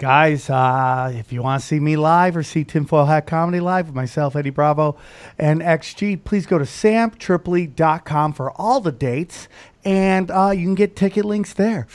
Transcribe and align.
Guys, 0.00 0.48
uh, 0.48 1.12
if 1.14 1.30
you 1.30 1.42
want 1.42 1.60
to 1.60 1.66
see 1.66 1.78
me 1.78 1.94
live 1.94 2.34
or 2.34 2.42
see 2.42 2.64
Tinfoil 2.64 3.04
Hat 3.04 3.26
Comedy 3.26 3.60
live 3.60 3.84
with 3.84 3.94
myself, 3.94 4.34
Eddie 4.34 4.48
Bravo, 4.48 4.96
and 5.38 5.60
XG, 5.60 6.24
please 6.24 6.46
go 6.46 6.56
to 6.56 6.64
samtripoli.com 6.64 8.32
for 8.32 8.50
all 8.52 8.80
the 8.80 8.92
dates, 8.92 9.46
and 9.84 10.30
uh, 10.30 10.52
you 10.56 10.64
can 10.64 10.74
get 10.74 10.96
ticket 10.96 11.26
links 11.26 11.52
there. 11.52 11.86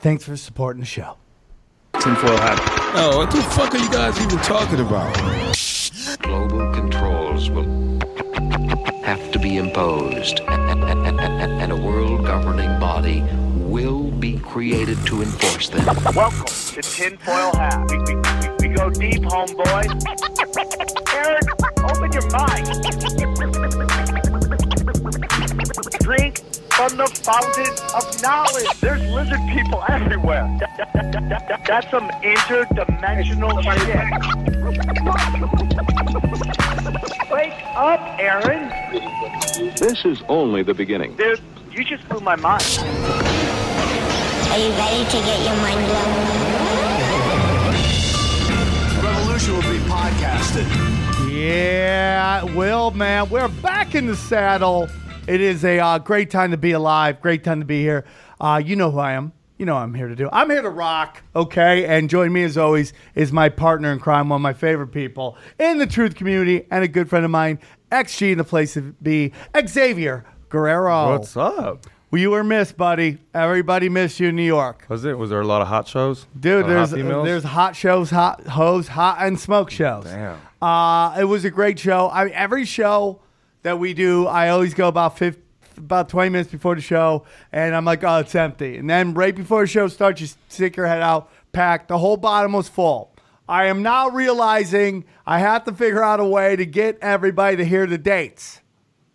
Thanks 0.00 0.24
for 0.24 0.36
supporting 0.36 0.80
the 0.80 0.86
show. 0.86 1.18
Tinfoil 2.00 2.36
hat. 2.36 2.58
Oh, 2.96 3.18
what 3.18 3.30
the 3.30 3.40
fuck 3.42 3.72
are 3.72 3.78
you 3.78 3.90
guys 3.92 4.20
even 4.20 4.38
talking 4.38 4.80
about? 4.80 5.14
Global 6.18 6.72
controls 6.72 7.48
will 7.48 8.00
have 9.04 9.30
to 9.30 9.38
be 9.38 9.56
imposed, 9.56 10.40
and 10.40 11.70
a 11.70 11.76
world 11.76 12.26
governing 12.26 12.80
body 12.80 13.20
will 13.20 13.36
be 13.36 13.41
created 14.42 14.98
to 15.06 15.22
enforce 15.22 15.68
them. 15.70 15.84
Welcome 16.14 16.46
to 16.46 16.82
Tinfoil 16.82 17.54
Hat. 17.56 17.86
We, 17.90 17.98
we, 17.98 18.14
we, 18.14 18.68
we 18.68 18.74
go 18.74 18.90
deep, 18.90 19.22
homeboy. 19.22 19.86
Aaron, 21.14 21.42
open 21.84 22.12
your 22.12 22.28
mind. 22.30 22.66
Drink 26.02 26.38
from 26.72 26.96
the 26.96 27.06
fountain 27.22 27.72
of 27.94 28.22
knowledge. 28.22 28.80
There's 28.80 29.02
lizard 29.12 29.40
people 29.52 29.82
everywhere. 29.88 30.44
That- 30.60 30.76
that- 30.76 30.92
that- 31.12 31.12
that- 31.28 31.48
that- 31.48 31.64
that's 31.66 31.90
some 31.90 32.08
interdimensional 32.22 33.62
shit. 33.62 34.08
Wake 37.30 37.54
up, 37.74 38.00
Aaron. 38.18 38.68
This 39.76 40.04
is 40.04 40.22
only 40.28 40.62
the 40.62 40.74
beginning. 40.74 41.16
Dude, 41.16 41.40
you 41.70 41.84
just 41.84 42.06
blew 42.08 42.20
my 42.20 42.36
mind. 42.36 42.62
Are 44.52 44.58
you 44.58 44.68
ready 44.72 45.02
to 45.06 45.12
get 45.12 45.44
your 45.46 45.56
mind 45.56 45.86
blown? 45.86 46.12
Revolution 49.02 49.54
will 49.54 49.62
be 49.62 49.78
podcasted. 49.88 50.66
Yeah, 51.32 52.44
Will, 52.54 52.90
man, 52.90 53.30
we're 53.30 53.48
back 53.48 53.94
in 53.94 54.06
the 54.06 54.14
saddle. 54.14 54.90
It 55.26 55.40
is 55.40 55.64
a 55.64 55.78
uh, 55.78 55.98
great 56.00 56.30
time 56.30 56.50
to 56.50 56.58
be 56.58 56.72
alive. 56.72 57.22
Great 57.22 57.44
time 57.44 57.60
to 57.60 57.64
be 57.64 57.80
here. 57.80 58.04
Uh, 58.42 58.60
you 58.62 58.76
know 58.76 58.90
who 58.90 58.98
I 58.98 59.12
am. 59.12 59.32
You 59.56 59.64
know 59.64 59.72
what 59.72 59.84
I'm 59.84 59.94
here 59.94 60.08
to 60.08 60.14
do. 60.14 60.28
I'm 60.30 60.50
here 60.50 60.60
to 60.60 60.68
rock, 60.68 61.22
okay? 61.34 61.86
And 61.86 62.10
join 62.10 62.30
me 62.30 62.42
as 62.42 62.58
always 62.58 62.92
is 63.14 63.32
my 63.32 63.48
partner 63.48 63.90
in 63.90 64.00
crime, 64.00 64.28
one 64.28 64.36
of 64.36 64.42
my 64.42 64.52
favorite 64.52 64.88
people 64.88 65.38
in 65.58 65.78
the 65.78 65.86
truth 65.86 66.14
community, 66.14 66.66
and 66.70 66.84
a 66.84 66.88
good 66.88 67.08
friend 67.08 67.24
of 67.24 67.30
mine, 67.30 67.58
XG 67.90 68.32
in 68.32 68.36
the 68.36 68.44
place 68.44 68.74
to 68.74 68.94
be, 69.00 69.32
Xavier 69.66 70.26
Guerrero. 70.50 71.12
What's 71.12 71.38
up? 71.38 71.86
Well, 72.12 72.20
you 72.20 72.30
were 72.30 72.44
missed, 72.44 72.76
buddy. 72.76 73.16
Everybody 73.32 73.88
missed 73.88 74.20
you 74.20 74.28
in 74.28 74.36
New 74.36 74.42
York. 74.42 74.84
Was 74.90 75.02
it? 75.06 75.16
Was 75.16 75.30
there 75.30 75.40
a 75.40 75.46
lot 75.46 75.62
of 75.62 75.68
hot 75.68 75.88
shows? 75.88 76.26
Dude, 76.38 76.52
A 76.52 76.56
lot 76.56 76.62
of 76.64 76.68
there's 76.68 76.90
hot 76.90 76.96
females? 76.98 77.24
there's 77.26 77.42
hot 77.44 77.74
shows, 77.74 78.10
hot 78.10 78.46
hoes, 78.48 78.88
hot 78.88 79.16
and 79.20 79.40
smoke 79.40 79.70
shows. 79.70 80.04
Damn. 80.04 80.38
Uh, 80.60 81.16
it 81.18 81.24
was 81.24 81.46
a 81.46 81.50
great 81.50 81.78
show. 81.78 82.10
I 82.10 82.24
mean, 82.26 82.34
every 82.34 82.66
show 82.66 83.20
that 83.62 83.78
we 83.78 83.94
do, 83.94 84.26
I 84.26 84.50
always 84.50 84.74
go 84.74 84.88
about 84.88 85.16
50, 85.16 85.40
about 85.78 86.10
20 86.10 86.28
minutes 86.28 86.50
before 86.50 86.74
the 86.74 86.82
show, 86.82 87.24
and 87.50 87.74
I'm 87.74 87.86
like, 87.86 88.04
oh, 88.04 88.18
it's 88.18 88.34
empty. 88.34 88.76
And 88.76 88.90
then 88.90 89.14
right 89.14 89.34
before 89.34 89.62
the 89.62 89.66
show 89.66 89.88
starts, 89.88 90.20
you 90.20 90.26
stick 90.50 90.76
your 90.76 90.88
head 90.88 91.00
out, 91.00 91.32
packed. 91.52 91.88
The 91.88 91.96
whole 91.96 92.18
bottom 92.18 92.52
was 92.52 92.68
full. 92.68 93.14
I 93.48 93.64
am 93.68 93.82
now 93.82 94.10
realizing 94.10 95.06
I 95.26 95.38
have 95.38 95.64
to 95.64 95.72
figure 95.72 96.02
out 96.04 96.20
a 96.20 96.26
way 96.26 96.56
to 96.56 96.66
get 96.66 96.98
everybody 97.00 97.56
to 97.56 97.64
hear 97.64 97.86
the 97.86 97.96
dates. 97.96 98.60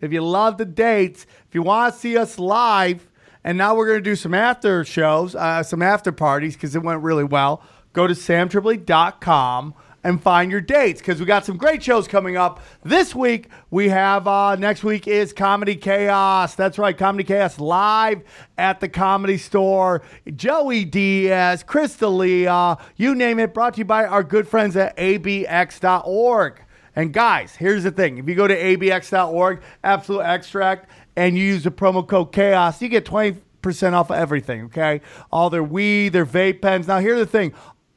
If 0.00 0.12
you 0.12 0.20
love 0.20 0.58
the 0.58 0.64
dates, 0.64 1.26
if 1.48 1.54
you 1.54 1.62
want 1.62 1.94
to 1.94 1.98
see 1.98 2.18
us 2.18 2.38
live, 2.38 3.08
and 3.42 3.56
now 3.56 3.74
we're 3.74 3.86
going 3.86 3.98
to 3.98 4.02
do 4.02 4.16
some 4.16 4.34
after 4.34 4.84
shows, 4.84 5.34
uh, 5.34 5.62
some 5.62 5.80
after 5.80 6.12
parties 6.12 6.54
because 6.54 6.76
it 6.76 6.82
went 6.82 7.02
really 7.02 7.24
well. 7.24 7.62
Go 7.94 8.06
to 8.06 8.12
samtripoli.com 8.12 9.74
and 10.04 10.22
find 10.22 10.50
your 10.50 10.60
dates 10.60 11.00
because 11.00 11.20
we 11.20 11.26
got 11.26 11.46
some 11.46 11.56
great 11.56 11.82
shows 11.82 12.06
coming 12.06 12.36
up. 12.36 12.60
This 12.84 13.14
week, 13.14 13.48
we 13.70 13.88
have, 13.88 14.28
uh, 14.28 14.56
next 14.56 14.84
week 14.84 15.08
is 15.08 15.32
Comedy 15.32 15.74
Chaos. 15.74 16.54
That's 16.54 16.78
right, 16.78 16.96
Comedy 16.96 17.24
Chaos 17.24 17.58
live 17.58 18.22
at 18.58 18.80
the 18.80 18.88
Comedy 18.88 19.38
Store. 19.38 20.02
Joey 20.36 20.84
Diaz, 20.84 21.64
Crystalia, 21.64 22.78
you 22.96 23.14
name 23.14 23.38
it, 23.38 23.54
brought 23.54 23.74
to 23.74 23.78
you 23.78 23.84
by 23.86 24.04
our 24.04 24.22
good 24.22 24.46
friends 24.46 24.76
at 24.76 24.96
abx.org. 24.98 26.62
And 26.98 27.12
guys, 27.12 27.54
here's 27.54 27.84
the 27.84 27.92
thing. 27.92 28.18
If 28.18 28.28
you 28.28 28.34
go 28.34 28.48
to 28.48 28.60
abx.org, 28.60 29.62
absolute 29.84 30.22
extract, 30.22 30.90
and 31.14 31.38
you 31.38 31.44
use 31.44 31.62
the 31.62 31.70
promo 31.70 32.04
code 32.04 32.32
chaos, 32.32 32.82
you 32.82 32.88
get 32.88 33.04
20% 33.04 33.92
off 33.92 34.10
of 34.10 34.16
everything, 34.16 34.64
okay? 34.64 35.00
All 35.30 35.48
their 35.48 35.62
weed, 35.62 36.08
their 36.08 36.26
vape 36.26 36.60
pens. 36.60 36.88
Now, 36.88 36.98
here's 36.98 37.20
the 37.20 37.26
thing. 37.26 37.54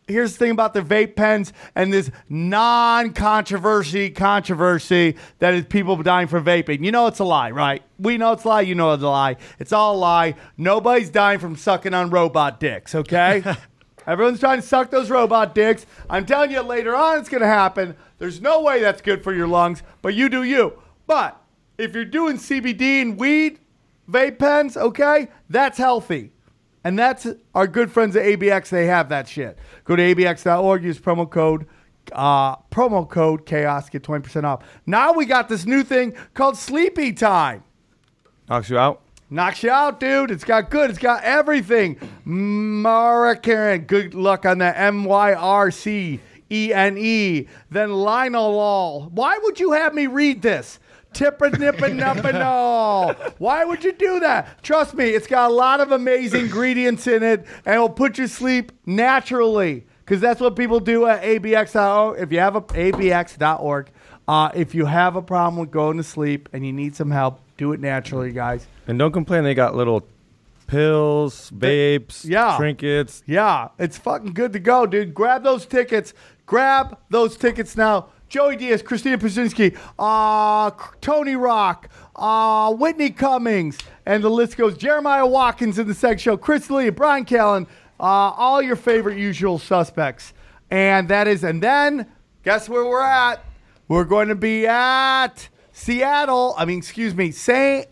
Here's 0.07 0.33
the 0.33 0.37
thing 0.37 0.51
about 0.51 0.75
their 0.75 0.83
vape 0.83 1.15
pens 1.15 1.51
and 1.73 1.91
this 1.91 2.11
non-controversy 2.29 4.11
controversy 4.11 5.15
that 5.39 5.55
is 5.55 5.65
people 5.65 5.95
dying 6.03 6.27
for 6.27 6.39
vaping. 6.39 6.85
You 6.85 6.91
know 6.91 7.07
it's 7.07 7.17
a 7.17 7.23
lie, 7.23 7.49
right? 7.49 7.81
We 7.97 8.19
know 8.19 8.33
it's 8.33 8.43
a 8.43 8.49
lie. 8.49 8.61
You 8.61 8.75
know 8.75 8.93
it's 8.93 9.01
a 9.01 9.09
lie. 9.09 9.37
It's 9.57 9.73
all 9.73 9.95
a 9.95 9.97
lie. 9.97 10.35
Nobody's 10.57 11.09
dying 11.09 11.39
from 11.39 11.55
sucking 11.55 11.95
on 11.95 12.11
robot 12.11 12.59
dicks, 12.59 12.93
okay? 12.93 13.41
Everyone's 14.07 14.39
trying 14.39 14.61
to 14.61 14.67
suck 14.67 14.89
those 14.89 15.09
robot 15.09 15.55
dicks. 15.55 15.85
I'm 16.09 16.25
telling 16.25 16.51
you, 16.51 16.61
later 16.61 16.95
on 16.95 17.19
it's 17.19 17.29
going 17.29 17.41
to 17.41 17.47
happen. 17.47 17.95
There's 18.17 18.41
no 18.41 18.61
way 18.61 18.81
that's 18.81 19.01
good 19.01 19.23
for 19.23 19.33
your 19.33 19.47
lungs, 19.47 19.83
but 20.01 20.13
you 20.13 20.29
do 20.29 20.43
you. 20.43 20.79
But 21.07 21.41
if 21.77 21.93
you're 21.93 22.05
doing 22.05 22.37
CBD 22.37 23.01
and 23.01 23.17
weed, 23.17 23.59
vape 24.09 24.39
pens, 24.39 24.77
okay, 24.77 25.29
that's 25.49 25.77
healthy. 25.77 26.31
And 26.83 26.97
that's 26.97 27.27
our 27.53 27.67
good 27.67 27.91
friends 27.91 28.15
at 28.15 28.25
ABX. 28.25 28.69
They 28.69 28.87
have 28.87 29.09
that 29.09 29.27
shit. 29.27 29.57
Go 29.83 29.95
to 29.95 30.15
abx.org, 30.15 30.83
use 30.83 30.99
promo 30.99 31.29
code 31.29 31.67
uh, 32.13 32.55
promo 32.71 33.07
code 33.07 33.45
chaos, 33.45 33.89
get 33.89 34.03
20% 34.03 34.43
off. 34.43 34.63
Now 34.85 35.13
we 35.13 35.25
got 35.25 35.49
this 35.49 35.65
new 35.65 35.83
thing 35.83 36.15
called 36.33 36.57
Sleepy 36.57 37.13
Time. 37.13 37.63
Knocks 38.49 38.69
you 38.69 38.77
out. 38.77 39.01
Knocks 39.33 39.63
you 39.63 39.71
out, 39.71 40.01
dude. 40.01 40.29
It's 40.29 40.43
got 40.43 40.69
good. 40.69 40.89
It's 40.89 40.99
got 40.99 41.23
everything. 41.23 41.97
Mara 42.25 43.37
Karen. 43.37 43.83
Good 43.83 44.13
luck 44.13 44.45
on 44.45 44.57
that. 44.57 44.75
M 44.77 45.05
Y 45.05 45.33
R 45.33 45.71
C 45.71 46.19
E 46.51 46.73
N 46.73 46.97
E. 46.97 47.47
Then 47.69 47.89
Linalol. 47.89 49.09
Why 49.09 49.39
would 49.41 49.57
you 49.57 49.71
have 49.71 49.93
me 49.93 50.07
read 50.07 50.41
this? 50.41 50.79
Tipper-nipper-nupper-no. 51.13 53.15
Why 53.37 53.63
would 53.63 53.85
you 53.85 53.93
do 53.93 54.19
that? 54.19 54.61
Trust 54.63 54.95
me, 54.95 55.05
it's 55.09 55.27
got 55.27 55.49
a 55.49 55.53
lot 55.53 55.79
of 55.81 55.91
amazing 55.91 56.45
ingredients 56.45 57.05
in 57.05 57.21
it, 57.21 57.45
and 57.65 57.75
it'll 57.75 57.89
put 57.89 58.17
you 58.17 58.27
to 58.27 58.33
sleep 58.33 58.71
naturally. 58.85 59.85
Because 60.05 60.21
that's 60.21 60.41
what 60.41 60.57
people 60.57 60.79
do 60.79 61.05
at 61.07 61.21
abx.org. 61.21 62.19
If 62.19 62.31
you 62.31 62.39
have 62.39 62.55
a 62.55 62.61
abx.org, 62.61 63.91
uh, 64.27 64.51
if 64.53 64.75
you 64.75 64.85
have 64.85 65.15
a 65.15 65.21
problem 65.21 65.59
with 65.59 65.71
going 65.71 65.97
to 65.97 66.03
sleep 66.03 66.49
and 66.53 66.65
you 66.65 66.73
need 66.73 66.95
some 66.95 67.11
help, 67.11 67.39
do 67.57 67.73
it 67.73 67.79
naturally, 67.79 68.31
guys. 68.31 68.67
And 68.91 68.99
don't 68.99 69.13
complain. 69.13 69.45
They 69.45 69.53
got 69.53 69.73
little 69.73 70.05
pills, 70.67 71.49
vapes, 71.51 72.25
yeah. 72.25 72.57
trinkets. 72.57 73.23
Yeah, 73.25 73.69
it's 73.79 73.97
fucking 73.97 74.33
good 74.33 74.51
to 74.51 74.59
go, 74.59 74.85
dude. 74.85 75.13
Grab 75.13 75.45
those 75.45 75.65
tickets. 75.65 76.13
Grab 76.45 76.97
those 77.09 77.37
tickets 77.37 77.77
now. 77.77 78.09
Joey 78.27 78.57
Diaz, 78.57 78.81
Christina 78.81 79.17
Pazinski, 79.17 79.79
uh, 79.97 80.71
Tony 80.99 81.37
Rock, 81.37 81.87
uh, 82.17 82.73
Whitney 82.73 83.11
Cummings, 83.11 83.77
and 84.05 84.21
the 84.21 84.29
list 84.29 84.57
goes. 84.57 84.75
Jeremiah 84.75 85.25
Watkins 85.25 85.79
in 85.79 85.87
the 85.87 85.93
sex 85.93 86.21
show, 86.21 86.35
Chris 86.35 86.69
Lee, 86.69 86.89
Bryan 86.89 87.23
Callen, 87.23 87.67
uh, 87.97 88.03
all 88.03 88.61
your 88.61 88.75
favorite 88.75 89.17
usual 89.17 89.57
suspects. 89.57 90.33
And 90.69 91.07
that 91.07 91.29
is, 91.29 91.45
and 91.45 91.63
then 91.63 92.11
guess 92.43 92.67
where 92.67 92.85
we're 92.85 93.01
at? 93.01 93.41
We're 93.87 94.03
going 94.03 94.27
to 94.27 94.35
be 94.35 94.67
at 94.67 95.47
Seattle. 95.81 96.53
I 96.59 96.65
mean, 96.65 96.77
excuse 96.77 97.15
me, 97.15 97.31
Saint 97.31 97.87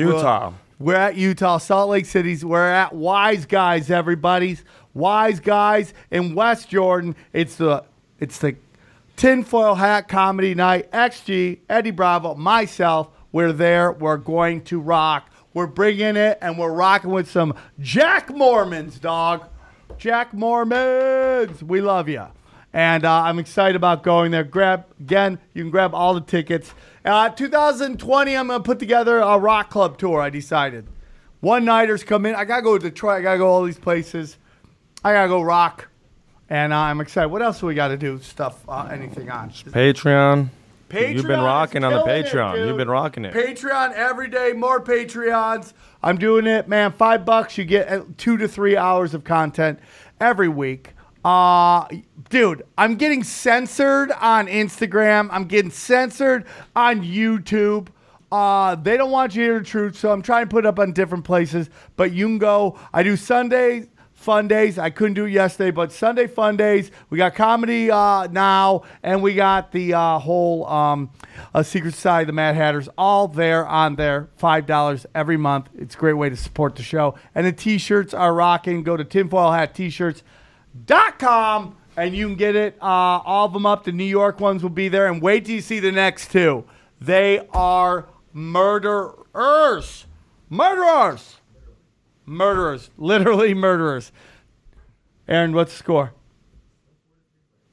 Utah. 0.00 0.52
we're 0.80 0.96
at 0.96 1.14
Utah, 1.14 1.58
Salt 1.58 1.90
Lake 1.90 2.04
City's. 2.04 2.44
We're 2.44 2.68
at 2.68 2.92
Wise 2.92 3.46
Guys, 3.46 3.92
everybody's 3.92 4.64
Wise 4.92 5.38
Guys 5.38 5.94
in 6.10 6.34
West 6.34 6.68
Jordan. 6.68 7.14
It's 7.32 7.54
the 7.54 7.84
it's 8.18 8.38
the 8.38 8.56
tinfoil 9.16 9.76
hat 9.76 10.08
comedy 10.08 10.52
night. 10.56 10.90
XG, 10.90 11.60
Eddie 11.68 11.92
Bravo, 11.92 12.34
myself. 12.34 13.08
We're 13.30 13.52
there. 13.52 13.92
We're 13.92 14.16
going 14.16 14.62
to 14.64 14.80
rock. 14.80 15.30
We're 15.54 15.68
bringing 15.68 16.16
it, 16.16 16.38
and 16.40 16.58
we're 16.58 16.72
rocking 16.72 17.10
with 17.10 17.30
some 17.30 17.54
Jack 17.78 18.30
Mormons, 18.34 18.98
dog. 18.98 19.44
Jack 19.96 20.34
Mormons. 20.34 21.62
We 21.62 21.80
love 21.80 22.08
you. 22.08 22.26
And 22.72 23.04
uh, 23.04 23.22
I'm 23.22 23.38
excited 23.38 23.74
about 23.74 24.02
going 24.02 24.30
there. 24.30 24.44
Grab 24.44 24.86
again. 25.00 25.38
You 25.54 25.62
can 25.62 25.70
grab 25.70 25.94
all 25.94 26.14
the 26.14 26.20
tickets. 26.20 26.72
Uh, 27.04 27.30
2020, 27.30 28.36
I'm 28.36 28.48
gonna 28.48 28.62
put 28.62 28.78
together 28.78 29.18
a 29.18 29.38
rock 29.38 29.70
club 29.70 29.98
tour. 29.98 30.20
I 30.20 30.30
decided. 30.30 30.86
One 31.40 31.64
nighters 31.64 32.04
come 32.04 32.26
in. 32.26 32.34
I 32.34 32.44
gotta 32.44 32.62
go 32.62 32.76
to 32.76 32.90
Detroit. 32.90 33.20
I 33.20 33.22
gotta 33.22 33.38
go 33.38 33.48
all 33.48 33.64
these 33.64 33.78
places. 33.78 34.36
I 35.02 35.12
gotta 35.12 35.28
go 35.28 35.40
rock. 35.40 35.88
And 36.50 36.72
uh, 36.72 36.78
I'm 36.78 37.00
excited. 37.00 37.28
What 37.28 37.42
else 37.42 37.60
do 37.60 37.66
we 37.66 37.74
got 37.74 37.88
to 37.88 37.96
do? 37.96 38.18
Stuff, 38.18 38.68
uh, 38.68 38.88
anything 38.90 39.30
on? 39.30 39.50
Patreon. 39.50 40.48
Patreon 40.88 41.14
You've 41.14 41.26
been 41.28 41.40
rocking 41.40 41.84
on 41.84 41.92
the 41.92 42.02
killing 42.02 42.24
it, 42.24 42.26
Patreon. 42.26 42.66
You've 42.66 42.76
been 42.76 42.90
rocking 42.90 43.24
it. 43.24 43.32
Patreon 43.32 43.92
every 43.92 44.28
day, 44.28 44.52
more 44.52 44.82
Patreons. 44.82 45.72
I'm 46.02 46.18
doing 46.18 46.48
it, 46.48 46.66
man. 46.66 46.90
Five 46.90 47.24
bucks, 47.24 47.56
you 47.56 47.64
get 47.64 47.88
uh, 47.88 48.02
two 48.16 48.36
to 48.38 48.48
three 48.48 48.76
hours 48.76 49.14
of 49.14 49.22
content 49.22 49.78
every 50.20 50.48
week. 50.48 50.94
Uh, 51.24 51.86
dude, 52.30 52.62
I'm 52.78 52.96
getting 52.96 53.22
censored 53.22 54.10
on 54.12 54.46
Instagram. 54.46 55.28
I'm 55.30 55.44
getting 55.44 55.70
censored 55.70 56.46
on 56.74 57.02
YouTube. 57.02 57.88
Uh, 58.32 58.74
they 58.76 58.96
don't 58.96 59.10
want 59.10 59.34
you 59.34 59.42
to 59.42 59.48
hear 59.48 59.58
the 59.58 59.64
truth, 59.64 59.98
so 59.98 60.12
I'm 60.12 60.22
trying 60.22 60.46
to 60.46 60.50
put 60.50 60.64
it 60.64 60.68
up 60.68 60.78
on 60.78 60.92
different 60.92 61.24
places. 61.24 61.68
But 61.96 62.12
you 62.12 62.26
can 62.26 62.38
go. 62.38 62.78
I 62.92 63.02
do 63.02 63.16
Sundays, 63.16 63.88
fun 64.14 64.46
days. 64.46 64.78
I 64.78 64.90
couldn't 64.90 65.14
do 65.14 65.26
yesterday, 65.26 65.72
but 65.72 65.90
Sunday 65.90 66.26
fun 66.28 66.56
days. 66.56 66.92
We 67.10 67.18
got 67.18 67.34
comedy 67.34 67.90
uh, 67.90 68.28
now, 68.28 68.84
and 69.02 69.22
we 69.22 69.34
got 69.34 69.72
the 69.72 69.94
uh, 69.94 70.18
whole 70.20 70.64
um, 70.66 71.10
uh, 71.52 71.64
Secret 71.64 71.92
Society, 71.94 72.26
the 72.26 72.32
Mad 72.32 72.54
Hatters, 72.54 72.88
all 72.96 73.26
there 73.26 73.66
on 73.66 73.96
there. 73.96 74.28
Five 74.36 74.64
dollars 74.64 75.06
every 75.14 75.36
month. 75.36 75.68
It's 75.76 75.96
a 75.96 75.98
great 75.98 76.14
way 76.14 76.30
to 76.30 76.36
support 76.36 76.76
the 76.76 76.84
show. 76.84 77.16
And 77.34 77.46
the 77.46 77.52
T-shirts 77.52 78.14
are 78.14 78.32
rocking. 78.32 78.84
Go 78.84 78.96
to 78.96 79.04
tinfoil 79.04 79.50
hat 79.50 79.74
T-shirts.com 80.86 81.76
and 81.96 82.16
you 82.16 82.26
can 82.26 82.36
get 82.36 82.56
it. 82.56 82.76
Uh, 82.80 82.84
all 82.84 83.46
of 83.46 83.52
them 83.52 83.66
up. 83.66 83.84
The 83.84 83.92
New 83.92 84.04
York 84.04 84.40
ones 84.40 84.62
will 84.62 84.70
be 84.70 84.88
there. 84.88 85.06
And 85.06 85.20
wait 85.20 85.44
till 85.44 85.54
you 85.54 85.60
see 85.60 85.80
the 85.80 85.92
next 85.92 86.30
two. 86.30 86.64
They 87.00 87.46
are 87.52 88.06
murderers. 88.32 90.06
Murderers. 90.48 91.36
Murderers. 92.26 92.90
Literally 92.96 93.54
murderers. 93.54 94.12
Aaron, 95.28 95.52
what's 95.52 95.72
the 95.72 95.78
score? 95.78 96.12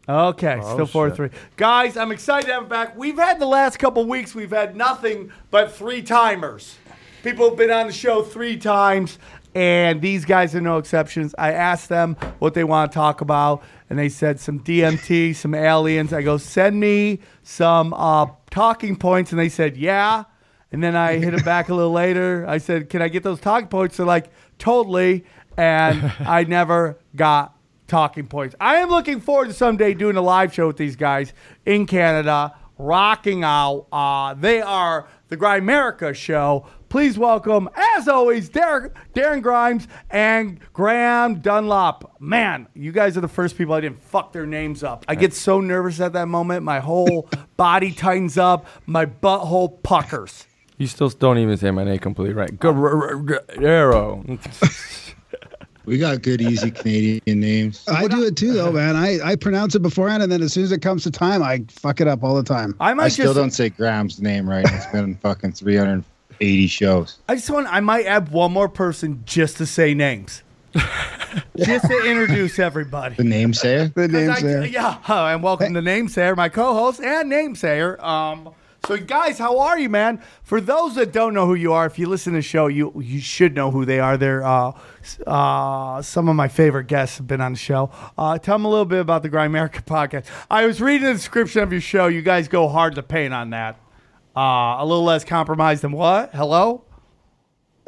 Okay, 0.09 0.57
still 0.61 0.85
four 0.85 1.11
three. 1.11 1.29
Guys, 1.57 1.97
I'm 1.97 2.13
excited 2.13 2.47
to 2.47 2.53
have 2.53 2.63
it 2.63 2.69
back. 2.69 2.97
We've 2.97 3.17
had 3.17 3.39
the 3.39 3.45
last 3.45 3.77
couple 3.77 4.05
weeks, 4.05 4.33
we've 4.33 4.51
had 4.51 4.73
nothing 4.73 5.33
but 5.51 5.73
three 5.73 6.01
timers. 6.01 6.77
People 7.23 7.50
have 7.50 7.57
been 7.57 7.71
on 7.71 7.88
the 7.88 7.93
show 7.93 8.23
three 8.23 8.55
times, 8.55 9.19
and 9.57 10.04
these 10.04 10.24
guys 10.24 10.54
are 10.54 10.62
no 10.62 10.77
exceptions. 10.77 11.33
I 11.36 11.51
asked 11.51 11.89
them 11.89 12.15
what 12.38 12.54
they 12.54 12.63
want 12.63 12.92
to 12.92 12.95
talk 12.95 13.21
about, 13.21 13.63
and 13.89 13.98
they 13.98 14.07
said 14.07 14.39
some 14.39 14.59
DMT, 14.59 15.36
some 15.36 15.56
aliens. 15.56 16.13
I 16.13 16.21
go, 16.21 16.38
send 16.38 16.80
me 16.80 17.21
some 17.42 17.92
uh, 17.95 18.27
talking 18.51 18.95
points, 18.95 19.31
and 19.31 19.39
they 19.39 19.50
said, 19.50 19.75
yeah. 19.75 20.25
And 20.71 20.83
then 20.83 20.95
I 20.95 21.18
hit 21.18 21.33
it 21.33 21.44
back 21.44 21.69
a 21.69 21.74
little 21.74 21.92
later. 21.92 22.45
I 22.48 22.59
said, 22.59 22.92
can 22.92 23.01
I 23.01 23.07
get 23.07 23.24
those 23.24 23.39
talking 23.39 23.68
points? 23.68 23.98
They're 23.98 24.06
like, 24.06 24.30
totally. 24.59 25.25
And 25.57 26.13
I 26.19 26.44
never 26.44 27.00
got 27.15 27.56
talking 27.88 28.27
points. 28.27 28.56
I 28.62 28.75
am 28.75 28.89
looking 28.89 29.19
forward 29.19 29.48
to 29.48 29.53
someday 29.56 29.95
doing 29.95 30.18
a 30.18 30.21
live 30.21 30.53
show 30.53 30.68
with 30.68 30.77
these 30.77 30.95
guys 30.95 31.33
in 31.65 31.88
Canada, 31.88 32.53
rocking 32.77 33.44
out. 33.44 33.88
Uh, 33.92 34.36
they 34.36 34.62
are 34.62 35.07
the 35.30 35.38
Grimerica 35.38 36.13
show. 36.13 36.68
Please 36.89 37.18
welcome, 37.18 37.69
as 37.95 38.07
always, 38.07 38.48
Derek, 38.48 38.94
Darren 39.13 39.42
Grimes 39.42 39.89
and 40.10 40.60
Graham 40.72 41.42
Dunlop. 41.42 42.16
Man, 42.22 42.68
you 42.74 42.94
guys 42.94 43.18
are 43.18 43.22
the 43.22 43.28
first 43.28 43.57
people 43.57 43.74
I 43.74 43.81
didn't 43.81 44.01
fuck 44.01 44.31
their 44.31 44.45
names 44.45 44.84
up. 44.84 45.04
I 45.07 45.16
get 45.16 45.34
so 45.34 45.60
nervous 45.60 46.00
at 46.00 46.13
that 46.13 46.28
moment. 46.28 46.63
My 46.63 46.80
whole 46.80 47.30
body 47.57 47.92
tightens 47.92 48.38
up. 48.38 48.68
My 48.86 49.06
butthole 49.06 49.84
puckers. 49.84 50.45
You 50.78 50.88
still 50.88 51.10
don't 51.10 51.39
even 51.39 51.57
say 51.57 51.72
my 51.72 51.84
name 51.84 52.00
completely 52.00 52.36
right. 52.36 52.57
Guerrero. 52.57 54.24
We 55.86 55.98
got 55.98 56.22
good, 56.22 56.42
easy 56.42 56.69
Canadian 56.69 57.39
names. 57.39 57.86
I 57.88 58.10
do 58.10 58.22
it 58.25 58.36
too, 58.36 58.51
though, 58.51 58.74
man. 58.74 58.98
I, 58.98 59.22
I 59.24 59.36
pronounce 59.38 59.74
it 59.74 59.81
beforehand, 59.81 60.22
and 60.22 60.30
then 60.30 60.42
as 60.42 60.51
soon 60.51 60.66
as 60.66 60.74
it 60.74 60.81
comes 60.81 61.04
to 61.04 61.12
time, 61.12 61.42
I 61.42 61.63
fuck 61.69 62.01
it 62.01 62.10
up 62.10 62.25
all 62.25 62.36
the 62.36 62.44
time. 62.44 62.75
I 62.81 62.94
might 62.94 63.06
I 63.06 63.07
still 63.07 63.28
just, 63.28 63.38
don't 63.38 63.51
say 63.51 63.69
Graham's 63.69 64.22
name 64.22 64.50
right. 64.50 64.66
It's 64.68 64.86
been 64.88 65.16
fucking 65.16 65.54
380 66.39 66.68
shows. 66.68 67.18
I 67.28 67.36
just 67.36 67.50
want. 67.50 67.68
I 67.68 67.80
might 67.80 68.06
add 68.06 68.30
one 68.30 68.51
more 68.51 68.69
person 68.69 69.24
just 69.25 69.57
to 69.57 69.66
say 69.66 69.94
names, 69.94 70.44
just 71.57 71.86
to 71.88 72.04
introduce 72.10 72.60
everybody. 72.60 73.16
The 73.16 73.24
namesayer? 73.24 73.94
The 73.94 74.07
namesayer. 74.07 74.30
I- 74.38 74.42
there. 74.42 74.66
Yeah, 74.66 74.98
uh, 75.07 75.25
and 75.28 75.44
welcome 75.44 75.74
to 75.74 75.81
Namesayer, 75.81 76.36
my 76.36 76.50
co-host 76.50 77.01
and 77.01 77.31
Namesayer. 77.31 78.01
Um, 78.04 78.54
so 78.86 78.95
guys, 78.98 79.38
how 79.38 79.60
are 79.60 79.78
you, 79.78 79.89
man? 79.89 80.22
For 80.44 80.62
those 80.62 80.95
that 80.95 81.12
don't 81.12 81.34
know 81.34 81.45
who 81.45 81.56
you 81.56 81.74
are, 81.74 81.86
if 81.88 82.00
you 82.00 82.07
listen 82.07 82.34
to 82.34 82.38
the 82.39 82.44
show, 82.44 82.68
you 82.68 82.94
you 83.04 83.19
should 83.19 83.54
know 83.56 83.72
who 83.72 83.84
they 83.86 84.00
are. 84.00 84.16
They're 84.18 84.45
uh, 84.45 84.72
uh, 85.25 86.01
some 86.01 86.30
of 86.30 86.36
my 86.36 86.48
favorite 86.48 86.86
guests 86.88 87.18
have 87.18 87.28
been 87.28 87.42
on 87.42 87.54
the 87.54 87.57
show. 87.60 87.92
Uh, 88.18 88.38
tell 88.38 88.56
them 88.56 88.66
a 88.66 88.69
little 88.69 88.86
bit 88.86 89.00
about 89.00 89.24
the 89.24 89.30
Grimerica 89.30 89.81
podcast. 89.84 90.25
I 90.50 90.66
was 90.66 90.80
reading 90.81 91.07
the 91.07 91.13
description 91.13 91.63
of 91.63 91.72
your 91.72 91.81
show. 91.81 92.07
You 92.07 92.22
guys 92.22 92.48
go 92.48 92.68
hard 92.69 92.95
to 92.95 93.04
paint 93.04 93.34
on 93.34 93.50
that. 93.50 93.78
Uh, 94.38 94.84
a 94.84 94.86
little 94.86 95.04
less 95.04 95.24
compromised 95.24 95.81
than 95.81 95.92
what? 95.92 96.30
Hello. 96.36 96.84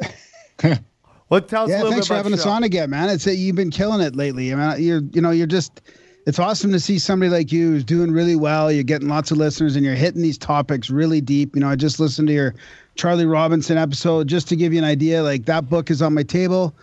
what 1.28 1.46
tells 1.48 1.70
us 1.70 1.76
a 1.76 1.78
Yeah, 1.78 1.82
little 1.84 1.92
thanks 1.92 2.08
bit 2.08 2.12
for 2.12 2.16
having 2.16 2.32
us 2.32 2.44
on 2.44 2.64
again, 2.64 2.90
man. 2.90 3.08
It's 3.08 3.24
that 3.24 3.36
you've 3.36 3.54
been 3.54 3.70
killing 3.70 4.00
it 4.00 4.16
lately. 4.16 4.52
I 4.52 4.56
mean, 4.56 4.82
you're 4.84 5.02
you 5.12 5.20
know 5.20 5.30
you're 5.30 5.46
just. 5.46 5.80
It's 6.26 6.38
awesome 6.38 6.70
to 6.72 6.80
see 6.80 6.98
somebody 6.98 7.30
like 7.30 7.50
you 7.52 7.70
who's 7.70 7.84
doing 7.84 8.10
really 8.10 8.36
well. 8.36 8.70
You're 8.70 8.82
getting 8.82 9.08
lots 9.08 9.30
of 9.30 9.38
listeners, 9.38 9.76
and 9.76 9.84
you're 9.84 9.94
hitting 9.94 10.22
these 10.22 10.36
topics 10.36 10.90
really 10.90 11.20
deep. 11.20 11.54
You 11.54 11.60
know, 11.60 11.68
I 11.68 11.76
just 11.76 12.00
listened 12.00 12.28
to 12.28 12.34
your 12.34 12.54
Charlie 12.96 13.26
Robinson 13.26 13.78
episode 13.78 14.26
just 14.26 14.48
to 14.48 14.56
give 14.56 14.72
you 14.72 14.80
an 14.80 14.84
idea. 14.84 15.22
Like 15.22 15.44
that 15.46 15.70
book 15.70 15.88
is 15.88 16.02
on 16.02 16.14
my 16.14 16.24
table. 16.24 16.74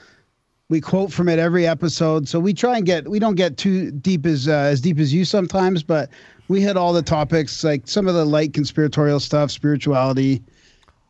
We 0.69 0.81
quote 0.81 1.13
from 1.13 1.29
it 1.29 1.39
every 1.39 1.65
episode, 1.65 2.27
so 2.27 2.41
we 2.41 2.53
try 2.53 2.75
and 2.75 2.85
get. 2.85 3.07
We 3.07 3.19
don't 3.19 3.35
get 3.35 3.55
too 3.55 3.89
deep 3.89 4.25
as 4.25 4.49
uh, 4.49 4.51
as 4.51 4.81
deep 4.81 4.99
as 4.99 5.13
you 5.13 5.23
sometimes, 5.23 5.81
but 5.81 6.09
we 6.49 6.59
hit 6.59 6.75
all 6.75 6.91
the 6.91 7.01
topics, 7.01 7.63
like 7.63 7.87
some 7.87 8.05
of 8.05 8.15
the 8.15 8.25
light 8.25 8.53
conspiratorial 8.53 9.21
stuff, 9.21 9.49
spirituality. 9.49 10.43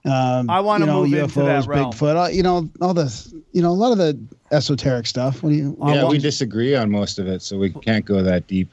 Um, 0.06 0.48
I 0.48 0.59
wanna 0.59 0.86
you 0.86 0.92
know, 0.92 1.04
move 1.06 1.13
into 1.13 1.39
that 1.42 1.63
UFOs, 1.63 1.68
realm. 1.68 1.92
Bigfoot, 1.92 2.25
uh, 2.25 2.30
you 2.30 2.44
know, 2.44 2.69
all 2.81 2.94
the, 2.94 3.33
you 3.51 3.63
know, 3.63 3.71
a 3.71 3.74
lot 3.74 3.92
of 3.92 3.98
the 3.98 4.18
esoteric 4.51 5.07
stuff. 5.07 5.42
What 5.42 5.50
do 5.50 5.56
you? 5.56 5.75
Yeah, 5.80 6.04
want- 6.04 6.09
we 6.09 6.18
disagree 6.19 6.75
on 6.75 6.92
most 6.92 7.18
of 7.18 7.27
it, 7.27 7.42
so 7.42 7.57
we 7.57 7.71
can't 7.71 8.06
go 8.06 8.21
that 8.21 8.45
deep. 8.45 8.69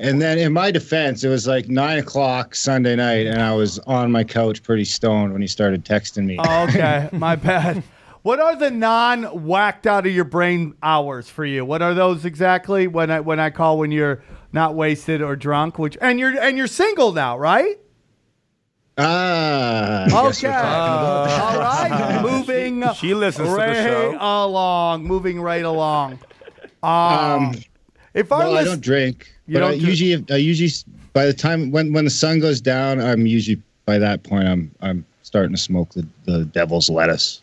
And 0.00 0.22
then 0.22 0.38
in 0.38 0.54
my 0.54 0.70
defense, 0.70 1.22
it 1.22 1.28
was 1.28 1.46
like 1.46 1.68
nine 1.68 1.98
o'clock 1.98 2.54
Sunday 2.54 2.96
night, 2.96 3.26
and 3.26 3.42
I 3.42 3.54
was 3.54 3.78
on 3.80 4.10
my 4.10 4.24
couch 4.24 4.62
pretty 4.62 4.84
stoned 4.86 5.34
when 5.34 5.42
he 5.42 5.48
started 5.48 5.84
texting 5.84 6.24
me. 6.24 6.36
Oh, 6.40 6.62
okay, 6.64 7.10
my 7.12 7.36
bad. 7.36 7.82
What 8.24 8.40
are 8.40 8.56
the 8.56 8.70
non 8.70 9.44
whacked 9.46 9.86
out 9.86 10.06
of 10.06 10.12
your 10.14 10.24
brain 10.24 10.72
hours 10.82 11.28
for 11.28 11.44
you? 11.44 11.62
What 11.62 11.82
are 11.82 11.92
those 11.92 12.24
exactly? 12.24 12.86
When 12.86 13.10
I 13.10 13.20
when 13.20 13.38
I 13.38 13.50
call 13.50 13.76
when 13.78 13.90
you're 13.92 14.22
not 14.50 14.74
wasted 14.74 15.20
or 15.20 15.36
drunk, 15.36 15.78
which 15.78 15.98
and 16.00 16.18
you're 16.18 16.40
and 16.40 16.56
you're 16.56 16.66
single 16.66 17.12
now, 17.12 17.36
right? 17.36 17.76
Ah, 18.96 20.04
I 20.04 20.08
guess 20.08 20.38
Okay, 20.42 20.48
we're 20.48 20.54
talking 20.54 20.94
about 20.94 21.40
all 21.40 21.58
right, 21.60 22.22
moving. 22.32 22.84
She 22.94 23.12
listens 23.12 23.48
to 23.48 23.52
the 23.52 23.58
right 23.58 23.76
show. 23.84 24.16
along, 24.18 25.04
moving 25.04 25.40
right 25.40 25.64
along. 25.64 26.18
Um, 26.82 26.90
Um, 26.92 27.54
if 28.12 28.30
our 28.30 28.40
Well, 28.40 28.56
I 28.58 28.64
don't 28.64 28.80
drink, 28.82 29.32
You 29.46 29.54
but 29.54 29.62
I 29.62 29.70
don't 29.70 29.78
drink? 29.80 29.88
usually, 30.00 30.24
I 30.30 30.36
usually, 30.36 30.70
by 31.14 31.24
the 31.26 31.32
time 31.32 31.70
when 31.70 31.92
when 31.94 32.04
the 32.04 32.10
sun 32.10 32.40
goes 32.40 32.60
down, 32.60 33.00
I'm 33.00 33.26
usually 33.26 33.60
by 33.86 33.98
that 33.98 34.22
point, 34.22 34.46
I'm 34.48 34.70
I'm 34.82 35.04
starting 35.22 35.52
to 35.52 35.60
smoke 35.60 35.90
the, 35.94 36.06
the 36.26 36.44
devil's 36.46 36.88
lettuce. 36.90 37.40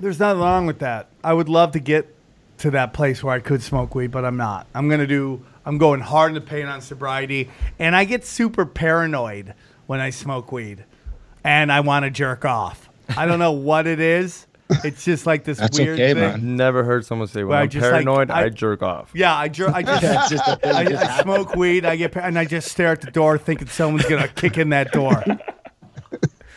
There's 0.00 0.18
nothing 0.20 0.40
wrong 0.42 0.66
with 0.66 0.80
that. 0.80 1.08
I 1.24 1.32
would 1.32 1.48
love 1.48 1.72
to 1.72 1.80
get 1.80 2.14
to 2.58 2.70
that 2.72 2.92
place 2.92 3.22
where 3.22 3.34
I 3.34 3.40
could 3.40 3.62
smoke 3.62 3.94
weed, 3.94 4.10
but 4.10 4.24
I'm 4.24 4.36
not. 4.36 4.66
I'm 4.74 4.88
gonna 4.88 5.06
do. 5.06 5.44
I'm 5.64 5.78
going 5.78 6.00
hard 6.00 6.30
in 6.30 6.34
the 6.34 6.40
paint 6.40 6.68
on 6.68 6.80
sobriety, 6.80 7.50
and 7.78 7.96
I 7.96 8.04
get 8.04 8.24
super 8.24 8.64
paranoid 8.66 9.54
when 9.86 10.00
I 10.00 10.10
smoke 10.10 10.52
weed, 10.52 10.84
and 11.44 11.72
I 11.72 11.80
want 11.80 12.04
to 12.04 12.10
jerk 12.10 12.44
off. 12.44 12.88
I 13.16 13.26
don't 13.26 13.38
know 13.38 13.52
what 13.52 13.86
it 13.86 14.00
is. 14.00 14.46
It's 14.84 15.04
just 15.04 15.26
like 15.26 15.44
this 15.44 15.58
That's 15.58 15.78
weird 15.78 15.94
okay, 15.94 16.12
thing. 16.12 16.20
man. 16.20 16.56
Never 16.56 16.82
heard 16.82 17.04
someone 17.06 17.28
say 17.28 17.40
when 17.44 17.50
Well, 17.50 17.58
I 17.58 17.62
I'm 17.62 17.68
just 17.68 17.82
like- 17.84 17.92
paranoid, 18.04 18.30
I- 18.32 18.42
I, 18.44 18.48
jerk 18.48 18.82
off. 18.82 19.12
Yeah, 19.14 19.32
I 19.34 19.46
jer- 19.48 19.70
I 19.72 19.82
just, 19.82 20.02
It's 20.04 20.28
just 20.30 20.66
I, 20.66 21.18
I 21.18 21.22
smoke 21.22 21.54
weed. 21.54 21.84
I 21.84 21.94
get 21.94 22.10
par- 22.12 22.24
and 22.24 22.36
I 22.36 22.46
just 22.46 22.68
stare 22.68 22.88
at 22.92 23.00
the 23.00 23.10
door, 23.12 23.38
thinking 23.38 23.68
someone's 23.68 24.06
gonna 24.06 24.26
kick 24.28 24.58
in 24.58 24.70
that 24.70 24.90
door. 24.92 25.22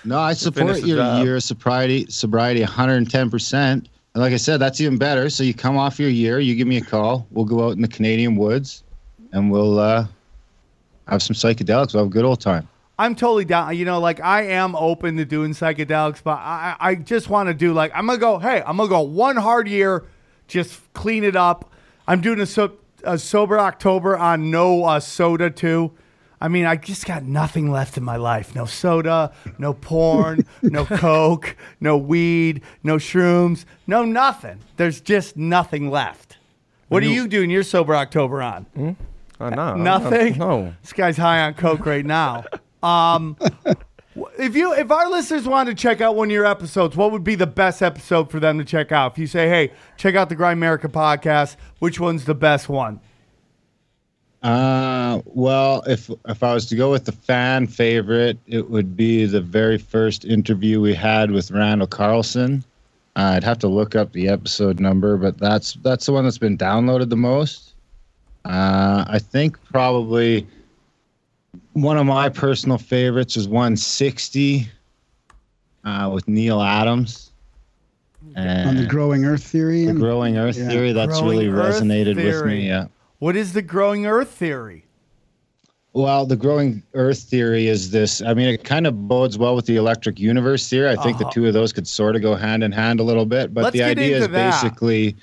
No, 0.10 0.18
I 0.20 0.34
support 0.34 0.82
your 0.82 0.98
job. 0.98 1.24
year 1.24 1.36
of 1.36 1.44
sobriety, 1.44 2.08
sobriety 2.10 2.64
110%. 2.64 3.54
And 3.54 3.90
like 4.16 4.34
I 4.34 4.38
said, 4.38 4.58
that's 4.58 4.82
even 4.82 4.98
better. 4.98 5.30
So 5.30 5.44
you 5.44 5.54
come 5.54 5.78
off 5.78 6.00
your 6.00 6.10
year, 6.10 6.40
you 6.40 6.56
give 6.56 6.68
me 6.68 6.78
a 6.78 6.82
call. 6.82 7.28
We'll 7.30 7.46
go 7.46 7.68
out 7.68 7.74
in 7.74 7.84
the 7.84 7.88
Canadian 7.88 8.36
woods 8.36 8.84
and 9.34 9.52
we'll 9.52 9.78
uh, 9.78 10.08
have 11.08 11.22
some 11.22 11.36
psychedelics. 11.36 11.94
We'll 11.94 12.06
have 12.06 12.08
a 12.08 12.10
good 12.10 12.26
old 12.26 12.42
time. 12.42 12.68
I'm 12.98 13.14
totally 13.14 13.46
down. 13.46 13.78
You 13.78 13.86
know, 13.86 14.00
like 14.00 14.20
I 14.20 14.48
am 14.48 14.76
open 14.76 15.16
to 15.18 15.26
doing 15.26 15.52
psychedelics, 15.52 16.24
but 16.24 16.40
I, 16.40 16.76
I 16.80 16.96
just 16.96 17.30
want 17.30 17.48
to 17.50 17.54
do 17.54 17.72
like 17.72 17.92
I'm 17.94 18.08
gonna 18.08 18.18
go. 18.18 18.40
Hey, 18.40 18.64
I'm 18.66 18.78
gonna 18.78 18.90
go 18.90 19.02
one 19.02 19.36
hard 19.36 19.68
year, 19.68 20.06
just 20.48 20.92
clean 20.94 21.24
it 21.24 21.36
up. 21.36 21.72
I'm 22.08 22.20
doing 22.20 22.40
a, 22.40 22.48
so, 22.48 22.74
a 23.04 23.20
sober 23.20 23.60
October 23.60 24.18
on 24.18 24.50
no 24.50 24.86
uh, 24.86 25.00
soda 25.00 25.52
too. 25.52 25.92
I 26.42 26.48
mean, 26.48 26.66
I 26.66 26.76
just 26.78 27.06
got 27.06 27.24
nothing 27.24 27.70
left 27.70 27.98
in 27.98 28.04
my 28.04 28.16
life. 28.16 28.56
No 28.56 28.66
soda, 28.66 29.34
no 29.58 29.74
porn, 29.74 30.46
no 30.62 30.86
coke, 30.86 31.56
no 31.82 31.98
weed, 31.98 32.62
no 32.84 32.96
shrooms, 32.96 33.66
no 33.88 34.06
nothing. 34.06 34.60
There's 34.78 35.02
just 35.02 35.36
nothing 35.36 35.90
left. 35.92 36.38
What 36.88 37.04
are 37.04 37.08
you 37.08 37.28
doing 37.28 37.50
your 37.50 37.64
sober 37.64 37.96
October 37.96 38.42
on? 38.42 38.66
Oh, 39.42 39.50
no, 39.50 39.76
Nothing. 39.76 40.38
No. 40.38 40.74
This 40.82 40.92
guy's 40.94 41.18
high 41.18 41.42
on 41.42 41.54
coke 41.54 41.86
right 41.86 42.06
now. 42.06 42.46
Um, 42.82 43.38
If 44.38 44.56
you 44.56 44.74
if 44.74 44.92
our 44.92 45.10
listeners 45.10 45.48
wanted 45.48 45.78
to 45.78 45.82
check 45.82 46.02
out 46.02 46.16
one 46.16 46.28
of 46.30 46.32
your 46.32 46.46
episodes, 46.46 46.98
what 46.98 47.12
would 47.12 47.24
be 47.24 47.36
the 47.36 47.48
best 47.48 47.82
episode 47.82 48.30
for 48.30 48.40
them 48.40 48.58
to 48.58 48.66
check 48.66 48.92
out? 48.92 49.14
If 49.14 49.18
you 49.18 49.28
say, 49.28 49.48
"Hey, 49.48 49.72
check 49.98 50.16
out 50.16 50.30
the 50.30 50.36
Grimerica 50.36 50.92
podcast," 50.92 51.56
which 51.80 52.00
one's 52.00 52.26
the 52.26 52.36
best 52.36 52.68
one? 52.68 53.00
Uh, 54.42 55.22
well, 55.26 55.84
if 55.86 56.10
if 56.28 56.44
I 56.44 56.54
was 56.54 56.66
to 56.68 56.76
go 56.76 56.92
with 56.92 57.06
the 57.06 57.12
fan 57.12 57.68
favorite, 57.68 58.38
it 58.48 58.70
would 58.70 58.96
be 58.96 59.26
the 59.26 59.42
very 59.42 59.78
first 59.78 60.24
interview 60.24 60.80
we 60.80 60.94
had 60.94 61.30
with 61.32 61.52
Randall 61.52 61.88
Carlson. 61.88 62.64
Uh, 63.18 63.34
I'd 63.36 63.44
have 63.44 63.60
to 63.60 63.68
look 63.68 63.96
up 63.96 64.14
the 64.14 64.30
episode 64.30 64.80
number, 64.80 65.18
but 65.18 65.38
that's 65.38 65.74
that's 65.84 66.06
the 66.06 66.14
one 66.14 66.24
that's 66.24 66.38
been 66.38 66.58
downloaded 66.58 67.10
the 67.10 67.18
most. 67.18 67.74
Uh, 68.46 69.04
I 69.08 69.20
think 69.20 69.62
probably 69.66 70.48
one 71.74 71.98
of 71.98 72.06
my 72.06 72.30
personal 72.30 72.78
favorites 72.78 73.36
is 73.36 73.46
160 73.48 74.70
uh, 75.84 76.10
with 76.14 76.28
Neal 76.30 76.62
Adams. 76.62 77.32
on 78.38 78.76
the 78.78 78.86
growing 78.88 79.26
Earth 79.26 79.44
theory. 79.44 79.86
the 79.86 79.94
growing 79.94 80.38
Earth 80.38 80.58
Yeah. 80.58 80.70
theory, 80.70 80.94
that's 80.94 81.20
Growing 81.20 81.40
really 81.40 81.48
Earth 81.50 81.82
resonated 81.82 82.16
with 82.16 82.46
me. 82.46 82.66
Yeah. 82.68 82.86
What 83.20 83.36
is 83.36 83.54
the 83.54 83.62
growing 83.62 84.06
Earth 84.06 84.30
theory? 84.30 84.86
Well, 85.94 86.26
the 86.26 86.36
growing 86.38 86.84
Earth 86.94 87.20
theory 87.24 87.68
is 87.68 87.92
this. 87.92 88.22
I 88.22 88.34
mean, 88.34 88.48
it 88.48 88.64
kind 88.64 88.88
of 88.88 89.08
bodes 89.08 89.38
well 89.38 89.56
with 89.56 89.66
the 89.66 89.76
electric 89.76 90.20
universe 90.20 90.70
theory. 90.70 90.90
I 90.90 90.96
think 90.96 91.16
Uh-huh. 91.18 91.26
the 91.26 91.30
two 91.32 91.48
of 91.48 91.54
those 91.54 91.74
could 91.74 91.88
sort 91.88 92.16
of 92.16 92.22
go 92.22 92.36
hand 92.36 92.64
in 92.64 92.72
hand 92.72 93.00
a 93.00 93.04
little 93.04 93.26
bit. 93.26 93.54
But 93.54 93.66
Let's 93.66 93.74
the 93.74 93.84
idea 93.84 94.18
is 94.18 94.28
that. 94.28 94.32
basically 94.32 95.16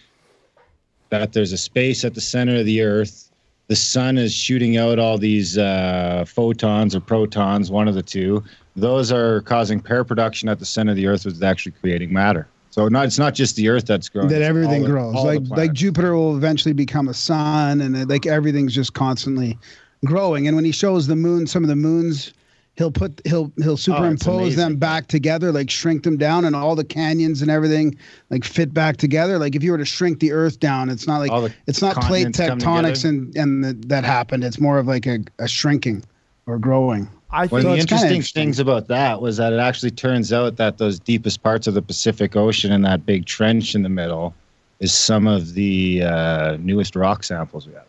that 1.10 1.32
there's 1.32 1.52
a 1.52 1.56
space 1.58 2.04
at 2.04 2.14
the 2.14 2.20
center 2.20 2.56
of 2.56 2.66
the 2.66 2.82
Earth. 2.82 3.30
The 3.68 3.76
sun 3.76 4.18
is 4.18 4.32
shooting 4.34 4.76
out 4.76 4.98
all 4.98 5.18
these 5.18 5.56
uh, 5.56 6.24
photons 6.26 6.94
or 6.94 7.00
protons, 7.00 7.70
one 7.70 7.88
of 7.88 7.94
the 7.94 8.02
two. 8.02 8.44
Those 8.76 9.10
are 9.10 9.40
causing 9.42 9.80
pair 9.80 10.04
production 10.04 10.48
at 10.48 10.58
the 10.58 10.66
center 10.66 10.90
of 10.90 10.96
the 10.96 11.06
Earth, 11.06 11.24
which 11.24 11.34
is 11.34 11.42
actually 11.42 11.72
creating 11.80 12.12
matter. 12.12 12.46
So 12.76 12.88
not, 12.88 13.06
it's 13.06 13.18
not 13.18 13.32
just 13.32 13.56
the 13.56 13.70
Earth 13.70 13.86
that's 13.86 14.10
growing. 14.10 14.28
that 14.28 14.42
everything 14.42 14.82
all 14.82 14.88
grows. 14.88 15.14
the 15.14 15.20
Like 15.22 15.40
like. 15.48 15.72
Jupiter 15.72 16.14
will 16.14 16.36
eventually 16.36 16.74
become 16.74 17.08
a 17.08 17.14
sun, 17.14 17.80
and 17.80 17.96
uh, 17.96 18.04
like 18.06 18.26
everything's 18.26 18.74
just 18.74 18.92
constantly 18.92 19.58
growing. 20.04 20.46
And 20.46 20.54
when 20.56 20.66
he 20.66 20.72
shows 20.72 21.06
the 21.06 21.16
moon, 21.16 21.46
some 21.46 21.64
of 21.64 21.68
the 21.68 21.76
moons, 21.76 22.34
he'll 22.74 22.92
put 22.92 23.22
he'll 23.24 23.50
he'll 23.56 23.72
oh, 23.72 23.76
superimpose 23.76 24.56
them 24.56 24.76
back 24.76 25.06
together, 25.06 25.52
like 25.52 25.70
shrink 25.70 26.02
them 26.02 26.18
down, 26.18 26.44
and 26.44 26.54
all 26.54 26.76
the 26.76 26.84
canyons 26.84 27.40
and 27.40 27.50
everything 27.50 27.96
like 28.28 28.44
fit 28.44 28.74
back 28.74 28.98
together. 28.98 29.38
Like 29.38 29.56
if 29.56 29.62
you 29.62 29.72
were 29.72 29.78
to 29.78 29.86
shrink 29.86 30.20
the 30.20 30.32
Earth 30.32 30.60
down, 30.60 30.90
it's 30.90 31.06
not 31.06 31.26
like 31.26 31.54
it's 31.66 31.80
not 31.80 31.96
plate 32.02 32.26
tectonics 32.26 33.06
and 33.06 33.34
and 33.38 33.64
the, 33.64 33.72
that 33.86 34.04
happened. 34.04 34.44
It's 34.44 34.60
more 34.60 34.78
of 34.78 34.86
like 34.86 35.06
a, 35.06 35.20
a 35.38 35.48
shrinking 35.48 36.04
or 36.44 36.58
growing. 36.58 37.08
I 37.30 37.46
One 37.46 37.60
of 37.60 37.66
the 37.66 37.72
it's 37.72 37.86
kinda 37.86 38.04
interesting, 38.04 38.16
interesting. 38.16 38.42
things 38.42 38.58
about 38.60 38.86
that 38.88 39.20
was 39.20 39.36
that 39.38 39.52
it 39.52 39.58
actually 39.58 39.90
turns 39.90 40.32
out 40.32 40.56
that 40.56 40.78
those 40.78 40.98
deepest 41.00 41.42
parts 41.42 41.66
of 41.66 41.74
the 41.74 41.82
Pacific 41.82 42.36
Ocean 42.36 42.72
and 42.72 42.84
that 42.84 43.04
big 43.04 43.26
trench 43.26 43.74
in 43.74 43.82
the 43.82 43.88
middle 43.88 44.34
is 44.80 44.92
some 44.92 45.26
of 45.26 45.54
the 45.54 46.02
uh, 46.02 46.56
newest 46.60 46.94
rock 46.94 47.24
samples 47.24 47.66
we 47.66 47.74
have. 47.74 47.84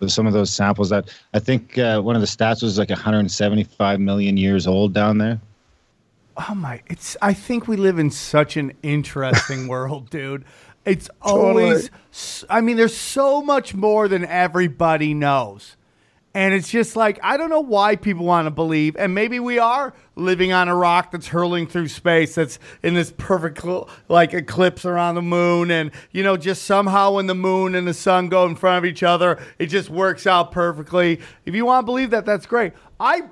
There's 0.00 0.12
some 0.12 0.26
of 0.26 0.32
those 0.32 0.50
samples 0.50 0.90
that 0.90 1.08
I 1.32 1.38
think 1.38 1.78
uh, 1.78 2.00
one 2.00 2.14
of 2.16 2.20
the 2.20 2.26
stats 2.26 2.62
was 2.62 2.78
like 2.78 2.90
175 2.90 4.00
million 4.00 4.36
years 4.36 4.66
old 4.66 4.92
down 4.92 5.18
there. 5.18 5.40
Oh 6.36 6.54
my! 6.54 6.82
It's. 6.88 7.16
I 7.22 7.32
think 7.32 7.68
we 7.68 7.76
live 7.76 7.98
in 7.98 8.10
such 8.10 8.56
an 8.56 8.72
interesting 8.82 9.68
world, 9.68 10.10
dude. 10.10 10.44
It's 10.84 11.08
always. 11.22 11.90
I 12.50 12.60
mean, 12.60 12.76
there's 12.76 12.96
so 12.96 13.40
much 13.40 13.72
more 13.74 14.08
than 14.08 14.24
everybody 14.24 15.14
knows, 15.14 15.76
and 16.34 16.52
it's 16.52 16.68
just 16.68 16.96
like 16.96 17.18
I 17.22 17.36
don't 17.36 17.48
know 17.48 17.60
why 17.60 17.96
people 17.96 18.26
want 18.26 18.46
to 18.46 18.50
believe. 18.50 18.96
And 18.96 19.14
maybe 19.14 19.38
we 19.38 19.58
are 19.58 19.94
living 20.16 20.52
on 20.52 20.68
a 20.68 20.74
rock 20.74 21.12
that's 21.12 21.28
hurling 21.28 21.66
through 21.66 21.88
space, 21.88 22.34
that's 22.34 22.58
in 22.82 22.94
this 22.94 23.12
perfect 23.16 23.64
like 24.08 24.34
eclipse 24.34 24.84
around 24.84 25.14
the 25.14 25.22
moon, 25.22 25.70
and 25.70 25.90
you 26.10 26.22
know, 26.22 26.36
just 26.36 26.64
somehow 26.64 27.12
when 27.12 27.26
the 27.26 27.34
moon 27.34 27.74
and 27.74 27.86
the 27.86 27.94
sun 27.94 28.28
go 28.28 28.44
in 28.46 28.56
front 28.56 28.78
of 28.78 28.84
each 28.84 29.02
other, 29.02 29.40
it 29.58 29.66
just 29.66 29.88
works 29.88 30.26
out 30.26 30.52
perfectly. 30.52 31.20
If 31.46 31.54
you 31.54 31.64
want 31.64 31.84
to 31.84 31.86
believe 31.86 32.10
that, 32.10 32.26
that's 32.26 32.46
great. 32.46 32.72
I 32.98 33.22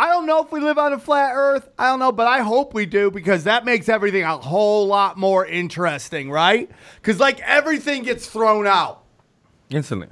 I 0.00 0.10
don't 0.10 0.26
know 0.26 0.40
if 0.44 0.52
we 0.52 0.60
live 0.60 0.78
on 0.78 0.92
a 0.92 0.98
flat 0.98 1.32
earth. 1.34 1.68
I 1.76 1.88
don't 1.88 1.98
know, 1.98 2.12
but 2.12 2.28
I 2.28 2.40
hope 2.40 2.72
we 2.72 2.86
do 2.86 3.10
because 3.10 3.44
that 3.44 3.64
makes 3.64 3.88
everything 3.88 4.22
a 4.22 4.36
whole 4.36 4.86
lot 4.86 5.16
more 5.16 5.44
interesting, 5.44 6.30
right? 6.30 6.70
Because, 6.96 7.18
like, 7.18 7.40
everything 7.40 8.04
gets 8.04 8.28
thrown 8.28 8.66
out 8.66 9.02
Instantly. 9.70 10.08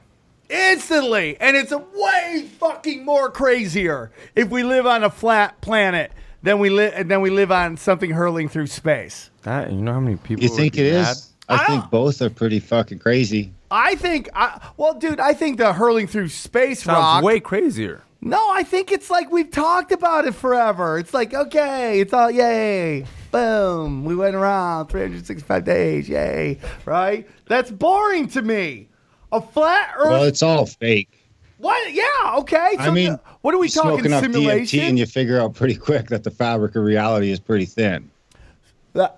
Instantly, 0.51 1.37
and 1.41 1.57
it's 1.57 1.73
a 1.73 1.79
way 1.79 2.49
fucking 2.59 3.05
more 3.05 3.31
crazier 3.31 4.11
if 4.35 4.49
we 4.51 4.63
live 4.63 4.87
on 4.87 5.05
a 5.05 5.11
flat 5.11 5.61
planet 5.61 6.13
than 6.43 6.59
we 6.59 6.71
live 6.71 7.09
than 7.09 7.21
we 7.21 7.31
live 7.31 7.51
on 7.53 7.77
something 7.77 8.11
hurling 8.11 8.49
through 8.49 8.67
space. 8.69 9.31
That 9.43 9.73
you 9.73 9.81
know 9.81 9.95
how 9.95 10.01
many 10.01 10.17
people 10.17 10.43
You 10.43 10.49
think 10.49 10.75
be 10.75 10.89
it 10.89 10.93
mad? 10.95 11.13
is? 11.13 11.31
I, 11.49 11.55
I 11.57 11.65
think 11.67 11.91
both 11.91 12.21
are 12.23 12.31
pretty 12.31 12.59
fucking 12.61 12.99
crazy. 12.99 13.53
I 13.71 13.95
think, 13.97 14.29
I, 14.35 14.61
well, 14.77 14.95
dude, 14.95 15.19
I 15.21 15.33
think 15.33 15.59
the 15.59 15.73
hurling 15.73 16.07
through 16.07 16.29
space 16.29 16.83
Sounds 16.85 16.97
rock. 16.99 17.25
way 17.25 17.41
crazier. 17.41 18.03
No, 18.21 18.51
I 18.51 18.63
think 18.65 18.91
it's 18.91 19.11
like 19.11 19.31
we've 19.31 19.51
talked 19.51 19.93
about 19.93 20.25
it 20.27 20.35
forever. 20.35 20.99
It's 20.99 21.13
like, 21.15 21.35
okay, 21.35 22.01
it's 22.01 22.13
all 22.13 22.31
yay. 22.31 23.05
Boom. 23.31 24.05
We 24.05 24.17
went 24.17 24.35
around 24.35 24.87
365 24.89 25.65
days. 25.65 26.09
Yay. 26.09 26.59
Right? 26.85 27.29
That's 27.47 27.71
boring 27.71 28.29
to 28.29 28.43
me. 28.43 28.89
A 29.37 29.41
flat 29.43 29.91
earth. 29.99 30.11
Well, 30.11 30.23
it's 30.25 30.43
all 30.43 30.67
fake. 30.67 31.11
what? 31.59 31.93
Yeah, 31.93 32.03
okay. 32.39 32.73
So 32.77 32.83
I 32.85 32.91
mean, 32.91 33.13
the- 33.13 33.21
what 33.43 33.55
are 33.55 33.59
we 33.59 33.67
you 33.67 33.71
smoke 33.71 33.85
talking 33.97 34.07
enough 34.07 34.23
simulation? 34.23 34.81
DMT 34.81 34.89
and 34.89 34.99
you 34.99 35.07
figure 35.07 35.41
out 35.41 35.55
pretty 35.55 35.75
quick 35.77 36.09
that 36.09 36.25
the 36.25 36.31
fabric 36.31 36.75
of 36.77 36.83
reality 36.85 37.31
is 37.31 37.39
pretty 37.41 37.65
thin. 37.67 38.11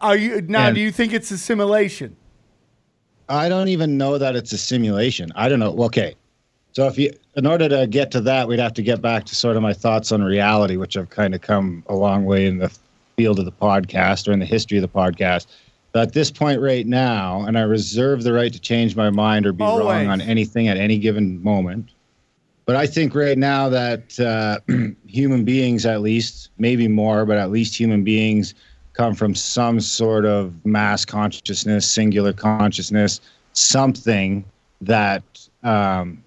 Are 0.00 0.16
you 0.16 0.40
now 0.42 0.66
And- 0.66 0.75
do 0.75 0.80
you 0.80 0.90
think 0.90 1.12
it's 1.12 1.30
a 1.30 1.38
simulation? 1.38 2.16
I 3.28 3.48
don't 3.48 3.68
even 3.68 3.98
know 3.98 4.16
that 4.18 4.34
it's 4.37 4.52
a 4.52 4.58
simulation. 4.58 5.30
I 5.37 5.48
don't 5.48 5.58
know. 5.60 5.76
Okay. 5.84 6.14
So 6.72 6.87
if 6.87 6.98
you 6.98 7.12
in 7.37 7.46
order 7.46 7.68
to 7.68 7.87
get 7.87 8.10
to 8.12 8.20
that, 8.22 8.48
we'd 8.48 8.58
have 8.58 8.75
to 8.75 8.82
get 8.82 9.00
back 9.02 9.25
to 9.26 9.34
sort 9.34 9.56
of 9.56 9.62
my 9.62 9.72
thoughts 9.72 10.10
on 10.12 10.22
reality, 10.22 10.76
which 10.76 10.94
have 10.94 11.10
kind 11.10 11.34
of 11.34 11.40
come 11.40 11.84
a 11.88 11.94
long 11.94 12.25
way 12.25 12.46
in 12.46 12.58
the 12.58 12.70
field 13.16 13.38
of 13.38 13.44
the 13.44 13.52
podcast 13.52 14.28
or 14.28 14.32
in 14.32 14.38
the 14.38 14.46
history 14.46 14.78
of 14.78 14.82
the 14.82 14.88
podcast. 14.88 15.46
But 15.92 16.02
at 16.02 16.12
this 16.12 16.30
point 16.30 16.61
right 16.61 16.87
now, 16.87 17.42
and 17.42 17.59
I 17.59 17.62
reserve 17.62 18.23
the 18.23 18.33
right 18.33 18.52
to 18.52 18.61
change 18.61 18.95
my 18.95 19.11
mind 19.11 19.47
or 19.47 19.52
be 19.52 19.64
Always. 19.64 19.85
wrong 19.85 20.07
on 20.09 20.21
anything 20.21 20.68
at 20.68 20.76
any 20.76 20.99
given 20.99 21.42
moment. 21.42 21.90
But 22.66 22.76
I 22.76 22.87
think 22.87 23.14
right 23.14 23.38
now 23.38 23.71
that 23.71 24.21
uh, 24.21 24.61
human 25.07 25.45
beings, 25.45 25.87
at 25.87 26.02
least, 26.02 26.50
maybe 26.59 26.87
more, 26.87 27.25
but 27.25 27.38
at 27.38 27.50
least 27.50 27.78
human 27.78 28.04
beings 28.04 28.54
come 28.92 29.14
from 29.14 29.35
some 29.35 29.80
sort 29.80 30.26
of 30.26 30.52
mass 30.66 31.07
consciousness, 31.07 31.88
singular 31.88 32.35
consciousness, 32.35 33.23
something 33.54 34.45
that 34.83 35.23
um, 35.62 36.23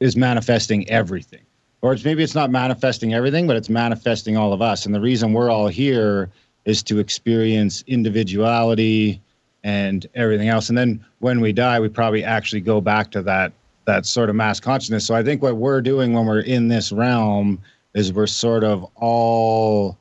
is 0.00 0.16
manifesting 0.16 0.88
everything. 0.90 1.40
Or 1.80 1.92
it's 1.92 2.04
maybe 2.04 2.22
it's 2.22 2.34
not 2.34 2.50
manifesting 2.50 3.14
everything, 3.14 3.46
but 3.46 3.56
it's 3.56 3.70
manifesting 3.70 4.36
all 4.36 4.52
of 4.52 4.60
us. 4.60 4.84
And 4.84 4.94
the 4.94 5.00
reason 5.00 5.32
we're 5.32 5.50
all 5.50 5.68
here 5.68 6.30
is 6.64 6.82
to 6.84 6.98
experience 6.98 7.82
individuality 7.86 9.20
and 9.64 10.06
everything 10.14 10.48
else. 10.48 10.68
And 10.68 10.78
then 10.78 11.04
when 11.20 11.40
we 11.40 11.52
die, 11.52 11.78
we 11.80 11.88
probably 11.88 12.24
actually 12.24 12.60
go 12.60 12.80
back 12.80 13.10
to 13.12 13.22
that 13.22 13.52
that 13.84 14.06
sort 14.06 14.30
of 14.30 14.36
mass 14.36 14.60
consciousness. 14.60 15.04
So 15.04 15.14
I 15.14 15.24
think 15.24 15.42
what 15.42 15.56
we're 15.56 15.80
doing 15.80 16.12
when 16.12 16.24
we're 16.24 16.40
in 16.40 16.68
this 16.68 16.92
realm 16.92 17.60
is 17.94 18.12
we're 18.12 18.28
sort 18.28 18.62
of 18.62 18.88
all 18.94 19.98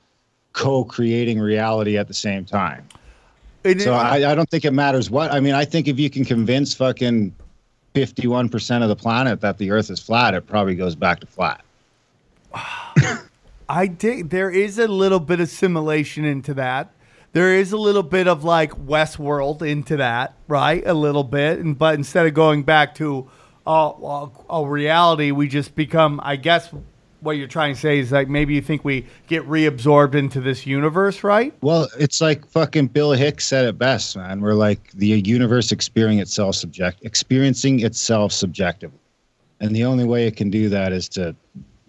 co-creating 0.54 1.40
reality 1.40 1.98
at 1.98 2.08
the 2.08 2.14
same 2.14 2.46
time. 2.46 2.88
So 3.80 3.94
I, 3.94 4.32
I 4.32 4.36
don't 4.36 4.50
think 4.50 4.66
it 4.66 4.72
matters 4.72 5.10
what. 5.10 5.32
I 5.32 5.40
mean, 5.40 5.54
I 5.54 5.66
think 5.66 5.88
if 5.88 6.00
you 6.00 6.10
can 6.10 6.26
convince 6.26 6.74
fucking 6.74 7.34
fifty-one 7.94 8.50
percent 8.50 8.84
of 8.84 8.90
the 8.90 8.96
planet 8.96 9.42
that 9.42 9.58
the 9.58 9.72
Earth 9.72 9.92
is 9.92 10.00
flat, 10.00 10.34
it 10.34 10.48
probably 10.48 10.76
goes 10.76 10.96
back 10.96 11.20
to 11.20 11.28
flat. 11.28 11.64
I 13.72 13.88
dig. 13.88 14.32
There 14.32 14.50
is 14.50 14.78
a 14.78 14.88
little 14.90 15.22
bit 15.22 15.40
of 15.40 15.48
simulation 15.48 16.26
into 16.26 16.54
that. 16.56 16.94
There 17.32 17.56
is 17.56 17.72
a 17.72 17.78
little 17.78 18.04
bit 18.04 18.28
of 18.28 18.44
like 18.44 18.74
Westworld 18.74 19.62
into 19.62 19.96
that, 19.96 20.36
right? 20.50 20.86
A 20.86 20.94
little 20.94 21.24
bit, 21.24 21.60
and 21.60 21.78
but 21.78 21.96
instead 21.96 22.26
of 22.26 22.34
going 22.34 22.64
back 22.64 22.96
to 22.96 23.30
uh, 23.66 23.94
a, 24.04 24.30
a 24.50 24.68
reality, 24.68 25.32
we 25.32 25.48
just 25.48 25.74
become. 25.74 26.20
I 26.22 26.36
guess 26.36 26.70
what 27.22 27.38
you're 27.38 27.48
trying 27.48 27.74
to 27.74 27.80
say 27.80 28.00
is 28.00 28.12
like 28.12 28.28
maybe 28.28 28.54
you 28.56 28.62
think 28.62 28.84
we 28.84 29.06
get 29.28 29.48
reabsorbed 29.48 30.16
into 30.16 30.42
this 30.42 30.68
universe, 30.68 31.24
right? 31.24 31.54
Well, 31.62 31.88
it's 31.98 32.20
like 32.20 32.46
fucking 32.46 32.88
Bill 32.88 33.14
Hicks 33.14 33.48
said 33.48 33.64
it 33.64 33.78
best, 33.78 34.18
man. 34.18 34.42
We're 34.42 34.54
like 34.54 34.92
the 34.92 35.08
universe 35.08 35.72
experiencing 35.72 36.20
itself 36.20 36.56
subject, 36.56 37.06
experiencing 37.06 37.80
itself 37.80 38.34
subjectively, 38.34 39.00
and 39.62 39.74
the 39.74 39.86
only 39.86 40.04
way 40.04 40.28
it 40.28 40.36
can 40.36 40.50
do 40.50 40.68
that 40.68 40.92
is 40.92 41.08
to 41.10 41.34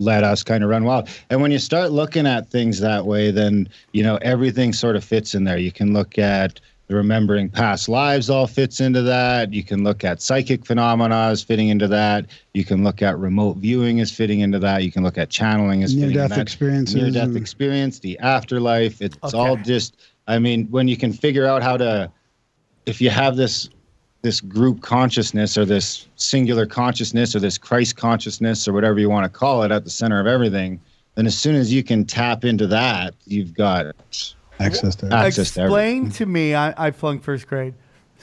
let 0.02 0.24
us 0.24 0.42
kind 0.42 0.62
of 0.64 0.70
run 0.70 0.84
wild. 0.84 1.08
And 1.30 1.40
when 1.40 1.50
you 1.50 1.58
start 1.58 1.92
looking 1.92 2.26
at 2.26 2.50
things 2.50 2.80
that 2.80 3.06
way, 3.06 3.30
then 3.30 3.68
you 3.92 4.02
know 4.02 4.16
everything 4.22 4.72
sort 4.72 4.96
of 4.96 5.04
fits 5.04 5.34
in 5.34 5.44
there. 5.44 5.58
You 5.58 5.72
can 5.72 5.92
look 5.92 6.18
at 6.18 6.60
the 6.88 6.96
remembering 6.96 7.48
past 7.48 7.88
lives 7.88 8.28
all 8.28 8.46
fits 8.46 8.80
into 8.80 9.02
that. 9.02 9.52
You 9.52 9.62
can 9.62 9.84
look 9.84 10.04
at 10.04 10.20
psychic 10.20 10.66
phenomena 10.66 11.28
as 11.30 11.42
fitting 11.42 11.68
into 11.68 11.88
that. 11.88 12.26
You 12.54 12.64
can 12.64 12.84
look 12.84 13.00
at 13.00 13.18
remote 13.18 13.58
viewing 13.58 14.00
as 14.00 14.10
fitting 14.10 14.40
into 14.40 14.58
that. 14.58 14.82
You 14.82 14.92
can 14.92 15.02
look 15.02 15.16
at 15.16 15.30
channeling 15.30 15.82
as 15.84 15.94
fitting 15.94 16.08
Near-death 16.10 16.24
into 16.24 16.36
that. 16.36 16.42
experiences 16.42 16.94
Near 16.94 17.10
death 17.10 17.36
experience, 17.36 18.00
the 18.00 18.18
afterlife. 18.18 19.00
It's 19.00 19.32
all 19.32 19.56
just. 19.56 19.96
I 20.28 20.38
mean, 20.38 20.66
when 20.70 20.86
you 20.86 20.96
can 20.96 21.12
figure 21.12 21.46
out 21.46 21.62
how 21.62 21.76
to, 21.76 22.10
if 22.86 23.00
you 23.00 23.10
have 23.10 23.36
this 23.36 23.68
this 24.22 24.40
group 24.40 24.80
consciousness 24.80 25.58
or 25.58 25.64
this 25.64 26.06
singular 26.16 26.64
consciousness 26.64 27.34
or 27.34 27.40
this 27.40 27.58
Christ 27.58 27.96
consciousness 27.96 28.66
or 28.66 28.72
whatever 28.72 28.98
you 28.98 29.10
want 29.10 29.24
to 29.24 29.38
call 29.38 29.62
it 29.64 29.70
at 29.70 29.84
the 29.84 29.90
center 29.90 30.20
of 30.20 30.26
everything, 30.26 30.80
then 31.16 31.26
as 31.26 31.36
soon 31.36 31.56
as 31.56 31.72
you 31.72 31.82
can 31.82 32.04
tap 32.04 32.44
into 32.44 32.66
that, 32.68 33.14
you've 33.26 33.54
got 33.54 33.94
Access 34.60 34.94
to 34.96 35.12
access 35.12 35.52
to 35.52 35.62
everything. 35.62 36.06
Explain 36.06 36.10
to 36.12 36.26
me. 36.26 36.54
I, 36.54 36.86
I 36.86 36.90
flunked 36.92 37.24
first 37.24 37.46
grade. 37.48 37.74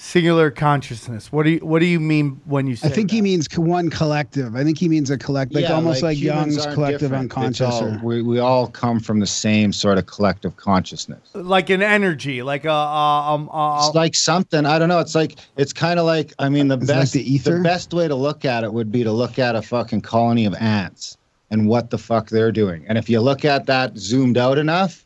Singular 0.01 0.49
consciousness. 0.49 1.29
What 1.29 1.43
do 1.43 1.49
you 1.49 1.59
What 1.59 1.79
do 1.79 1.85
you 1.85 1.99
mean 1.99 2.39
when 2.45 2.67
you 2.67 2.77
say? 2.77 2.87
I 2.87 2.91
think 2.91 3.11
he 3.11 3.21
means 3.21 3.47
one 3.57 3.89
collective. 3.89 4.55
I 4.55 4.63
think 4.63 4.77
he 4.77 4.87
means 4.87 5.09
a 5.09 5.17
collect, 5.17 5.53
like 5.53 5.63
Yeah, 5.65 5.73
almost 5.73 6.01
like, 6.01 6.15
humans 6.17 6.55
Jung's 6.55 6.73
collective 6.73 6.99
different. 7.01 7.23
Unconscious. 7.35 7.67
all- 7.67 7.99
we, 8.01 8.21
we 8.21 8.39
all 8.39 8.67
come 8.67 9.01
from 9.01 9.19
the 9.19 9.27
same 9.27 9.73
sort 9.73 9.97
of 9.97 10.05
collective 10.05 10.55
consciousness. 10.55 11.19
like 11.33 11.69
an 11.69 11.81
energy, 11.81 12.41
like 12.41 12.63
a 12.63 12.71
uh, 12.71 13.33
um 13.33 13.49
uh, 13.51 13.85
It's 13.87 13.93
like 13.93 14.15
something 14.15 14.65
I 14.65 14.79
don't 14.79 14.87
know. 14.87 14.99
It's 14.99 15.15
like 15.15 15.35
it's 15.57 15.73
kind 15.73 15.99
of 15.99 16.05
like 16.05 16.33
I 16.39 16.47
mean 16.47 16.69
the 16.69 16.77
Is 16.77 16.89
it 16.89 16.93
like 16.93 16.99
best 17.01 17.13
the 17.13 17.33
ether? 17.33 17.61
best 17.61 17.93
way 17.93 18.07
to 18.07 18.15
look 18.15 18.45
at 18.45 18.63
it 18.63 18.71
would 18.71 18.93
be 18.93 19.03
to 19.03 19.11
look 19.11 19.37
at 19.37 19.57
a 19.57 19.61
fucking 19.61 19.99
colony 20.01 20.45
of 20.45 20.55
ants 20.55 21.17
and 21.51 21.67
what 21.67 21.89
the 21.89 21.97
fuck 21.97 22.29
they're 22.29 22.53
doing. 22.53 22.85
And 22.87 22.97
if 22.97 23.09
you 23.09 23.19
look 23.19 23.43
at 23.43 23.65
that 23.65 23.97
zoomed 23.97 24.37
out 24.37 24.57
enough, 24.57 25.03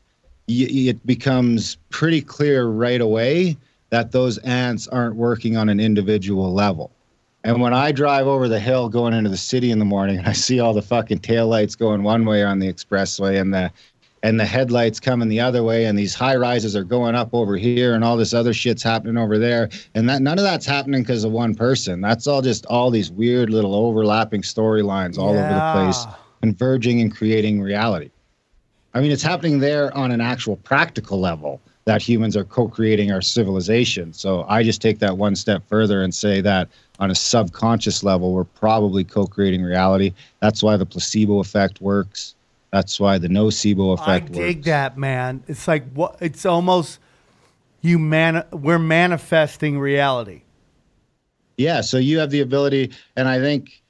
y- 0.48 0.68
y- 0.70 0.90
it 0.90 1.04
becomes 1.08 1.78
pretty 1.90 2.22
clear 2.22 2.68
right 2.68 3.02
away 3.02 3.58
that 3.94 4.12
those 4.12 4.40
ants 4.40 4.88
aren't 4.88 5.16
working 5.16 5.56
on 5.56 5.70
an 5.70 5.80
individual 5.80 6.52
level. 6.52 6.90
And 7.44 7.62
when 7.62 7.76
I 7.76 7.92
drive 7.92 8.26
over 8.26 8.48
the 8.48 8.60
hill 8.60 8.90
going 8.90 9.14
into 9.14 9.30
the 9.30 9.38
city 9.38 9.70
in 9.70 9.78
the 9.78 9.86
morning 9.86 10.18
and 10.18 10.28
I 10.28 10.32
see 10.32 10.60
all 10.60 10.74
the 10.74 10.82
fucking 10.82 11.20
taillights 11.20 11.78
going 11.78 12.02
one 12.02 12.26
way 12.26 12.42
on 12.44 12.58
the 12.58 12.74
expressway 12.74 13.40
and 13.40 13.54
the 13.54 13.72
and 14.24 14.40
the 14.40 14.46
headlights 14.46 15.00
coming 15.00 15.30
the 15.30 15.40
other 15.40 15.62
way 15.62 15.86
and 15.86 15.96
these 15.96 16.16
high 16.16 16.36
rises 16.36 16.76
are 16.76 16.84
going 16.84 17.14
up 17.14 17.36
over 17.36 17.56
here 17.56 17.94
and 17.94 18.04
all 18.04 18.18
this 18.18 18.34
other 18.34 18.52
shit's 18.52 18.82
happening 18.82 19.16
over 19.16 19.38
there 19.38 19.70
and 19.94 20.10
that 20.10 20.24
none 20.24 20.40
of 20.40 20.44
that's 20.44 20.66
happening 20.66 21.04
because 21.04 21.24
of 21.24 21.32
one 21.32 21.54
person. 21.54 22.02
That's 22.02 22.26
all 22.26 22.42
just 22.42 22.66
all 22.66 22.90
these 22.90 23.12
weird 23.12 23.52
little 23.52 23.76
overlapping 23.76 24.42
storylines 24.42 25.20
all 25.20 25.38
over 25.38 25.54
the 25.54 25.72
place 25.76 26.04
converging 26.42 27.00
and 27.00 27.16
creating 27.16 27.62
reality. 27.62 28.10
I 28.96 29.02
mean 29.02 29.12
it's 29.12 29.22
happening 29.22 29.60
there 29.60 29.96
on 29.96 30.10
an 30.10 30.20
actual 30.20 30.56
practical 30.56 31.20
level 31.20 31.62
that 31.86 32.02
humans 32.02 32.38
are 32.38 32.46
co-creating 32.46 33.12
our 33.12 33.22
civilization 33.22 34.14
so 34.14 34.46
i 34.48 34.64
just 34.64 34.82
take 34.82 35.00
that 35.00 35.18
one 35.18 35.36
step 35.36 35.62
further 35.68 36.02
and 36.04 36.14
say 36.14 36.42
that 36.42 36.68
on 37.00 37.12
a 37.12 37.16
subconscious 37.16 38.04
level 38.04 38.34
we're 38.34 38.44
probably 38.44 39.04
co-creating 39.04 39.64
reality 39.64 40.14
that's 40.40 40.64
why 40.64 40.78
the 40.78 40.86
placebo 40.86 41.40
effect 41.40 41.82
works 41.82 42.36
that's 42.74 43.00
why 43.00 43.20
the 43.20 43.28
nocebo 43.28 43.94
effect 43.94 44.30
works. 44.30 44.40
I 44.40 44.42
dig 44.42 44.64
that, 44.64 44.98
man. 44.98 45.44
It's 45.48 45.68
like 45.68 45.88
what? 45.94 46.18
It's 46.20 46.44
almost 46.44 46.98
you 47.82 48.00
man. 48.00 48.44
We're 48.52 48.80
manifesting 48.80 49.78
reality. 49.78 50.42
Yeah, 51.56 51.82
so 51.82 52.00
you 52.00 52.18
have 52.18 52.32
the 52.32 52.40
ability, 52.40 52.92
and 53.16 53.28
I 53.28 53.38
think 53.38 53.84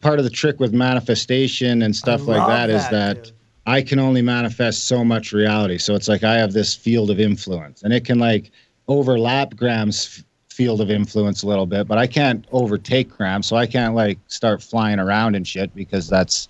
part 0.00 0.18
of 0.18 0.24
the 0.24 0.30
trick 0.30 0.58
with 0.58 0.72
manifestation 0.72 1.82
and 1.82 1.94
stuff 1.94 2.26
like 2.26 2.38
love 2.38 2.48
that 2.48 2.70
is 2.70 2.82
that, 2.82 2.90
that 2.90 3.24
dude. 3.26 3.32
I 3.66 3.82
can 3.82 3.98
only 3.98 4.22
manifest 4.22 4.88
so 4.88 5.04
much 5.04 5.32
reality. 5.32 5.78
So 5.78 5.94
it's 5.94 6.08
like 6.08 6.24
I 6.24 6.34
have 6.34 6.52
this 6.52 6.74
field 6.74 7.10
of 7.10 7.20
influence, 7.20 7.82
and 7.82 7.92
it 7.92 8.04
can 8.04 8.18
like 8.18 8.50
overlap 8.88 9.54
Graham's 9.56 10.24
field 10.50 10.80
of 10.80 10.90
influence 10.90 11.42
a 11.42 11.46
little 11.46 11.64
bit, 11.66 11.86
but 11.88 11.96
I 11.96 12.06
can't 12.06 12.46
overtake 12.52 13.08
Graham, 13.08 13.42
so 13.42 13.56
I 13.56 13.66
can't 13.66 13.94
like 13.94 14.18
start 14.26 14.62
flying 14.62 14.98
around 14.98 15.34
and 15.34 15.46
shit 15.46 15.74
because 15.74 16.08
that's 16.08 16.48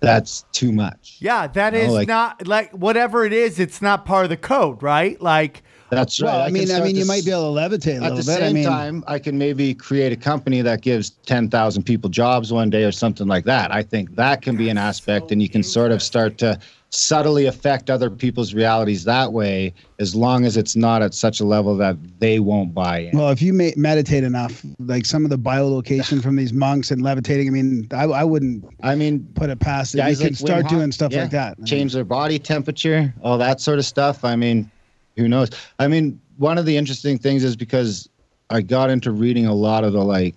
that's 0.00 0.44
too 0.52 0.72
much. 0.72 1.16
Yeah, 1.20 1.46
that 1.48 1.72
You 1.72 1.80
know, 1.80 1.84
is 1.86 1.92
like- 1.92 2.08
not 2.08 2.46
like 2.46 2.70
whatever 2.72 3.24
it 3.24 3.32
is. 3.32 3.58
It's 3.58 3.80
not 3.80 4.04
part 4.04 4.24
of 4.24 4.30
the 4.30 4.36
code, 4.36 4.82
right? 4.82 5.20
Like 5.20 5.62
That's 5.90 6.20
right. 6.20 6.32
well, 6.32 6.40
I 6.42 6.46
can 6.46 6.54
mean, 6.54 6.70
I 6.72 6.80
mean, 6.80 6.96
you 6.96 7.02
to 7.02 7.08
might 7.08 7.24
be 7.24 7.30
able 7.30 7.54
to 7.54 7.60
levitate 7.60 7.92
a 7.92 7.96
At 7.96 8.02
little 8.02 8.16
the 8.18 8.24
bit. 8.24 8.38
same 8.38 8.42
I 8.42 8.52
mean, 8.52 8.64
time, 8.64 9.04
I 9.06 9.18
can 9.18 9.38
maybe 9.38 9.72
create 9.74 10.12
a 10.12 10.16
company 10.16 10.60
that 10.62 10.82
gives 10.82 11.10
10,000 11.10 11.82
people 11.84 12.10
jobs 12.10 12.52
one 12.52 12.70
day 12.70 12.84
or 12.84 12.92
something 12.92 13.26
like 13.26 13.44
that. 13.44 13.72
I 13.72 13.82
think 13.82 14.16
that 14.16 14.42
can 14.42 14.56
be 14.56 14.68
an 14.68 14.78
aspect, 14.78 15.30
and 15.30 15.40
you 15.40 15.48
can 15.48 15.62
sort 15.62 15.92
of 15.92 16.02
start 16.02 16.38
to 16.38 16.58
subtly 16.90 17.46
affect 17.46 17.90
other 17.90 18.08
people's 18.08 18.54
realities 18.54 19.04
that 19.04 19.32
way, 19.32 19.74
as 19.98 20.14
long 20.14 20.44
as 20.44 20.56
it's 20.56 20.76
not 20.76 21.02
at 21.02 21.14
such 21.14 21.40
a 21.40 21.44
level 21.44 21.76
that 21.76 21.96
they 22.20 22.38
won't 22.38 22.72
buy 22.74 23.00
in. 23.00 23.16
well, 23.18 23.30
if 23.30 23.42
you 23.42 23.52
ma- 23.52 23.70
meditate 23.76 24.24
enough, 24.24 24.64
like 24.78 25.04
some 25.04 25.24
of 25.24 25.30
the 25.30 25.38
bilocation 25.38 26.22
from 26.22 26.36
these 26.36 26.52
monks 26.52 26.90
and 26.90 27.02
levitating, 27.02 27.48
I 27.48 27.50
mean, 27.50 27.88
I, 27.92 28.04
I 28.04 28.24
wouldn't 28.24 28.64
I 28.82 28.94
mean, 28.94 29.28
put 29.34 29.50
it 29.50 29.60
past 29.60 29.94
it. 29.94 29.98
guys 29.98 30.20
you 30.20 30.28
can 30.28 30.34
like 30.34 30.62
start 30.62 30.68
doing 30.68 30.90
stuff 30.92 31.12
yeah, 31.12 31.22
like 31.22 31.30
that. 31.32 31.56
Change 31.66 31.92
their 31.92 32.04
body 32.04 32.38
temperature, 32.38 33.12
all 33.22 33.36
that 33.38 33.60
sort 33.60 33.78
of 33.78 33.84
stuff. 33.84 34.24
I 34.24 34.36
mean, 34.36 34.70
who 35.16 35.28
knows? 35.28 35.50
I 35.78 35.88
mean, 35.88 36.20
one 36.36 36.58
of 36.58 36.66
the 36.66 36.76
interesting 36.76 37.18
things 37.18 37.42
is 37.44 37.56
because 37.56 38.08
I 38.50 38.60
got 38.60 38.90
into 38.90 39.10
reading 39.10 39.46
a 39.46 39.54
lot 39.54 39.84
of 39.84 39.92
the 39.92 40.02
like 40.02 40.34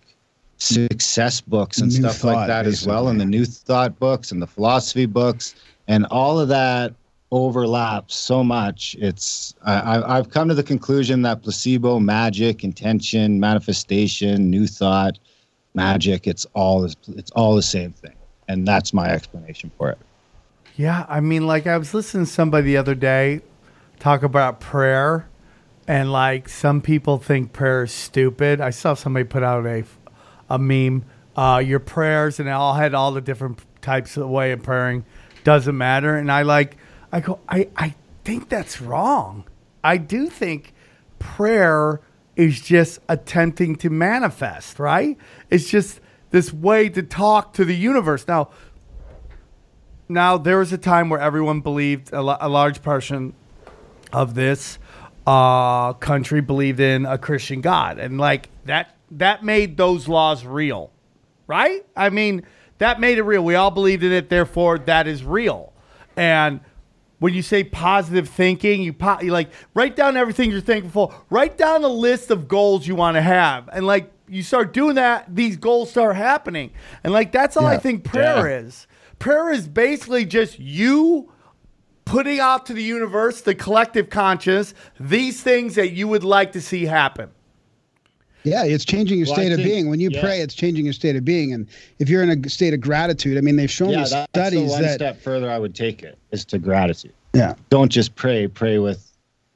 success 0.57 1.41
books 1.41 1.79
and 1.79 1.91
New 1.91 1.99
stuff 1.99 2.23
like 2.23 2.35
thought, 2.35 2.47
that 2.47 2.65
as 2.65 2.85
well, 2.85 3.07
and 3.07 3.19
the 3.19 3.25
new 3.25 3.45
thought 3.45 3.97
books 3.99 4.31
and 4.31 4.41
the 4.41 4.47
philosophy 4.47 5.05
books, 5.05 5.55
and 5.87 6.05
all 6.07 6.39
of 6.39 6.47
that 6.49 6.93
overlaps 7.31 8.15
so 8.15 8.43
much. 8.43 8.95
It's 8.99 9.53
I, 9.63 9.73
I, 9.73 10.17
I've 10.17 10.29
come 10.29 10.47
to 10.47 10.53
the 10.53 10.63
conclusion 10.63 11.21
that 11.23 11.43
placebo, 11.43 11.99
magic, 11.99 12.63
intention, 12.63 13.39
manifestation, 13.39 14.49
new 14.49 14.67
thought, 14.67 15.19
magic, 15.73 16.27
it's 16.27 16.45
all 16.53 16.85
it's 16.85 17.31
all 17.31 17.55
the 17.55 17.61
same 17.61 17.91
thing, 17.91 18.15
and 18.47 18.67
that's 18.67 18.93
my 18.93 19.09
explanation 19.09 19.71
for 19.77 19.89
it. 19.89 19.97
Yeah, 20.75 21.05
I 21.09 21.19
mean, 21.19 21.45
like 21.45 21.67
I 21.67 21.77
was 21.77 21.93
listening 21.93 22.25
to 22.25 22.31
somebody 22.31 22.67
the 22.67 22.77
other 22.77 22.95
day 22.95 23.41
talk 23.99 24.23
about 24.23 24.59
prayer, 24.59 25.29
and 25.87 26.11
like 26.11 26.49
some 26.49 26.81
people 26.81 27.17
think 27.17 27.53
prayer 27.53 27.83
is 27.83 27.91
stupid. 27.91 28.61
I 28.61 28.69
saw 28.69 28.93
somebody 28.93 29.25
put 29.25 29.43
out 29.43 29.65
a 29.65 29.83
a 30.49 30.57
meme. 30.57 31.05
Uh, 31.35 31.59
your 31.59 31.79
prayers, 31.79 32.39
and 32.39 32.49
it 32.49 32.51
all 32.51 32.73
had 32.73 32.93
all 32.93 33.11
the 33.13 33.21
different 33.21 33.59
types 33.81 34.17
of 34.17 34.27
way 34.29 34.51
of 34.51 34.61
praying. 34.61 35.05
Doesn't 35.43 35.77
matter, 35.77 36.15
and 36.15 36.31
I 36.31 36.41
like. 36.41 36.77
I 37.11 37.21
go. 37.21 37.39
I 37.47 37.69
I 37.77 37.95
think 38.23 38.49
that's 38.49 38.81
wrong. 38.81 39.45
I 39.83 39.97
do 39.97 40.27
think 40.27 40.73
prayer 41.17 42.01
is 42.35 42.59
just 42.61 42.99
attempting 43.07 43.75
to 43.77 43.89
manifest. 43.89 44.79
Right? 44.79 45.17
It's 45.49 45.69
just 45.69 46.01
this 46.31 46.51
way 46.51 46.89
to 46.89 47.03
talk 47.03 47.53
to 47.53 47.63
the 47.63 47.75
universe. 47.75 48.27
Now, 48.27 48.49
now 50.09 50.37
there 50.37 50.57
was 50.57 50.73
a 50.73 50.77
time 50.77 51.09
where 51.09 51.19
everyone 51.19 51.61
believed 51.61 52.11
a, 52.11 52.21
la- 52.21 52.37
a 52.41 52.49
large 52.49 52.81
portion 52.81 53.33
of 54.11 54.35
this 54.35 54.79
uh, 55.27 55.93
country 55.93 56.41
believed 56.41 56.79
in 56.79 57.05
a 57.05 57.17
Christian 57.17 57.61
God, 57.61 57.99
and 57.99 58.17
like 58.17 58.49
that 58.65 58.95
that 59.11 59.43
made 59.43 59.77
those 59.77 60.07
laws 60.07 60.45
real, 60.45 60.91
right? 61.47 61.85
I 61.95 62.09
mean, 62.09 62.43
that 62.77 62.99
made 62.99 63.17
it 63.17 63.23
real. 63.23 63.43
We 63.43 63.55
all 63.55 63.71
believed 63.71 64.03
in 64.03 64.11
it, 64.11 64.29
therefore 64.29 64.79
that 64.79 65.07
is 65.07 65.23
real. 65.23 65.73
And 66.15 66.59
when 67.19 67.33
you 67.33 67.41
say 67.41 67.63
positive 67.63 68.29
thinking, 68.29 68.81
you, 68.81 68.93
po- 68.93 69.19
you 69.21 69.31
like 69.31 69.49
write 69.73 69.95
down 69.95 70.15
everything 70.17 70.51
you're 70.51 70.61
thankful 70.61 71.09
for. 71.09 71.21
Write 71.29 71.57
down 71.57 71.83
a 71.83 71.87
list 71.89 72.31
of 72.31 72.47
goals 72.47 72.87
you 72.87 72.95
want 72.95 73.15
to 73.15 73.21
have, 73.21 73.69
and 73.73 73.85
like 73.85 74.11
you 74.27 74.41
start 74.43 74.73
doing 74.73 74.95
that, 74.95 75.25
these 75.35 75.57
goals 75.57 75.89
start 75.89 76.15
happening. 76.15 76.71
And 77.03 77.11
like 77.13 77.31
that's 77.31 77.57
all 77.57 77.65
I 77.65 77.77
think 77.77 78.03
prayer 78.03 78.47
Yeah. 78.47 78.57
is. 78.65 78.87
Prayer 79.17 79.51
is 79.51 79.67
basically 79.67 80.23
just 80.25 80.59
you 80.59 81.31
putting 82.09 82.39
out 82.39 82.65
to 82.65 82.73
the 82.73 82.81
universe, 82.81 83.41
the 83.41 83.53
collective 83.53 84.09
conscious, 84.09 84.73
these 84.99 85.41
things 85.43 85.75
that 85.75 85.91
you 85.91 86.07
would 86.07 86.23
like 86.23 86.51
to 86.53 86.61
see 86.61 86.85
happen. 86.85 87.29
Yeah, 88.43 88.63
it's 88.63 88.83
changing 88.85 89.19
your 89.19 89.27
Well, 89.27 89.39
I 89.39 89.43
state 89.43 89.51
of 89.51 89.57
being. 89.59 89.89
When 89.89 89.99
you 89.99 90.09
yeah. 90.11 90.21
pray, 90.21 90.41
it's 90.41 90.55
changing 90.55 90.85
your 90.85 90.93
state 90.93 91.15
of 91.15 91.23
being. 91.23 91.53
And 91.53 91.67
if 91.99 92.09
you're 92.09 92.23
in 92.23 92.29
a 92.29 92.49
state 92.49 92.73
of 92.73 92.81
gratitude, 92.81 93.37
I 93.37 93.41
mean, 93.41 93.57
they've 93.57 93.69
shown 93.69 93.89
Yeah, 93.91 93.99
you 94.05 94.09
that's 94.09 94.31
the 94.31 94.41
studies 94.41 94.71
one 94.71 94.81
that. 94.81 94.95
step 94.95 95.21
further 95.21 95.51
I 95.51 95.59
would 95.59 95.75
take 95.75 96.01
it 96.01 96.17
is 96.31 96.45
to 96.45 96.57
gratitude. 96.57 97.13
Yeah, 97.33 97.53
Don't 97.69 97.91
just 97.91 98.15
pray, 98.15 98.47
pray 98.47 98.79
with 98.79 99.05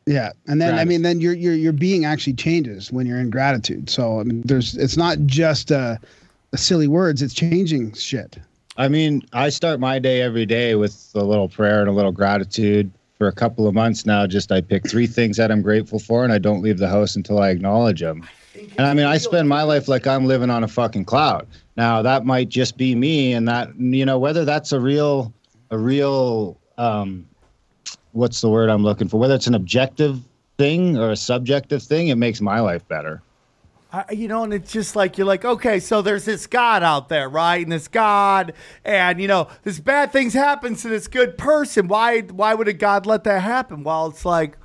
yeah, 0.05 0.31
and 0.47 0.61
then 0.61 0.77
I 0.77 0.83
mean, 0.83 1.01
then 1.01 1.21
your 1.21 1.33
your 1.33 1.53
your 1.53 1.71
being 1.71 2.03
actually 2.03 2.33
changes 2.33 2.91
when 2.91 3.07
you're 3.07 3.19
in 3.19 3.29
gratitude. 3.29 3.89
So 3.89 4.19
I 4.19 4.23
mean, 4.23 4.41
there's 4.43 4.75
it's 4.75 4.97
not 4.97 5.17
just 5.25 5.71
uh, 5.71 5.95
silly 6.55 6.89
words; 6.89 7.21
it's 7.21 7.33
changing 7.33 7.93
shit. 7.93 8.37
I 8.75 8.87
mean, 8.87 9.21
I 9.33 9.49
start 9.49 9.79
my 9.79 9.99
day 9.99 10.21
every 10.21 10.45
day 10.45 10.75
with 10.75 11.11
a 11.15 11.23
little 11.23 11.47
prayer 11.47 11.81
and 11.81 11.89
a 11.89 11.93
little 11.93 12.11
gratitude. 12.11 12.91
For 13.19 13.27
a 13.27 13.31
couple 13.31 13.67
of 13.67 13.75
months 13.75 14.05
now, 14.05 14.25
just 14.25 14.51
I 14.51 14.59
pick 14.59 14.89
three 14.89 15.07
things 15.07 15.37
that 15.37 15.51
I'm 15.51 15.61
grateful 15.61 15.99
for, 15.99 16.23
and 16.23 16.33
I 16.33 16.39
don't 16.39 16.61
leave 16.61 16.79
the 16.79 16.89
house 16.89 17.15
until 17.15 17.39
I 17.39 17.51
acknowledge 17.51 18.01
them. 18.01 18.27
And 18.77 18.87
I 18.87 18.93
mean, 18.93 19.05
I 19.05 19.17
spend 19.17 19.47
my 19.47 19.63
life 19.63 19.87
like 19.87 20.07
I'm 20.07 20.25
living 20.25 20.49
on 20.49 20.63
a 20.63 20.67
fucking 20.67 21.05
cloud. 21.05 21.47
Now 21.77 22.01
that 22.01 22.25
might 22.25 22.49
just 22.49 22.75
be 22.75 22.95
me, 22.95 23.33
and 23.33 23.47
that 23.47 23.69
you 23.77 24.05
know 24.05 24.17
whether 24.17 24.43
that's 24.43 24.71
a 24.71 24.79
real, 24.79 25.31
a 25.69 25.77
real, 25.77 26.57
um, 26.77 27.27
what's 28.11 28.41
the 28.41 28.49
word 28.49 28.69
I'm 28.69 28.83
looking 28.83 29.07
for? 29.07 29.19
Whether 29.19 29.35
it's 29.35 29.47
an 29.47 29.55
objective 29.55 30.19
thing 30.57 30.97
or 30.97 31.11
a 31.11 31.15
subjective 31.15 31.83
thing, 31.83 32.07
it 32.07 32.15
makes 32.15 32.41
my 32.41 32.59
life 32.59 32.85
better. 32.87 33.21
I, 33.93 34.11
you 34.11 34.27
know, 34.27 34.43
and 34.43 34.51
it's 34.51 34.71
just 34.71 34.95
like 34.95 35.19
you're 35.19 35.27
like, 35.27 35.45
okay, 35.45 35.79
so 35.79 36.01
there's 36.01 36.25
this 36.25 36.47
God 36.47 36.81
out 36.81 37.09
there, 37.09 37.29
right? 37.29 37.61
And 37.61 37.71
this 37.71 37.87
God, 37.87 38.53
and 38.83 39.21
you 39.21 39.27
know, 39.27 39.49
this 39.61 39.79
bad 39.79 40.11
things 40.11 40.33
happen 40.33 40.75
to 40.77 40.89
this 40.89 41.07
good 41.07 41.37
person. 41.37 41.87
Why? 41.87 42.21
Why 42.21 42.55
would 42.55 42.67
a 42.67 42.73
God 42.73 43.05
let 43.05 43.23
that 43.25 43.43
happen? 43.43 43.83
Well, 43.83 44.07
it's 44.07 44.25
like, 44.25 44.57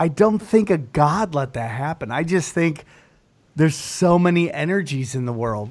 I 0.00 0.08
don't 0.08 0.38
think 0.38 0.70
a 0.70 0.78
God 0.78 1.34
let 1.34 1.52
that 1.52 1.70
happen. 1.72 2.10
I 2.10 2.22
just 2.22 2.54
think 2.54 2.86
there's 3.54 3.76
so 3.76 4.18
many 4.18 4.50
energies 4.50 5.14
in 5.14 5.26
the 5.26 5.32
world, 5.34 5.68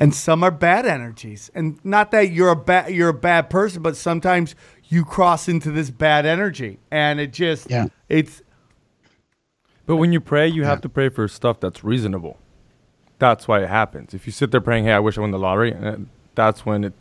and 0.00 0.12
some 0.12 0.42
are 0.42 0.50
bad 0.50 0.86
energies. 0.86 1.52
And 1.54 1.78
not 1.84 2.10
that 2.10 2.32
you're 2.32 2.50
a 2.50 2.56
bad 2.56 2.92
you're 2.92 3.10
a 3.10 3.14
bad 3.14 3.48
person, 3.48 3.80
but 3.80 3.96
sometimes 3.96 4.56
you 4.88 5.04
cross 5.04 5.48
into 5.48 5.70
this 5.70 5.90
bad 5.90 6.26
energy, 6.26 6.80
and 6.90 7.20
it 7.20 7.32
just 7.32 7.70
Yeah. 7.70 7.86
it's 8.08 8.42
But 9.86 9.96
when 9.96 10.12
you 10.12 10.20
pray, 10.20 10.46
you 10.48 10.64
have 10.64 10.80
to 10.82 10.88
pray 10.88 11.08
for 11.08 11.26
stuff 11.28 11.58
that's 11.60 11.82
reasonable. 11.82 12.38
That's 13.18 13.46
why 13.48 13.62
it 13.62 13.68
happens. 13.68 14.14
If 14.14 14.26
you 14.26 14.32
sit 14.32 14.50
there 14.50 14.60
praying, 14.60 14.84
"Hey, 14.84 14.92
I 14.92 14.98
wish 15.00 15.18
I 15.18 15.20
won 15.20 15.30
the 15.30 15.38
lottery," 15.38 15.74
uh, 15.74 15.96
that's 16.34 16.64
when 16.64 16.84
it. 16.84 16.94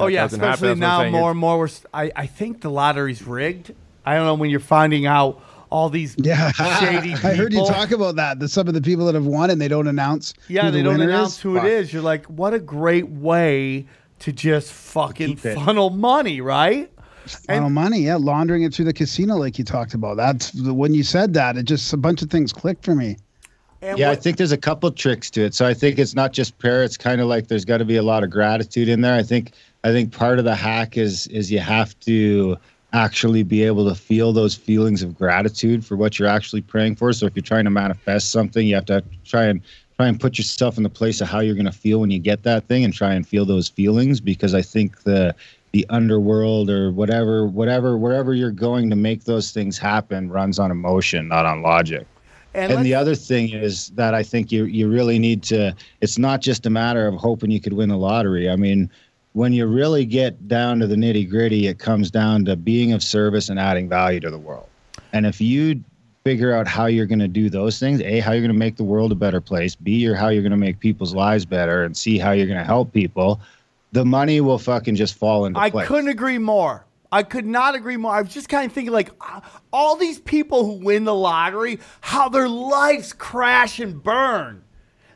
Oh 0.00 0.06
yeah, 0.08 0.22
doesn't 0.22 0.40
happen. 0.40 0.52
especially 0.54 0.80
That's 0.80 0.80
what 0.98 1.06
I'm 1.06 1.12
now 1.12 1.18
more 1.20 1.30
and 1.30 1.38
more. 1.38 1.58
We're, 1.58 1.64
s- 1.66 1.86
I 1.94 2.10
I 2.16 2.26
think 2.26 2.60
the 2.62 2.70
lottery's 2.70 3.22
rigged. 3.22 3.72
I 4.04 4.14
don't 4.16 4.24
know 4.26 4.34
when 4.34 4.50
you're 4.50 4.58
finding 4.60 5.06
out 5.06 5.40
all 5.70 5.88
these 5.90 6.16
Yeah, 6.18 6.50
shady. 6.52 7.14
People. 7.14 7.30
I 7.30 7.34
heard 7.34 7.52
you 7.52 7.64
talk 7.66 7.90
about 7.92 8.16
that. 8.16 8.38
The, 8.40 8.48
some 8.48 8.66
of 8.68 8.74
the 8.74 8.80
people 8.82 9.06
that 9.06 9.14
have 9.14 9.26
won 9.26 9.50
and 9.50 9.60
they 9.60 9.68
don't 9.68 9.86
announce. 9.86 10.34
Yeah, 10.48 10.64
who 10.66 10.70
they 10.72 10.78
the 10.78 10.84
don't 10.90 11.00
announce 11.00 11.34
is. 11.34 11.40
who 11.40 11.56
it 11.56 11.60
Fuck. 11.60 11.68
is. 11.68 11.92
You're 11.92 12.02
like, 12.02 12.26
what 12.26 12.52
a 12.54 12.58
great 12.58 13.08
way 13.08 13.86
to 14.20 14.32
just 14.32 14.72
fucking 14.72 15.36
funnel 15.36 15.90
money, 15.90 16.40
right? 16.40 16.90
Funnel 17.26 17.70
money, 17.70 18.00
yeah, 18.00 18.16
laundering 18.16 18.62
it 18.62 18.74
through 18.74 18.84
the 18.86 18.92
casino, 18.92 19.36
like 19.36 19.58
you 19.58 19.64
talked 19.64 19.94
about. 19.94 20.16
That's 20.16 20.50
the, 20.50 20.74
when 20.74 20.94
you 20.94 21.02
said 21.02 21.34
that, 21.34 21.56
it 21.56 21.64
just 21.64 21.92
a 21.92 21.96
bunch 21.96 22.22
of 22.22 22.30
things 22.30 22.52
clicked 22.52 22.84
for 22.84 22.94
me. 22.94 23.16
And 23.82 23.98
Yeah, 23.98 24.10
I 24.10 24.14
think 24.14 24.36
there's 24.36 24.52
a 24.52 24.58
couple 24.58 24.90
tricks 24.90 25.30
to 25.32 25.42
it. 25.42 25.54
So 25.54 25.66
I 25.66 25.74
think 25.74 25.98
it's 25.98 26.14
not 26.14 26.32
just 26.32 26.58
prayer. 26.58 26.82
It's 26.82 26.96
kind 26.96 27.20
of 27.20 27.26
like 27.26 27.48
there's 27.48 27.64
got 27.64 27.78
to 27.78 27.84
be 27.84 27.96
a 27.96 28.02
lot 28.02 28.24
of 28.24 28.30
gratitude 28.30 28.88
in 28.88 29.00
there. 29.02 29.14
I 29.14 29.22
think 29.22 29.52
I 29.84 29.92
think 29.92 30.12
part 30.12 30.38
of 30.38 30.44
the 30.44 30.54
hack 30.54 30.96
is 30.96 31.26
is 31.28 31.52
you 31.52 31.60
have 31.60 31.98
to 32.00 32.56
actually 32.94 33.42
be 33.42 33.62
able 33.64 33.86
to 33.88 33.94
feel 33.94 34.32
those 34.32 34.54
feelings 34.54 35.02
of 35.02 35.18
gratitude 35.18 35.84
for 35.84 35.96
what 35.96 36.18
you're 36.18 36.28
actually 36.28 36.62
praying 36.62 36.94
for. 36.94 37.12
So 37.12 37.26
if 37.26 37.34
you're 37.34 37.42
trying 37.42 37.64
to 37.64 37.70
manifest 37.70 38.30
something, 38.30 38.66
you 38.66 38.76
have 38.76 38.86
to 38.86 39.04
try 39.24 39.44
and 39.44 39.60
try 39.96 40.06
and 40.06 40.18
put 40.18 40.38
yourself 40.38 40.76
in 40.76 40.82
the 40.82 40.90
place 40.90 41.20
of 41.20 41.28
how 41.28 41.40
you're 41.40 41.54
going 41.54 41.66
to 41.66 41.72
feel 41.72 42.00
when 42.00 42.10
you 42.10 42.18
get 42.18 42.42
that 42.44 42.66
thing 42.66 42.84
and 42.84 42.94
try 42.94 43.14
and 43.14 43.26
feel 43.26 43.44
those 43.44 43.68
feelings 43.68 44.20
because 44.20 44.54
I 44.54 44.62
think 44.62 45.02
the 45.02 45.34
the 45.74 45.84
underworld 45.90 46.70
or 46.70 46.92
whatever 46.92 47.46
whatever 47.46 47.98
wherever 47.98 48.32
you're 48.32 48.52
going 48.52 48.88
to 48.88 48.94
make 48.94 49.24
those 49.24 49.50
things 49.50 49.76
happen 49.76 50.30
runs 50.30 50.60
on 50.60 50.70
emotion, 50.70 51.26
not 51.26 51.44
on 51.44 51.62
logic. 51.62 52.06
and, 52.54 52.70
And 52.70 52.86
the 52.86 52.94
other 52.94 53.16
thing 53.16 53.50
is 53.50 53.88
that 53.96 54.14
I 54.14 54.22
think 54.22 54.52
you 54.52 54.66
you 54.66 54.88
really 54.88 55.18
need 55.18 55.42
to. 55.44 55.74
It's 56.00 56.16
not 56.16 56.40
just 56.40 56.64
a 56.64 56.70
matter 56.70 57.08
of 57.08 57.16
hoping 57.16 57.50
you 57.50 57.60
could 57.60 57.72
win 57.72 57.88
the 57.88 57.96
lottery. 57.96 58.48
I 58.48 58.54
mean, 58.54 58.88
when 59.32 59.52
you 59.52 59.66
really 59.66 60.04
get 60.04 60.46
down 60.46 60.78
to 60.78 60.86
the 60.86 60.94
nitty 60.94 61.28
gritty, 61.28 61.66
it 61.66 61.80
comes 61.80 62.08
down 62.08 62.44
to 62.44 62.54
being 62.54 62.92
of 62.92 63.02
service 63.02 63.48
and 63.48 63.58
adding 63.58 63.88
value 63.88 64.20
to 64.20 64.30
the 64.30 64.38
world. 64.38 64.68
And 65.12 65.26
if 65.26 65.40
you 65.40 65.82
figure 66.24 66.54
out 66.54 66.68
how 66.68 66.86
you're 66.86 67.06
going 67.06 67.18
to 67.18 67.26
do 67.26 67.50
those 67.50 67.80
things, 67.80 68.00
a 68.02 68.20
how 68.20 68.30
you're 68.30 68.42
going 68.42 68.52
to 68.52 68.64
make 68.66 68.76
the 68.76 68.84
world 68.84 69.10
a 69.10 69.16
better 69.16 69.40
place, 69.40 69.74
b 69.74 70.06
or 70.06 70.14
how 70.14 70.28
you're 70.28 70.42
going 70.42 70.52
to 70.52 70.56
make 70.56 70.78
people's 70.78 71.14
lives 71.16 71.44
better, 71.44 71.82
and 71.82 71.96
c 71.96 72.16
how 72.16 72.30
you're 72.30 72.46
going 72.46 72.60
to 72.60 72.64
help 72.64 72.92
people, 72.92 73.40
the 73.94 74.04
money 74.04 74.40
will 74.40 74.58
fucking 74.58 74.96
just 74.96 75.14
fall 75.14 75.46
into 75.46 75.58
place 75.58 75.68
I 75.68 75.70
place. 75.70 75.88
couldn't 75.88 76.08
agree 76.08 76.38
more. 76.38 76.84
I 77.12 77.22
could 77.22 77.46
not 77.46 77.76
agree 77.76 77.96
more. 77.96 78.12
I 78.12 78.22
was 78.22 78.34
just 78.34 78.48
kind 78.48 78.66
of 78.66 78.72
thinking, 78.72 78.92
like, 78.92 79.10
uh, 79.20 79.40
all 79.72 79.94
these 79.94 80.18
people 80.18 80.64
who 80.64 80.84
win 80.84 81.04
the 81.04 81.14
lottery, 81.14 81.78
how 82.00 82.28
their 82.28 82.48
lives 82.48 83.12
crash 83.12 83.78
and 83.78 84.02
burn. 84.02 84.64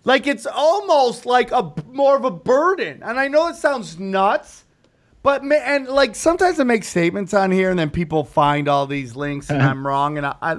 Like, 0.05 0.29
it's 0.29 0.47
almost 0.47 1.27
like 1.27 1.51
a 1.51 1.75
more 1.91 2.17
of 2.17 2.25
a 2.25 2.31
burden. 2.31 3.03
And 3.03 3.19
I 3.19 3.27
know 3.27 3.49
it 3.49 3.57
sounds 3.57 3.99
nuts, 3.99 4.65
but, 5.25 5.43
and 5.43 5.89
like, 5.89 6.15
sometimes 6.15 6.61
I 6.61 6.63
make 6.63 6.85
statements 6.85 7.35
on 7.35 7.51
here 7.51 7.71
and 7.71 7.79
then 7.79 7.91
people 7.91 8.23
find 8.23 8.69
all 8.69 8.87
these 8.87 9.17
links 9.17 9.51
and 9.51 9.61
I'm 9.71 9.85
wrong. 9.85 10.19
And, 10.19 10.27
I, 10.27 10.37
I, 10.41 10.53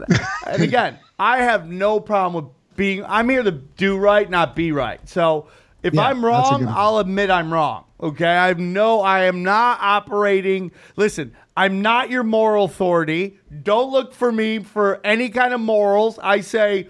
and 0.45 0.62
again, 0.62 0.99
I 1.17 1.38
have 1.38 1.69
no 1.69 2.01
problem 2.01 2.43
with 2.43 2.53
being, 2.75 3.05
I'm 3.05 3.29
here 3.29 3.43
to 3.43 3.51
do 3.51 3.97
right, 3.97 4.29
not 4.29 4.58
be 4.58 4.73
right. 4.73 4.99
So 5.08 5.47
if 5.84 5.93
Yeah, 5.93 6.01
I'm 6.01 6.23
wrong. 6.23 6.67
I'll 6.67 6.97
admit 6.97 7.32
I'm 7.32 7.53
wrong. 7.53 7.86
Okay, 8.01 8.25
I 8.25 8.53
no. 8.53 9.01
I 9.01 9.25
am 9.25 9.43
not 9.43 9.79
operating. 9.81 10.71
Listen, 10.95 11.35
I'm 11.57 11.81
not 11.81 12.09
your 12.09 12.23
moral 12.23 12.65
authority. 12.65 13.38
Don't 13.63 13.91
look 13.91 14.13
for 14.13 14.31
me 14.31 14.59
for 14.59 15.01
any 15.03 15.29
kind 15.29 15.53
of 15.53 15.59
morals. 15.59 16.17
I 16.23 16.39
say, 16.39 16.88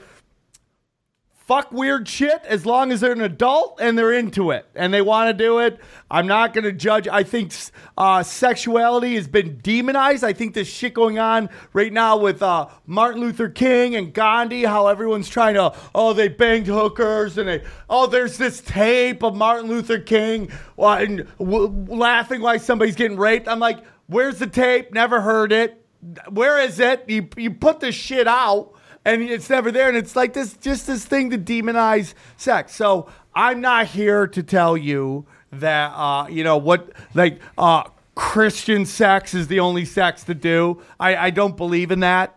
fuck 1.50 1.72
weird 1.72 2.08
shit 2.08 2.44
as 2.46 2.64
long 2.64 2.92
as 2.92 3.02
they're 3.02 3.12
an 3.12 3.22
adult 3.22 3.80
and 3.82 3.98
they're 3.98 4.14
into 4.14 4.52
it 4.52 4.68
and 4.76 4.94
they 4.94 5.02
want 5.02 5.30
to 5.30 5.34
do 5.34 5.58
it. 5.58 5.80
I'm 6.12 6.28
not 6.28 6.54
going 6.54 6.66
to 6.66 6.72
judge. 6.72 7.08
I 7.08 7.24
think 7.24 7.52
uh, 7.98 8.22
sexuality 8.22 9.16
has 9.16 9.28
been 9.28 9.58
demonized. 9.58 10.24
I 10.24 10.32
think 10.32 10.54
this 10.54 10.68
shit 10.68 10.94
going 10.94 11.18
on 11.18 11.50
right 11.74 11.92
now 11.92 12.18
with 12.18 12.44
uh, 12.44 12.68
Martin 12.86 13.20
Luther 13.20 13.50
King 13.50 13.96
and 13.96 14.14
Gandhi, 14.14 14.64
how 14.64 14.86
everyone's 14.86 15.28
trying 15.28 15.56
to, 15.56 15.74
oh, 15.96 16.14
they 16.14 16.28
banged 16.28 16.68
hookers 16.68 17.40
and 17.40 17.50
they, 17.50 17.64
oh, 17.90 18.06
there's 18.06 18.38
this 18.38 18.62
tape 18.62 19.24
of 19.24 19.36
Martin 19.36 19.68
Luther 19.68 19.98
King 19.98 20.52
uh, 20.78 20.98
and 21.00 21.28
w- 21.40 21.84
laughing 21.88 22.42
like 22.42 22.62
somebody's 22.62 22.96
getting 22.96 23.18
raped. 23.18 23.48
I'm 23.48 23.58
like, 23.58 23.80
where's 24.06 24.38
the 24.38 24.46
tape? 24.46 24.94
Never 24.94 25.20
heard 25.20 25.52
it. 25.52 25.84
Where 26.30 26.60
is 26.60 26.80
it? 26.80 27.06
You, 27.08 27.28
you 27.38 27.50
put 27.50 27.80
this 27.80 27.96
shit 27.96 28.28
out 28.28 28.79
and 29.14 29.24
it's 29.24 29.50
never 29.50 29.72
there. 29.72 29.88
And 29.88 29.98
it's 29.98 30.16
like 30.16 30.34
this, 30.34 30.54
just 30.54 30.88
this 30.88 31.06
thing 31.06 31.30
to 31.32 31.38
demonize 31.38 32.14
sex. 32.38 32.76
So 32.76 33.10
I'm 33.36 33.62
not 33.62 33.88
here 33.88 34.28
to 34.28 34.44
tell 34.44 34.78
you 34.78 35.26
that, 35.52 35.92
uh, 35.96 36.28
you 36.30 36.44
know, 36.44 36.58
what 36.58 36.92
like 37.14 37.42
uh, 37.58 37.84
Christian 38.16 38.86
sex 38.86 39.34
is 39.34 39.48
the 39.48 39.60
only 39.60 39.86
sex 39.86 40.24
to 40.26 40.34
do. 40.34 40.82
I, 41.00 41.16
I 41.16 41.30
don't 41.30 41.58
believe 41.58 41.92
in 41.92 42.02
that. 42.02 42.36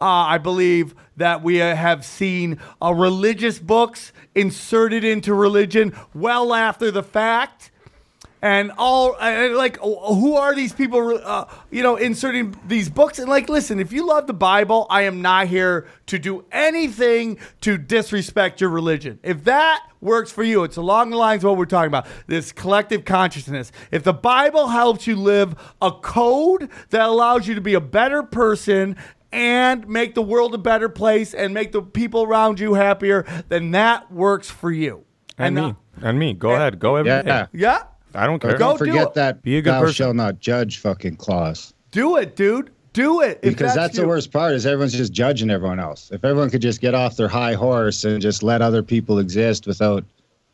Uh, 0.00 0.04
I 0.04 0.38
believe 0.38 0.94
that 1.18 1.42
we 1.42 1.56
have 1.56 2.06
seen 2.06 2.58
uh, 2.80 2.94
religious 2.94 3.58
books 3.58 4.12
inserted 4.34 5.04
into 5.04 5.34
religion 5.34 5.94
well 6.14 6.54
after 6.54 6.90
the 6.90 7.02
fact 7.02 7.70
and 8.42 8.72
all 8.78 9.16
and 9.20 9.54
like 9.54 9.78
who 9.80 10.34
are 10.36 10.54
these 10.54 10.72
people 10.72 11.20
uh, 11.24 11.44
you 11.70 11.82
know 11.82 11.96
inserting 11.96 12.58
these 12.66 12.88
books 12.88 13.18
and 13.18 13.28
like 13.28 13.48
listen 13.48 13.78
if 13.78 13.92
you 13.92 14.06
love 14.06 14.26
the 14.26 14.32
bible 14.32 14.86
i 14.88 15.02
am 15.02 15.20
not 15.20 15.46
here 15.46 15.86
to 16.06 16.18
do 16.18 16.44
anything 16.50 17.38
to 17.60 17.76
disrespect 17.76 18.60
your 18.60 18.70
religion 18.70 19.18
if 19.22 19.44
that 19.44 19.86
works 20.00 20.32
for 20.32 20.42
you 20.42 20.64
it's 20.64 20.76
along 20.78 21.10
the 21.10 21.16
lines 21.16 21.44
of 21.44 21.50
what 21.50 21.58
we're 21.58 21.66
talking 21.66 21.88
about 21.88 22.06
this 22.28 22.50
collective 22.52 23.04
consciousness 23.04 23.72
if 23.90 24.02
the 24.04 24.14
bible 24.14 24.68
helps 24.68 25.06
you 25.06 25.16
live 25.16 25.54
a 25.82 25.92
code 25.92 26.70
that 26.88 27.02
allows 27.02 27.46
you 27.46 27.54
to 27.54 27.60
be 27.60 27.74
a 27.74 27.80
better 27.80 28.22
person 28.22 28.96
and 29.32 29.86
make 29.86 30.14
the 30.14 30.22
world 30.22 30.54
a 30.54 30.58
better 30.58 30.88
place 30.88 31.34
and 31.34 31.52
make 31.52 31.72
the 31.72 31.82
people 31.82 32.22
around 32.24 32.58
you 32.58 32.74
happier 32.74 33.24
then 33.50 33.70
that 33.72 34.10
works 34.10 34.48
for 34.48 34.70
you 34.72 35.04
And, 35.38 35.58
uh, 35.58 35.68
me. 35.68 35.74
And 36.02 36.18
me. 36.18 36.32
Go 36.32 36.50
ahead. 36.52 36.78
Go 36.78 36.96
every 36.96 37.10
day. 37.22 37.46
Yeah. 37.52 37.82
Yeah 38.14 38.22
I 38.22 38.26
don't 38.26 38.38
care. 38.40 38.52
Go 38.52 38.58
don't 38.58 38.78
do 38.78 38.86
forget 38.86 39.08
it. 39.08 39.14
that 39.14 39.42
Be 39.42 39.58
a 39.58 39.62
good 39.62 39.72
thou 39.72 39.80
person. 39.80 39.94
shall 39.94 40.14
not 40.14 40.40
judge 40.40 40.78
fucking 40.78 41.16
clause. 41.16 41.74
do 41.90 42.16
it 42.16 42.36
dude 42.36 42.70
do 42.92 43.20
it 43.20 43.38
if 43.42 43.52
because 43.54 43.74
that's, 43.74 43.96
the 43.96 44.06
worst 44.06 44.32
part 44.32 44.52
is 44.52 44.66
everyone's 44.66 44.92
just 44.92 45.12
judging 45.12 45.48
everyone 45.50 45.78
else. 45.78 46.10
If 46.12 46.24
everyone 46.24 46.50
could 46.50 46.62
just 46.62 46.80
get 46.80 46.94
off 46.94 47.16
their 47.16 47.28
high 47.28 47.54
horse 47.54 48.02
and 48.04 48.20
just 48.20 48.42
let 48.42 48.62
other 48.62 48.82
people 48.82 49.18
exist 49.20 49.66
without, 49.66 50.04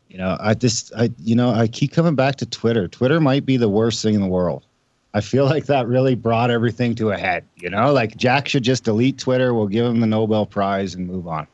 you 0.08 0.18
know, 0.18 0.36
I 0.38 0.52
just, 0.52 0.92
I, 0.94 1.10
you 1.18 1.34
know, 1.34 1.50
I 1.50 1.66
keep 1.66 1.92
coming 1.92 2.14
back 2.14 2.36
to 2.36 2.46
Twitter. 2.46 2.88
Twitter 2.88 3.20
might 3.20 3.46
be 3.46 3.56
the 3.56 3.70
worst 3.70 4.02
thing 4.02 4.14
in 4.14 4.20
the 4.20 4.26
world. 4.26 4.66
I 5.14 5.22
feel 5.22 5.44
like 5.54 5.64
that 5.66 5.86
really 5.88 6.14
brought 6.14 6.50
everything 6.50 6.94
to 6.96 7.10
a 7.10 7.16
head. 7.16 7.44
You 7.56 7.70
know, 7.70 7.90
like 7.92 8.18
Jack 8.18 8.48
should 8.48 8.64
just 8.64 8.84
delete 8.84 9.16
Twitter. 9.18 9.54
We'll 9.54 9.66
give 9.66 9.86
him 9.86 10.00
the 10.00 10.06
Nobel 10.06 10.44
Prize 10.44 10.94
and 10.94 11.06
move 11.06 11.26
on. 11.26 11.46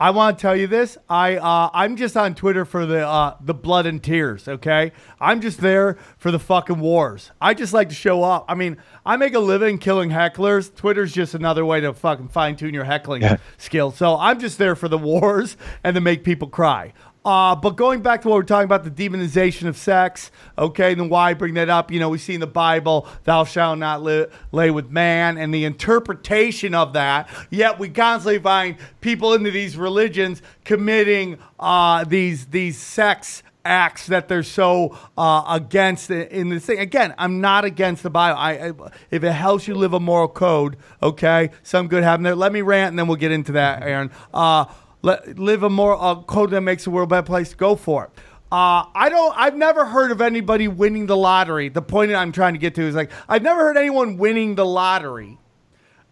I 0.00 0.10
want 0.10 0.38
to 0.38 0.42
tell 0.42 0.56
you 0.56 0.66
this. 0.66 0.96
I 1.10 1.36
uh, 1.36 1.68
I'm 1.74 1.96
just 1.96 2.16
on 2.16 2.34
Twitter 2.34 2.64
for 2.64 2.86
the 2.86 3.06
uh, 3.06 3.36
the 3.42 3.52
blood 3.52 3.84
and 3.84 4.02
tears. 4.02 4.48
Okay, 4.48 4.92
I'm 5.20 5.42
just 5.42 5.60
there 5.60 5.98
for 6.16 6.30
the 6.30 6.38
fucking 6.38 6.80
wars. 6.80 7.30
I 7.38 7.52
just 7.52 7.74
like 7.74 7.90
to 7.90 7.94
show 7.94 8.22
up. 8.22 8.46
I 8.48 8.54
mean, 8.54 8.78
I 9.04 9.18
make 9.18 9.34
a 9.34 9.38
living 9.38 9.76
killing 9.76 10.08
hecklers. 10.08 10.74
Twitter's 10.74 11.12
just 11.12 11.34
another 11.34 11.66
way 11.66 11.80
to 11.82 11.92
fucking 11.92 12.28
fine 12.28 12.56
tune 12.56 12.72
your 12.72 12.84
heckling 12.84 13.24
skill. 13.58 13.90
So 13.90 14.16
I'm 14.16 14.40
just 14.40 14.56
there 14.56 14.74
for 14.74 14.88
the 14.88 14.96
wars 15.10 15.58
and 15.84 15.94
to 15.94 16.00
make 16.00 16.24
people 16.24 16.48
cry. 16.48 16.94
Uh, 17.22 17.54
but 17.54 17.76
going 17.76 18.00
back 18.00 18.22
to 18.22 18.28
what 18.28 18.36
we're 18.36 18.42
talking 18.42 18.64
about, 18.64 18.82
the 18.82 18.90
demonization 18.90 19.68
of 19.68 19.76
sex, 19.76 20.30
okay, 20.56 20.94
then 20.94 21.10
why 21.10 21.34
bring 21.34 21.54
that 21.54 21.68
up? 21.68 21.90
You 21.90 22.00
know, 22.00 22.08
we 22.08 22.16
see 22.16 22.32
in 22.34 22.40
the 22.40 22.46
Bible, 22.46 23.06
thou 23.24 23.44
shalt 23.44 23.78
not 23.78 24.02
li- 24.02 24.26
lay 24.52 24.70
with 24.70 24.90
man, 24.90 25.36
and 25.36 25.52
the 25.52 25.66
interpretation 25.66 26.74
of 26.74 26.94
that. 26.94 27.28
Yet 27.50 27.78
we 27.78 27.90
constantly 27.90 28.38
find 28.38 28.76
people 29.02 29.34
into 29.34 29.50
these 29.50 29.76
religions 29.76 30.40
committing 30.64 31.38
uh, 31.58 32.04
these 32.04 32.46
these 32.46 32.78
sex 32.78 33.42
acts 33.64 34.06
that 34.06 34.28
they're 34.28 34.42
so 34.42 34.96
uh, 35.18 35.44
against 35.48 36.10
in, 36.10 36.48
this 36.48 36.64
thing. 36.64 36.78
Again, 36.78 37.14
I'm 37.18 37.40
not 37.40 37.64
against 37.64 38.02
the 38.02 38.10
Bible. 38.10 38.38
I, 38.38 38.52
I 38.52 38.72
if 39.10 39.22
it 39.24 39.32
helps 39.32 39.68
you 39.68 39.74
live 39.74 39.92
a 39.92 40.00
moral 40.00 40.28
code, 40.28 40.76
okay, 41.02 41.50
some 41.62 41.88
good 41.88 42.02
happen 42.02 42.22
there. 42.22 42.34
Let 42.34 42.52
me 42.52 42.62
rant, 42.62 42.90
and 42.90 42.98
then 42.98 43.06
we'll 43.06 43.16
get 43.16 43.32
into 43.32 43.52
that, 43.52 43.82
Aaron. 43.82 44.10
Uh, 44.32 44.64
let, 45.02 45.38
live 45.38 45.62
a 45.62 45.70
more 45.70 46.00
uh, 46.00 46.16
code 46.16 46.50
that 46.50 46.60
makes 46.60 46.84
the 46.84 46.90
world 46.90 47.08
a 47.08 47.10
better 47.10 47.26
place. 47.26 47.54
Go 47.54 47.76
for 47.76 48.04
it. 48.04 48.10
Uh, 48.52 48.84
I 48.94 49.08
don't. 49.08 49.36
I've 49.36 49.56
never 49.56 49.84
heard 49.84 50.10
of 50.10 50.20
anybody 50.20 50.66
winning 50.66 51.06
the 51.06 51.16
lottery. 51.16 51.68
The 51.68 51.82
point 51.82 52.12
I'm 52.12 52.32
trying 52.32 52.54
to 52.54 52.58
get 52.58 52.74
to 52.74 52.82
is 52.82 52.94
like 52.94 53.12
I've 53.28 53.42
never 53.42 53.60
heard 53.60 53.76
anyone 53.76 54.16
winning 54.16 54.56
the 54.56 54.66
lottery 54.66 55.38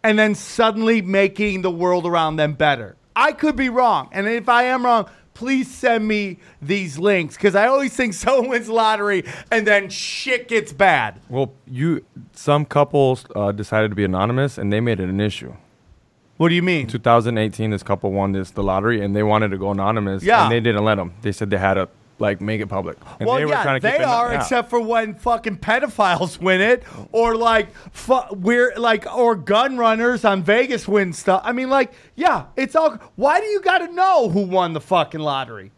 and 0.05 0.19
then 0.19 0.35
suddenly 0.37 1.03
making 1.03 1.63
the 1.63 1.71
world 1.71 2.07
around 2.07 2.37
them 2.37 2.53
better. 2.53 2.97
I 3.17 3.33
could 3.33 3.57
be 3.57 3.69
wrong, 3.69 4.09
and 4.13 4.29
if 4.29 4.49
I 4.49 4.65
am 4.65 4.85
wrong, 4.85 5.09
please 5.35 5.69
send 5.73 6.07
me 6.07 6.39
these 6.63 6.99
links 6.99 7.37
because 7.37 7.55
I 7.57 7.67
always 7.67 7.95
think 7.95 8.15
someone 8.15 8.49
wins 8.49 8.67
the 8.67 8.73
lottery 8.73 9.25
and 9.51 9.67
then 9.67 9.89
shit 9.89 10.49
gets 10.49 10.73
bad. 10.73 11.21
Well, 11.29 11.53
you 11.67 12.05
some 12.35 12.65
couples 12.65 13.25
uh, 13.35 13.53
decided 13.53 13.91
to 13.91 13.95
be 13.97 14.05
anonymous 14.05 14.59
and 14.59 14.73
they 14.73 14.81
made 14.81 15.01
it 15.01 15.09
an 15.09 15.21
issue. 15.21 15.55
What 16.39 16.49
do 16.49 16.55
you 16.55 16.63
mean? 16.63 16.87
2018, 16.87 17.71
this 17.71 17.83
couple 17.83 18.13
won 18.13 18.33
this 18.33 18.51
the 18.53 18.63
lottery 18.63 19.05
and 19.05 19.15
they 19.15 19.23
wanted 19.23 19.51
to 19.51 19.59
go 19.59 19.71
anonymous. 19.71 20.23
Yeah. 20.23 20.45
and 20.45 20.53
they 20.53 20.61
didn't 20.61 20.85
let 20.85 20.95
them. 20.95 21.13
They 21.23 21.33
said 21.33 21.51
they 21.51 21.59
had 21.59 21.75
to 21.75 21.89
like 22.21 22.41
make 22.41 22.61
it 22.61 22.69
public. 22.69 22.97
And 23.21 23.29
well, 23.29 23.37
they 23.39 23.47
yeah, 23.47 23.79
they 23.79 23.97
it- 23.97 24.03
are, 24.03 24.33
yeah. 24.33 24.41
except 24.41 24.71
for 24.71 24.81
when 24.81 25.15
fucking 25.15 25.59
pedophiles 25.59 26.39
win 26.41 26.61
it, 26.61 26.83
or 27.13 27.37
like 27.37 27.75
fu- 27.93 28.35
we're 28.35 28.73
like, 28.77 29.07
or 29.13 29.35
gun 29.35 29.77
runners 29.79 30.25
on 30.25 30.43
Vegas 30.43 30.89
win 30.89 31.13
stuff. 31.13 31.43
I 31.45 31.53
mean, 31.53 31.71
like, 31.71 31.93
yeah, 32.17 32.47
it's 32.57 32.75
all. 32.75 32.93
Why 33.17 33.41
do 33.41 33.47
you 33.47 33.61
got 33.61 33.79
to 33.79 33.93
know 33.93 34.29
who 34.29 34.43
won 34.43 34.73
the 34.73 34.81
fucking 34.81 35.21
lottery? 35.21 35.71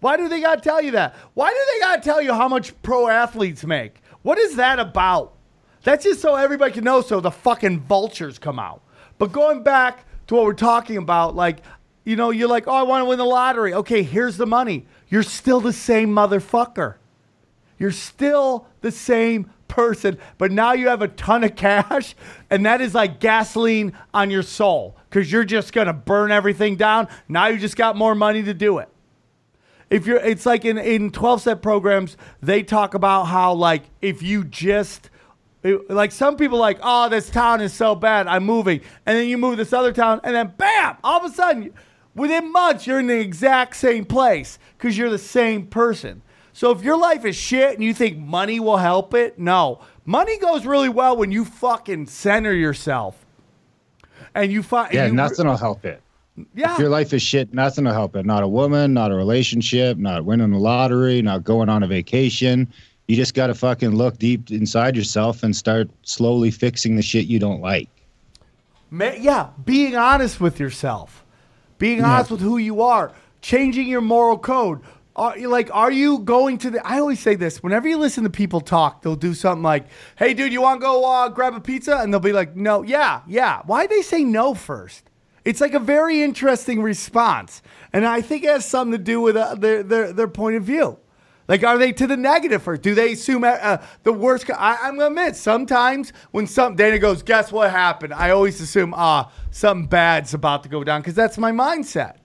Why 0.00 0.16
do 0.16 0.28
they 0.28 0.40
got 0.40 0.56
to 0.56 0.68
tell 0.68 0.80
you 0.80 0.92
that? 0.92 1.16
Why 1.34 1.50
do 1.50 1.58
they 1.74 1.80
got 1.80 1.96
to 1.96 2.02
tell 2.02 2.22
you 2.22 2.32
how 2.32 2.46
much 2.48 2.80
pro 2.82 3.08
athletes 3.08 3.64
make? 3.64 4.00
What 4.22 4.38
is 4.38 4.54
that 4.56 4.78
about? 4.78 5.34
That's 5.82 6.04
just 6.04 6.20
so 6.20 6.34
everybody 6.36 6.72
can 6.72 6.84
know, 6.84 7.00
so 7.02 7.20
the 7.20 7.30
fucking 7.32 7.80
vultures 7.80 8.38
come 8.38 8.58
out. 8.60 8.82
But 9.18 9.32
going 9.32 9.64
back 9.64 10.04
to 10.28 10.34
what 10.34 10.44
we're 10.44 10.52
talking 10.52 10.96
about, 10.96 11.34
like, 11.34 11.58
you 12.04 12.16
know, 12.16 12.30
you're 12.30 12.48
like, 12.48 12.66
oh, 12.68 12.72
I 12.72 12.82
want 12.82 13.02
to 13.02 13.04
win 13.06 13.18
the 13.18 13.24
lottery. 13.24 13.74
Okay, 13.74 14.02
here's 14.02 14.36
the 14.36 14.46
money. 14.46 14.86
You're 15.08 15.22
still 15.22 15.60
the 15.60 15.72
same 15.72 16.10
motherfucker. 16.10 16.94
You're 17.78 17.90
still 17.90 18.66
the 18.80 18.90
same 18.90 19.50
person, 19.68 20.18
but 20.38 20.50
now 20.50 20.72
you 20.72 20.88
have 20.88 21.02
a 21.02 21.08
ton 21.08 21.44
of 21.44 21.54
cash, 21.54 22.14
and 22.50 22.64
that 22.66 22.80
is 22.80 22.94
like 22.94 23.20
gasoline 23.20 23.92
on 24.14 24.30
your 24.30 24.42
soul 24.42 24.96
because 25.08 25.30
you're 25.30 25.44
just 25.44 25.72
gonna 25.72 25.92
burn 25.92 26.32
everything 26.32 26.76
down. 26.76 27.08
Now 27.28 27.48
you 27.48 27.58
just 27.58 27.76
got 27.76 27.96
more 27.96 28.14
money 28.14 28.42
to 28.42 28.54
do 28.54 28.78
it. 28.78 28.88
If 29.90 30.06
you're, 30.06 30.18
it's 30.18 30.46
like 30.46 30.64
in 30.64 30.78
in 30.78 31.10
twelve 31.10 31.42
step 31.42 31.62
programs, 31.62 32.16
they 32.42 32.62
talk 32.62 32.94
about 32.94 33.24
how 33.24 33.52
like 33.52 33.84
if 34.02 34.22
you 34.22 34.44
just 34.44 35.10
it- 35.68 35.90
like 35.90 36.12
some 36.12 36.36
people 36.36 36.58
like, 36.58 36.78
oh, 36.82 37.08
this 37.08 37.28
town 37.30 37.60
is 37.60 37.72
so 37.72 37.94
bad, 37.94 38.26
I'm 38.26 38.44
moving, 38.44 38.80
and 39.06 39.16
then 39.16 39.28
you 39.28 39.38
move 39.38 39.52
to 39.52 39.56
this 39.64 39.72
other 39.72 39.92
town, 39.92 40.20
and 40.24 40.34
then 40.34 40.52
bam, 40.56 40.96
all 41.04 41.24
of 41.24 41.30
a 41.30 41.34
sudden, 41.34 41.72
within 42.14 42.50
months, 42.52 42.86
you're 42.86 43.00
in 43.00 43.06
the 43.06 43.18
exact 43.20 43.76
same 43.76 44.04
place 44.04 44.58
because 44.76 44.96
you're 44.98 45.10
the 45.10 45.18
same 45.18 45.66
person. 45.66 46.22
So 46.52 46.70
if 46.72 46.82
your 46.82 46.96
life 46.96 47.24
is 47.24 47.36
shit 47.36 47.74
and 47.74 47.84
you 47.84 47.94
think 47.94 48.18
money 48.18 48.58
will 48.58 48.78
help 48.78 49.14
it, 49.14 49.38
no, 49.38 49.80
money 50.04 50.38
goes 50.38 50.66
really 50.66 50.88
well 50.88 51.16
when 51.16 51.30
you 51.30 51.44
fucking 51.44 52.06
center 52.06 52.52
yourself, 52.52 53.24
and 54.34 54.50
you 54.52 54.62
find 54.62 54.92
Yeah, 54.92 55.06
you, 55.06 55.12
nothing 55.12 55.46
will 55.46 55.56
help 55.56 55.84
it. 55.84 56.02
Yeah, 56.54 56.72
If 56.74 56.78
your 56.78 56.88
life 56.88 57.12
is 57.12 57.22
shit, 57.22 57.52
nothing 57.52 57.84
will 57.84 57.92
help 57.92 58.14
it. 58.14 58.24
Not 58.24 58.44
a 58.44 58.48
woman, 58.48 58.94
not 58.94 59.10
a 59.10 59.14
relationship, 59.14 59.98
not 59.98 60.24
winning 60.24 60.50
the 60.52 60.58
lottery, 60.58 61.20
not 61.20 61.42
going 61.42 61.68
on 61.68 61.82
a 61.82 61.86
vacation. 61.88 62.72
You 63.08 63.16
just 63.16 63.32
got 63.32 63.46
to 63.46 63.54
fucking 63.54 63.96
look 63.96 64.18
deep 64.18 64.50
inside 64.50 64.94
yourself 64.94 65.42
and 65.42 65.56
start 65.56 65.88
slowly 66.02 66.50
fixing 66.50 66.94
the 66.96 67.02
shit 67.02 67.24
you 67.24 67.38
don't 67.38 67.62
like. 67.62 67.88
Yeah, 68.92 69.48
being 69.64 69.96
honest 69.96 70.42
with 70.42 70.60
yourself, 70.60 71.24
being 71.78 72.04
honest 72.04 72.30
with 72.30 72.40
who 72.40 72.58
you 72.58 72.82
are, 72.82 73.12
changing 73.40 73.88
your 73.88 74.02
moral 74.02 74.38
code. 74.38 74.80
Are 75.16 75.36
like, 75.38 75.74
are 75.74 75.90
you 75.90 76.18
going 76.18 76.58
to 76.58 76.70
the? 76.70 76.86
I 76.86 77.00
always 77.00 77.18
say 77.18 77.34
this 77.34 77.62
whenever 77.62 77.88
you 77.88 77.96
listen 77.96 78.24
to 78.24 78.30
people 78.30 78.60
talk, 78.60 79.02
they'll 79.02 79.16
do 79.16 79.34
something 79.34 79.64
like, 79.64 79.86
"Hey, 80.16 80.32
dude, 80.32 80.52
you 80.52 80.60
want 80.60 80.80
to 80.80 80.86
go 80.86 81.04
uh, 81.04 81.28
grab 81.28 81.54
a 81.54 81.60
pizza?" 81.60 81.96
And 81.96 82.12
they'll 82.12 82.20
be 82.20 82.32
like, 82.32 82.54
"No, 82.54 82.82
yeah, 82.82 83.22
yeah." 83.26 83.62
Why 83.64 83.86
they 83.86 84.02
say 84.02 84.22
no 84.22 84.54
first? 84.54 85.10
It's 85.44 85.60
like 85.60 85.74
a 85.74 85.80
very 85.80 86.22
interesting 86.22 86.82
response, 86.82 87.62
and 87.92 88.06
I 88.06 88.20
think 88.20 88.44
it 88.44 88.50
has 88.50 88.64
something 88.64 88.96
to 88.96 89.02
do 89.02 89.20
with 89.20 89.36
uh, 89.36 89.56
their, 89.56 89.82
their 89.82 90.12
their 90.12 90.28
point 90.28 90.56
of 90.56 90.62
view. 90.62 90.98
Like, 91.48 91.64
are 91.64 91.78
they 91.78 91.92
to 91.92 92.06
the 92.06 92.16
negative 92.16 92.68
or 92.68 92.76
do 92.76 92.94
they 92.94 93.12
assume 93.12 93.42
uh, 93.42 93.48
uh, 93.48 93.82
the 94.02 94.12
worst? 94.12 94.46
co- 94.46 94.52
I, 94.52 94.76
I'm 94.82 94.96
gonna 94.98 95.06
admit, 95.06 95.34
sometimes 95.34 96.12
when 96.30 96.46
some 96.46 96.76
Dana 96.76 96.98
goes, 96.98 97.22
guess 97.22 97.50
what 97.50 97.70
happened? 97.70 98.12
I 98.12 98.30
always 98.30 98.60
assume, 98.60 98.92
ah, 98.94 99.32
something 99.50 99.88
bad's 99.88 100.34
about 100.34 100.62
to 100.64 100.68
go 100.68 100.84
down 100.84 101.00
because 101.00 101.14
that's 101.14 101.38
my 101.38 101.50
mindset, 101.50 102.16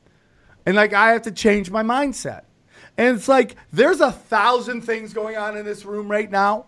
and 0.66 0.76
like 0.76 0.94
I 0.94 1.14
have 1.14 1.22
to 1.24 1.32
change 1.32 1.72
my 1.72 1.84
mindset. 1.84 2.42
And 2.98 3.16
it's 3.16 3.30
like 3.30 3.56
there's 3.72 4.02
a 4.02 4.12
thousand 4.12 4.82
things 4.82 5.14
going 5.14 5.38
on 5.38 5.58
in 5.58 5.66
this 5.66 5.86
room 5.86 6.12
right 6.12 6.30
now. 6.30 6.66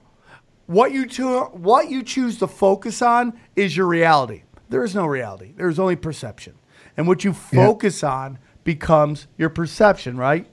What 0.65 0.93
you 0.93 1.05
cho- 1.07 1.49
what 1.53 1.89
you 1.89 2.03
choose 2.03 2.39
to 2.39 2.47
focus 2.47 3.01
on 3.01 3.37
is 3.57 3.75
your 3.75 3.85
reality. 3.87 4.43
There 4.69 4.83
is 4.83 4.95
no 4.95 5.05
reality. 5.05 5.53
There 5.55 5.67
is 5.67 5.77
only 5.77 5.97
perception, 5.97 6.55
and 6.95 7.05
what 7.05 7.25
you 7.25 7.33
focus 7.33 8.01
on 8.01 8.39
becomes 8.63 9.27
your 9.37 9.49
perception. 9.49 10.15
Right? 10.15 10.47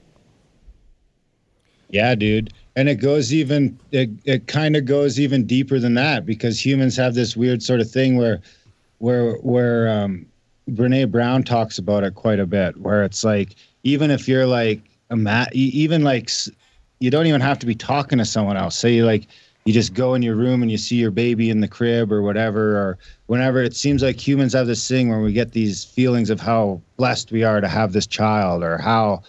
Yeah, 1.89 2.15
dude. 2.15 2.53
And 2.75 2.89
it 2.89 2.95
goes 2.95 3.33
even 3.33 3.77
it, 3.91 4.09
it 4.25 4.47
kind 4.47 4.75
of 4.75 4.85
goes 4.85 5.19
even 5.19 5.45
deeper 5.45 5.79
than 5.79 5.93
that 5.95 6.25
because 6.25 6.63
humans 6.63 6.97
have 6.97 7.13
this 7.13 7.37
weird 7.37 7.61
sort 7.61 7.79
of 7.79 7.89
thing 7.89 8.17
where 8.17 8.41
where 8.97 9.35
where 9.37 9.87
um 9.89 10.25
Brene 10.71 11.11
Brown 11.11 11.43
talks 11.43 11.77
about 11.77 12.03
it 12.03 12.15
quite 12.15 12.39
a 12.39 12.45
bit 12.47 12.77
where 12.77 13.03
it's 13.03 13.23
like 13.23 13.55
even 13.83 14.09
if 14.09 14.27
you're 14.27 14.47
like 14.47 14.81
a 15.11 15.15
ma- 15.15 15.45
e- 15.53 15.71
even 15.73 16.03
like 16.03 16.31
you 16.99 17.11
don't 17.11 17.27
even 17.27 17.41
have 17.41 17.59
to 17.59 17.65
be 17.65 17.75
talking 17.75 18.17
to 18.17 18.25
someone 18.25 18.57
else. 18.57 18.75
Say 18.75 18.93
you 18.95 19.05
like 19.05 19.27
you 19.65 19.73
just 19.73 19.93
go 19.93 20.13
in 20.13 20.21
your 20.23 20.35
room 20.35 20.61
and 20.61 20.71
you 20.71 20.77
see 20.77 20.95
your 20.95 21.11
baby 21.11 21.49
in 21.49 21.61
the 21.61 21.67
crib 21.67 22.11
or 22.11 22.21
whatever 22.21 22.75
or 22.77 22.97
whenever 23.27 23.61
it 23.61 23.75
seems 23.75 24.01
like 24.01 24.25
humans 24.25 24.53
have 24.53 24.67
this 24.67 24.87
thing 24.87 25.09
where 25.09 25.21
we 25.21 25.31
get 25.31 25.51
these 25.51 25.83
feelings 25.83 26.29
of 26.29 26.39
how 26.39 26.81
blessed 26.97 27.31
we 27.31 27.43
are 27.43 27.61
to 27.61 27.67
have 27.67 27.93
this 27.93 28.07
child 28.07 28.63
or 28.63 28.77
how 28.77 29.21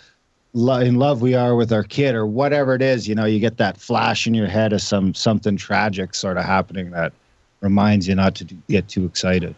lo- 0.55 0.81
in 0.81 0.95
love 0.95 1.21
we 1.21 1.35
are 1.35 1.55
with 1.55 1.73
our 1.73 1.83
kid 1.83 2.15
or 2.15 2.25
whatever 2.27 2.75
it 2.75 2.81
is 2.81 3.07
you 3.07 3.15
know 3.15 3.27
you 3.27 3.39
get 3.39 3.59
that 3.59 3.77
flash 3.77 4.27
in 4.27 4.33
your 4.33 4.47
head 4.47 4.73
of 4.73 4.81
some 4.81 5.13
something 5.13 5.57
tragic 5.57 6.15
sort 6.15 6.39
of 6.39 6.45
happening 6.45 6.91
that 6.91 7.13
reminds 7.61 8.09
you 8.09 8.15
not 8.15 8.35
to 8.35 8.45
do- 8.45 8.57
get 8.69 8.89
too 8.89 9.05
excited 9.05 9.55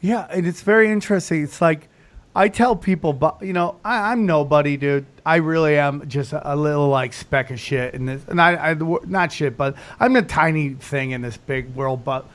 Yeah, 0.00 0.26
and 0.30 0.46
it's 0.46 0.62
very 0.62 0.90
interesting. 0.90 1.44
It's 1.44 1.60
like 1.60 1.88
I 2.34 2.48
tell 2.48 2.74
people, 2.74 3.12
but 3.12 3.42
you 3.42 3.52
know, 3.52 3.76
I, 3.84 4.10
I'm 4.10 4.26
nobody, 4.26 4.76
dude. 4.76 5.06
I 5.24 5.36
really 5.36 5.76
am 5.78 6.08
just 6.08 6.32
a, 6.32 6.54
a 6.54 6.56
little 6.56 6.88
like 6.88 7.12
speck 7.12 7.50
of 7.50 7.60
shit 7.60 7.94
in 7.94 8.06
this, 8.06 8.22
and 8.26 8.40
I, 8.40 8.70
I 8.70 8.74
not 8.74 9.30
shit, 9.32 9.56
but 9.56 9.76
I'm 10.00 10.16
a 10.16 10.22
tiny 10.22 10.70
thing 10.70 11.12
in 11.12 11.22
this 11.22 11.36
big 11.36 11.74
world. 11.76 12.04
But 12.04 12.26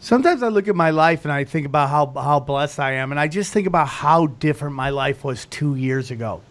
sometimes 0.00 0.42
I 0.42 0.48
look 0.48 0.68
at 0.68 0.74
my 0.74 0.90
life 0.90 1.24
and 1.24 1.32
I 1.32 1.44
think 1.44 1.66
about 1.66 1.88
how 1.88 2.06
how 2.20 2.40
blessed 2.40 2.78
I 2.78 2.92
am, 3.00 3.10
and 3.10 3.18
I 3.18 3.28
just 3.28 3.52
think 3.52 3.66
about 3.66 3.88
how 3.88 4.26
different 4.26 4.74
my 4.74 4.90
life 4.90 5.24
was 5.24 5.46
two 5.46 5.76
years 5.76 6.10
ago. 6.10 6.42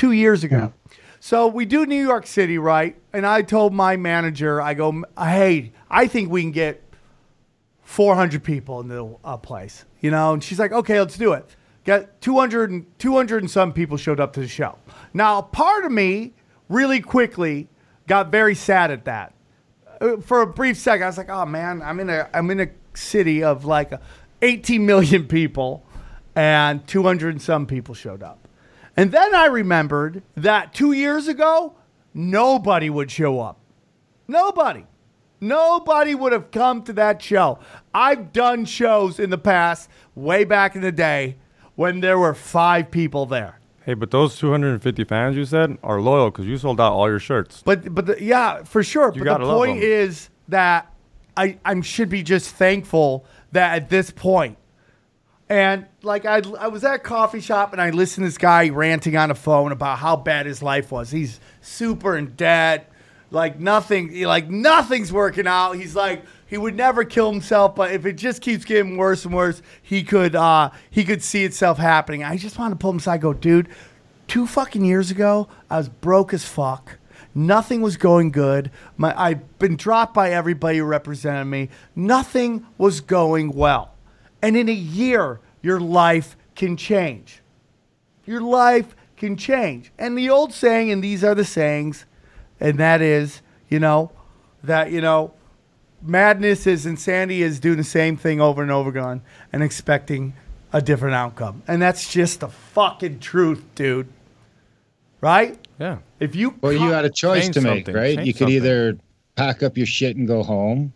Two 0.00 0.12
years 0.12 0.44
ago. 0.44 0.72
So 1.20 1.46
we 1.46 1.66
do 1.66 1.84
New 1.84 2.02
York 2.02 2.26
City, 2.26 2.56
right? 2.56 2.96
And 3.12 3.26
I 3.26 3.42
told 3.42 3.74
my 3.74 3.98
manager, 3.98 4.58
I 4.62 4.72
go, 4.72 5.04
hey, 5.18 5.72
I 5.90 6.06
think 6.06 6.30
we 6.30 6.40
can 6.40 6.52
get 6.52 6.82
400 7.82 8.42
people 8.42 8.80
in 8.80 8.88
the 8.88 9.14
uh, 9.22 9.36
place, 9.36 9.84
you 10.00 10.10
know? 10.10 10.32
And 10.32 10.42
she's 10.42 10.58
like, 10.58 10.72
okay, 10.72 10.98
let's 10.98 11.18
do 11.18 11.34
it. 11.34 11.54
Got 11.84 12.18
200 12.22 12.70
and, 12.70 12.86
200 12.98 13.42
and 13.42 13.50
some 13.50 13.74
people 13.74 13.98
showed 13.98 14.20
up 14.20 14.32
to 14.32 14.40
the 14.40 14.48
show. 14.48 14.78
Now, 15.12 15.42
part 15.42 15.84
of 15.84 15.92
me 15.92 16.32
really 16.70 17.02
quickly 17.02 17.68
got 18.06 18.30
very 18.30 18.54
sad 18.54 18.90
at 18.90 19.04
that. 19.04 19.34
Uh, 20.00 20.16
For 20.16 20.40
a 20.40 20.46
brief 20.46 20.78
second, 20.78 21.02
I 21.02 21.08
was 21.08 21.18
like, 21.18 21.28
oh 21.28 21.44
man, 21.44 21.82
I'm 21.82 22.00
in 22.00 22.08
a, 22.08 22.26
I'm 22.32 22.50
in 22.50 22.60
a 22.60 22.70
city 22.94 23.44
of 23.44 23.66
like 23.66 23.92
18 24.40 24.86
million 24.86 25.26
people 25.26 25.84
and 26.34 26.88
200 26.88 27.34
and 27.34 27.42
some 27.42 27.66
people 27.66 27.94
showed 27.94 28.22
up. 28.22 28.39
And 29.00 29.12
then 29.12 29.34
I 29.34 29.46
remembered 29.46 30.22
that 30.36 30.74
two 30.74 30.92
years 30.92 31.26
ago, 31.26 31.72
nobody 32.12 32.90
would 32.90 33.10
show 33.10 33.40
up. 33.40 33.58
Nobody. 34.28 34.84
Nobody 35.40 36.14
would 36.14 36.32
have 36.32 36.50
come 36.50 36.82
to 36.82 36.92
that 36.92 37.22
show. 37.22 37.60
I've 37.94 38.30
done 38.30 38.66
shows 38.66 39.18
in 39.18 39.30
the 39.30 39.38
past, 39.38 39.88
way 40.14 40.44
back 40.44 40.76
in 40.76 40.82
the 40.82 40.92
day, 40.92 41.38
when 41.76 42.00
there 42.00 42.18
were 42.18 42.34
five 42.34 42.90
people 42.90 43.24
there. 43.24 43.58
Hey, 43.86 43.94
but 43.94 44.10
those 44.10 44.36
250 44.36 45.04
fans 45.04 45.34
you 45.34 45.46
said 45.46 45.78
are 45.82 45.98
loyal 45.98 46.30
because 46.30 46.44
you 46.44 46.58
sold 46.58 46.78
out 46.78 46.92
all 46.92 47.08
your 47.08 47.18
shirts. 47.18 47.62
But 47.64 47.94
but 47.94 48.04
the, 48.04 48.22
yeah, 48.22 48.64
for 48.64 48.82
sure. 48.82 49.14
You 49.14 49.24
but 49.24 49.38
the 49.38 49.46
point 49.46 49.82
is 49.82 50.28
that 50.48 50.92
I 51.38 51.58
I 51.64 51.80
should 51.80 52.10
be 52.10 52.22
just 52.22 52.54
thankful 52.54 53.24
that 53.52 53.76
at 53.76 53.88
this 53.88 54.10
point, 54.10 54.58
And 55.50 55.86
like 56.02 56.24
I, 56.24 56.42
I 56.60 56.68
was 56.68 56.84
at 56.84 56.94
a 56.94 56.98
coffee 57.00 57.40
shop 57.40 57.72
and 57.72 57.82
I 57.82 57.90
listened 57.90 58.24
to 58.24 58.28
this 58.28 58.38
guy 58.38 58.68
ranting 58.68 59.16
on 59.16 59.30
the 59.30 59.34
phone 59.34 59.72
about 59.72 59.98
how 59.98 60.14
bad 60.14 60.46
his 60.46 60.62
life 60.62 60.92
was. 60.92 61.10
He's 61.10 61.40
super 61.60 62.16
in 62.16 62.36
debt, 62.36 62.88
like 63.32 63.58
nothing, 63.58 64.22
like 64.22 64.48
nothing's 64.48 65.12
working 65.12 65.48
out. 65.48 65.72
He's 65.72 65.96
like 65.96 66.24
he 66.46 66.56
would 66.56 66.76
never 66.76 67.02
kill 67.02 67.32
himself, 67.32 67.74
but 67.74 67.90
if 67.90 68.06
it 68.06 68.12
just 68.12 68.42
keeps 68.42 68.64
getting 68.64 68.96
worse 68.96 69.24
and 69.24 69.34
worse, 69.34 69.60
he 69.82 70.04
could 70.04 70.36
uh, 70.36 70.70
he 70.88 71.02
could 71.02 71.20
see 71.20 71.42
itself 71.42 71.78
happening. 71.78 72.22
I 72.22 72.36
just 72.36 72.56
wanted 72.56 72.76
to 72.76 72.78
pull 72.78 72.92
him 72.92 72.98
aside, 72.98 73.20
go, 73.20 73.32
dude. 73.32 73.68
Two 74.28 74.46
fucking 74.46 74.84
years 74.84 75.10
ago, 75.10 75.48
I 75.68 75.78
was 75.78 75.88
broke 75.88 76.32
as 76.32 76.44
fuck. 76.44 76.98
Nothing 77.34 77.80
was 77.80 77.96
going 77.96 78.30
good. 78.30 78.70
My, 78.96 79.20
I've 79.20 79.58
been 79.58 79.74
dropped 79.74 80.14
by 80.14 80.30
everybody 80.30 80.78
who 80.78 80.84
represented 80.84 81.48
me. 81.48 81.70
Nothing 81.96 82.66
was 82.78 83.00
going 83.00 83.50
well. 83.50 83.94
And 84.42 84.56
in 84.56 84.68
a 84.68 84.72
year, 84.72 85.40
your 85.62 85.80
life 85.80 86.36
can 86.54 86.76
change. 86.76 87.40
Your 88.24 88.40
life 88.40 88.94
can 89.16 89.36
change. 89.36 89.92
And 89.98 90.16
the 90.16 90.30
old 90.30 90.52
saying, 90.52 90.90
and 90.90 91.04
these 91.04 91.22
are 91.22 91.34
the 91.34 91.44
sayings, 91.44 92.06
and 92.58 92.78
that 92.78 93.02
is, 93.02 93.42
you 93.68 93.78
know, 93.78 94.10
that, 94.62 94.90
you 94.92 95.00
know, 95.00 95.32
madness 96.02 96.66
is 96.66 96.86
insanity 96.86 97.42
is 97.42 97.60
doing 97.60 97.76
the 97.76 97.84
same 97.84 98.16
thing 98.16 98.40
over 98.40 98.62
and 98.62 98.70
over 98.70 98.90
again 98.90 99.22
and 99.52 99.62
expecting 99.62 100.34
a 100.72 100.80
different 100.80 101.14
outcome. 101.14 101.62
And 101.66 101.82
that's 101.82 102.12
just 102.12 102.40
the 102.40 102.48
fucking 102.48 103.20
truth, 103.20 103.62
dude. 103.74 104.08
Right? 105.20 105.58
Yeah. 105.78 105.98
If 106.18 106.34
you 106.34 106.54
Well, 106.62 106.72
you 106.72 106.90
had 106.90 107.04
a 107.04 107.10
choice 107.10 107.48
to 107.50 107.60
make, 107.60 107.88
right? 107.88 108.16
Change 108.16 108.26
you 108.26 108.32
could 108.32 108.38
something. 108.38 108.56
either 108.56 108.98
pack 109.36 109.62
up 109.62 109.76
your 109.76 109.86
shit 109.86 110.16
and 110.16 110.26
go 110.26 110.42
home, 110.42 110.92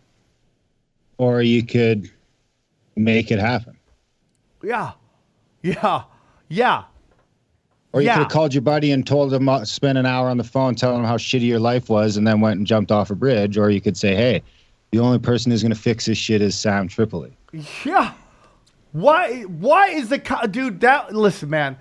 or 1.17 1.41
you 1.41 1.63
could 1.63 2.09
make 2.95 3.31
it 3.31 3.39
happen. 3.39 3.77
Yeah. 4.63 4.91
Yeah. 5.61 6.03
Yeah. 6.49 6.83
Or 7.93 8.01
you 8.01 8.07
Yeah. 8.07 8.15
could 8.15 8.23
have 8.23 8.31
called 8.31 8.53
your 8.53 8.61
buddy 8.61 8.91
and 8.91 9.05
told 9.05 9.33
him, 9.33 9.47
uh, 9.47 9.63
spend 9.65 9.97
an 9.97 10.05
hour 10.05 10.29
on 10.29 10.37
the 10.37 10.43
phone 10.43 10.75
telling 10.75 10.99
him 10.99 11.05
how 11.05 11.17
shitty 11.17 11.45
your 11.47 11.59
life 11.59 11.89
was, 11.89 12.17
and 12.17 12.27
then 12.27 12.41
went 12.41 12.57
and 12.57 12.67
jumped 12.67 12.91
off 12.91 13.09
a 13.09 13.15
bridge. 13.15 13.57
Or 13.57 13.69
you 13.69 13.79
could 13.81 13.95
say, 13.97 14.15
hey, 14.15 14.43
the 14.91 14.99
only 14.99 15.19
person 15.19 15.51
who's 15.51 15.61
going 15.61 15.73
to 15.73 15.79
fix 15.79 16.05
this 16.05 16.17
shit 16.17 16.41
is 16.41 16.55
Sam 16.57 16.87
Tripoli. 16.87 17.35
Yeah. 17.85 18.11
Why? 18.91 19.43
Why 19.43 19.87
is 19.89 20.09
the 20.09 20.19
co- 20.19 20.45
dude 20.47 20.81
that? 20.81 21.15
Listen, 21.15 21.49
man. 21.49 21.77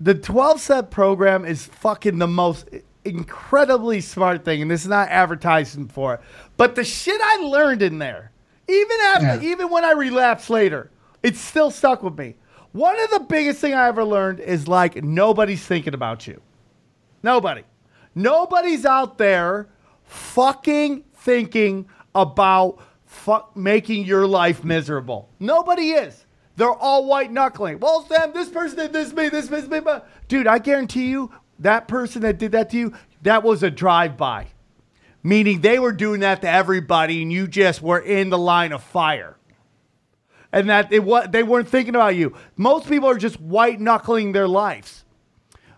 The 0.00 0.14
twelve 0.14 0.60
step 0.60 0.90
program 0.90 1.44
is 1.44 1.66
fucking 1.66 2.18
the 2.18 2.26
most 2.26 2.68
incredibly 3.04 4.00
smart 4.00 4.44
thing, 4.44 4.60
and 4.62 4.70
this 4.70 4.82
is 4.82 4.88
not 4.88 5.08
advertising 5.08 5.86
for 5.86 6.14
it. 6.14 6.20
But 6.56 6.74
the 6.74 6.82
shit 6.84 7.20
I 7.22 7.36
learned 7.42 7.82
in 7.82 7.98
there, 7.98 8.31
even 8.68 8.96
after, 9.06 9.26
Yeah. 9.44 9.50
even 9.52 9.70
when 9.70 9.84
I 9.84 9.92
relapsed 9.92 10.50
later, 10.50 10.90
it 11.22 11.36
still 11.36 11.70
stuck 11.70 12.02
with 12.02 12.16
me. 12.18 12.36
One 12.72 12.98
of 12.98 13.10
the 13.10 13.20
biggest 13.20 13.60
thing 13.60 13.74
I 13.74 13.88
ever 13.88 14.04
learned 14.04 14.40
is 14.40 14.66
like 14.66 15.02
nobody's 15.04 15.64
thinking 15.64 15.94
about 15.94 16.26
you. 16.26 16.40
Nobody. 17.22 17.62
Nobody's 18.14 18.84
out 18.86 19.18
there 19.18 19.68
fucking 20.04 21.04
thinking 21.14 21.86
about 22.14 22.78
fuck 23.04 23.56
making 23.56 24.04
your 24.04 24.26
life 24.26 24.64
miserable. 24.64 25.28
Nobody 25.38 25.90
is. 25.92 26.24
They're 26.56 26.70
all 26.72 27.06
white 27.06 27.32
knuckling. 27.32 27.78
Well, 27.80 28.06
Sam, 28.06 28.32
this 28.32 28.48
person 28.48 28.78
did 28.78 28.92
this 28.92 29.10
to 29.10 29.16
me, 29.16 29.28
this 29.28 29.46
this 29.48 29.66
me, 29.68 29.80
but 29.80 30.08
dude, 30.28 30.46
I 30.46 30.58
guarantee 30.58 31.06
you, 31.08 31.30
that 31.58 31.88
person 31.88 32.22
that 32.22 32.38
did 32.38 32.52
that 32.52 32.70
to 32.70 32.76
you, 32.78 32.92
that 33.22 33.42
was 33.42 33.62
a 33.62 33.70
drive-by. 33.70 34.46
Meaning 35.22 35.60
they 35.60 35.78
were 35.78 35.92
doing 35.92 36.20
that 36.20 36.42
to 36.42 36.48
everybody, 36.50 37.22
and 37.22 37.32
you 37.32 37.46
just 37.46 37.80
were 37.80 38.00
in 38.00 38.30
the 38.30 38.38
line 38.38 38.72
of 38.72 38.82
fire. 38.82 39.36
And 40.52 40.68
that 40.68 40.92
it 40.92 41.04
was 41.04 41.28
they 41.30 41.42
weren't 41.42 41.68
thinking 41.68 41.94
about 41.94 42.16
you. 42.16 42.34
Most 42.56 42.88
people 42.88 43.08
are 43.08 43.16
just 43.16 43.40
white 43.40 43.80
knuckling 43.80 44.32
their 44.32 44.48
lives. 44.48 45.04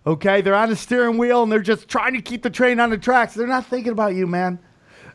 Okay, 0.06 0.40
they're 0.40 0.54
on 0.54 0.68
the 0.68 0.76
steering 0.76 1.16
wheel 1.16 1.42
and 1.42 1.50
they're 1.52 1.60
just 1.60 1.88
trying 1.88 2.12
to 2.14 2.20
keep 2.20 2.42
the 2.42 2.50
train 2.50 2.78
on 2.80 2.90
the 2.90 2.98
tracks. 2.98 3.34
They're 3.34 3.46
not 3.46 3.66
thinking 3.66 3.92
about 3.92 4.14
you, 4.14 4.26
man. 4.26 4.58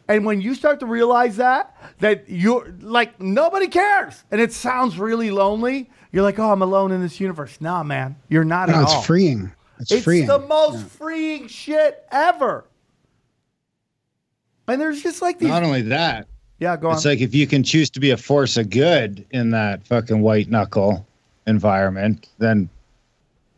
And 0.08 0.26
when 0.26 0.42
you 0.42 0.56
start 0.56 0.80
to 0.80 0.88
realize 0.88 1.36
that, 1.38 1.76
that 2.00 2.26
you're 2.30 2.74
like 2.82 3.20
nobody 3.20 3.68
cares, 3.68 4.24
and 4.32 4.40
it 4.40 4.54
sounds 4.54 4.98
really 4.98 5.30
lonely. 5.30 5.90
You're 6.12 6.24
like, 6.24 6.40
oh, 6.40 6.52
I'm 6.52 6.62
alone 6.64 6.92
in 6.92 7.02
this 7.02 7.20
universe. 7.20 7.60
Nah, 7.60 7.84
man, 7.84 8.16
you're 8.30 8.44
not 8.46 8.70
No, 8.70 8.76
at 8.76 8.84
it's 8.84 8.94
all. 8.94 9.02
freeing. 9.04 9.52
It's, 9.80 9.92
It's 9.92 10.04
freeing. 10.04 10.26
the 10.28 10.40
most 10.40 10.84
freeing 10.88 11.48
shit 11.48 12.04
ever. 12.12 12.66
And 14.70 14.80
there's 14.82 15.02
just 15.02 15.22
like 15.22 15.40
these. 15.40 15.50
Not 15.50 15.64
only 15.64 15.82
that, 15.84 16.28
yeah, 16.60 16.78
go 16.78 16.90
on. 16.90 16.96
it's 16.96 17.06
like 17.06 17.22
if 17.22 17.34
you 17.34 17.48
can 17.48 17.64
choose 17.64 17.90
to 17.92 18.00
be 18.00 18.12
a 18.12 18.18
force 18.18 18.58
of 18.58 18.70
good 18.70 19.26
in 19.32 19.50
that 19.52 19.86
fucking 19.88 20.22
white 20.22 20.50
knuckle 20.50 21.06
environment, 21.48 22.28
then 22.38 22.70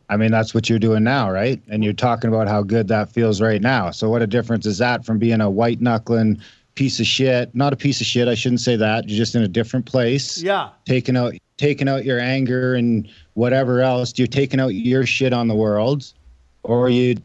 I 0.08 0.16
mean 0.16 0.30
that's 0.30 0.54
what 0.54 0.68
you're 0.68 0.78
doing 0.78 1.04
now, 1.04 1.30
right? 1.30 1.60
And 1.68 1.82
you're 1.84 1.92
talking 1.92 2.28
about 2.28 2.48
how 2.48 2.62
good 2.62 2.88
that 2.88 3.10
feels 3.12 3.40
right 3.40 3.60
now. 3.60 3.90
So 3.90 4.08
what 4.08 4.22
a 4.22 4.26
difference 4.26 4.66
is 4.66 4.78
that 4.78 5.04
from 5.04 5.18
being 5.18 5.40
a 5.40 5.50
white 5.50 5.80
knuckling 5.80 6.40
piece 6.74 7.00
of 7.00 7.06
shit? 7.06 7.54
Not 7.54 7.72
a 7.72 7.76
piece 7.76 8.00
of 8.00 8.06
shit, 8.06 8.28
I 8.28 8.34
shouldn't 8.34 8.60
say 8.60 8.76
that. 8.76 9.08
You're 9.08 9.18
just 9.18 9.34
in 9.34 9.42
a 9.42 9.48
different 9.48 9.86
place. 9.86 10.42
yeah, 10.42 10.70
Taking 10.86 11.16
out 11.16 11.34
taking 11.58 11.88
out 11.88 12.04
your 12.04 12.18
anger 12.18 12.74
and 12.74 13.08
whatever 13.34 13.80
else. 13.82 14.12
You're 14.16 14.26
taking 14.26 14.58
out 14.60 14.68
your 14.74 15.06
shit 15.06 15.32
on 15.32 15.48
the 15.48 15.54
world. 15.54 16.12
Or 16.64 16.88
you 16.88 17.16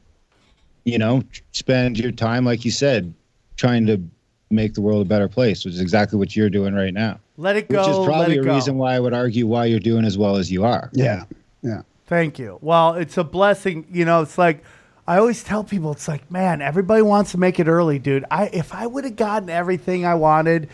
you 0.84 0.98
know, 0.98 1.22
spend 1.52 2.00
your 2.00 2.12
time, 2.14 2.46
like 2.46 2.64
you 2.64 2.72
said, 2.72 3.14
trying 3.58 3.86
to 3.88 4.02
make 4.50 4.74
the 4.74 4.82
world 4.82 5.02
a 5.02 5.06
better 5.06 5.28
place, 5.28 5.66
which 5.66 5.74
is 5.74 5.82
exactly 5.82 6.18
what 6.18 6.36
you're 6.36 6.50
doing 6.50 6.74
right 6.74 6.94
now. 6.94 7.20
let 7.36 7.58
it 7.58 7.68
go. 7.68 7.82
Which 7.82 7.90
is 7.90 8.06
probably 8.06 8.38
a 8.38 8.44
go. 8.44 8.54
reason 8.54 8.78
why 8.78 8.94
I 8.96 9.00
would 9.00 9.14
argue 9.14 9.46
why 9.46 9.66
you're 9.66 9.80
doing 9.80 10.06
as 10.06 10.18
well 10.18 10.38
as 10.38 10.52
you 10.52 10.64
are. 10.64 10.90
yeah. 10.94 11.26
Yeah. 11.62 11.82
Thank 12.06 12.40
you. 12.40 12.58
Well, 12.62 12.94
it's 12.94 13.18
a 13.18 13.24
blessing. 13.26 13.86
You 13.92 14.06
know, 14.06 14.22
it's 14.22 14.38
like 14.38 14.64
I 15.08 15.18
always 15.18 15.44
tell 15.44 15.64
people, 15.64 15.92
it's 15.92 16.08
like, 16.08 16.30
man, 16.30 16.62
everybody 16.62 17.02
wants 17.02 17.32
to 17.32 17.38
make 17.38 17.60
it 17.60 17.68
early, 17.68 18.00
dude. 18.00 18.26
I 18.32 18.46
if 18.46 18.74
I 18.74 18.88
would 18.88 19.04
have 19.04 19.16
gotten 19.16 19.50
everything 19.50 20.06
I 20.06 20.16
wanted 20.16 20.70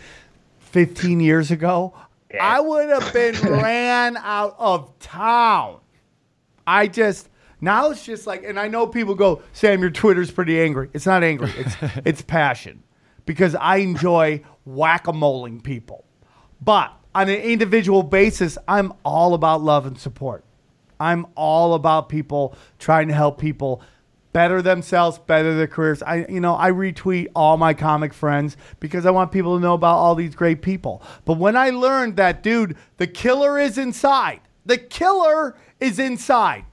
15 0.60 1.20
years 1.20 1.50
ago, 1.50 1.94
I 2.38 2.60
would 2.60 2.90
have 2.90 3.12
been 3.12 3.34
ran 3.42 4.16
out 4.16 4.54
of 4.58 4.96
town. 5.00 5.78
I 6.66 6.86
just 6.88 7.28
now 7.64 7.90
it's 7.90 8.04
just 8.04 8.26
like, 8.26 8.44
and 8.44 8.60
I 8.60 8.68
know 8.68 8.86
people 8.86 9.14
go, 9.14 9.42
Sam, 9.52 9.80
your 9.80 9.90
Twitter's 9.90 10.30
pretty 10.30 10.60
angry. 10.60 10.90
It's 10.92 11.06
not 11.06 11.24
angry. 11.24 11.50
It's 11.56 11.74
it's 12.04 12.22
passion 12.22 12.82
because 13.26 13.54
I 13.54 13.76
enjoy 13.76 14.42
whack 14.64 15.06
a 15.06 15.12
moling 15.12 15.60
people. 15.60 16.04
But 16.60 16.92
on 17.14 17.28
an 17.28 17.40
individual 17.40 18.02
basis, 18.02 18.58
I'm 18.68 18.92
all 19.04 19.34
about 19.34 19.62
love 19.62 19.86
and 19.86 19.98
support. 19.98 20.44
I'm 21.00 21.26
all 21.34 21.74
about 21.74 22.08
people 22.08 22.56
trying 22.78 23.08
to 23.08 23.14
help 23.14 23.38
people 23.38 23.82
better 24.32 24.60
themselves, 24.60 25.18
better 25.18 25.54
their 25.54 25.66
careers. 25.66 26.02
I 26.02 26.26
you 26.28 26.40
know, 26.40 26.56
I 26.56 26.70
retweet 26.70 27.28
all 27.34 27.56
my 27.56 27.72
comic 27.72 28.12
friends 28.12 28.56
because 28.80 29.06
I 29.06 29.10
want 29.10 29.32
people 29.32 29.56
to 29.56 29.62
know 29.62 29.74
about 29.74 29.96
all 29.96 30.14
these 30.14 30.34
great 30.34 30.60
people. 30.60 31.02
But 31.24 31.38
when 31.38 31.56
I 31.56 31.70
learned 31.70 32.16
that 32.16 32.42
dude, 32.42 32.76
the 32.98 33.06
killer 33.06 33.58
is 33.58 33.78
inside. 33.78 34.40
The 34.66 34.78
killer 34.78 35.56
is 35.80 35.98
inside. 35.98 36.64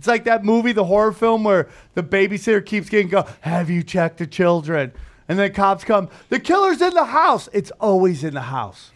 It's 0.00 0.06
like 0.06 0.24
that 0.24 0.46
movie, 0.46 0.72
the 0.72 0.86
horror 0.86 1.12
film 1.12 1.44
where 1.44 1.68
the 1.92 2.02
babysitter 2.02 2.64
keeps 2.64 2.88
getting 2.88 3.08
go, 3.08 3.26
"Have 3.42 3.68
you 3.68 3.82
checked 3.82 4.16
the 4.16 4.26
children?" 4.26 4.92
And 5.28 5.38
then 5.38 5.52
cops 5.52 5.84
come, 5.84 6.08
"The 6.30 6.40
killer's 6.40 6.80
in 6.80 6.94
the 6.94 7.04
house." 7.04 7.50
It's 7.52 7.70
always 7.72 8.24
in 8.24 8.32
the 8.32 8.40
house. 8.40 8.92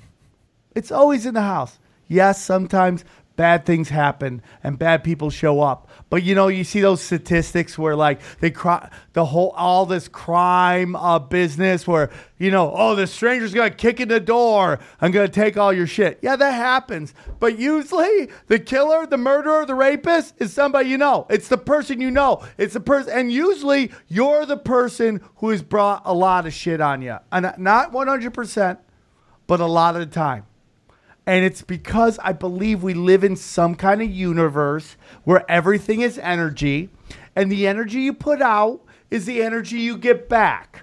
It's 0.74 0.90
always 0.90 1.26
in 1.26 1.34
the 1.34 1.42
house. 1.42 1.78
Yes, 2.08 2.42
sometimes 2.42 3.04
bad 3.36 3.66
things 3.66 3.90
happen 3.90 4.40
and 4.62 4.78
bad 4.78 5.04
people 5.04 5.28
show 5.28 5.60
up. 5.60 5.90
But 6.14 6.22
you 6.22 6.36
know, 6.36 6.46
you 6.46 6.62
see 6.62 6.80
those 6.80 7.00
statistics 7.00 7.76
where 7.76 7.96
like 7.96 8.20
they 8.38 8.52
cry 8.52 8.88
the 9.14 9.24
whole 9.24 9.50
all 9.56 9.84
this 9.84 10.06
crime 10.06 10.94
uh, 10.94 11.18
business 11.18 11.88
where 11.88 12.08
you 12.38 12.52
know, 12.52 12.72
oh, 12.72 12.94
the 12.94 13.08
stranger's 13.08 13.52
gonna 13.52 13.72
kick 13.72 13.98
in 13.98 14.06
the 14.06 14.20
door. 14.20 14.78
I'm 15.00 15.10
gonna 15.10 15.26
take 15.26 15.56
all 15.56 15.72
your 15.72 15.88
shit. 15.88 16.20
Yeah, 16.22 16.36
that 16.36 16.52
happens. 16.52 17.14
But 17.40 17.58
usually, 17.58 18.28
the 18.46 18.60
killer, 18.60 19.08
the 19.08 19.16
murderer, 19.16 19.66
the 19.66 19.74
rapist 19.74 20.36
is 20.38 20.52
somebody 20.52 20.88
you 20.88 20.98
know. 20.98 21.26
It's 21.28 21.48
the 21.48 21.58
person 21.58 22.00
you 22.00 22.12
know. 22.12 22.46
It's 22.58 22.74
the 22.74 22.80
person, 22.80 23.12
and 23.12 23.32
usually 23.32 23.90
you're 24.06 24.46
the 24.46 24.56
person 24.56 25.20
who 25.38 25.50
has 25.50 25.62
brought 25.64 26.02
a 26.04 26.14
lot 26.14 26.46
of 26.46 26.54
shit 26.54 26.80
on 26.80 27.02
you, 27.02 27.16
and 27.32 27.52
not 27.58 27.90
100 27.90 28.32
percent, 28.32 28.78
but 29.48 29.58
a 29.58 29.66
lot 29.66 29.96
of 29.96 30.00
the 30.00 30.14
time. 30.14 30.46
And 31.26 31.44
it's 31.44 31.62
because 31.62 32.18
I 32.18 32.32
believe 32.32 32.82
we 32.82 32.94
live 32.94 33.24
in 33.24 33.36
some 33.36 33.74
kind 33.74 34.02
of 34.02 34.10
universe 34.10 34.96
where 35.24 35.50
everything 35.50 36.02
is 36.02 36.18
energy, 36.18 36.90
and 37.34 37.50
the 37.50 37.66
energy 37.66 38.00
you 38.00 38.12
put 38.12 38.42
out 38.42 38.82
is 39.10 39.24
the 39.24 39.42
energy 39.42 39.78
you 39.78 39.96
get 39.96 40.28
back. 40.28 40.82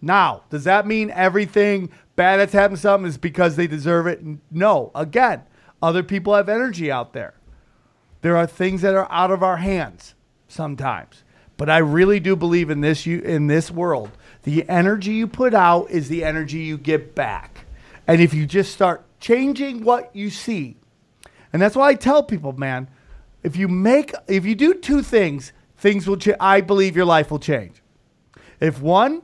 Now, 0.00 0.44
does 0.50 0.64
that 0.64 0.86
mean 0.86 1.10
everything 1.10 1.90
bad 2.16 2.38
that's 2.38 2.52
happened 2.52 2.76
to 2.76 2.82
something 2.82 3.08
is 3.08 3.18
because 3.18 3.56
they 3.56 3.66
deserve 3.66 4.06
it? 4.06 4.22
No. 4.50 4.90
Again, 4.94 5.42
other 5.82 6.02
people 6.02 6.34
have 6.34 6.48
energy 6.48 6.90
out 6.90 7.12
there. 7.12 7.34
There 8.22 8.36
are 8.36 8.46
things 8.46 8.82
that 8.82 8.94
are 8.94 9.10
out 9.10 9.30
of 9.30 9.42
our 9.42 9.56
hands 9.56 10.14
sometimes. 10.48 11.24
But 11.56 11.68
I 11.68 11.78
really 11.78 12.20
do 12.20 12.36
believe 12.36 12.70
in 12.70 12.80
this 12.80 13.04
you 13.04 13.18
in 13.20 13.46
this 13.46 13.70
world, 13.70 14.10
the 14.44 14.66
energy 14.68 15.12
you 15.12 15.26
put 15.26 15.52
out 15.52 15.90
is 15.90 16.08
the 16.08 16.24
energy 16.24 16.58
you 16.60 16.78
get 16.78 17.14
back. 17.14 17.66
And 18.06 18.20
if 18.20 18.32
you 18.32 18.46
just 18.46 18.72
start 18.72 19.04
changing 19.20 19.84
what 19.84 20.14
you 20.16 20.30
see 20.30 20.76
And 21.52 21.60
that's 21.60 21.76
why 21.76 21.88
I 21.90 21.94
tell 21.94 22.22
people, 22.22 22.52
man, 22.52 22.88
if 23.42 23.56
you 23.56 23.68
make 23.68 24.14
if 24.28 24.44
you 24.44 24.54
do 24.54 24.74
two 24.74 25.02
things, 25.02 25.52
things 25.76 26.06
will 26.06 26.16
change. 26.16 26.36
I 26.40 26.60
believe 26.60 26.96
your 26.96 27.04
life 27.04 27.30
will 27.30 27.38
change. 27.38 27.82
If 28.60 28.80
one, 28.80 29.22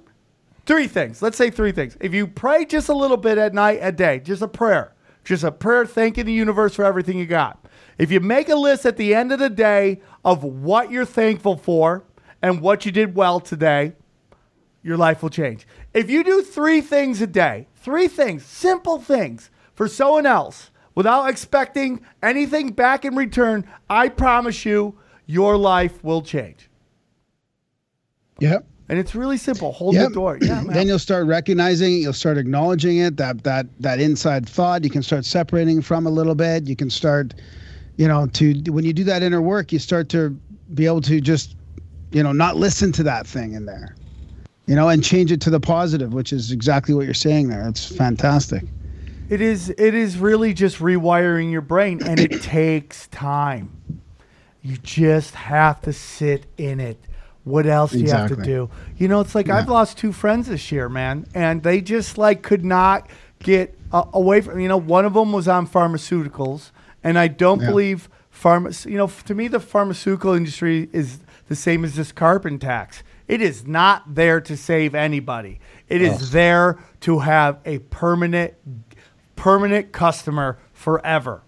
three 0.64 0.88
things. 0.88 1.22
Let's 1.22 1.36
say 1.36 1.50
three 1.50 1.72
things. 1.72 1.96
If 2.00 2.14
you 2.14 2.26
pray 2.26 2.64
just 2.64 2.88
a 2.88 2.94
little 2.94 3.16
bit 3.16 3.38
at 3.38 3.54
night, 3.54 3.78
a 3.82 3.92
day, 3.92 4.20
just 4.20 4.42
a 4.42 4.48
prayer, 4.48 4.92
just 5.24 5.44
a 5.44 5.52
prayer 5.52 5.86
thanking 5.86 6.26
the 6.26 6.32
universe 6.32 6.74
for 6.74 6.84
everything 6.84 7.18
you 7.18 7.26
got. 7.26 7.64
If 7.98 8.10
you 8.10 8.20
make 8.20 8.48
a 8.48 8.56
list 8.56 8.86
at 8.86 8.96
the 8.96 9.14
end 9.14 9.32
of 9.32 9.38
the 9.38 9.50
day 9.50 10.00
of 10.24 10.44
what 10.44 10.90
you're 10.90 11.04
thankful 11.04 11.56
for 11.56 12.04
and 12.42 12.60
what 12.60 12.84
you 12.84 12.92
did 12.92 13.14
well 13.14 13.40
today, 13.40 13.92
your 14.82 14.96
life 14.96 15.22
will 15.22 15.30
change. 15.30 15.66
If 15.94 16.10
you 16.10 16.24
do 16.24 16.42
three 16.42 16.80
things 16.80 17.20
a 17.20 17.26
day, 17.26 17.68
three 17.76 18.08
things, 18.08 18.44
simple 18.44 18.98
things 18.98 19.50
for 19.76 19.86
someone 19.86 20.26
else 20.26 20.70
without 20.96 21.28
expecting 21.30 22.00
anything 22.22 22.72
back 22.72 23.04
in 23.04 23.14
return, 23.14 23.64
I 23.88 24.08
promise 24.08 24.64
you, 24.64 24.98
your 25.26 25.56
life 25.56 26.02
will 26.02 26.22
change. 26.22 26.68
Yep. 28.40 28.66
And 28.88 28.98
it's 28.98 29.14
really 29.14 29.36
simple. 29.36 29.72
Hold 29.72 29.94
Yep. 29.94 30.08
the 30.08 30.14
door. 30.14 30.38
Yeah, 30.40 30.62
then 30.68 30.86
you'll 30.86 30.98
start 30.98 31.26
recognizing 31.26 31.92
it. 31.94 31.96
You'll 31.98 32.12
start 32.12 32.38
acknowledging 32.38 32.98
it. 32.98 33.16
That 33.16 33.42
that 33.44 33.66
that 33.80 34.00
inside 34.00 34.48
thought 34.48 34.84
you 34.84 34.90
can 34.90 35.02
start 35.02 35.24
separating 35.24 35.82
from 35.82 36.06
a 36.06 36.10
little 36.10 36.34
bit. 36.34 36.66
You 36.68 36.76
can 36.76 36.88
start, 36.90 37.34
you 37.96 38.06
know, 38.06 38.26
to 38.28 38.54
when 38.70 38.84
you 38.84 38.92
do 38.92 39.04
that 39.04 39.22
inner 39.22 39.42
work, 39.42 39.72
you 39.72 39.78
start 39.78 40.08
to 40.10 40.38
be 40.74 40.86
able 40.86 41.00
to 41.02 41.20
just, 41.20 41.56
you 42.12 42.22
know, 42.22 42.32
not 42.32 42.56
listen 42.56 42.92
to 42.92 43.02
that 43.02 43.26
thing 43.26 43.54
in 43.54 43.66
there, 43.66 43.96
you 44.66 44.76
know, 44.76 44.88
and 44.88 45.02
change 45.02 45.32
it 45.32 45.40
to 45.42 45.50
the 45.50 45.60
positive, 45.60 46.12
which 46.14 46.32
is 46.32 46.52
exactly 46.52 46.94
what 46.94 47.04
you're 47.06 47.14
saying 47.14 47.48
there. 47.48 47.66
It's 47.68 47.86
fantastic. 47.96 48.62
It 49.28 49.40
is 49.40 49.70
it 49.70 49.94
is 49.94 50.18
really 50.18 50.54
just 50.54 50.78
rewiring 50.78 51.50
your 51.50 51.60
brain 51.60 52.00
and 52.04 52.20
it 52.20 52.30
takes 52.40 53.08
time. 53.08 54.00
You 54.62 54.76
just 54.78 55.34
have 55.34 55.80
to 55.82 55.92
sit 55.92 56.46
in 56.56 56.80
it. 56.80 56.98
What 57.44 57.66
else 57.66 57.92
do 57.92 57.98
you 58.00 58.10
have 58.10 58.28
to 58.28 58.36
do? 58.44 58.70
You 58.96 59.06
know, 59.06 59.20
it's 59.20 59.34
like 59.34 59.48
I've 59.48 59.68
lost 59.68 59.98
two 59.98 60.12
friends 60.12 60.48
this 60.48 60.72
year, 60.72 60.88
man, 60.88 61.26
and 61.34 61.62
they 61.62 61.80
just 61.80 62.18
like 62.18 62.42
could 62.42 62.64
not 62.64 63.08
get 63.38 63.78
uh, 63.92 64.04
away 64.12 64.40
from. 64.40 64.58
You 64.58 64.66
know, 64.66 64.76
one 64.76 65.04
of 65.04 65.14
them 65.14 65.32
was 65.32 65.46
on 65.46 65.68
pharmaceuticals, 65.68 66.72
and 67.04 67.16
I 67.16 67.28
don't 67.28 67.60
Yeah. 67.60 67.68
believe 67.68 68.08
pharma. 68.32 68.84
You 68.84 68.98
know, 68.98 69.06
to 69.26 69.34
me, 69.34 69.46
the 69.46 69.60
pharmaceutical 69.60 70.32
industry 70.32 70.88
is 70.92 71.20
the 71.48 71.54
same 71.54 71.84
as 71.84 71.94
this 71.94 72.10
carbon 72.10 72.58
tax. 72.58 73.04
It 73.28 73.40
is 73.40 73.64
not 73.64 74.14
there 74.16 74.40
to 74.40 74.56
save 74.56 74.94
anybody. 74.96 75.60
It 75.88 76.02
is 76.02 76.32
there 76.32 76.78
to 77.02 77.20
have 77.20 77.58
a 77.64 77.78
permanent 77.78 78.54
permanent 79.36 79.92
customer 79.92 80.58
forever. 80.72 81.42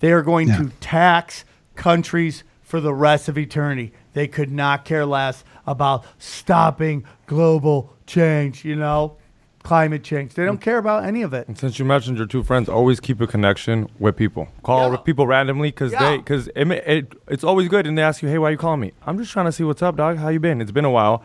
They 0.00 0.12
are 0.12 0.22
going 0.22 0.48
to 0.48 0.70
tax 0.80 1.44
countries 1.76 2.44
for 2.62 2.80
the 2.80 2.94
rest 2.94 3.28
of 3.28 3.36
eternity. 3.36 3.92
They 4.14 4.26
could 4.26 4.50
not 4.50 4.84
care 4.84 5.04
less 5.06 5.44
about 5.66 6.04
stopping 6.18 7.04
global 7.26 7.94
change, 8.06 8.64
you 8.64 8.74
know, 8.76 9.16
climate 9.62 10.02
change. 10.02 10.34
They 10.34 10.44
don't 10.44 10.60
care 10.60 10.78
about 10.78 11.04
any 11.04 11.22
of 11.22 11.32
it. 11.32 11.46
And 11.46 11.56
since 11.56 11.78
you 11.78 11.84
mentioned 11.84 12.18
your 12.18 12.26
two 12.26 12.42
friends, 12.42 12.68
always 12.68 12.98
keep 12.98 13.20
a 13.20 13.26
connection 13.26 13.88
with 13.98 14.16
people. 14.16 14.48
Call 14.64 14.90
Yeah. 14.90 14.96
people 14.98 15.26
randomly 15.26 15.68
because 15.70 15.92
Yeah. 15.92 16.10
they 16.10 16.16
because 16.18 16.48
it, 16.56 16.68
it 16.70 17.12
it's 17.28 17.44
always 17.44 17.68
good. 17.68 17.86
And 17.86 17.96
they 17.96 18.02
ask 18.02 18.22
you, 18.22 18.28
"Hey, 18.28 18.38
why 18.38 18.48
are 18.48 18.50
you 18.52 18.56
calling 18.56 18.80
me?" 18.80 18.92
I'm 19.06 19.18
just 19.18 19.30
trying 19.32 19.46
to 19.46 19.52
see 19.52 19.62
what's 19.64 19.82
up, 19.82 19.96
dog. 19.96 20.16
How 20.18 20.28
you 20.28 20.40
been? 20.40 20.60
It's 20.60 20.72
been 20.72 20.84
a 20.84 20.90
while. 20.90 21.22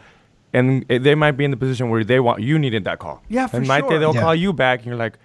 And 0.53 0.85
it, 0.87 1.03
they 1.03 1.13
might 1.15 1.31
be 1.31 1.43
in 1.45 1.51
the 1.51 1.57
position 1.57 1.89
where 1.89 2.03
they 2.03 2.19
want 2.19 2.41
you 2.41 2.57
needed 2.59 2.83
that 2.85 2.99
call. 2.99 3.21
Yeah, 3.27 3.47
for 3.47 3.57
and 3.57 3.67
might 3.67 3.87
they 3.89 3.97
they'll 3.97 4.13
Yeah. 4.15 4.21
call 4.21 4.35
you 4.35 4.53
back, 4.53 4.79
and 4.79 4.87
you're 4.87 4.95
like, 4.95 5.17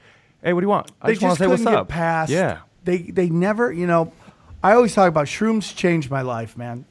"Hey, 0.43 0.53
what 0.53 0.61
do 0.61 0.65
you 0.65 0.69
want?" 0.71 0.91
I 1.01 1.09
they 1.09 1.13
just 1.15 1.23
want 1.23 1.39
to 1.39 1.45
say 1.45 1.47
what's 1.47 1.65
get 1.65 1.75
up. 1.75 1.89
past. 1.89 2.31
Yeah. 2.31 2.61
They 2.85 2.99
they 2.99 3.29
never, 3.29 3.73
you 3.73 3.87
know. 3.87 4.13
I 4.63 4.75
always 4.75 4.95
talk 4.95 5.09
about 5.09 5.27
shrooms 5.27 5.75
changed 5.75 6.11
my 6.11 6.23
life, 6.23 6.57
man. 6.57 6.85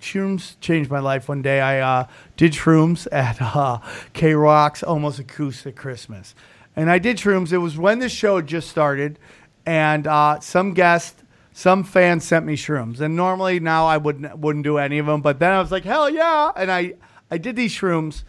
Shrooms 0.00 0.54
changed 0.60 0.90
my 0.90 1.00
life. 1.00 1.28
One 1.28 1.42
day 1.42 1.60
I 1.60 1.80
uh, 1.80 2.06
did 2.36 2.52
shrooms 2.52 3.08
at 3.10 3.42
uh, 3.42 3.78
KROQ's 4.14 4.82
Almost 4.84 5.18
Acoustic 5.18 5.74
Christmas, 5.74 6.34
and 6.76 6.90
I 6.90 6.98
did 6.98 7.16
shrooms. 7.16 7.52
It 7.52 7.58
was 7.58 7.76
when 7.76 7.98
the 7.98 8.08
show 8.08 8.36
had 8.36 8.46
just 8.46 8.68
started, 8.68 9.18
and 9.66 10.06
uh, 10.06 10.38
some 10.40 10.74
guest, 10.74 11.22
some 11.52 11.82
fan 11.82 12.20
sent 12.20 12.46
me 12.46 12.56
shrooms. 12.56 13.00
And 13.00 13.16
normally 13.16 13.58
now 13.58 13.86
I 13.86 13.96
wouldn't 13.96 14.38
wouldn't 14.38 14.64
do 14.64 14.78
any 14.78 14.98
of 14.98 15.06
them, 15.06 15.20
but 15.20 15.40
then 15.40 15.52
I 15.52 15.60
was 15.60 15.72
like, 15.72 15.84
hell 15.84 16.08
yeah! 16.08 16.52
And 16.54 16.70
I 16.70 16.94
I 17.30 17.38
did 17.38 17.56
these 17.56 17.72
shrooms, 17.72 18.22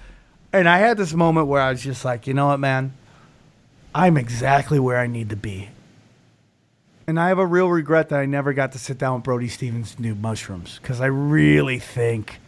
and 0.52 0.68
I 0.68 0.80
had 0.80 0.98
this 0.98 1.14
moment 1.14 1.48
where 1.48 1.62
I 1.62 1.72
was 1.72 1.84
just 1.84 2.04
like, 2.04 2.26
you 2.26 2.34
know 2.34 2.48
what, 2.48 2.60
man. 2.60 2.94
I'm 3.94 4.18
exactly 4.18 4.80
where 4.80 4.98
I 4.98 5.08
need 5.08 5.30
to 5.30 5.36
be. 5.36 5.70
And 7.08 7.20
I 7.20 7.30
have 7.30 7.40
a 7.40 7.46
real 7.46 7.70
regret 7.70 8.10
that 8.10 8.20
I 8.20 8.26
never 8.26 8.54
got 8.54 8.74
to 8.74 8.80
sit 8.80 9.00
down 9.00 9.16
with 9.16 9.24
Brody 9.24 9.48
Stevens 9.48 9.96
and 9.96 10.04
do 10.04 10.14
mushrooms 10.14 10.78
because 10.80 11.02
I 11.02 11.08
really 11.08 11.80
think 11.80 12.40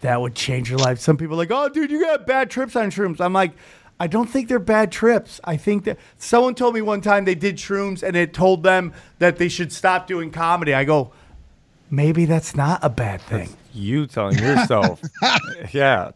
that 0.00 0.20
would 0.20 0.34
change 0.34 0.68
your 0.68 0.78
life. 0.78 1.00
Some 1.00 1.16
people 1.16 1.34
are 1.36 1.38
like, 1.38 1.50
oh, 1.50 1.68
dude, 1.70 1.90
you 1.90 2.00
got 2.00 2.26
bad 2.26 2.50
trips 2.50 2.76
on 2.76 2.90
shrooms. 2.90 3.20
I'm 3.20 3.32
like, 3.32 3.52
I 3.98 4.06
don't 4.06 4.28
think 4.28 4.48
they're 4.48 4.58
bad 4.58 4.92
trips. 4.92 5.40
I 5.42 5.56
think 5.56 5.84
that 5.84 5.98
someone 6.18 6.54
told 6.54 6.74
me 6.74 6.82
one 6.82 7.00
time 7.00 7.24
they 7.24 7.34
did 7.34 7.56
shrooms 7.56 8.02
and 8.02 8.14
it 8.14 8.32
told 8.32 8.62
them 8.62 8.92
that 9.18 9.38
they 9.38 9.48
should 9.48 9.72
stop 9.72 10.06
doing 10.06 10.30
comedy. 10.30 10.74
I 10.74 10.84
go, 10.84 11.12
maybe 11.90 12.26
that's 12.26 12.54
not 12.54 12.80
a 12.82 12.90
bad 12.90 13.20
thing. 13.22 13.48
You 13.72 14.06
telling 14.06 14.38
yourself, 14.38 15.00
yeah. 15.72 16.12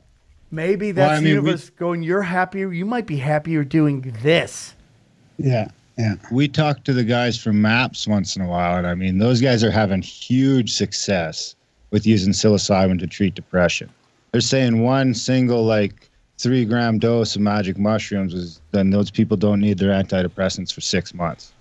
Maybe 0.52 0.92
that's 0.92 1.18
I 1.18 1.20
the 1.20 1.34
mean, 1.36 1.42
we- 1.44 1.56
going, 1.76 2.02
you're 2.02 2.22
happier. 2.22 2.70
You 2.72 2.84
might 2.84 3.06
be 3.06 3.16
happier 3.16 3.64
doing 3.64 4.14
this. 4.22 4.74
Yeah. 5.38 5.68
Yeah. 5.98 6.14
We 6.30 6.46
talk 6.46 6.84
to 6.84 6.92
the 6.92 7.04
guys 7.04 7.38
from 7.38 7.60
MAPS 7.60 8.06
once 8.06 8.36
in 8.36 8.42
a 8.42 8.46
while, 8.46 8.76
and 8.76 8.86
I 8.86 8.94
mean, 8.94 9.18
those 9.18 9.40
guys 9.40 9.64
are 9.64 9.70
having 9.70 10.02
huge 10.02 10.72
success 10.74 11.54
with 11.90 12.06
using 12.06 12.32
psilocybin 12.32 12.98
to 13.00 13.06
treat 13.06 13.34
depression. 13.34 13.90
They're 14.30 14.40
saying 14.40 14.82
one 14.82 15.14
single, 15.14 15.64
like, 15.64 16.10
three 16.38 16.64
gram 16.64 16.98
dose 16.98 17.34
of 17.36 17.42
magic 17.42 17.78
mushrooms 17.78 18.34
is 18.34 18.60
then 18.72 18.90
those 18.90 19.10
people 19.10 19.36
don't 19.36 19.60
need 19.60 19.78
their 19.78 19.90
antidepressants 19.92 20.72
for 20.72 20.80
six 20.80 21.12
months. 21.14 21.52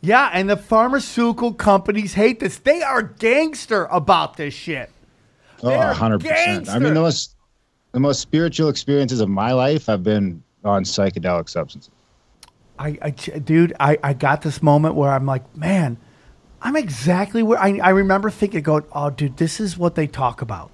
Yeah, 0.00 0.30
and 0.32 0.50
the 0.50 0.56
pharmaceutical 0.56 1.54
companies 1.54 2.14
hate 2.14 2.40
this. 2.40 2.58
They 2.58 2.82
are 2.82 3.02
gangster 3.02 3.84
about 3.86 4.36
this 4.36 4.52
shit. 4.52 4.90
Oh, 5.62 5.68
They 5.68 5.76
are 5.76 5.94
100%. 5.94 6.68
I 6.68 6.78
mean, 6.78 6.94
the 6.94 7.00
most, 7.00 7.36
the 7.92 8.00
most 8.00 8.20
spiritual 8.20 8.68
experiences 8.68 9.20
of 9.20 9.28
my 9.28 9.52
life 9.52 9.86
have 9.86 10.02
been 10.02 10.42
on 10.64 10.84
psychedelic 10.84 11.48
substances. 11.48 11.90
I, 12.78 12.98
I 13.02 13.10
dude, 13.10 13.74
I, 13.78 13.98
I 14.02 14.12
got 14.14 14.42
this 14.42 14.62
moment 14.62 14.94
where 14.94 15.12
I'm 15.12 15.26
like, 15.26 15.56
man, 15.56 15.98
I'm 16.62 16.76
exactly 16.76 17.42
where 17.42 17.58
I, 17.58 17.78
I 17.82 17.90
remember 17.90 18.30
thinking, 18.30 18.62
going, 18.62 18.84
oh, 18.92 19.10
dude, 19.10 19.36
this 19.36 19.60
is 19.60 19.76
what 19.76 19.94
they 19.94 20.06
talk 20.06 20.42
about. 20.42 20.70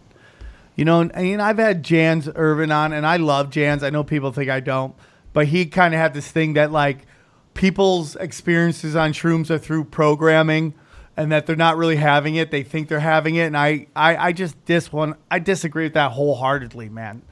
You 0.77 0.85
know, 0.85 1.01
and, 1.01 1.15
and 1.15 1.43
I've 1.43 1.59
had 1.59 1.83
Jans 1.83 2.29
Irvin 2.35 2.71
on, 2.71 2.93
and 2.93 3.05
I 3.05 3.17
love 3.17 3.51
Jans. 3.51 3.83
I 3.83 3.91
know 3.91 4.05
people 4.05 4.31
think 4.33 4.49
I 4.49 4.61
don't, 4.61 4.95
but 5.33 5.49
he 5.49 5.67
kind 5.67 5.93
of 5.93 6.01
had 6.01 6.15
this 6.15 6.31
thing 6.31 6.55
that 6.55 6.71
like 6.71 7.07
people's 7.55 8.15
experiences 8.17 8.95
on 8.95 9.13
shrooms 9.13 9.51
are 9.51 9.59
through 9.59 9.85
programming, 9.85 10.75
and 11.19 11.33
that 11.33 11.47
they're 11.47 11.57
not 11.57 11.77
really 11.77 11.97
having 11.97 12.37
it. 12.37 12.53
They 12.53 12.63
think 12.63 12.89
they're 12.89 13.01
having 13.01 13.35
it, 13.35 13.47
and 13.47 13.57
I, 13.57 13.89
I, 13.97 14.29
I 14.29 14.33
just 14.33 14.65
dis 14.67 14.93
one. 14.93 15.17
I 15.29 15.41
disagree 15.41 15.83
with 15.83 15.95
that 15.95 16.13
wholeheartedly, 16.13 16.89
man. 16.91 17.23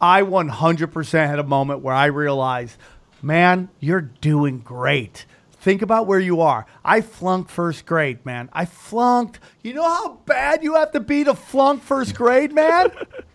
I 0.00 0.22
100% 0.22 1.26
had 1.26 1.38
a 1.38 1.44
moment 1.44 1.80
where 1.80 1.94
I 1.94 2.06
realized, 2.06 2.76
man, 3.22 3.68
you're 3.78 4.00
doing 4.00 4.58
great. 4.58 5.24
Think 5.52 5.82
about 5.82 6.08
where 6.08 6.18
you 6.18 6.40
are. 6.40 6.66
I 6.84 7.00
flunked 7.00 7.50
first 7.50 7.86
grade, 7.86 8.26
man. 8.26 8.50
I 8.52 8.64
flunked. 8.64 9.38
You 9.62 9.74
know 9.74 9.82
how 9.82 10.14
bad 10.26 10.64
you 10.64 10.74
have 10.74 10.90
to 10.92 11.00
be 11.00 11.22
to 11.22 11.34
flunk 11.34 11.82
first 11.82 12.16
grade, 12.16 12.52
man? 12.52 12.90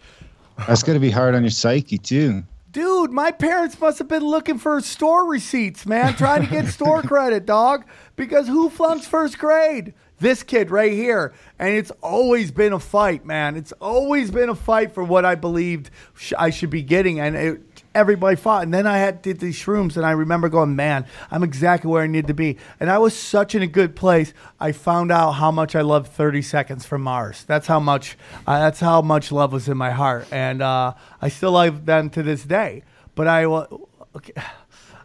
That's 0.67 0.83
going 0.83 0.95
to 0.95 1.01
be 1.01 1.11
hard 1.11 1.33
on 1.33 1.43
your 1.43 1.49
psyche, 1.49 1.97
too. 1.97 2.43
Dude, 2.73 3.11
my 3.11 3.29
parents 3.29 3.79
must 3.79 3.99
have 3.99 4.07
been 4.07 4.25
looking 4.25 4.57
for 4.57 4.81
store 4.81 5.27
receipts, 5.27 5.85
man, 5.85 6.15
trying 6.15 6.41
to 6.41 6.49
get 6.49 6.65
store 6.65 7.01
credit, 7.03 7.45
dog. 7.45 7.85
Because 8.15 8.47
who 8.47 8.67
flunks 8.67 9.05
first 9.05 9.37
grade? 9.37 9.93
This 10.19 10.41
kid 10.41 10.71
right 10.71 10.91
here. 10.91 11.33
And 11.59 11.75
it's 11.75 11.91
always 12.01 12.49
been 12.49 12.73
a 12.73 12.79
fight, 12.79 13.25
man. 13.25 13.55
It's 13.55 13.73
always 13.73 14.31
been 14.31 14.49
a 14.49 14.55
fight 14.55 14.91
for 14.91 15.03
what 15.03 15.23
I 15.23 15.35
believed 15.35 15.91
sh- 16.15 16.33
I 16.37 16.49
should 16.49 16.71
be 16.71 16.81
getting. 16.81 17.19
And 17.19 17.35
it, 17.35 17.72
everybody 17.95 18.35
fought. 18.35 18.63
And 18.63 18.73
then 18.73 18.87
I 18.87 18.97
had 18.97 19.21
did 19.21 19.39
these 19.39 19.55
shrooms, 19.55 19.95
and 19.97 20.05
I 20.05 20.11
remember 20.11 20.49
going, 20.49 20.75
man, 20.75 21.05
I'm 21.31 21.43
exactly 21.43 21.89
where 21.89 22.03
I 22.03 22.07
need 22.07 22.27
to 22.27 22.33
be. 22.33 22.57
And 22.79 22.89
I 22.89 22.97
was 22.97 23.15
such 23.15 23.55
in 23.55 23.61
a 23.61 23.67
good 23.67 23.95
place. 23.95 24.33
I 24.59 24.71
found 24.71 25.11
out 25.11 25.33
how 25.33 25.51
much 25.51 25.75
I 25.75 25.81
loved 25.81 26.11
30 26.11 26.41
Seconds 26.41 26.85
from 26.85 27.01
Mars. 27.01 27.43
That's 27.45 27.67
how 27.67 27.79
much. 27.79 28.17
Uh, 28.47 28.59
that's 28.59 28.79
how 28.79 29.01
much 29.01 29.31
love 29.31 29.53
was 29.53 29.67
in 29.67 29.77
my 29.77 29.91
heart, 29.91 30.27
and 30.31 30.61
uh, 30.61 30.93
I 31.21 31.29
still 31.29 31.51
love 31.51 31.85
them 31.85 32.09
to 32.11 32.23
this 32.23 32.43
day. 32.43 32.83
But 33.15 33.27
I, 33.27 33.45
okay, 33.45 34.33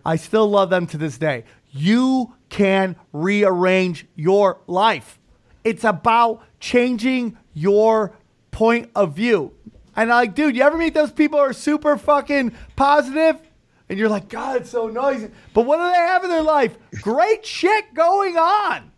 I 0.04 0.16
still 0.16 0.48
love 0.48 0.70
them 0.70 0.86
to 0.88 0.98
this 0.98 1.18
day. 1.18 1.44
You 1.70 2.34
can 2.48 2.96
rearrange 3.12 4.06
your 4.16 4.60
life. 4.66 5.18
It's 5.64 5.84
about 5.84 6.42
changing 6.60 7.36
your 7.52 8.14
point 8.50 8.90
of 8.94 9.14
view. 9.14 9.52
And 9.98 10.12
I'm 10.12 10.16
like, 10.16 10.34
dude, 10.34 10.56
you 10.56 10.62
ever 10.62 10.78
meet 10.78 10.94
those 10.94 11.12
people 11.12 11.38
who 11.38 11.44
are 11.44 11.52
super 11.52 11.98
fucking 11.98 12.52
positive? 12.76 13.40
and 13.88 13.98
you're 13.98 14.08
like, 14.08 14.28
God, 14.28 14.56
it's 14.56 14.70
so 14.70 14.88
noisy. 14.88 15.30
But 15.54 15.62
what 15.62 15.78
do 15.78 15.84
they 15.84 15.96
have 15.96 16.24
in 16.24 16.30
their 16.30 16.42
life? 16.42 16.76
Great 17.00 17.44
shit 17.44 17.94
going 17.94 18.36
on. 18.36 18.90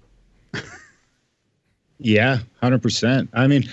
Yeah, 2.02 2.38
hundred 2.62 2.82
percent. 2.82 3.28
I 3.34 3.46
mean, 3.46 3.68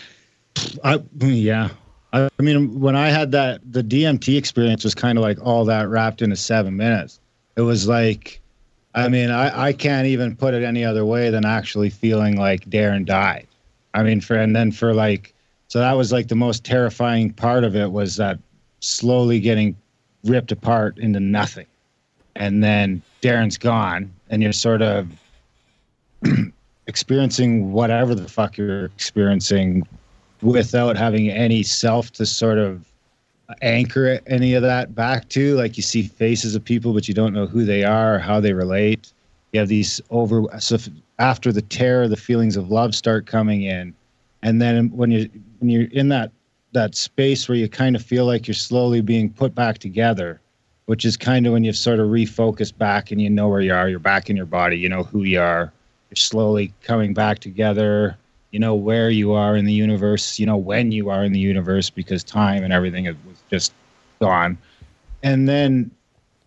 I 0.84 1.01
yeah. 1.19 1.69
I, 2.11 2.30
I 2.38 2.43
mean, 2.43 2.80
when 2.80 2.95
I 2.95 3.07
had 3.07 3.32
that, 3.32 3.61
the 3.71 3.82
DMT 3.82 4.38
experience 4.38 4.84
was 4.84 4.93
kind 4.93 5.17
of 5.17 5.21
like 5.21 5.38
all 5.41 5.63
that 5.65 5.88
wrapped 5.88 6.21
into 6.21 6.36
seven 6.36 6.75
minutes. 6.75 7.21
It 7.55 7.61
was 7.61 7.88
like, 7.88 8.41
I 8.93 9.07
mean, 9.07 9.30
I, 9.30 9.67
I 9.67 9.73
can't 9.73 10.07
even 10.07 10.36
put 10.36 10.53
it 10.53 10.63
any 10.63 10.84
other 10.84 11.05
way 11.05 11.30
than 11.30 11.45
actually 11.45 11.89
feeling 11.89 12.36
like 12.38 12.69
Darren 12.69 13.05
died. 13.05 13.47
I 13.93 14.03
mean, 14.03 14.19
for 14.19 14.36
and 14.36 14.53
then 14.53 14.73
for 14.73 14.93
like, 14.93 15.34
so 15.68 15.80
that 15.80 15.93
was 15.93 16.11
like 16.11 16.28
the 16.28 16.36
most 16.36 16.63
terrifying 16.63 17.34
part 17.34 17.63
of 17.63 17.76
it 17.76 17.91
was 17.91 18.15
that 18.18 18.39
slowly 18.80 19.39
getting 19.39 19.76
ripped 20.24 20.51
apart 20.51 20.97
into 20.97 21.20
nothing, 21.20 21.68
and 22.36 22.63
then 22.63 23.01
Darren's 23.22 23.57
gone, 23.57 24.11
and 24.30 24.41
you're 24.41 24.53
sort 24.53 24.82
of 24.82 25.07
experiencing 26.88 27.72
whatever 27.72 28.15
the 28.15 28.28
fuck 28.28 28.57
you're 28.57 28.86
experiencing 28.86 29.88
without 30.41 30.97
having 30.97 31.30
any 31.30 31.63
self 31.63 32.11
to 32.11 32.26
sort 32.26 32.57
of 32.57 32.86
anchor 33.61 34.20
any 34.28 34.53
of 34.53 34.61
that 34.61 34.93
back 34.95 35.30
to. 35.30 35.55
Like 35.55 35.78
you 35.78 35.84
see 35.84 36.03
faces 36.03 36.55
of 36.55 36.63
people, 36.63 36.93
but 36.93 37.07
you 37.07 37.13
don't 37.13 37.34
know 37.34 37.45
who 37.45 37.65
they 37.65 37.84
are 37.84 38.15
or 38.15 38.20
how 38.20 38.39
they 38.39 38.53
relate. 38.53 39.11
You 39.53 39.59
have 39.59 39.70
these 39.70 40.01
over 40.09 40.43
so 40.59 40.78
after 41.20 41.51
the 41.51 41.61
terror, 41.61 42.07
the 42.07 42.18
feelings 42.18 42.57
of 42.57 42.70
love 42.70 42.93
start 42.93 43.26
coming 43.26 43.63
in, 43.63 43.93
and 44.43 44.61
then 44.61 44.89
when 44.91 45.11
you 45.11 45.29
when 45.59 45.69
you're 45.69 45.89
in 45.91 46.09
that 46.09 46.31
that 46.73 46.95
space 46.95 47.47
where 47.47 47.57
you 47.57 47.67
kind 47.67 47.95
of 47.95 48.03
feel 48.03 48.25
like 48.25 48.47
you're 48.47 48.53
slowly 48.55 49.01
being 49.01 49.31
put 49.31 49.55
back 49.55 49.77
together, 49.77 50.39
which 50.85 51.05
is 51.05 51.17
kind 51.17 51.47
of 51.47 51.53
when 51.53 51.63
you've 51.63 51.77
sort 51.77 51.99
of 51.99 52.07
refocused 52.07 52.77
back 52.77 53.11
and 53.11 53.21
you 53.21 53.29
know 53.29 53.47
where 53.47 53.61
you 53.61 53.73
are. 53.73 53.89
You're 53.89 53.99
back 53.99 54.29
in 54.29 54.35
your 54.35 54.45
body. 54.45 54.77
You 54.77 54.89
know 54.89 55.03
who 55.03 55.23
you 55.23 55.39
are. 55.39 55.71
You're 56.09 56.15
slowly 56.15 56.73
coming 56.83 57.13
back 57.13 57.39
together 57.39 58.17
you 58.51 58.59
know 58.59 58.75
where 58.75 59.09
you 59.09 59.33
are 59.33 59.55
in 59.55 59.65
the 59.65 59.73
universe 59.73 60.39
you 60.39 60.45
know 60.45 60.57
when 60.57 60.91
you 60.91 61.09
are 61.09 61.23
in 61.23 61.31
the 61.31 61.39
universe 61.39 61.89
because 61.89 62.23
time 62.23 62.63
and 62.63 62.73
everything 62.73 63.05
was 63.05 63.41
just 63.49 63.73
gone 64.19 64.57
and 65.23 65.47
then 65.47 65.91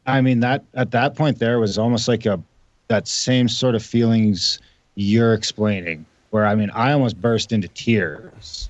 i 0.06 0.20
mean 0.20 0.40
that 0.40 0.64
at 0.74 0.90
that 0.90 1.14
point 1.14 1.38
there 1.38 1.60
was 1.60 1.78
almost 1.78 2.08
like 2.08 2.26
a 2.26 2.40
that 2.88 3.06
same 3.06 3.48
sort 3.48 3.74
of 3.74 3.82
feelings 3.84 4.58
you're 4.94 5.34
explaining 5.34 6.04
where 6.30 6.46
i 6.46 6.54
mean 6.54 6.70
i 6.70 6.92
almost 6.92 7.20
burst 7.20 7.52
into 7.52 7.68
tears 7.68 8.68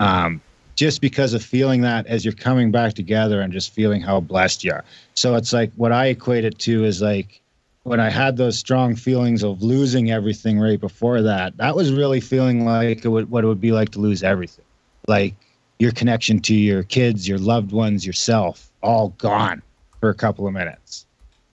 um, 0.00 0.40
just 0.76 1.02
because 1.02 1.34
of 1.34 1.44
feeling 1.44 1.82
that 1.82 2.06
as 2.06 2.24
you're 2.24 2.32
coming 2.32 2.70
back 2.70 2.94
together 2.94 3.42
and 3.42 3.52
just 3.52 3.74
feeling 3.74 4.00
how 4.00 4.20
blessed 4.20 4.64
you 4.64 4.72
are 4.72 4.84
so 5.14 5.34
it's 5.34 5.52
like 5.52 5.70
what 5.76 5.92
i 5.92 6.06
equate 6.06 6.44
it 6.44 6.58
to 6.58 6.84
is 6.84 7.02
like 7.02 7.40
when 7.84 8.00
I 8.00 8.10
had 8.10 8.36
those 8.36 8.58
strong 8.58 8.94
feelings 8.94 9.42
of 9.42 9.62
losing 9.62 10.10
everything 10.10 10.58
right 10.58 10.80
before 10.80 11.22
that, 11.22 11.56
that 11.56 11.74
was 11.74 11.92
really 11.92 12.20
feeling 12.20 12.64
like 12.64 13.04
it 13.04 13.08
would, 13.08 13.30
what 13.30 13.44
it 13.44 13.46
would 13.46 13.60
be 13.60 13.72
like 13.72 13.90
to 13.90 13.98
lose 13.98 14.22
everything. 14.22 14.64
Like 15.08 15.34
your 15.78 15.92
connection 15.92 16.40
to 16.40 16.54
your 16.54 16.82
kids, 16.82 17.26
your 17.26 17.38
loved 17.38 17.72
ones, 17.72 18.06
yourself, 18.06 18.70
all 18.82 19.08
gone 19.18 19.62
for 19.98 20.10
a 20.10 20.14
couple 20.14 20.46
of 20.46 20.52
minutes. 20.52 21.06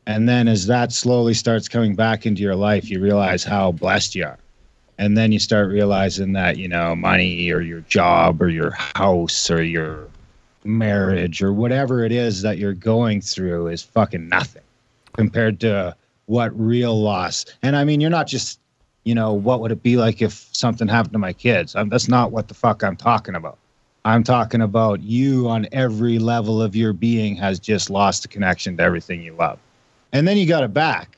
And 0.06 0.28
then 0.28 0.48
as 0.48 0.68
that 0.68 0.92
slowly 0.92 1.34
starts 1.34 1.68
coming 1.68 1.96
back 1.96 2.26
into 2.26 2.42
your 2.42 2.56
life, 2.56 2.90
you 2.90 3.00
realize 3.00 3.44
how 3.44 3.72
blessed 3.72 4.16
you 4.16 4.26
are. 4.26 4.38
And 4.98 5.18
then 5.18 5.32
you 5.32 5.40
start 5.40 5.70
realizing 5.70 6.34
that, 6.34 6.58
you 6.58 6.68
know, 6.68 6.96
money 6.96 7.52
or 7.52 7.62
your 7.62 7.82
job 7.82 8.42
or 8.42 8.50
your 8.50 8.72
house 8.72 9.50
or 9.52 9.62
your 9.62 10.08
marriage 10.64 11.42
or 11.42 11.54
whatever 11.54 12.04
it 12.04 12.12
is 12.12 12.42
that 12.42 12.58
you're 12.58 12.74
going 12.74 13.22
through 13.22 13.68
is 13.68 13.84
fucking 13.84 14.28
nothing 14.28 14.64
compared 15.14 15.60
to 15.62 15.96
what 16.26 16.58
real 16.60 17.00
loss. 17.00 17.46
And 17.62 17.76
I 17.76 17.84
mean, 17.84 18.02
you're 18.02 18.10
not 18.10 18.28
just, 18.28 18.60
you 19.04 19.16
know, 19.16 19.34
what 19.34 19.62
would 19.62 19.72
it 19.72 19.84
be 19.84 19.98
like 19.98 20.22
if 20.22 20.50
something 20.52 20.88
happened 20.88 21.14
to 21.14 21.20
my 21.20 21.34
kids? 21.34 21.76
i 21.76 21.84
that's 21.84 22.08
not 22.08 22.32
what 22.32 22.48
the 22.48 22.54
fuck 22.54 22.84
I'm 22.84 22.98
talking 22.98 23.36
about. 23.36 23.58
I'm 24.04 24.24
talking 24.24 24.62
about 24.62 25.02
you 25.02 25.50
on 25.50 25.68
every 25.72 26.18
level 26.18 26.62
of 26.62 26.76
your 26.76 26.94
being 26.94 27.36
has 27.36 27.60
just 27.60 27.90
lost 27.90 28.22
the 28.22 28.30
connection 28.30 28.78
to 28.78 28.84
everything 28.84 29.22
you 29.22 29.34
love. 29.34 29.60
And 30.14 30.28
then 30.28 30.38
you 30.38 30.46
got 30.48 30.64
it 30.64 30.74
back 30.74 31.18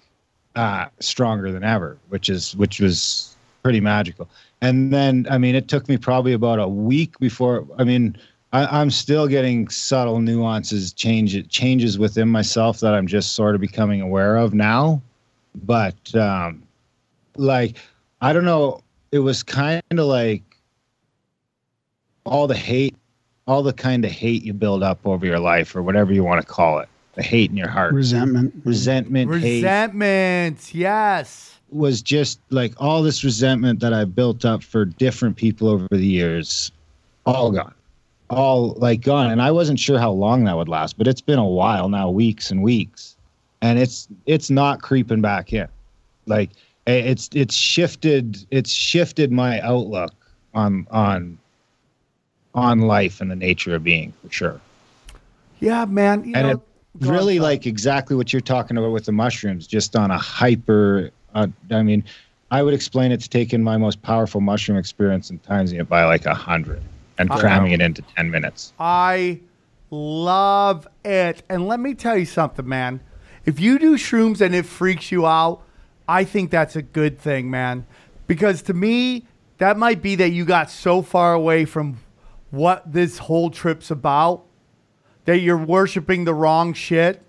uh, 0.56 0.88
stronger 1.00 1.52
than 1.52 1.64
ever, 1.64 1.98
which 2.10 2.30
is 2.30 2.56
which 2.56 2.80
was 2.80 3.36
pretty 3.64 3.80
magical. 3.80 4.30
And 4.62 4.93
then, 4.93 5.28
I 5.30 5.38
mean, 5.38 5.55
it 5.55 5.68
took 5.68 5.88
me 5.88 5.97
probably 5.97 6.34
about 6.34 6.60
a 6.60 6.68
week 6.68 7.18
before. 7.20 7.66
I 7.78 7.84
mean, 7.84 8.18
I, 8.51 8.82
I'm 8.82 8.89
still 8.89 9.28
getting 9.28 9.70
subtle 9.70 10.20
nuances, 10.20 10.93
change 10.93 11.47
changes 11.49 11.99
within 11.99 12.28
myself 12.30 12.80
that 12.80 12.93
I'm 12.93 13.07
just 13.07 13.34
sort 13.34 13.55
of 13.55 13.62
becoming 13.62 14.01
aware 14.01 14.38
of 14.38 14.53
now. 14.53 15.01
But 15.64 16.16
um, 16.16 16.64
like, 17.36 17.78
I 18.22 18.34
don't 18.34 18.45
know. 18.45 18.82
It 19.12 19.20
was 19.20 19.43
kind 19.43 19.82
of 19.91 19.99
like 19.99 20.43
all 22.26 22.47
the 22.47 22.55
hate, 22.55 22.95
all 23.47 23.64
the 23.64 23.74
kind 23.74 24.05
of 24.05 24.12
hate 24.12 24.43
you 24.43 24.53
build 24.53 24.84
up 24.84 24.99
over 25.05 25.26
your 25.26 25.39
life, 25.39 25.76
or 25.76 25.82
whatever 25.82 26.14
you 26.14 26.24
want 26.24 26.41
to 26.41 26.47
call 26.47 26.80
it, 26.80 26.89
the 27.16 27.24
hate 27.24 27.49
in 27.49 27.57
your 27.57 27.70
heart, 27.70 27.93
Resentment. 27.93 28.53
resentment, 28.64 29.32
hate 29.41 29.55
Resentment, 29.64 30.74
yes. 30.76 31.59
Was 31.72 32.02
just 32.02 32.40
like 32.50 32.74
all 32.78 33.02
this 33.02 33.24
resentment 33.24 33.80
that 33.80 33.94
I 33.94 34.06
built 34.06 34.46
up 34.46 34.64
for 34.64 34.86
different 34.86 35.36
people 35.36 35.68
over 35.68 35.88
the 35.90 36.06
years, 36.06 36.72
all 37.26 37.52
gone, 37.52 37.74
all 38.30 38.74
like 38.78 39.02
gone. 39.02 39.32
And 39.32 39.42
I 39.42 39.52
wasn't 39.52 39.80
sure 39.80 40.00
how 40.00 40.12
long 40.12 40.46
that 40.46 40.56
would 40.56 40.70
last, 40.70 40.98
but 40.98 41.08
it's 41.08 41.22
been 41.22 41.40
a 41.40 41.48
while 41.48 41.90
now, 41.90 42.10
weeks 42.10 42.52
and 42.52 42.64
weeks, 42.64 43.16
and 43.62 43.80
it's 43.80 44.08
it's 44.26 44.50
not 44.50 44.82
creeping 44.82 45.22
back 45.22 45.54
in. 45.54 45.68
Like 46.26 46.52
it's 46.88 47.30
it's 47.34 47.56
shifted 47.56 48.46
it's 48.52 48.72
shifted 48.72 49.32
my 49.32 49.60
outlook 49.62 50.14
on 50.54 50.88
on 50.92 51.38
on 52.56 52.80
life 52.82 53.22
and 53.22 53.30
the 53.30 53.36
nature 53.36 53.76
of 53.76 53.84
being 53.84 54.14
for 54.24 54.32
sure. 54.32 54.62
Yeah, 55.60 55.86
man. 55.86 56.24
You 56.24 56.34
and 56.36 56.48
know, 56.48 56.54
it 56.54 57.08
really 57.08 57.40
like 57.40 57.66
exactly 57.66 58.16
what 58.16 58.34
you're 58.34 58.42
talking 58.42 58.78
about 58.78 58.92
with 58.92 59.06
the 59.06 59.12
mushrooms, 59.12 59.68
just 59.68 59.96
on 59.96 60.12
a 60.12 60.18
hyper. 60.18 61.12
Uh, 61.34 61.48
I 61.72 61.84
mean, 61.84 62.04
I 62.52 62.64
would 62.64 62.74
explain 62.74 63.12
it 63.12 63.22
to 63.22 63.30
taking 63.30 63.64
my 63.64 63.78
most 63.78 64.02
powerful 64.02 64.42
mushroom 64.42 64.78
experience 64.78 65.30
and 65.30 65.42
times 65.44 65.72
it 65.72 65.88
by 65.88 66.06
like 66.06 66.26
a 66.26 66.34
hundred 66.34 66.82
and 67.18 67.30
cramming 67.30 67.72
it 67.72 67.82
into 67.82 68.02
ten 68.16 68.32
minutes. 68.32 68.74
I 68.80 69.42
love 69.92 70.88
it. 71.04 71.44
And 71.50 71.68
let 71.68 71.80
me 71.80 71.94
tell 71.94 72.18
you 72.18 72.26
something, 72.26 72.68
man. 72.68 73.02
If 73.46 73.60
you 73.60 73.80
do 73.80 73.96
shrooms 73.96 74.42
and 74.42 74.54
it 74.54 74.66
freaks 74.66 75.12
you 75.12 75.26
out, 75.26 75.62
I 76.08 76.24
think 76.24 76.52
that's 76.52 76.76
a 76.76 76.82
good 76.82 77.20
thing, 77.20 77.50
man. 77.50 77.86
Because 78.28 78.62
to 78.64 78.74
me, 78.74 79.28
that 79.58 79.78
might 79.78 80.02
be 80.02 80.16
that 80.16 80.30
you 80.30 80.46
got 80.46 80.70
so 80.70 81.02
far 81.02 81.34
away 81.34 81.66
from 81.66 82.00
what 82.50 82.92
this 82.92 83.20
whole 83.20 83.50
trip's 83.50 83.92
about 83.92 84.46
that 85.26 85.40
you're 85.40 85.58
worshiping 85.58 86.26
the 86.26 86.34
wrong 86.34 86.74
shit. 86.74 87.22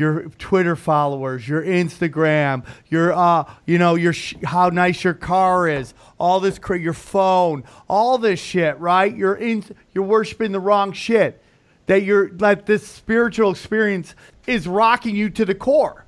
Your 0.00 0.30
Twitter 0.38 0.76
followers, 0.76 1.46
your 1.46 1.62
Instagram, 1.62 2.64
your 2.88 3.12
uh, 3.12 3.44
you 3.66 3.76
know, 3.76 3.96
your 3.96 4.14
sh- 4.14 4.34
how 4.42 4.70
nice 4.70 5.04
your 5.04 5.12
car 5.12 5.68
is, 5.68 5.92
all 6.18 6.40
this, 6.40 6.58
cra- 6.58 6.80
your 6.80 6.94
phone, 6.94 7.64
all 7.86 8.16
this 8.16 8.40
shit, 8.40 8.78
right? 8.78 9.14
You're 9.14 9.34
in, 9.34 9.62
you're 9.92 10.04
worshiping 10.04 10.52
the 10.52 10.58
wrong 10.58 10.92
shit. 10.92 11.42
That 11.84 12.02
you're 12.02 12.30
that 12.38 12.64
this 12.64 12.88
spiritual 12.88 13.50
experience 13.50 14.14
is 14.46 14.66
rocking 14.66 15.14
you 15.14 15.28
to 15.30 15.44
the 15.44 15.54
core, 15.54 16.06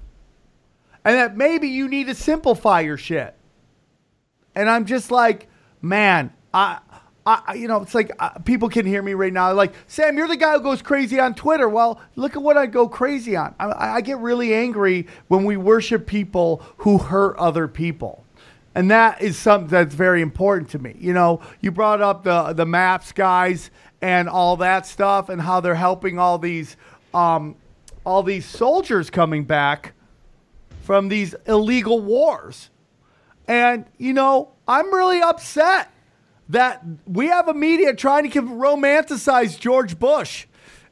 and 1.05 1.17
that 1.17 1.37
maybe 1.37 1.69
you 1.69 1.87
need 1.87 2.07
to 2.07 2.15
simplify 2.15 2.81
your 2.81 2.97
shit. 2.97 3.35
And 4.55 4.71
I'm 4.71 4.87
just 4.87 5.11
like, 5.11 5.49
man, 5.83 6.33
I, 6.55 6.79
I, 7.25 7.55
you 7.55 7.69
know, 7.69 7.83
it's 7.83 7.95
like 7.95 8.11
uh, 8.19 8.31
people 8.41 8.69
can 8.69 8.85
hear 8.85 9.01
me 9.01 9.15
right 9.15 9.33
now. 9.33 9.53
Like, 9.53 9.75
Sam, 9.87 10.17
you're 10.17 10.27
the 10.27 10.37
guy 10.37 10.55
who 10.55 10.61
goes 10.61 10.83
crazy 10.83 11.21
on 11.21 11.35
Twitter. 11.35 11.69
Well, 11.69 12.01
look 12.17 12.35
at 12.35 12.43
what 12.43 12.57
I 12.57 12.67
go 12.67 12.89
crazy 12.89 13.37
on. 13.37 13.55
I, 13.61 13.97
I 13.97 14.01
get 14.01 14.19
really 14.19 14.53
angry 14.53 15.07
when 15.29 15.45
we 15.45 15.57
worship 15.57 16.07
people 16.07 16.65
who 16.79 16.99
hurt 16.99 17.37
other 17.37 17.69
people. 17.69 18.25
And 18.75 18.91
that 18.91 19.23
is 19.23 19.37
something 19.37 19.69
that's 19.69 19.95
very 19.95 20.21
important 20.21 20.71
to 20.71 20.79
me. 20.79 20.97
You 20.99 21.13
know, 21.13 21.41
you 21.61 21.71
brought 21.71 22.01
up 22.01 22.25
the 22.25 22.55
the 22.55 22.67
maps 22.67 23.13
guys 23.13 23.71
and 24.01 24.29
all 24.29 24.57
that 24.57 24.87
stuff 24.87 25.29
and 25.29 25.41
how 25.41 25.61
they're 25.61 25.75
helping 25.75 26.19
all 26.19 26.39
these 26.39 26.77
um, 27.13 27.55
all 28.05 28.23
these 28.23 28.47
soldiers 28.47 29.11
coming 29.11 29.45
back 29.45 29.93
from 30.83 31.09
these 31.09 31.35
illegal 31.47 32.01
wars. 32.01 32.71
And, 33.47 33.85
you 33.99 34.13
know, 34.13 34.53
I'm 34.67 34.93
really 34.93 35.21
upset 35.21 35.92
that 36.49 36.85
we 37.07 37.27
have 37.27 37.49
a 37.49 37.55
media 37.55 37.95
trying 37.95 38.31
to 38.31 38.43
romanticize 38.43 39.59
George 39.59 39.99
Bush. 39.99 40.47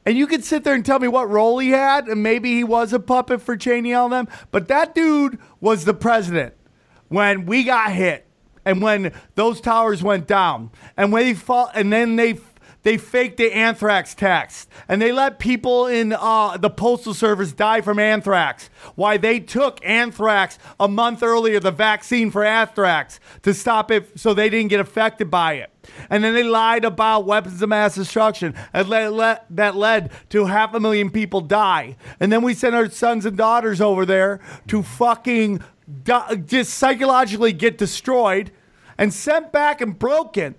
And 0.07 0.17
you 0.17 0.27
could 0.27 0.45
sit 0.45 0.65
there 0.65 0.75
and 0.75 0.85
tell 0.85 0.99
me 0.99 1.09
what 1.09 1.29
role 1.29 1.59
he 1.59 1.71
had, 1.71 2.09
and 2.09 2.23
maybe 2.23 2.55
he 2.55 2.65
was 2.65 2.93
a 2.93 2.99
puppet 2.99 3.43
for 3.43 3.57
Cheney 3.57 3.93
and 3.93 4.13
them, 4.13 4.29
but 4.51 4.69
that 4.69 4.95
dude 4.95 5.39
was 5.61 5.85
the 5.85 5.95
president 5.95 6.55
when 7.09 7.45
we 7.45 7.65
got 7.65 7.93
hit 7.93 8.27
and 8.65 8.81
when 8.81 9.13
those 9.35 9.61
towers 9.61 10.03
went 10.03 10.27
down 10.27 10.71
and 10.97 11.13
when 11.13 11.25
they 11.25 11.35
fall 11.35 11.71
and 11.75 11.93
then 11.93 12.17
they 12.17 12.39
they 12.83 12.97
faked 12.97 13.37
the 13.37 13.53
anthrax 13.53 14.15
test 14.15 14.69
and 14.89 15.01
they 15.01 15.13
let 15.13 15.39
people 15.39 15.87
in 15.87 16.13
uh, 16.13 16.57
the 16.57 16.71
postal 16.71 17.15
service 17.15 17.53
die 17.53 17.81
from 17.81 17.99
anthrax. 17.99 18.71
Why 18.95 19.17
they 19.17 19.41
took 19.41 19.85
anthrax 19.85 20.59
a 20.79 20.89
month 20.89 21.23
earlier, 21.23 21.61
the 21.61 21.71
vaccine 21.71 22.31
for 22.31 22.45
anthrax, 22.45 23.21
to 23.43 23.53
stop 23.53 23.91
it 23.91 24.19
so 24.19 24.33
they 24.33 24.49
didn't 24.49 24.69
get 24.69 24.81
affected 24.81 25.31
by 25.31 25.55
it. 25.55 25.71
And 26.09 26.23
then 26.23 26.35
they 26.35 26.43
lied 26.43 26.85
about 26.85 27.27
weapons 27.27 27.61
of 27.63 27.69
mass 27.69 27.95
destruction 27.95 28.55
and 28.73 28.89
let, 28.89 29.13
let, 29.13 29.47
that 29.51 29.77
led 29.77 30.11
to 30.31 30.47
half 30.47 30.75
a 30.75 30.81
million 30.81 31.11
people 31.11 31.41
die. 31.41 31.97
And 32.19 32.33
then 32.33 32.43
we 32.43 32.55
sent 32.55 32.75
our 32.75 32.89
sons 32.91 33.27
and 33.27 33.37
daughters 33.37 33.81
over 33.81 34.05
there 34.07 34.41
to 34.69 34.83
fucking 34.83 35.63
just 36.47 36.75
psychologically 36.75 37.53
get 37.53 37.79
destroyed 37.79 38.53
and 38.99 39.13
sent 39.13 39.53
back 39.53 39.81
and 39.81 39.99
broken. 39.99 40.55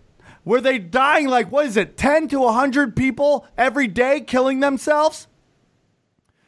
Were 0.52 0.60
they 0.60 0.80
dying 0.80 1.30
like, 1.30 1.50
what 1.50 1.66
is 1.66 1.78
it, 1.78 1.96
10 1.96 2.28
to 2.28 2.42
100 2.42 2.94
people 2.94 3.48
every 3.58 3.88
day 3.88 4.20
killing 4.20 4.60
themselves? 4.60 5.30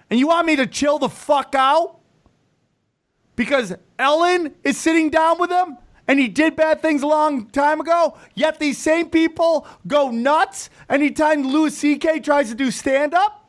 And 0.10 0.20
you 0.20 0.28
want 0.28 0.45
me 0.45 0.58
to 0.58 0.68
chill 0.68 0.99
the 0.99 1.08
fuck 1.08 1.56
out? 1.56 2.01
Because 3.38 3.74
Ellen 3.97 4.56
is 4.62 4.78
sitting 4.78 5.10
down 5.10 5.39
with 5.39 5.51
him 5.51 5.78
and 6.06 6.20
he 6.20 6.28
did 6.28 6.58
bad 6.58 6.82
things 6.82 7.01
a 7.01 7.08
long 7.08 7.47
time 7.47 7.80
ago, 7.80 8.18
yet 8.36 8.60
these 8.60 8.78
same 8.78 9.10
people 9.10 9.66
go 9.88 10.12
nuts 10.12 10.70
anytime 10.89 11.43
Louis 11.43 11.74
C.K. 11.74 12.20
tries 12.20 12.49
to 12.49 12.56
do 12.56 12.72
stand 12.72 13.14
up? 13.14 13.43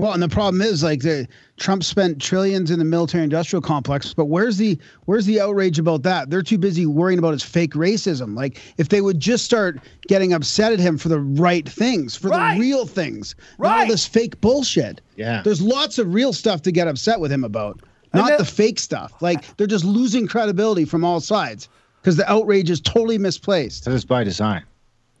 Well, 0.00 0.12
and 0.12 0.22
the 0.22 0.28
problem 0.28 0.62
is 0.62 0.82
like 0.82 1.00
the 1.00 1.28
Trump 1.58 1.84
spent 1.84 2.20
trillions 2.20 2.70
in 2.70 2.78
the 2.78 2.84
military 2.84 3.22
industrial 3.24 3.60
complex, 3.60 4.14
but 4.14 4.26
where's 4.26 4.56
the 4.56 4.78
where's 5.04 5.26
the 5.26 5.40
outrage 5.40 5.78
about 5.78 6.02
that? 6.04 6.30
They're 6.30 6.42
too 6.42 6.58
busy 6.58 6.86
worrying 6.86 7.18
about 7.18 7.32
his 7.32 7.42
fake 7.42 7.74
racism. 7.74 8.34
Like 8.36 8.60
if 8.78 8.88
they 8.88 9.00
would 9.00 9.20
just 9.20 9.44
start 9.44 9.78
getting 10.08 10.32
upset 10.32 10.72
at 10.72 10.80
him 10.80 10.96
for 10.96 11.08
the 11.08 11.20
right 11.20 11.68
things, 11.68 12.16
for 12.16 12.28
Right. 12.28 12.54
the 12.54 12.60
real 12.60 12.86
things, 12.86 13.34
not 13.58 13.80
all 13.80 13.86
this 13.86 14.06
fake 14.06 14.40
bullshit. 14.40 15.00
Yeah. 15.16 15.42
There's 15.42 15.60
lots 15.60 15.98
of 15.98 16.14
real 16.14 16.32
stuff 16.32 16.62
to 16.62 16.72
get 16.72 16.88
upset 16.88 17.20
with 17.20 17.30
him 17.30 17.44
about, 17.44 17.80
not 18.14 18.28
that- 18.28 18.38
the 18.38 18.44
fake 18.44 18.78
stuff. 18.78 19.12
Like 19.20 19.56
they're 19.56 19.66
just 19.66 19.84
losing 19.84 20.26
credibility 20.26 20.84
from 20.84 21.04
all 21.04 21.20
sides 21.20 21.68
because 22.00 22.16
the 22.16 22.30
outrage 22.30 22.70
is 22.70 22.80
totally 22.80 23.18
misplaced. 23.18 23.84
That 23.84 23.92
is 23.94 24.04
by 24.06 24.24
design. 24.24 24.62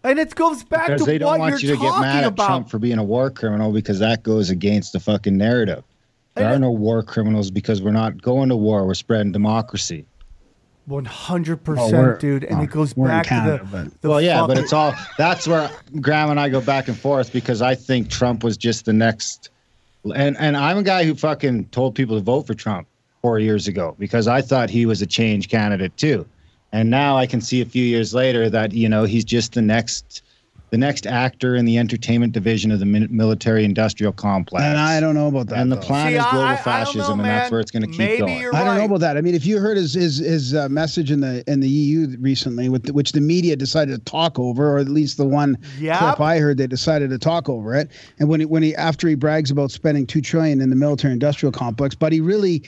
And 0.02 0.18
it 0.18 0.34
goes 0.34 0.64
back 0.64 0.86
Because 0.86 1.02
to 1.02 1.06
they 1.06 1.18
don't 1.18 1.28
what 1.28 1.40
want 1.40 1.62
you're 1.62 1.72
you 1.72 1.76
to 1.76 1.82
get 1.82 1.88
talking 1.88 2.02
mad 2.02 2.24
at 2.24 2.28
about. 2.28 2.46
Trump 2.46 2.70
for 2.70 2.78
being 2.78 2.98
a 2.98 3.04
war 3.04 3.30
criminal 3.30 3.70
because 3.72 3.98
that 3.98 4.22
goes 4.22 4.48
against 4.50 4.92
the 4.92 5.00
fucking 5.00 5.36
narrative. 5.36 5.84
There 6.34 6.44
And 6.44 6.52
are 6.52 6.56
it- 6.56 6.60
no 6.60 6.70
war 6.70 7.02
criminals 7.02 7.50
because 7.50 7.82
we're 7.82 7.90
not 7.90 8.22
going 8.22 8.48
to 8.48 8.56
war. 8.56 8.86
We're 8.86 8.94
spreading 8.94 9.32
democracy. 9.32 10.06
One 10.86 11.04
hundred 11.04 11.62
percent, 11.62 12.18
dude, 12.18 12.42
and 12.42 12.56
well, 12.56 12.62
it 12.64 12.70
uh, 12.70 12.72
goes 12.72 12.94
back 12.94 13.26
Canada, 13.26 13.58
to 13.58 13.64
the, 13.64 13.70
but- 13.70 14.00
the 14.00 14.08
well, 14.08 14.20
yeah, 14.20 14.44
but 14.46 14.58
it's 14.58 14.72
all. 14.72 14.92
That's 15.18 15.46
where 15.46 15.70
Graham 16.00 16.30
and 16.30 16.40
I 16.40 16.48
go 16.48 16.60
back 16.60 16.88
and 16.88 16.98
forth 16.98 17.32
because 17.32 17.62
I 17.62 17.74
think 17.76 18.08
Trump 18.08 18.42
was 18.42 18.56
just 18.56 18.86
the 18.86 18.92
next. 18.92 19.50
And 20.16 20.36
and 20.38 20.56
I'm 20.56 20.78
a 20.78 20.82
guy 20.82 21.04
who 21.04 21.14
fucking 21.14 21.66
told 21.66 21.94
people 21.94 22.16
to 22.16 22.22
vote 22.22 22.46
for 22.46 22.54
Trump 22.54 22.88
four 23.22 23.38
years 23.38 23.68
ago 23.68 23.94
because 24.00 24.26
I 24.26 24.40
thought 24.40 24.70
he 24.70 24.84
was 24.86 25.00
a 25.02 25.06
change 25.06 25.48
candidate 25.48 25.96
too, 25.96 26.26
and 26.72 26.90
now 26.90 27.16
I 27.16 27.26
can 27.26 27.40
see 27.40 27.60
a 27.60 27.64
few 27.66 27.84
years 27.84 28.14
later 28.14 28.48
that 28.50 28.72
you 28.72 28.88
know 28.88 29.04
he's 29.04 29.24
just 29.24 29.54
the 29.54 29.62
next. 29.62 30.22
The 30.72 30.78
next 30.78 31.04
actor 31.04 31.56
in 31.56 31.64
the 31.64 31.78
entertainment 31.78 32.32
division 32.32 32.70
of 32.70 32.78
the 32.78 32.86
military-industrial 32.86 34.12
complex, 34.12 34.64
And 34.64 34.78
I 34.78 35.00
don't 35.00 35.16
know 35.16 35.26
about 35.26 35.48
that. 35.48 35.58
and 35.58 35.72
the 35.72 35.76
plan 35.76 36.12
See, 36.12 36.18
is 36.18 36.24
global 36.26 36.46
I- 36.46 36.52
I 36.52 36.56
fascism, 36.56 37.18
know, 37.18 37.24
and 37.24 37.30
that's 37.30 37.50
where 37.50 37.58
it's 37.60 37.72
going 37.72 37.82
to 37.82 37.88
keep 37.88 37.98
Maybe 37.98 38.18
going. 38.18 38.40
you're 38.40 38.54
I 38.54 38.62
don't 38.62 38.76
know 38.76 38.84
about 38.84 39.00
that. 39.00 39.16
I 39.16 39.20
mean, 39.20 39.34
if 39.34 39.44
you 39.44 39.58
heard 39.58 39.76
his 39.76 39.94
his 39.94 40.18
his 40.18 40.54
uh, 40.54 40.68
message 40.68 41.10
in 41.10 41.22
the 41.22 41.42
in 41.50 41.58
the 41.58 41.68
EU 41.68 42.16
recently, 42.20 42.68
with 42.68 42.84
the, 42.84 42.92
which 42.92 43.10
the 43.10 43.20
media 43.20 43.56
decided 43.56 43.98
to 43.98 44.04
talk 44.10 44.38
over, 44.38 44.72
or 44.72 44.78
at 44.78 44.88
least 44.88 45.16
the 45.16 45.26
one 45.26 45.58
Yep. 45.80 45.98
clip 45.98 46.20
I 46.20 46.38
heard, 46.38 46.56
they 46.58 46.68
decided 46.68 47.10
to 47.10 47.18
talk 47.18 47.48
over 47.48 47.74
it. 47.74 47.90
And 48.20 48.28
when 48.28 48.38
he, 48.38 48.46
when 48.46 48.62
he 48.62 48.76
after 48.76 49.08
he 49.08 49.16
brags 49.16 49.50
about 49.50 49.72
spending 49.72 50.06
two 50.06 50.20
trillion 50.20 50.60
in 50.60 50.70
the 50.70 50.76
military 50.76 51.12
industrial 51.12 51.50
complex, 51.50 51.96
but 51.96 52.12
he 52.12 52.20
really 52.20 52.62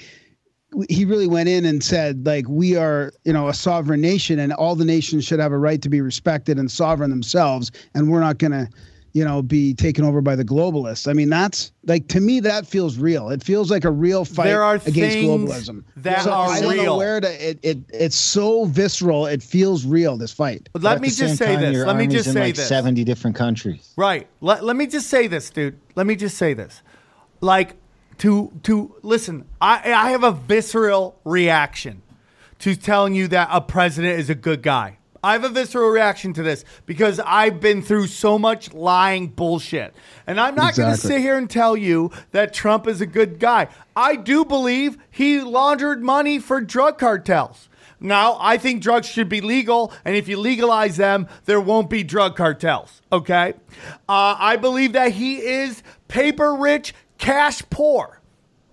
he 0.88 1.04
really 1.04 1.26
went 1.26 1.48
in 1.48 1.64
and 1.64 1.82
said 1.82 2.24
like 2.26 2.46
we 2.48 2.76
are 2.76 3.12
you 3.24 3.32
know 3.32 3.48
a 3.48 3.54
sovereign 3.54 4.00
nation 4.00 4.38
and 4.38 4.52
all 4.54 4.74
the 4.74 4.84
nations 4.84 5.24
should 5.24 5.38
have 5.40 5.52
a 5.52 5.58
right 5.58 5.82
to 5.82 5.88
be 5.88 6.00
respected 6.00 6.58
and 6.58 6.70
sovereign 6.70 7.10
themselves 7.10 7.70
and 7.94 8.10
we're 8.10 8.20
not 8.20 8.38
going 8.38 8.52
to 8.52 8.68
you 9.14 9.22
know 9.22 9.42
be 9.42 9.74
taken 9.74 10.02
over 10.06 10.22
by 10.22 10.34
the 10.34 10.44
globalists 10.44 11.06
i 11.06 11.12
mean 11.12 11.28
that's 11.28 11.72
like 11.84 12.08
to 12.08 12.18
me 12.20 12.40
that 12.40 12.66
feels 12.66 12.96
real 12.96 13.28
it 13.28 13.42
feels 13.44 13.70
like 13.70 13.84
a 13.84 13.90
real 13.90 14.24
fight 14.24 14.44
There 14.44 14.62
are 14.62 14.76
against 14.76 15.18
globalism 15.18 15.84
that 15.98 16.22
so 16.22 16.30
are 16.32 16.48
i 16.48 16.60
don't 16.62 16.76
know 16.78 16.82
real. 16.84 16.96
where 16.96 17.20
to 17.20 17.48
it, 17.50 17.58
it 17.62 17.78
it's 17.92 18.16
so 18.16 18.64
visceral 18.64 19.26
it 19.26 19.42
feels 19.42 19.84
real 19.84 20.16
this 20.16 20.32
fight 20.32 20.70
But 20.72 20.80
But 20.80 20.82
let 20.88 20.96
at 20.96 21.02
me 21.02 21.08
just 21.10 21.36
say 21.36 21.56
time, 21.56 21.60
this. 21.60 21.86
Let 21.86 21.96
me 21.96 22.06
just 22.06 22.28
in 22.28 22.32
say 22.32 22.40
like 22.40 22.54
this. 22.54 22.66
Seventy 22.66 23.04
different 23.04 23.36
countries. 23.36 23.92
Right. 23.96 24.26
Let, 24.40 24.64
let 24.64 24.76
me 24.76 24.86
just 24.86 25.10
say 25.10 25.26
this, 25.26 25.50
dude. 25.50 25.78
Let 25.94 26.06
me 26.06 26.16
just 26.16 26.38
say 26.38 26.54
this. 26.54 26.82
Like 27.42 27.76
to 28.22 28.52
to 28.62 28.94
listen, 29.02 29.48
I 29.60 29.92
I 29.92 30.10
have 30.12 30.22
a 30.22 30.30
visceral 30.30 31.18
reaction 31.24 32.02
to 32.60 32.76
telling 32.76 33.16
you 33.16 33.26
that 33.26 33.48
a 33.50 33.60
president 33.60 34.20
is 34.20 34.30
a 34.30 34.36
good 34.36 34.62
guy. 34.62 34.98
I 35.24 35.32
have 35.32 35.42
a 35.42 35.48
visceral 35.48 35.88
reaction 35.88 36.32
to 36.34 36.42
this 36.44 36.64
because 36.86 37.18
I've 37.18 37.60
been 37.60 37.82
through 37.82 38.06
so 38.06 38.38
much 38.38 38.72
lying 38.72 39.26
bullshit. 39.26 39.94
And 40.26 40.40
I'm 40.40 40.54
not 40.54 40.76
going 40.76 40.90
to 40.90 40.96
sit 40.96 41.20
here 41.20 41.36
and 41.36 41.48
tell 41.48 41.76
you 41.76 42.10
that 42.32 42.52
Trump 42.52 42.88
is 42.88 43.00
a 43.00 43.06
good 43.06 43.38
guy. 43.38 43.68
I 43.94 44.16
do 44.16 44.44
believe 44.44 44.98
he 45.10 45.40
laundered 45.40 46.02
money 46.02 46.40
for 46.40 46.60
drug 46.60 46.98
cartels. 46.98 47.68
Now, 48.00 48.36
I 48.40 48.56
think 48.56 48.82
drugs 48.82 49.06
should 49.06 49.28
be 49.28 49.40
legal, 49.40 49.92
and 50.04 50.16
if 50.16 50.26
you 50.26 50.36
legalize 50.36 50.96
them, 50.96 51.28
there 51.44 51.60
won't 51.60 51.88
be 51.88 52.02
drug 52.02 52.36
cartels. 52.36 53.00
Okay? 53.12 53.54
Uh, 54.08 54.34
I 54.38 54.56
believe 54.56 54.94
that 54.94 55.12
he 55.12 55.36
is 55.36 55.84
paper 56.08 56.52
rich, 56.54 56.94
cash 57.22 57.62
poor. 57.70 58.18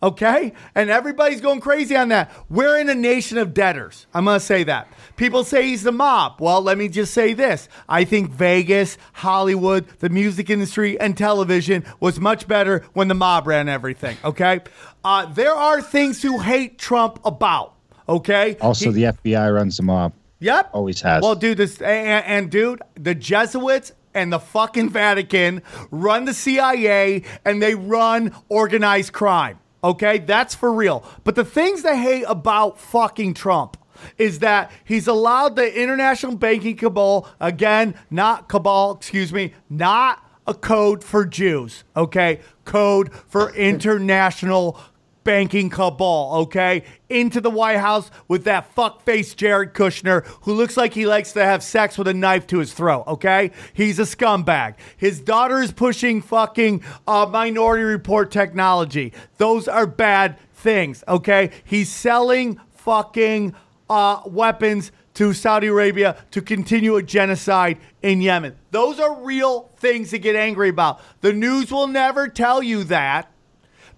Okay? 0.02 0.54
And 0.76 0.90
everybody's 0.90 1.42
going 1.42 1.60
crazy 1.60 1.94
on 1.96 2.08
that. 2.10 2.32
We're 2.50 2.80
in 2.80 2.88
a 2.90 2.96
nation 2.96 3.38
of 3.38 3.54
debtors. 3.54 4.08
I'm 4.14 4.24
going 4.26 4.40
to 4.40 4.46
say 4.46 4.64
that. 4.64 4.88
People 5.18 5.44
say 5.44 5.68
he's 5.68 5.84
the 5.84 5.92
mob. 5.92 6.40
Well, 6.40 6.62
let 6.62 6.78
me 6.78 6.88
just 6.88 7.14
say 7.14 7.34
this. 7.34 7.68
I 7.90 8.06
think 8.06 8.32
Vegas, 8.32 8.98
Hollywood, 9.12 9.86
the 10.00 10.08
music 10.10 10.50
industry, 10.50 10.98
and 11.00 11.18
television 11.18 11.84
was 12.00 12.18
much 12.18 12.48
better 12.48 12.86
when 12.94 13.10
the 13.10 13.14
mob 13.16 13.46
ran 13.46 13.68
everything. 13.68 14.16
Okay? 14.24 14.62
Uh, 15.04 15.26
there 15.34 15.54
are 15.54 15.82
things 15.82 16.22
to 16.22 16.38
hate 16.40 16.80
Trump 16.80 17.20
about. 17.26 17.74
Okay? 18.08 18.56
Also, 18.62 18.92
He- 18.92 19.04
the 19.04 19.04
FBI 19.12 19.54
runs 19.54 19.76
the 19.78 19.84
mob. 19.84 20.14
Yep. 20.40 20.70
Always 20.72 21.02
has. 21.02 21.22
Well, 21.22 21.36
dude, 21.36 21.58
this 21.58 21.82
and, 21.82 22.26
and 22.26 22.50
dude, 22.50 22.82
the 22.96 23.14
Jesuits 23.14 23.92
and 24.20 24.34
the 24.34 24.40
fucking 24.40 24.90
Vatican 24.90 25.62
run 25.92 26.26
the 26.26 26.34
CIA 26.34 27.24
and 27.46 27.62
they 27.62 27.74
run 27.74 28.36
organized 28.50 29.14
crime. 29.14 29.60
Okay, 29.82 30.20
that's 30.20 30.54
for 30.54 30.74
real. 30.74 31.06
But 31.24 31.36
the 31.36 31.46
things 31.46 31.84
they 31.84 31.98
hate 31.98 32.26
about 32.28 32.80
fucking 32.80 33.34
Trump 33.34 33.78
is 34.18 34.40
that 34.40 34.72
he's 34.84 35.08
allowed 35.08 35.56
the 35.56 35.82
international 35.82 36.36
banking 36.36 36.76
cabal 36.76 37.30
again, 37.40 37.96
not 38.10 38.50
cabal, 38.50 38.96
excuse 38.98 39.32
me, 39.32 39.54
not 39.70 40.24
a 40.46 40.54
code 40.54 41.04
for 41.04 41.26
Jews. 41.26 41.86
Okay, 41.96 42.42
code 42.66 43.14
for 43.14 43.54
international 43.56 44.80
banking 45.24 45.70
cabal, 45.70 46.32
okay? 46.42 46.84
Into 47.10 47.42
the 47.42 47.50
White 47.50 47.78
House 47.78 48.10
with 48.28 48.46
that 48.46 48.76
fuckface 48.76 49.36
Jared 49.36 49.74
Kushner, 49.74 50.26
who 50.42 50.54
looks 50.54 50.78
like 50.78 50.94
he 50.94 51.06
likes 51.06 51.34
to 51.34 51.44
have 51.44 51.64
sex 51.64 51.98
with 51.98 52.08
a 52.08 52.14
knife 52.14 52.48
to 52.48 52.60
his 52.60 52.74
throat, 52.74 53.04
okay? 53.08 53.52
He's 53.74 54.00
a 54.00 54.04
scumbag. 54.04 54.76
His 54.98 55.20
daughter 55.20 55.62
is 55.62 55.72
pushing 55.72 56.22
fucking 56.22 56.84
uh, 57.08 57.26
minority 57.28 57.84
report 57.84 58.32
technology. 58.32 59.14
Those 59.38 59.68
are 59.68 59.88
bad 59.88 60.38
things, 60.54 61.04
okay? 61.08 61.52
He's 61.64 61.90
selling 61.90 62.60
fucking 62.72 63.56
uh, 63.90 64.22
weapons 64.26 64.92
to 65.16 65.34
Saudi 65.34 65.68
Arabia 65.68 66.16
to 66.32 66.42
continue 66.42 66.96
a 66.96 67.04
genocide 67.04 67.78
in 68.02 68.22
Yemen. 68.22 68.56
Those 68.72 69.00
are 69.00 69.22
real 69.22 69.70
things 69.78 70.12
to 70.12 70.20
get 70.20 70.36
angry 70.36 70.70
about. 70.70 71.02
The 71.22 71.34
news 71.34 71.72
will 71.72 71.88
never 71.88 72.28
tell 72.28 72.64
you 72.64 72.86
that 72.86 73.30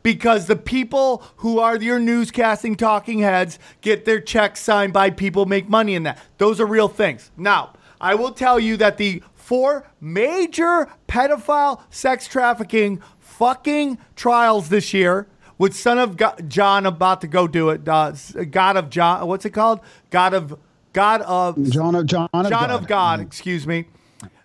because 0.03 0.47
the 0.47 0.55
people 0.55 1.23
who 1.37 1.59
are 1.59 1.77
your 1.77 1.99
newscasting 1.99 2.77
talking 2.77 3.19
heads 3.19 3.59
get 3.81 4.05
their 4.05 4.19
checks 4.19 4.59
signed 4.59 4.93
by 4.93 5.09
people 5.09 5.45
make 5.45 5.69
money 5.69 5.95
in 5.95 6.03
that. 6.03 6.19
Those 6.37 6.59
are 6.59 6.65
real 6.65 6.87
things. 6.87 7.31
Now, 7.37 7.73
I 7.99 8.15
will 8.15 8.31
tell 8.31 8.59
you 8.59 8.77
that 8.77 8.97
the 8.97 9.21
four 9.35 9.87
major 9.99 10.87
pedophile 11.07 11.81
sex 11.89 12.27
trafficking 12.27 13.01
fucking 13.19 13.97
trials 14.15 14.69
this 14.69 14.93
year 14.93 15.27
with 15.57 15.75
son 15.75 15.99
of 15.99 16.17
Go- 16.17 16.35
John 16.47 16.85
about 16.85 17.21
to 17.21 17.27
go 17.27 17.47
do 17.47 17.69
it. 17.69 17.87
Uh, 17.87 18.13
God 18.49 18.77
of 18.77 18.89
John, 18.89 19.27
what's 19.27 19.45
it 19.45 19.51
called? 19.51 19.79
God 20.09 20.33
of 20.33 20.57
God 20.93 21.21
of 21.21 21.61
John 21.69 21.95
of 21.95 22.05
John 22.07 22.29
of 22.33 22.49
John 22.49 22.69
God. 22.69 22.71
of 22.71 22.87
God, 22.87 23.19
excuse 23.19 23.67
me. 23.67 23.85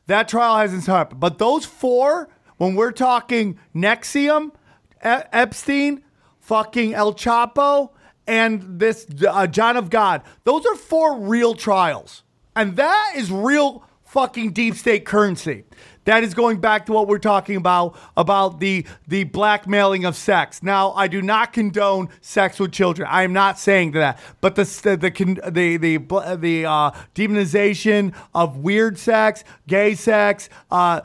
That 0.06 0.28
trial 0.28 0.58
hasn't 0.58 0.84
happened. 0.86 1.20
But 1.20 1.38
those 1.38 1.64
four, 1.64 2.28
when 2.58 2.74
we're 2.74 2.92
talking 2.92 3.58
NXIVM, 3.74 4.52
Epstein, 5.02 6.02
fucking 6.40 6.94
El 6.94 7.14
Chapo, 7.14 7.90
and 8.26 8.80
this 8.80 9.06
uh, 9.28 9.46
John 9.46 9.76
of 9.76 9.90
God, 9.90 10.22
those 10.44 10.66
are 10.66 10.74
four 10.74 11.18
real 11.20 11.54
trials. 11.54 12.22
And 12.54 12.76
that 12.76 13.12
is 13.16 13.30
real 13.30 13.84
fucking 14.04 14.52
deep 14.52 14.74
state 14.74 15.04
currency. 15.04 15.64
That 16.04 16.22
is 16.22 16.34
going 16.34 16.60
back 16.60 16.86
to 16.86 16.92
what 16.92 17.08
we're 17.08 17.18
talking 17.18 17.56
about 17.56 17.98
about 18.16 18.60
the 18.60 18.86
the 19.08 19.24
blackmailing 19.24 20.04
of 20.04 20.14
sex. 20.14 20.62
Now, 20.62 20.92
I 20.92 21.08
do 21.08 21.20
not 21.20 21.52
condone 21.52 22.08
sex 22.20 22.60
with 22.60 22.72
children. 22.72 23.08
I 23.10 23.24
am 23.24 23.32
not 23.32 23.58
saying 23.58 23.90
that, 23.92 24.20
but 24.40 24.54
the 24.54 24.62
the 24.62 24.96
the 24.96 25.76
the 25.76 25.76
the, 25.76 26.36
the 26.40 26.64
uh, 26.64 26.92
demonization 27.14 28.14
of 28.34 28.58
weird 28.58 28.98
sex, 28.98 29.42
gay 29.66 29.96
sex, 29.96 30.48
uh, 30.70 31.00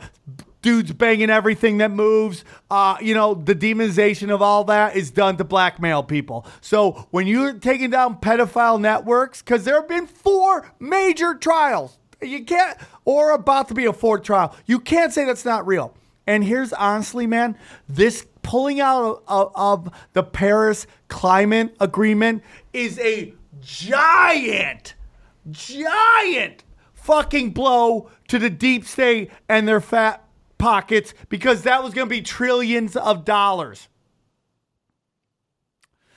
dudes 0.62 0.92
banging 0.94 1.30
everything 1.30 1.78
that 1.80 1.92
moves. 1.92 2.44
Uh, 2.70 2.98
you 3.02 3.14
know, 3.14 3.34
the 3.34 3.56
demonization 3.56 4.30
of 4.30 4.42
all 4.42 4.64
that 4.66 4.96
is 4.96 5.12
done 5.12 5.38
to 5.38 5.44
blackmail 5.44 6.04
people. 6.04 6.46
So 6.62 7.08
when 7.12 7.28
you're 7.28 7.54
taking 7.54 7.90
down 7.90 8.18
pedophile 8.18 8.80
networks, 8.80 9.42
because 9.42 9.64
there 9.64 9.76
have 9.76 9.88
been 9.88 10.08
four 10.08 10.72
major 10.80 11.36
trials, 11.36 11.98
you 12.22 12.44
can't, 12.46 12.78
or 13.06 13.32
about 13.32 13.68
to 13.70 13.74
be 13.74 13.86
a 13.86 13.94
fourth 13.94 14.24
trial, 14.24 14.56
you 14.66 14.80
can't 14.80 15.12
say 15.12 15.26
that's 15.26 15.46
not 15.46 15.66
real. 15.66 15.96
And 16.28 16.44
here's 16.44 16.72
honestly, 16.74 17.26
man, 17.26 17.58
this 17.90 18.26
pulling 18.44 18.80
out 18.80 19.24
of, 19.28 19.52
of 19.56 19.90
the 20.14 20.24
Paris 20.24 20.88
Climate 21.08 21.76
Agreement 21.80 22.44
is 22.74 23.00
a 23.00 23.34
giant, 23.60 24.96
giant 25.50 26.64
fucking 26.94 27.52
blow 27.52 28.10
to 28.28 28.38
the 28.38 28.50
deep 28.50 28.86
state 28.86 29.32
and 29.50 29.68
their 29.68 29.82
fat 29.82 30.24
pockets 30.62 31.14
because 31.30 31.64
that 31.64 31.84
was 31.84 31.94
going 31.94 32.08
to 32.08 32.10
be 32.10 32.22
trillions 32.22 32.96
of 32.96 33.26
dollars. 33.26 33.88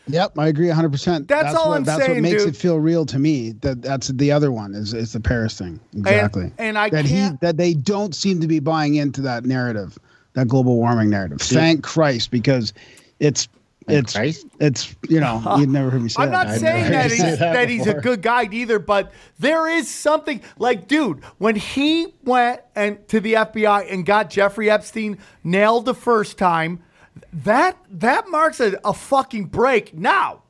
Yep, 0.06 0.38
I 0.38 0.48
agree 0.48 0.66
100%. 0.68 1.26
That's 1.28 1.54
all 1.54 1.70
what, 1.70 1.76
I'm 1.76 1.84
That's 1.84 2.04
saying, 2.04 2.16
what 2.16 2.22
makes 2.30 2.44
dude. 2.44 2.54
it 2.54 2.58
feel 2.58 2.78
real 2.78 3.06
to 3.06 3.18
me. 3.18 3.52
That 3.62 3.80
that's 3.80 4.08
the 4.08 4.30
other 4.32 4.52
one 4.52 4.74
is 4.74 4.92
is 4.92 5.14
the 5.14 5.20
Paris 5.20 5.58
thing. 5.58 5.80
Exactly. 5.96 6.52
and 6.58 6.76
I 6.76 6.90
that 6.90 7.06
can't- 7.06 7.32
he 7.32 7.38
that 7.40 7.56
they 7.56 7.72
don't 7.72 8.14
seem 8.14 8.38
to 8.40 8.46
be 8.46 8.58
buying 8.60 8.96
into 8.96 9.22
that 9.22 9.46
narrative, 9.46 9.98
that 10.34 10.46
global 10.46 10.76
warming 10.76 11.08
narrative. 11.08 11.40
Thank 11.40 11.82
Christ 11.84 12.30
because 12.30 12.74
it's 13.18 13.48
it's 13.88 14.14
Christ? 14.14 14.46
it's 14.60 14.94
you 15.08 15.20
know, 15.20 15.42
you'd 15.58 15.68
never 15.68 15.90
heard 15.90 16.02
me 16.02 16.08
say 16.08 16.22
I'm 16.22 16.30
that. 16.30 16.46
not 16.46 16.58
saying 16.58 16.90
that 16.90 17.10
he's, 17.10 17.20
that 17.20 17.38
that 17.38 17.68
he's 17.68 17.86
a 17.86 17.94
good 17.94 18.22
guy 18.22 18.48
either, 18.50 18.78
but 18.78 19.12
there 19.38 19.68
is 19.68 19.92
something 19.92 20.40
like, 20.58 20.88
dude, 20.88 21.22
when 21.38 21.56
he 21.56 22.14
went 22.24 22.60
and 22.74 23.06
to 23.08 23.20
the 23.20 23.34
FBI 23.34 23.92
and 23.92 24.06
got 24.06 24.30
Jeffrey 24.30 24.70
Epstein 24.70 25.18
nailed 25.42 25.84
the 25.84 25.94
first 25.94 26.38
time, 26.38 26.82
that 27.32 27.76
that 27.90 28.28
marks 28.28 28.60
a, 28.60 28.78
a 28.84 28.94
fucking 28.94 29.46
break. 29.46 29.94
Now, 29.94 30.42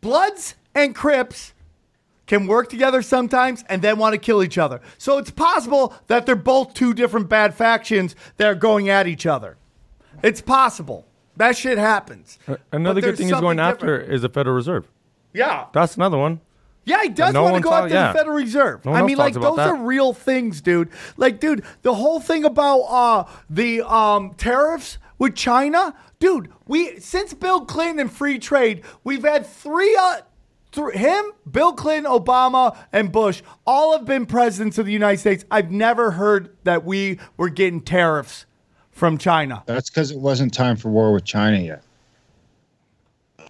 Bloods 0.00 0.56
and 0.74 0.94
Crips 0.94 1.52
can 2.26 2.46
work 2.46 2.68
together 2.68 3.02
sometimes 3.02 3.64
and 3.68 3.82
then 3.82 3.98
want 3.98 4.14
to 4.14 4.18
kill 4.18 4.42
each 4.42 4.58
other. 4.58 4.80
So 4.98 5.18
it's 5.18 5.30
possible 5.30 5.94
that 6.06 6.24
they're 6.24 6.36
both 6.36 6.74
two 6.74 6.94
different 6.94 7.28
bad 7.28 7.54
factions 7.54 8.16
that 8.36 8.46
are 8.46 8.54
going 8.54 8.88
at 8.88 9.06
each 9.06 9.26
other. 9.26 9.56
It's 10.22 10.40
possible. 10.40 11.06
That 11.36 11.56
shit 11.56 11.78
happens. 11.78 12.38
Another 12.70 13.00
good 13.00 13.16
thing 13.16 13.28
he's 13.28 13.40
going 13.40 13.58
after 13.58 13.98
different. 13.98 14.14
is 14.14 14.22
the 14.22 14.28
Federal 14.28 14.56
Reserve. 14.56 14.88
Yeah. 15.32 15.66
That's 15.72 15.96
another 15.96 16.18
one. 16.18 16.40
Yeah, 16.84 17.02
he 17.02 17.10
does 17.10 17.32
no 17.32 17.44
want 17.44 17.56
to 17.56 17.62
go 17.62 17.72
after 17.72 17.94
yeah. 17.94 18.12
the 18.12 18.18
Federal 18.18 18.36
Reserve. 18.36 18.84
No 18.84 18.92
I 18.92 19.02
mean, 19.02 19.16
like 19.16 19.34
those 19.34 19.56
that. 19.56 19.68
are 19.68 19.76
real 19.76 20.12
things, 20.12 20.60
dude. 20.60 20.88
Like, 21.16 21.38
dude, 21.38 21.64
the 21.82 21.94
whole 21.94 22.20
thing 22.20 22.44
about 22.44 22.80
uh 22.80 23.24
the 23.48 23.82
um 23.82 24.34
tariffs 24.34 24.98
with 25.18 25.36
China, 25.36 25.94
dude. 26.18 26.52
We 26.66 26.98
since 26.98 27.34
Bill 27.34 27.64
Clinton 27.64 28.00
and 28.00 28.12
free 28.12 28.38
trade, 28.38 28.82
we've 29.04 29.22
had 29.22 29.46
three. 29.46 29.96
Uh, 29.98 30.22
th- 30.72 30.94
him, 30.94 31.32
Bill 31.48 31.72
Clinton, 31.72 32.10
Obama, 32.10 32.76
and 32.92 33.12
Bush 33.12 33.42
all 33.64 33.96
have 33.96 34.04
been 34.04 34.26
presidents 34.26 34.76
of 34.78 34.86
the 34.86 34.92
United 34.92 35.18
States. 35.18 35.44
I've 35.50 35.70
never 35.70 36.12
heard 36.12 36.56
that 36.64 36.84
we 36.84 37.20
were 37.36 37.48
getting 37.48 37.80
tariffs 37.80 38.46
from 39.02 39.18
China. 39.18 39.64
That's 39.66 39.90
because 39.90 40.12
it 40.12 40.18
wasn't 40.20 40.54
time 40.54 40.76
for 40.76 40.88
war 40.88 41.12
with 41.12 41.24
China 41.24 41.58
yet. 41.58 41.82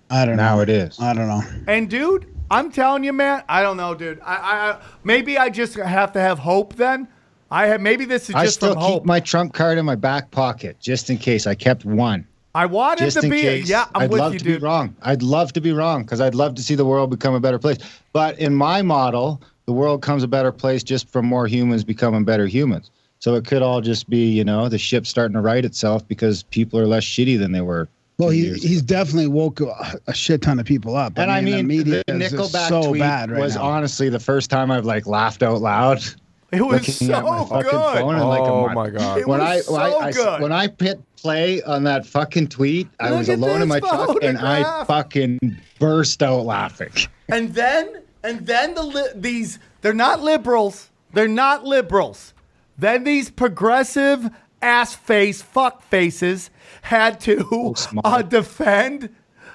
I 0.09 0.24
don't 0.24 0.38
know. 0.38 0.42
Now 0.42 0.61
it 0.61 0.70
is. 0.70 0.98
I 0.98 1.12
don't 1.12 1.28
know. 1.28 1.42
And 1.68 1.90
dude, 1.90 2.26
I'm 2.50 2.72
telling 2.72 3.05
you, 3.05 3.12
man, 3.12 3.42
I 3.50 3.61
don't 3.61 3.76
know, 3.76 3.94
dude. 3.94 4.18
I, 4.24 4.34
I 4.34 4.80
maybe 5.05 5.36
I 5.36 5.50
just 5.50 5.74
have 5.74 6.11
to 6.14 6.20
have 6.20 6.38
hope. 6.38 6.76
Then 6.76 7.07
I 7.50 7.66
have 7.66 7.82
maybe 7.82 8.07
this 8.07 8.30
is 8.30 8.34
I 8.34 8.44
just 8.46 8.57
still 8.57 8.72
from 8.72 8.80
keep 8.82 8.90
hope. 8.90 9.05
my 9.05 9.20
trump 9.20 9.53
card 9.53 9.76
in 9.76 9.84
my 9.84 9.94
back 9.94 10.30
pocket 10.30 10.78
just 10.80 11.11
in 11.11 11.18
case. 11.18 11.46
I 11.46 11.55
kept 11.55 11.84
one. 11.84 12.26
I 12.55 12.64
wanted 12.64 13.05
Just 13.05 13.20
to 13.20 13.26
in 13.26 13.30
be. 13.30 13.42
case. 13.42 13.68
Yeah, 13.68 13.84
I'm 13.94 14.05
I'd 14.05 14.11
with 14.11 14.20
love 14.20 14.32
you, 14.32 14.38
to 14.38 14.44
dude. 14.46 14.61
be 14.62 14.64
wrong. 14.64 14.96
I'd 15.03 15.22
love 15.22 15.53
to 15.53 15.61
be 15.61 15.72
wrong 15.72 16.00
because 16.05 16.22
I'd 16.22 16.34
love 16.34 16.55
to 16.55 16.62
see 16.62 16.76
the 16.76 16.86
world 16.86 17.11
become 17.11 17.34
a 17.34 17.40
better 17.40 17.59
place. 17.59 17.76
But 18.14 18.38
in 18.38 18.55
my 18.55 18.80
model, 18.80 19.42
the 19.66 19.74
world 19.74 20.00
comes 20.00 20.22
a 20.22 20.28
better 20.28 20.50
place 20.50 20.82
just 20.82 21.11
from 21.11 21.26
more 21.26 21.46
humans 21.46 21.84
becoming 21.84 22.24
better 22.24 22.46
humans. 22.46 22.90
So 23.22 23.36
it 23.36 23.46
could 23.46 23.62
all 23.62 23.80
just 23.80 24.10
be, 24.10 24.32
you 24.32 24.42
know, 24.42 24.68
the 24.68 24.78
ship 24.78 25.06
starting 25.06 25.34
to 25.34 25.40
right 25.40 25.64
itself 25.64 26.06
because 26.08 26.42
people 26.42 26.76
are 26.80 26.88
less 26.88 27.04
shitty 27.04 27.38
than 27.38 27.52
they 27.52 27.60
were. 27.60 27.88
Well, 28.18 28.30
two 28.30 28.34
he, 28.54 28.54
he's 28.54 28.82
definitely 28.82 29.28
woke 29.28 29.60
a, 29.60 30.00
a 30.08 30.12
shit 30.12 30.42
ton 30.42 30.58
of 30.58 30.66
people 30.66 30.96
up. 30.96 31.16
And 31.16 31.30
I 31.30 31.40
mean, 31.40 31.58
the 31.58 31.62
media 31.62 32.02
the 32.08 32.16
is 32.20 32.32
Nickelback 32.32 32.68
so 32.68 32.88
tweet 32.88 32.98
bad 32.98 33.30
right 33.30 33.40
was 33.40 33.54
now. 33.54 33.62
honestly 33.62 34.08
the 34.08 34.18
first 34.18 34.50
time 34.50 34.72
I've 34.72 34.86
like 34.86 35.06
laughed 35.06 35.44
out 35.44 35.60
loud. 35.60 36.02
It 36.50 36.62
was 36.62 37.00
looking 37.00 37.14
at 37.14 37.22
my 37.22 37.38
so 37.38 37.44
fucking 37.46 37.70
good. 37.70 37.98
phone 38.00 38.16
in 38.16 38.26
like 38.26 38.40
a 38.40 38.44
Oh 38.44 38.68
my 38.70 38.90
god. 38.90 39.18
It 39.18 39.28
when 39.28 39.38
was 39.38 39.48
I, 39.48 39.60
so 39.60 39.72
when 39.72 39.82
I, 39.82 40.10
I- 40.10 40.40
when 40.40 40.52
I 40.52 40.68
hit 40.80 41.00
play 41.16 41.62
on 41.62 41.84
that 41.84 42.04
fucking 42.04 42.48
tweet, 42.48 42.88
I 42.98 43.12
was 43.12 43.28
alone 43.28 43.62
in 43.62 43.68
my 43.68 43.78
this 43.78 43.88
truck 43.88 44.16
and 44.20 44.36
I 44.36 44.82
fucking 44.84 45.38
burst 45.78 46.24
out 46.24 46.44
laughing. 46.44 46.90
And 47.28 47.54
then, 47.54 48.02
and 48.24 48.44
then 48.48 48.74
the 48.74 48.82
li- 48.82 49.12
these 49.14 49.60
they're 49.80 49.94
not 49.94 50.20
liberals. 50.22 50.90
They're 51.12 51.28
not 51.28 51.64
liberals. 51.64 52.34
Then 52.82 53.04
these 53.04 53.30
progressive 53.30 54.28
ass 54.60 54.92
face 54.92 55.40
fuck 55.40 55.82
faces 55.82 56.50
had 56.82 57.20
to 57.20 57.74
uh, 58.04 58.22
defend 58.22 59.10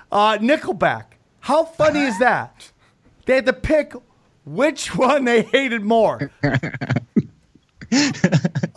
uh, 0.09 0.37
Nickelback. 0.37 1.03
How 1.41 1.65
funny 1.65 1.99
is 2.03 2.17
that? 2.19 2.71
They 3.25 3.35
had 3.35 3.45
to 3.47 3.51
pick 3.51 3.91
which 4.45 4.95
one 4.95 5.25
they 5.25 5.41
hated 5.41 5.83
more. 5.83 6.31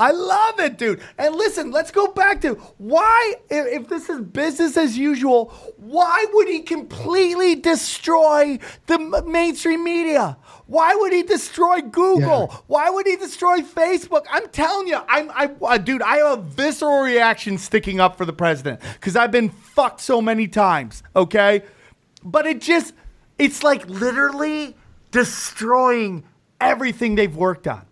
I 0.00 0.12
love 0.12 0.58
it, 0.60 0.78
dude. 0.78 1.00
And 1.18 1.36
listen, 1.36 1.70
let's 1.70 1.90
go 1.90 2.06
back 2.06 2.40
to 2.40 2.54
why, 2.78 3.34
if, 3.50 3.82
if 3.82 3.88
this 3.88 4.08
is 4.08 4.22
business 4.22 4.78
as 4.78 4.96
usual, 4.96 5.50
why 5.76 6.24
would 6.32 6.48
he 6.48 6.60
completely 6.62 7.54
destroy 7.54 8.58
the 8.86 8.94
m- 8.94 9.30
mainstream 9.30 9.84
media? 9.84 10.38
Why 10.66 10.94
would 10.94 11.12
he 11.12 11.22
destroy 11.22 11.82
Google? 11.82 12.48
Yeah. 12.50 12.56
Why 12.66 12.88
would 12.88 13.06
he 13.06 13.16
destroy 13.16 13.60
Facebook? 13.60 14.24
I'm 14.30 14.48
telling 14.48 14.88
you, 14.88 15.00
I'm, 15.06 15.30
I, 15.32 15.50
uh, 15.62 15.76
dude, 15.76 16.00
I 16.00 16.16
have 16.16 16.38
a 16.38 16.42
visceral 16.42 17.02
reaction 17.02 17.58
sticking 17.58 18.00
up 18.00 18.16
for 18.16 18.24
the 18.24 18.32
president 18.32 18.80
because 18.94 19.16
I've 19.16 19.32
been 19.32 19.50
fucked 19.50 20.00
so 20.00 20.22
many 20.22 20.48
times. 20.48 21.02
Okay, 21.14 21.62
but 22.24 22.46
it 22.46 22.62
just, 22.62 22.94
it's 23.38 23.62
like 23.62 23.86
literally 23.86 24.76
destroying 25.10 26.24
everything 26.58 27.16
they've 27.16 27.36
worked 27.36 27.68
on. 27.68 27.84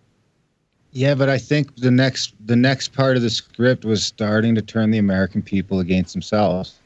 Yeah, 0.91 1.13
but 1.13 1.29
I 1.29 1.37
think 1.37 1.75
the 1.75 1.91
next 1.91 2.33
the 2.45 2.55
next 2.55 2.93
part 2.93 3.15
of 3.15 3.21
the 3.21 3.29
script 3.29 3.85
was 3.85 4.03
starting 4.03 4.55
to 4.55 4.61
turn 4.61 4.91
the 4.91 4.97
American 4.97 5.41
people 5.41 5.79
against 5.79 6.13
themselves. 6.13 6.79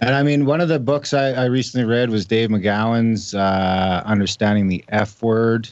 And 0.00 0.14
I 0.14 0.22
mean, 0.22 0.44
one 0.44 0.60
of 0.60 0.68
the 0.68 0.78
books 0.78 1.14
I, 1.14 1.30
I 1.30 1.44
recently 1.46 1.86
read 1.86 2.10
was 2.10 2.26
Dave 2.26 2.50
McGowan's 2.50 3.34
uh, 3.34 4.02
"Understanding 4.04 4.68
the 4.68 4.84
F 4.88 5.22
Word: 5.22 5.70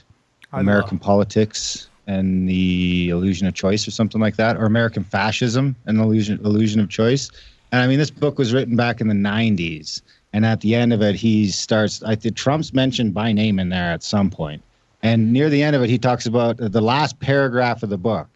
I 0.52 0.60
American 0.60 0.98
Politics 0.98 1.88
and 2.06 2.48
the 2.48 3.10
Illusion 3.10 3.46
of 3.46 3.54
Choice" 3.54 3.86
or 3.86 3.90
something 3.90 4.20
like 4.20 4.36
that, 4.36 4.56
or 4.56 4.64
American 4.64 5.04
Fascism 5.04 5.76
and 5.84 5.98
the 5.98 6.02
Illusion 6.04 6.40
Illusion 6.42 6.80
of 6.80 6.88
Choice. 6.88 7.30
And 7.70 7.82
I 7.82 7.86
mean, 7.86 7.98
this 7.98 8.10
book 8.10 8.38
was 8.38 8.54
written 8.54 8.76
back 8.76 9.02
in 9.02 9.08
the 9.08 9.14
'90s, 9.14 10.00
and 10.32 10.46
at 10.46 10.62
the 10.62 10.74
end 10.74 10.94
of 10.94 11.02
it, 11.02 11.16
he 11.16 11.48
starts. 11.48 12.02
I 12.02 12.14
think 12.14 12.34
Trump's 12.34 12.72
mentioned 12.72 13.12
by 13.12 13.30
name 13.32 13.58
in 13.58 13.68
there 13.68 13.92
at 13.92 14.02
some 14.02 14.30
point. 14.30 14.62
And 15.04 15.34
near 15.34 15.50
the 15.50 15.62
end 15.62 15.76
of 15.76 15.82
it, 15.82 15.90
he 15.90 15.98
talks 15.98 16.24
about 16.24 16.56
the 16.56 16.80
last 16.80 17.20
paragraph 17.20 17.82
of 17.82 17.90
the 17.90 17.98
book 17.98 18.26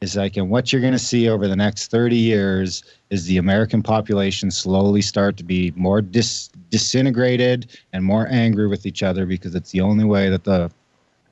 is 0.00 0.16
like, 0.16 0.38
and 0.38 0.48
what 0.48 0.72
you're 0.72 0.80
going 0.80 0.94
to 0.94 0.98
see 0.98 1.28
over 1.28 1.46
the 1.46 1.54
next 1.54 1.90
30 1.90 2.16
years 2.16 2.82
is 3.10 3.26
the 3.26 3.36
American 3.36 3.82
population 3.82 4.50
slowly 4.50 5.02
start 5.02 5.36
to 5.36 5.44
be 5.44 5.70
more 5.76 6.00
dis- 6.00 6.48
disintegrated 6.70 7.78
and 7.92 8.02
more 8.02 8.26
angry 8.30 8.66
with 8.66 8.86
each 8.86 9.02
other 9.02 9.26
because 9.26 9.54
it's 9.54 9.70
the 9.70 9.82
only 9.82 10.04
way 10.04 10.30
that 10.30 10.44
the 10.44 10.70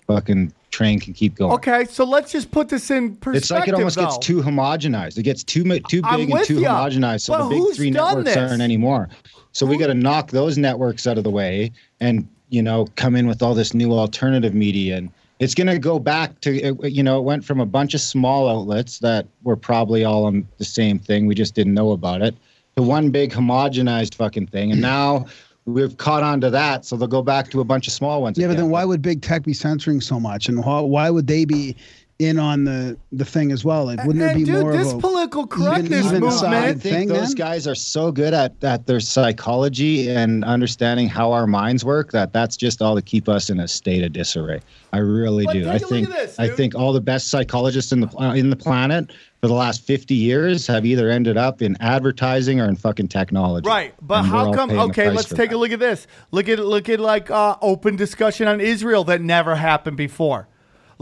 fucking 0.07 0.53
train 0.70 1.01
can 1.01 1.14
keep 1.14 1.36
going. 1.36 1.53
Okay, 1.53 1.86
so 1.86 2.05
let's 2.05 2.30
just 2.30 2.51
put 2.51 2.68
this 2.68 2.90
in 2.90 3.16
perspective. 3.16 3.43
It's 3.43 3.51
like 3.51 3.68
it 3.68 3.74
almost 3.74 3.97
though. 3.97 4.05
gets 4.05 4.18
too 4.18 4.43
homogenized. 4.43 5.16
It 5.16 5.22
gets 5.22 5.43
too 5.43 5.64
too 5.88 6.03
I'm 6.05 6.26
big 6.26 6.30
and 6.30 6.45
too 6.45 6.61
ya. 6.61 6.86
homogenized. 6.86 7.22
So 7.22 7.32
But 7.32 7.49
the 7.49 7.55
big 7.55 7.76
three 7.76 7.90
networks 7.90 8.24
this? 8.26 8.36
aren't 8.36 8.61
anymore. 8.61 9.09
So 9.53 9.64
we 9.64 9.78
got 9.78 9.86
to 9.86 9.95
knock 9.95 10.30
those 10.30 10.59
networks 10.59 11.07
out 11.07 11.16
of 11.16 11.24
the 11.24 11.30
way 11.30 11.72
and 12.01 12.28
you 12.53 12.63
know 12.63 12.87
come 12.97 13.17
in 13.17 13.27
with 13.27 13.43
all 13.43 13.55
this 13.55 13.75
new 13.75 13.93
alternative 13.93 14.55
media. 14.55 14.99
And 14.99 15.11
it's 15.41 15.55
going 15.55 15.67
to 15.67 15.79
go 15.79 15.99
back 15.99 16.41
to 16.43 16.55
it- 16.57 16.93
you 16.93 17.03
know 17.03 17.19
it 17.19 17.23
went 17.23 17.45
from 17.45 17.59
a 17.59 17.67
bunch 17.67 17.95
of 17.95 18.01
small 18.01 18.49
outlets 18.49 18.99
that 19.01 19.27
were 19.43 19.57
probably 19.57 20.05
all 20.05 20.25
on 20.25 20.47
the 20.59 20.65
same 20.65 20.99
thing 20.99 21.27
we 21.27 21.35
just 21.35 21.55
didn't 21.55 21.75
know 21.75 21.93
about 21.93 22.23
it 22.23 22.37
to 22.77 22.83
one 22.83 23.11
big 23.11 23.33
homogenized 23.33 24.15
fucking 24.15 24.47
thing. 24.47 24.71
And 24.73 24.81
now 24.81 25.27
we've 25.67 25.97
caught 25.97 26.23
on 26.23 26.41
to 26.41 26.51
that, 26.51 26.85
so 26.85 26.97
they'll 26.97 27.09
go 27.09 27.23
back 27.23 27.51
to 27.51 27.61
a 27.61 27.65
bunch 27.65 27.87
of 27.87 27.93
small 27.93 28.23
ones. 28.23 28.39
Yeah, 28.39 28.49
but 28.49 28.57
then 28.57 28.71
why 28.71 28.85
would 28.85 29.03
big 29.03 29.23
tech 29.23 29.43
be 29.43 29.55
censoring 29.55 30.01
so 30.01 30.19
much, 30.19 30.49
and 30.49 30.65
why, 30.65 30.81
why 30.81 31.11
would 31.11 31.27
they 31.27 31.45
be 31.45 31.77
in 32.25 32.39
on 32.39 32.64
the 32.64 32.97
the 33.12 33.25
thing 33.25 33.53
as 33.53 33.64
well? 33.64 33.85
Like, 33.87 33.99
wouldn't 34.05 34.18
there 34.20 34.31
And 34.31 34.39
be 34.39 34.45
dude, 34.45 34.61
more 34.62 34.73
this 34.73 34.91
of 34.93 34.99
a 34.99 35.01
political 35.01 35.47
correctness 35.47 36.07
even 36.07 36.20
movement. 36.20 36.55
I 36.55 36.68
think 36.73 36.83
thing? 36.83 37.09
those 37.09 37.29
Then? 37.35 37.47
guys 37.47 37.66
are 37.66 37.75
so 37.75 38.12
good 38.12 38.33
at, 38.35 38.55
at 38.62 38.87
their 38.87 39.01
psychology 39.01 40.09
and 40.11 40.45
understanding 40.45 41.09
how 41.09 41.33
our 41.33 41.47
minds 41.47 41.85
work 41.85 42.12
that 42.12 42.33
that's 42.33 42.57
just 42.57 42.81
all 42.83 42.95
to 42.95 43.03
keep 43.03 43.29
us 43.29 43.51
in 43.51 43.61
a 43.61 43.68
state 43.68 44.03
of 44.03 44.12
disarray. 44.12 44.61
I 44.93 44.99
really 44.99 45.45
But 45.45 45.53
do. 45.55 45.64
take 45.64 45.68
I 45.73 45.77
a 45.77 45.79
look 45.81 45.89
think 45.89 46.09
this, 46.09 46.39
I 46.39 46.49
think 46.49 46.75
all 46.75 46.93
the 46.93 47.01
best 47.01 47.29
psychologists 47.29 47.93
in 47.93 48.01
the 48.01 48.07
pla- 48.07 48.33
in 48.33 48.51
the 48.51 48.57
planet 48.57 49.11
for 49.41 49.49
the 49.49 49.55
last 49.55 49.83
50 49.83 50.14
years 50.14 50.66
have 50.68 50.87
either 50.87 51.11
ended 51.11 51.37
up 51.37 51.62
in 51.62 51.77
advertising 51.81 52.61
or 52.61 52.66
in 52.68 52.77
fucking 52.77 53.09
technology. 53.09 53.68
Right, 53.68 53.95
but 54.01 54.23
how 54.23 54.53
come? 54.53 54.70
Okay, 54.70 55.11
let's 55.11 55.29
take 55.29 55.51
that. 55.51 55.57
a 55.57 55.59
look 55.59 55.73
at 55.73 55.81
this. 55.81 56.07
Look 56.31 56.49
at 56.49 56.59
look 56.61 56.89
at 56.89 57.01
like 57.01 57.31
uh, 57.31 57.57
open 57.61 57.97
discussion 57.97 58.47
on 58.47 58.61
Israel 58.61 59.03
that 59.05 59.20
never 59.20 59.57
happened 59.57 59.97
before. 59.97 60.47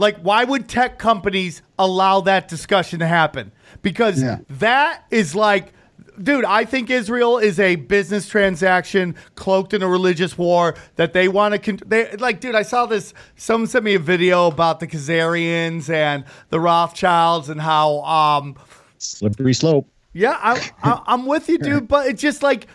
Like, 0.01 0.17
why 0.21 0.43
would 0.43 0.67
tech 0.67 0.97
companies 0.97 1.61
allow 1.77 2.21
that 2.21 2.47
discussion 2.47 2.99
to 2.99 3.07
happen? 3.07 3.51
Because 3.83 4.21
Yeah. 4.21 4.39
that 4.49 5.03
is 5.11 5.35
like, 5.35 5.73
dude, 6.21 6.43
I 6.43 6.65
think 6.65 6.89
Israel 6.89 7.37
is 7.37 7.59
a 7.59 7.75
business 7.75 8.27
transaction 8.27 9.15
cloaked 9.35 9.73
in 9.75 9.81
a 9.83 9.87
religious 9.87 10.37
war 10.37 10.73
that 10.95 11.13
they 11.13 11.27
want 11.27 11.53
to. 11.53 11.59
Con- 11.59 11.87
they 11.87 12.15
like, 12.17 12.39
dude, 12.41 12.55
I 12.55 12.63
saw 12.63 12.85
this. 12.87 13.13
Someone 13.35 13.67
sent 13.67 13.85
me 13.85 13.93
a 13.93 13.99
video 13.99 14.47
about 14.47 14.79
the 14.79 14.87
Khazarians 14.87 15.87
and 15.89 16.25
the 16.49 16.59
Rothschilds 16.59 17.47
and 17.49 17.61
how. 17.61 18.01
um 18.03 18.55
Slippery 18.97 19.53
slope. 19.53 19.87
yeah, 20.13 20.37
I, 20.41 20.69
I, 20.83 21.01
I'm 21.07 21.25
with 21.27 21.47
you, 21.47 21.57
dude. 21.59 21.87
But 21.93 22.07
it's 22.07 22.21
just 22.21 22.41
like, 22.43 22.67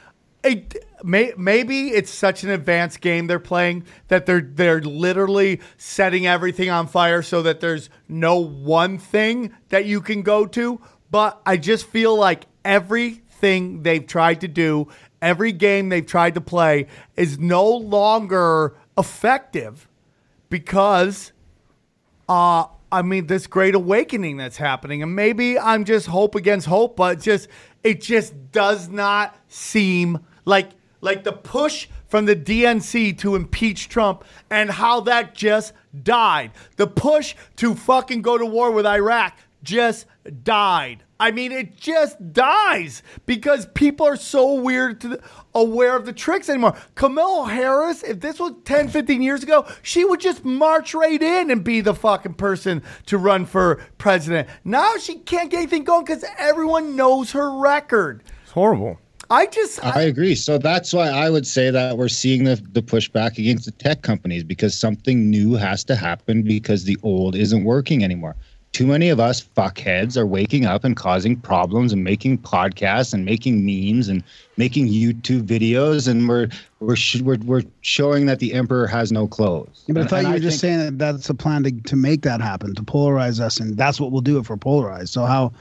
it, 0.45 0.86
may, 1.03 1.33
maybe 1.37 1.89
it's 1.89 2.11
such 2.11 2.45
an 2.45 2.51
advanced 2.51 3.01
game 3.01 3.27
they're 3.27 3.39
playing 3.39 3.85
that 4.09 4.27
they're 4.27 4.41
they're 4.41 4.81
literally 4.81 5.61
setting 5.77 6.27
everything 6.27 6.71
on 6.71 6.87
fire 6.87 7.23
so 7.23 7.43
that 7.43 7.61
there's 7.61 7.91
no 8.09 8.39
one 8.39 8.99
thing 8.99 9.53
that 9.69 9.85
you 9.85 10.01
can 10.01 10.23
go 10.23 10.47
to. 10.47 10.81
But 11.11 11.41
I 11.47 11.57
just 11.57 11.87
feel 11.87 12.17
like 12.17 12.47
everything 12.65 13.83
they've 13.83 14.07
tried 14.07 14.41
to 14.41 14.49
do, 14.49 14.89
every 15.23 15.53
game 15.53 15.89
they've 15.89 16.07
tried 16.07 16.35
to 16.35 16.41
play, 16.41 16.87
is 17.17 17.39
no 17.39 17.69
longer 17.69 18.75
effective 18.99 19.89
because 20.49 21.33
uh, 22.29 22.67
I 22.91 23.03
mean, 23.03 23.27
this 23.27 23.47
great 23.47 23.75
awakening 23.75 24.37
that's 24.37 24.57
happening, 24.57 25.03
and 25.03 25.15
maybe 25.15 25.59
I'm 25.59 25.85
just 25.85 26.07
hope 26.07 26.35
against 26.35 26.67
hope, 26.67 26.97
but 26.97 27.21
just 27.21 27.49
it 27.83 28.01
just 28.01 28.53
does 28.53 28.89
not 28.89 29.37
seem 29.49 30.25
like 30.45 30.71
like 31.07 31.25
the 31.25 31.33
push 31.33 31.89
from 32.09 32.27
the 32.27 32.37
DNC 32.37 33.17
to 33.19 33.37
impeach 33.37 33.89
Trump 33.89 34.25
and 34.51 34.69
how 34.71 35.01
that 35.01 35.35
just 35.35 35.73
died. 36.03 36.51
The 36.77 36.87
push 36.87 37.35
to 37.57 37.75
fucking 37.75 38.21
go 38.21 38.37
to 38.37 38.45
war 38.45 38.73
with 38.73 38.85
Iraq 38.85 39.39
just 39.63 40.07
died. 40.43 41.05
I 41.19 41.31
mean, 41.31 41.51
it 41.51 41.77
just 41.77 42.33
dies 42.35 43.03
because 43.25 43.67
people 43.67 44.07
are 44.07 44.17
so 44.17 44.55
weird 44.55 45.01
to 45.01 45.09
the, 45.09 45.23
aware 45.55 45.97
of 45.97 46.05
the 46.05 46.13
tricks 46.13 46.49
anymore. 46.51 46.77
Kamala 46.95 47.49
Harris, 47.49 48.03
if 48.03 48.21
this 48.21 48.39
was 48.39 48.53
10, 48.65 48.89
15 48.89 49.23
years 49.23 49.43
ago, 49.43 49.67
she 49.83 50.05
would 50.05 50.21
just 50.21 50.45
march 50.45 50.93
right 50.93 51.23
in 51.23 51.51
and 51.51 51.65
be 51.65 51.81
the 51.81 51.95
fucking 51.95 52.35
person 52.35 52.83
to 53.07 53.17
run 53.17 53.47
for 53.47 53.77
president. 53.97 54.49
Now 54.65 54.97
she 54.99 55.15
can't 55.15 55.51
get 55.51 55.59
anything 55.59 55.85
going 55.85 56.05
because 56.05 56.25
everyone 56.37 56.97
knows 56.97 57.33
her 57.33 57.51
record. 57.59 58.23
It's 58.43 58.53
horrible. 58.53 58.99
I 59.31 59.47
just, 59.47 59.85
I 59.85 60.03
agree. 60.03 60.35
So 60.35 60.59
that's 60.59 60.93
why 60.93 61.09
I 61.09 61.31
would 61.31 61.47
say 61.47 61.71
that 61.71 61.99
we're 61.99 62.09
seeing 62.09 62.45
the, 62.45 62.57
the 62.73 62.83
pushback 62.83 63.39
against 63.39 63.65
the 63.65 63.73
tech 63.73 64.03
companies 64.03 64.45
because 64.45 64.79
something 64.79 65.31
new 65.31 65.55
has 65.55 65.83
to 65.85 65.97
happen 65.97 66.43
because 66.43 66.85
the 66.85 66.97
old 67.03 67.35
isn't 67.35 67.65
working 67.65 68.05
anymore. 68.05 68.37
Too 68.73 68.87
many 68.87 69.09
of 69.09 69.19
us 69.19 69.43
fuckheads 69.43 70.19
are 70.19 70.27
waking 70.27 70.67
up 70.67 70.85
and 70.85 70.95
causing 70.95 71.37
problems 71.37 71.95
and 71.95 72.05
making 72.05 72.39
podcasts 72.39 73.15
and 73.15 73.25
making 73.25 73.65
memes 73.65 74.09
and 74.09 74.23
making 74.59 74.89
YouTube 74.89 75.45
videos, 75.45 76.07
and 76.07 76.29
we're 76.29 76.49
we're 76.81 76.97
sh- 76.97 77.23
we're, 77.23 77.39
we're 77.39 77.63
showing 77.81 78.27
that 78.27 78.39
the 78.39 78.53
emperor 78.53 78.87
has 78.87 79.11
no 79.11 79.27
clothes. 79.27 79.85
Yeah, 79.87 79.95
but 79.95 80.03
I 80.03 80.07
thought 80.09 80.19
and 80.19 80.29
you 80.29 80.35
were 80.35 80.41
just 80.41 80.61
think- 80.61 80.79
saying 80.79 80.99
that 80.99 80.99
that's 80.99 81.31
a 81.31 81.35
plan 81.35 81.63
to, 81.63 81.71
to 81.71 81.97
make 81.97 82.21
that 82.23 82.43
happen, 82.43 82.75
to 82.75 82.83
polarize 82.83 83.41
us, 83.41 83.59
and 83.61 83.79
that's 83.79 83.99
what 83.99 84.13
we'll 84.13 84.21
do 84.21 84.39
if 84.39 84.51
we're 84.51 84.59
polarized. 84.59 85.09
So 85.11 85.25
how? 85.25 85.53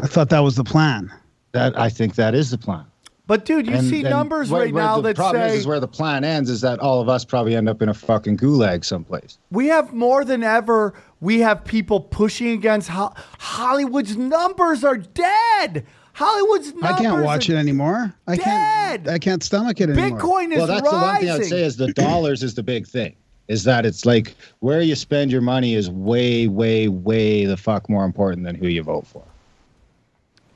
I 0.00 0.06
thought 0.06 0.28
that 0.28 0.40
was 0.40 0.54
the 0.54 0.62
plan. 0.64 1.10
That 1.52 1.78
I 1.78 1.88
think 1.88 2.14
that 2.16 2.34
is 2.34 2.50
the 2.50 2.58
plan. 2.58 2.84
but 3.26 3.44
dude, 3.44 3.66
you 3.66 3.74
And- 3.74 3.86
see 3.86 4.00
and 4.00 4.08
numbers 4.10 4.50
where- 4.50 4.62
right 4.62 4.72
where 4.72 4.82
now 4.82 4.96
the 4.96 5.02
that 5.08 5.16
problem 5.16 5.42
say 5.48 5.54
is, 5.54 5.60
is 5.60 5.66
where 5.66 5.80
the 5.80 5.88
plan 5.88 6.24
ends 6.24 6.48
is 6.48 6.62
that 6.62 6.78
all 6.80 7.00
of 7.00 7.08
us 7.10 7.24
probably 7.26 7.54
end 7.56 7.68
up 7.68 7.82
in 7.82 7.88
a 7.90 7.94
fucking 7.94 8.36
gulag 8.38 8.84
someplace. 8.84 9.38
we 9.50 9.66
have 9.68 9.92
more 9.92 10.24
than 10.24 10.42
ever. 10.42 10.94
We 11.20 11.40
have 11.40 11.62
people 11.64 12.00
pushing 12.00 12.48
against 12.48 12.88
Ho- 12.88 13.12
Hollywood's 13.38 14.16
numbers 14.16 14.82
are 14.84 14.96
dead. 14.96 15.84
Hollywood's 16.14 16.72
numbers 16.74 16.90
I 16.90 17.02
can't 17.02 17.24
watch 17.24 17.48
it 17.50 17.54
anymore. 17.56 18.12
I 18.26 18.36
can't. 18.36 19.04
dead. 19.04 19.12
I 19.14 19.18
can't 19.18 19.42
stomach 19.42 19.80
it 19.80 19.90
anymore. 19.90 20.18
Bitcoin 20.18 20.52
is 20.52 20.58
well, 20.58 20.66
that's 20.66 20.88
the 20.90 20.96
one 20.96 21.16
thing 21.20 21.30
I'd 21.30 21.44
say 21.44 21.62
is 21.62 21.76
the 21.76 21.92
dollars 21.92 22.42
is 22.42 22.54
the 22.54 22.62
big 22.62 22.86
thing. 22.86 23.14
Is 23.48 23.64
that 23.64 23.86
it's 23.86 24.04
like 24.04 24.34
where 24.60 24.80
you 24.80 24.94
spend 24.94 25.30
your 25.30 25.40
money 25.40 25.74
is 25.74 25.90
way, 25.90 26.48
way, 26.48 26.88
way 26.88 27.44
the 27.46 27.56
fuck 27.56 27.88
more 27.88 28.04
important 28.04 28.44
than 28.44 28.54
who 28.54 28.66
you 28.68 28.82
vote 28.82 29.06
for. 29.06 29.22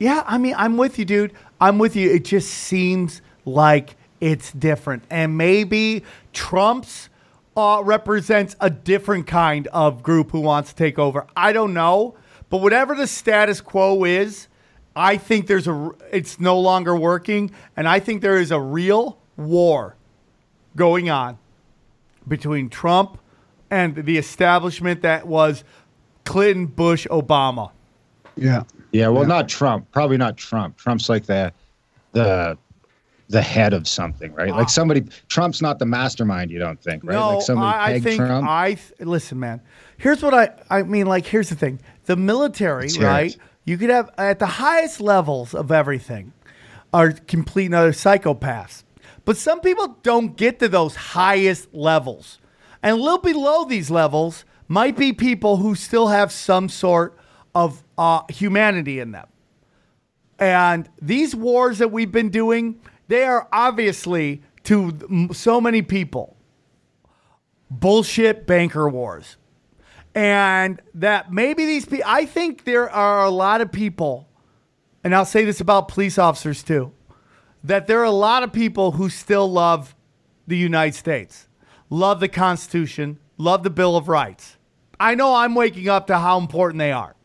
Yeah, 0.03 0.21
I 0.27 0.37
mean, 0.37 0.53
I'm 0.57 0.75
with 0.75 0.99
you, 0.99 1.05
dude. 1.05 1.31
I'm 1.61 1.79
with 1.79 1.95
you. 1.95 2.11
It 2.11 2.25
just 2.25 2.49
seems 2.49 3.21
like 3.45 3.95
it's 4.19 4.51
different. 4.51 5.05
And 5.09 5.37
maybe 5.37 6.03
Trump's 6.33 7.07
uh, 7.55 7.81
represents 7.85 8.53
a 8.59 8.69
different 8.69 9.27
kind 9.27 9.67
of 9.67 10.03
group 10.03 10.31
who 10.31 10.41
wants 10.41 10.71
to 10.71 10.75
take 10.75 10.99
over. 10.99 11.25
I 11.37 11.53
don't 11.53 11.73
know. 11.73 12.15
But 12.49 12.57
whatever 12.57 12.95
the 12.95 13.07
status 13.07 13.61
quo 13.61 14.03
is, 14.03 14.49
I 14.93 15.15
think 15.15 15.47
there's 15.47 15.69
a 15.69 15.91
it's 16.11 16.37
no 16.37 16.59
longer 16.59 16.97
working 16.97 17.51
and 17.77 17.87
I 17.87 18.01
think 18.01 18.21
there 18.21 18.37
is 18.37 18.51
a 18.51 18.59
real 18.59 19.17
war 19.37 19.95
going 20.75 21.09
on 21.09 21.37
between 22.27 22.67
Trump 22.67 23.19
and 23.71 23.95
the 23.95 24.17
establishment 24.17 25.03
that 25.03 25.25
was 25.27 25.63
Clinton, 26.25 26.65
Bush, 26.65 27.07
Obama. 27.07 27.71
Yeah. 28.35 28.63
Yeah, 28.93 29.07
well, 29.07 29.25
not 29.25 29.49
Trump. 29.49 29.91
Probably 29.91 30.17
not 30.17 30.37
Trump. 30.37 30.77
Trump's 30.77 31.09
like 31.09 31.25
the 31.25 31.51
the 32.11 32.57
the 33.27 33.41
head 33.41 33.73
of 33.73 33.87
something, 33.87 34.31
right? 34.33 34.51
Like 34.51 34.65
uh, 34.65 34.69
somebody. 34.69 35.03
Trump's 35.27 35.61
not 35.61 35.79
the 35.79 35.85
mastermind. 35.85 36.51
You 36.51 36.59
don't 36.59 36.81
think, 36.81 37.03
right? 37.03 37.15
No, 37.15 37.35
like 37.35 37.41
somebody 37.41 37.77
I, 37.77 37.93
I 37.93 37.99
think 37.99 38.17
Trump. 38.17 38.47
I 38.47 38.73
th- 38.75 38.93
listen, 38.99 39.39
man. 39.39 39.61
Here's 39.97 40.21
what 40.21 40.33
I 40.35 40.51
I 40.69 40.83
mean. 40.83 41.07
Like, 41.07 41.25
here's 41.25 41.49
the 41.49 41.55
thing: 41.55 41.79
the 42.05 42.15
military, 42.15 42.87
right? 42.99 43.35
You 43.65 43.77
could 43.77 43.89
have 43.89 44.11
at 44.17 44.39
the 44.39 44.45
highest 44.45 45.01
levels 45.01 45.55
of 45.55 45.71
everything 45.71 46.31
are 46.93 47.11
complete 47.11 47.65
and 47.65 47.75
utter 47.75 47.91
psychopaths, 47.91 48.83
but 49.25 49.37
some 49.37 49.59
people 49.61 49.97
don't 50.03 50.37
get 50.37 50.59
to 50.59 50.69
those 50.69 50.95
highest 50.95 51.73
levels, 51.73 52.37
and 52.83 52.99
a 52.99 53.01
little 53.01 53.17
below 53.17 53.65
these 53.65 53.89
levels 53.89 54.45
might 54.67 54.95
be 54.95 55.13
people 55.13 55.57
who 55.57 55.73
still 55.73 56.09
have 56.09 56.31
some 56.31 56.69
sort 56.69 57.17
of 57.55 57.83
uh, 57.97 58.21
humanity 58.29 58.99
in 58.99 59.11
them. 59.11 59.27
And 60.39 60.89
these 61.01 61.35
wars 61.35 61.77
that 61.77 61.91
we've 61.91 62.11
been 62.11 62.29
doing, 62.29 62.79
they 63.07 63.23
are 63.23 63.47
obviously 63.51 64.41
to 64.63 65.29
so 65.33 65.61
many 65.61 65.81
people 65.81 66.37
bullshit 67.69 68.45
banker 68.45 68.87
wars. 68.87 69.37
And 70.15 70.79
that 70.93 71.31
maybe 71.31 71.65
these 71.65 71.85
people, 71.85 72.05
I 72.05 72.25
think 72.25 72.65
there 72.65 72.89
are 72.89 73.23
a 73.23 73.31
lot 73.31 73.61
of 73.61 73.71
people, 73.71 74.27
and 75.03 75.15
I'll 75.15 75.25
say 75.25 75.43
this 75.43 75.59
about 75.59 75.87
police 75.87 76.19
officers 76.19 76.61
too, 76.61 76.91
that 77.63 77.87
there 77.87 77.99
are 77.99 78.05
a 78.05 78.11
lot 78.11 78.43
of 78.43 78.53
people 78.53 78.91
who 78.91 79.09
still 79.09 79.51
love 79.51 79.95
the 80.45 80.57
United 80.57 80.95
States, 80.95 81.47
love 81.89 82.19
the 82.19 82.27
Constitution, 82.27 83.17
love 83.37 83.63
the 83.63 83.69
Bill 83.71 83.95
of 83.95 84.07
Rights. 84.07 84.57
I 84.99 85.15
know 85.15 85.33
I'm 85.33 85.55
waking 85.55 85.89
up 85.89 86.07
to 86.07 86.19
how 86.19 86.37
important 86.37 86.79
they 86.79 86.91
are 86.91 87.15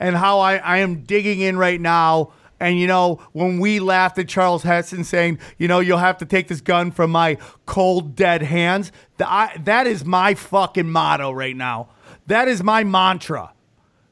and 0.00 0.16
how 0.16 0.40
I, 0.40 0.56
I 0.56 0.78
am 0.78 1.02
digging 1.02 1.40
in 1.40 1.56
right 1.58 1.80
now. 1.80 2.32
And 2.60 2.78
you 2.78 2.86
know, 2.86 3.20
when 3.32 3.60
we 3.60 3.78
laughed 3.80 4.18
at 4.18 4.28
Charles 4.28 4.62
Heston 4.64 5.04
saying, 5.04 5.38
you 5.58 5.68
know, 5.68 5.80
you'll 5.80 5.98
have 5.98 6.18
to 6.18 6.26
take 6.26 6.48
this 6.48 6.60
gun 6.60 6.90
from 6.90 7.10
my 7.10 7.38
cold, 7.66 8.16
dead 8.16 8.42
hands, 8.42 8.90
I, 9.20 9.56
that 9.64 9.86
is 9.86 10.04
my 10.04 10.34
fucking 10.34 10.90
motto 10.90 11.30
right 11.30 11.56
now. 11.56 11.88
That 12.26 12.48
is 12.48 12.62
my 12.62 12.84
mantra. 12.84 13.52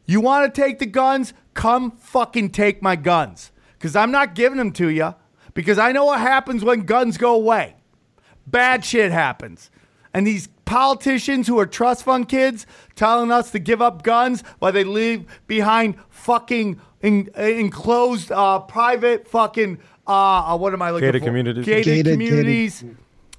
You 0.07 0.21
want 0.21 0.55
to 0.55 0.61
take 0.61 0.79
the 0.79 0.87
guns? 0.87 1.35
Come 1.55 1.91
fucking 1.91 2.51
take 2.51 2.81
my 2.81 2.97
guns. 2.97 3.51
Because 3.79 3.97
I'm 3.97 4.11
not 4.11 4.35
giving 4.35 4.59
them 4.59 4.73
to 4.73 4.89
you. 4.89 5.15
Because 5.53 5.79
I 5.79 5.93
know 5.93 6.05
what 6.05 6.21
happens 6.21 6.63
when 6.63 6.83
guns 6.83 7.19
go 7.19 7.35
away. 7.35 7.77
Bad 8.47 8.85
shit 8.85 9.11
happens. 9.11 9.71
And 10.15 10.27
these 10.27 10.49
politicians 10.67 11.47
who 11.47 11.59
are 11.59 11.65
trust 11.67 12.05
fund 12.05 12.29
kids 12.29 12.67
telling 12.95 13.33
us 13.33 13.51
to 13.53 13.59
give 13.59 13.81
up 13.81 14.03
guns 14.03 14.43
while 14.59 14.73
they 14.73 14.85
leave 14.85 15.25
behind 15.47 15.97
fucking 16.11 16.79
en- 17.03 17.31
enclosed 17.35 18.31
uh, 18.31 18.59
private 18.59 19.27
fucking 19.27 19.79
uh, 20.07 20.55
uh, 20.55 20.57
what 20.57 20.73
am 20.73 20.83
I 20.83 20.91
looking 20.91 21.09
Gated 21.09 21.23
for? 21.23 21.27
communities. 21.27 21.65
Gated, 21.65 21.85
Gated, 21.85 22.13
communities. 22.13 22.85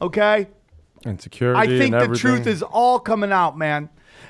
Okay. 0.02 0.48
And 1.06 1.22
security. 1.22 1.60
I 1.60 1.66
think 1.66 1.96
and 1.96 2.14
the 2.14 2.18
truth 2.18 2.48
is 2.48 2.62
all 2.62 3.00
coming 3.00 3.32
out, 3.32 3.58
man. 3.58 3.90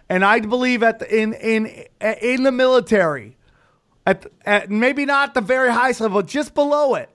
And 0.09 0.23
I 0.23 0.39
believe 0.39 0.83
at 0.83 0.99
the, 0.99 1.21
in 1.21 1.33
in 1.33 1.85
in 2.21 2.43
the 2.43 2.51
military, 2.51 3.37
at, 4.05 4.25
at 4.45 4.69
maybe 4.69 5.05
not 5.05 5.33
the 5.33 5.41
very 5.41 5.71
highest 5.71 6.01
level, 6.01 6.21
just 6.21 6.53
below 6.53 6.95
it, 6.95 7.09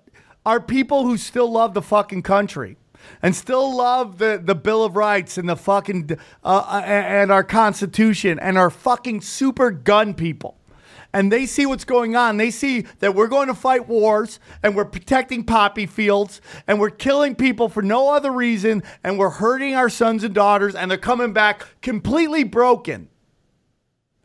are 0.44 0.60
people 0.60 1.04
who 1.04 1.16
still 1.16 1.50
love 1.50 1.74
the 1.74 1.82
fucking 1.82 2.22
country 2.22 2.76
and 3.22 3.34
still 3.34 3.76
love 3.76 4.18
the, 4.18 4.40
the 4.42 4.54
Bill 4.54 4.84
of 4.84 4.96
Rights 4.96 5.38
and 5.38 5.48
the 5.48 5.56
fucking 5.56 6.10
uh, 6.44 6.46
uh, 6.46 6.82
and 6.84 7.30
our 7.30 7.44
Constitution 7.44 8.38
and 8.38 8.58
our 8.58 8.70
fucking 8.70 9.20
super 9.20 9.70
gun 9.70 10.14
people. 10.14 10.56
And 11.14 11.30
they 11.30 11.44
see 11.44 11.66
what's 11.66 11.84
going 11.84 12.16
on. 12.16 12.38
They 12.38 12.50
see 12.50 12.86
that 13.00 13.14
we're 13.14 13.28
going 13.28 13.48
to 13.48 13.54
fight 13.54 13.86
wars 13.86 14.40
and 14.62 14.74
we're 14.74 14.86
protecting 14.86 15.44
poppy 15.44 15.84
fields 15.84 16.40
and 16.66 16.80
we're 16.80 16.90
killing 16.90 17.34
people 17.34 17.68
for 17.68 17.82
no 17.82 18.08
other 18.10 18.32
reason 18.32 18.82
and 19.04 19.18
we're 19.18 19.30
hurting 19.30 19.74
our 19.74 19.90
sons 19.90 20.24
and 20.24 20.34
daughters 20.34 20.74
and 20.74 20.90
they're 20.90 20.98
coming 20.98 21.34
back 21.34 21.66
completely 21.82 22.44
broken 22.44 23.08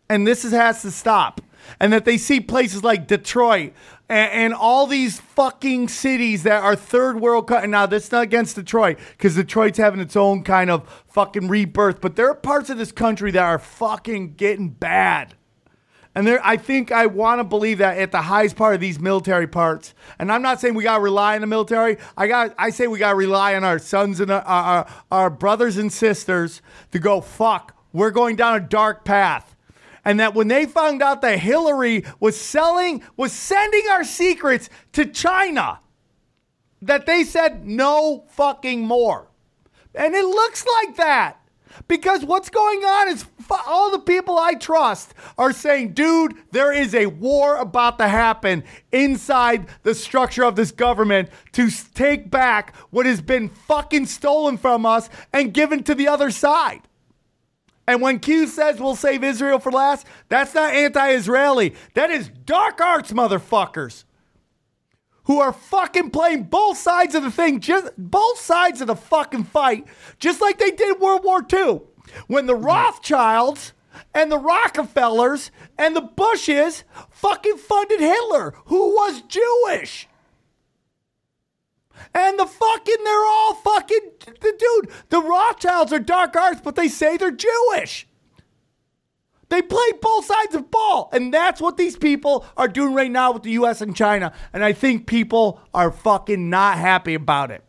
and 0.10 0.26
this 0.26 0.46
is, 0.46 0.52
has 0.52 0.82
to 0.84 0.92
stop. 0.92 1.42
And 1.80 1.92
that 1.92 2.06
they 2.06 2.18
see 2.18 2.40
places 2.40 2.84
like 2.84 3.08
Detroit 3.08 3.74
and, 4.10 4.32
and 4.32 4.54
all 4.54 4.88
these 4.88 5.20
fucking 5.20 5.88
cities 5.90 6.44
that 6.44 6.64
are 6.64 6.76
third 6.76 7.20
world. 7.20 7.48
Co- 7.48 7.66
now, 7.66 7.86
that's 7.86 8.12
not 8.12 8.24
against 8.24 8.56
Detroit 8.56 8.98
because 9.12 9.36
Detroit's 9.36 9.78
having 9.78 10.00
its 10.00 10.16
own 10.16 10.44
kind 10.44 10.70
of 10.70 10.88
fucking 11.08 11.48
rebirth, 11.48 12.02
but 12.02 12.16
there 12.16 12.30
are 12.30 12.36
parts 12.36 12.70
of 12.70 12.78
this 12.78 12.92
country 12.92 13.32
that 13.32 13.44
are 13.44 13.60
fucking 13.60 14.36
getting 14.36 14.70
bad. 14.70 15.36
And 16.16 16.26
there, 16.26 16.40
I 16.44 16.58
think 16.58 16.92
I 16.92 17.06
want 17.06 17.40
to 17.42 17.44
believe 17.44 17.78
that 17.78 18.00
at 18.00 18.12
the 18.12 18.24
highest 18.24 18.56
part 18.56 18.74
of 18.74 18.82
these 18.82 19.00
military 19.00 19.46
parts. 19.46 19.94
And 20.18 20.32
I'm 20.32 20.42
not 20.42 20.60
saying 20.60 20.74
we 20.74 20.82
got 20.82 20.98
to 20.98 21.04
rely 21.04 21.36
on 21.36 21.42
the 21.42 21.48
military. 21.48 21.98
I 22.18 22.28
got, 22.28 22.56
I 22.58 22.72
say 22.72 22.88
we 22.88 22.98
got 22.98 23.12
to 23.12 23.16
rely 23.16 23.54
on 23.54 23.64
our 23.64 23.78
sons 23.78 24.20
and 24.20 24.32
uh, 24.32 24.42
our, 24.44 24.64
our, 24.64 24.88
our 25.12 25.30
brothers 25.30 25.78
and 25.78 25.94
sisters 25.94 26.64
to 26.92 26.98
go, 26.98 27.22
fuck, 27.22 27.76
we're 27.94 28.10
going 28.10 28.36
down 28.36 28.56
a 28.56 28.60
dark 28.60 29.06
path. 29.06 29.56
And 30.08 30.22
that 30.22 30.34
when 30.34 30.48
they 30.48 30.66
found 30.66 31.04
out 31.04 31.22
that 31.24 31.40
Hillary 31.40 32.06
was 32.22 32.40
selling, 32.40 33.04
was 33.18 33.34
sending 33.34 33.84
our 33.92 34.06
secrets 34.06 34.70
to 34.94 35.06
China, 35.06 35.82
that 36.82 37.06
they 37.06 37.26
said 37.26 37.68
no 37.68 38.24
fucking 38.30 38.88
more. 38.88 39.28
And 39.94 40.16
it 40.16 40.24
looks 40.24 40.66
like 40.66 40.96
that. 40.96 41.42
Because 41.90 42.24
what's 42.24 42.50
going 42.50 42.86
on 42.86 43.10
is 43.10 43.26
all 43.68 43.92
the 43.92 44.00
people 44.00 44.40
I 44.40 44.54
trust 44.54 45.14
are 45.38 45.52
saying, 45.52 45.92
dude, 45.92 46.36
there 46.52 46.72
is 46.72 46.96
a 46.96 47.08
war 47.08 47.58
about 47.58 47.98
to 47.98 48.08
happen 48.08 48.64
inside 48.94 49.68
the 49.84 49.94
structure 49.94 50.46
of 50.46 50.56
this 50.56 50.72
government 50.72 51.28
to 51.52 51.70
take 51.94 52.32
back 52.32 52.74
what 52.92 53.06
has 53.06 53.20
been 53.20 53.50
fucking 53.50 54.06
stolen 54.06 54.58
from 54.58 54.86
us 54.86 55.10
and 55.34 55.54
given 55.54 55.84
to 55.84 55.94
the 55.94 56.08
other 56.08 56.32
side. 56.32 56.87
And 57.88 58.02
when 58.02 58.20
Q 58.20 58.48
says 58.48 58.80
we'll 58.80 58.96
save 58.96 59.24
Israel 59.24 59.60
for 59.60 59.72
last, 59.72 60.06
that's 60.28 60.54
not 60.54 60.74
anti 60.74 61.10
Israeli. 61.12 61.74
That 61.94 62.10
is 62.10 62.30
dark 62.46 62.82
arts, 62.82 63.14
motherfuckers 63.14 64.04
who 65.28 65.42
are 65.42 65.52
fucking 65.52 66.10
playing 66.10 66.44
both 66.44 66.78
sides 66.78 67.14
of 67.14 67.22
the 67.22 67.30
thing, 67.30 67.60
just 67.60 67.92
both 67.98 68.40
sides 68.40 68.80
of 68.80 68.88
the 68.88 68.96
fucking 68.96 69.44
fight, 69.44 69.86
just 70.20 70.40
like 70.40 70.58
they 70.58 70.72
did 70.72 71.00
World 71.02 71.24
War 71.24 71.46
II. 71.52 71.82
When 72.28 72.46
the 72.46 72.54
mm-hmm. 72.54 72.66
Rothschilds 72.66 73.74
and 74.14 74.32
the 74.32 74.38
Rockefellers 74.38 75.52
and 75.78 75.96
the 75.96 76.02
Bushes 76.02 76.86
fucking 77.10 77.58
funded 77.58 78.00
Hitler, 78.00 78.54
who 78.68 78.96
was 78.96 79.22
Jewish. 79.24 80.08
And 82.14 82.40
the 82.40 82.46
fucking, 82.46 83.04
they're 83.04 83.26
all 83.26 83.54
fucking, 83.56 84.12
the 84.42 84.54
dude, 84.58 84.92
the 85.10 85.22
Rothschilds 85.22 85.94
are 85.94 86.00
dark 86.00 86.36
arts, 86.36 86.62
but 86.64 86.76
they 86.76 86.88
say 86.88 87.18
they're 87.18 87.32
Jewish. 87.32 88.08
They 89.50 89.62
play 89.62 89.92
both 90.02 90.26
sides 90.26 90.56
of 90.56 90.70
ball, 90.70 91.10
and 91.14 91.34
that's 91.34 91.62
what 91.62 91.78
these 91.78 91.96
people 91.96 92.46
are 92.58 92.68
doing 92.68 92.94
right 92.94 93.12
now 93.12 93.32
with 93.32 93.44
the 93.44 93.52
U.S. 93.52 93.80
and 93.80 93.96
China. 93.96 94.34
And 94.52 94.64
I 94.64 94.74
think 94.74 95.08
people 95.08 95.62
are 95.74 95.90
fucking 95.90 96.50
not 96.50 96.78
happy 96.78 97.14
about 97.14 97.52
it. 97.52 97.64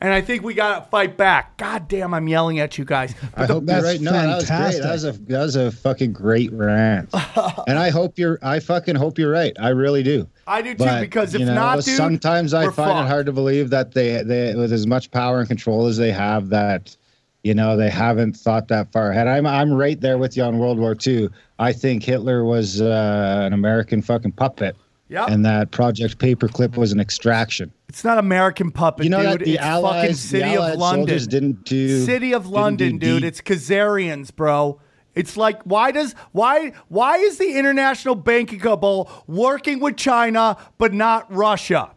And 0.00 0.12
I 0.12 0.20
think 0.20 0.42
we 0.42 0.54
gotta 0.54 0.84
fight 0.86 1.16
back. 1.16 1.56
God 1.56 1.88
damn, 1.88 2.12
I'm 2.12 2.28
yelling 2.28 2.58
at 2.58 2.76
you 2.76 2.84
guys. 2.84 3.14
I 3.34 3.46
hope 3.46 3.64
you're 3.66 3.82
right. 3.82 4.00
No, 4.00 4.12
that 4.12 4.36
was 4.36 4.48
great. 4.48 4.82
That 4.82 4.92
was 4.92 5.04
a 5.04 5.12
that 5.12 5.40
was 5.40 5.56
a 5.56 5.70
fucking 5.72 6.12
great 6.12 6.52
rant. 6.52 7.08
and 7.66 7.78
I 7.78 7.90
hope 7.90 8.18
you're. 8.18 8.38
I 8.42 8.60
fucking 8.60 8.96
hope 8.96 9.18
you're 9.18 9.30
right. 9.30 9.56
I 9.58 9.70
really 9.70 10.02
do. 10.02 10.28
I 10.46 10.62
do 10.62 10.74
too, 10.74 10.84
But, 10.84 11.00
because 11.00 11.34
if 11.34 11.40
you 11.40 11.46
know, 11.46 11.54
not, 11.54 11.84
dude, 11.84 11.96
sometimes 11.96 12.54
I 12.54 12.64
find 12.64 12.74
fucked. 12.74 13.06
it 13.06 13.08
hard 13.08 13.26
to 13.26 13.32
believe 13.32 13.70
that 13.70 13.92
they, 13.92 14.22
they, 14.22 14.54
with 14.54 14.72
as 14.72 14.86
much 14.86 15.10
power 15.10 15.40
and 15.40 15.48
control 15.48 15.86
as 15.86 15.96
they 15.96 16.12
have, 16.12 16.50
that 16.50 16.96
you 17.42 17.54
know 17.54 17.76
they 17.76 17.90
haven't 17.90 18.36
thought 18.36 18.68
that 18.68 18.92
far 18.92 19.10
ahead. 19.10 19.26
I'm 19.26 19.46
I'm 19.46 19.72
right 19.72 20.00
there 20.00 20.18
with 20.18 20.36
you 20.36 20.42
on 20.44 20.58
World 20.58 20.78
War 20.78 20.96
II. 21.04 21.28
I 21.58 21.72
think 21.72 22.02
Hitler 22.02 22.44
was 22.44 22.80
uh, 22.80 23.42
an 23.46 23.52
American 23.54 24.02
fucking 24.02 24.32
puppet, 24.32 24.76
Yep. 25.08 25.28
and 25.28 25.44
that 25.46 25.70
Project 25.70 26.18
Paperclip 26.18 26.76
was 26.76 26.90
an 26.92 26.98
extraction. 26.98 27.72
It's 27.88 28.02
not 28.02 28.18
American 28.18 28.72
puppet, 28.72 29.04
You 29.04 29.10
know 29.10 29.22
dude. 29.22 29.40
that 29.40 29.44
the 29.44 29.52
it's 29.54 29.62
fucking 29.62 29.70
Allies, 29.72 30.08
the 30.08 30.14
City 30.28 30.54
Allied 30.56 30.72
of 30.74 30.78
London. 30.80 31.24
didn't 31.28 31.64
do 31.64 32.04
City 32.04 32.32
of 32.34 32.46
London, 32.48 32.98
do 32.98 33.06
dude. 33.06 33.22
deep- 33.22 33.28
It's 33.28 33.40
Khazarians, 33.40 34.34
bro. 34.34 34.80
It's 35.14 35.36
like 35.36 35.62
why 35.62 35.92
does 35.92 36.14
why 36.32 36.72
why 36.88 37.18
is 37.18 37.38
the 37.38 37.56
international 37.56 38.16
banking 38.16 38.58
cabal 38.58 39.08
working 39.28 39.78
with 39.80 39.96
China 39.96 40.56
but 40.76 40.92
not 40.92 41.32
Russia? 41.32 41.92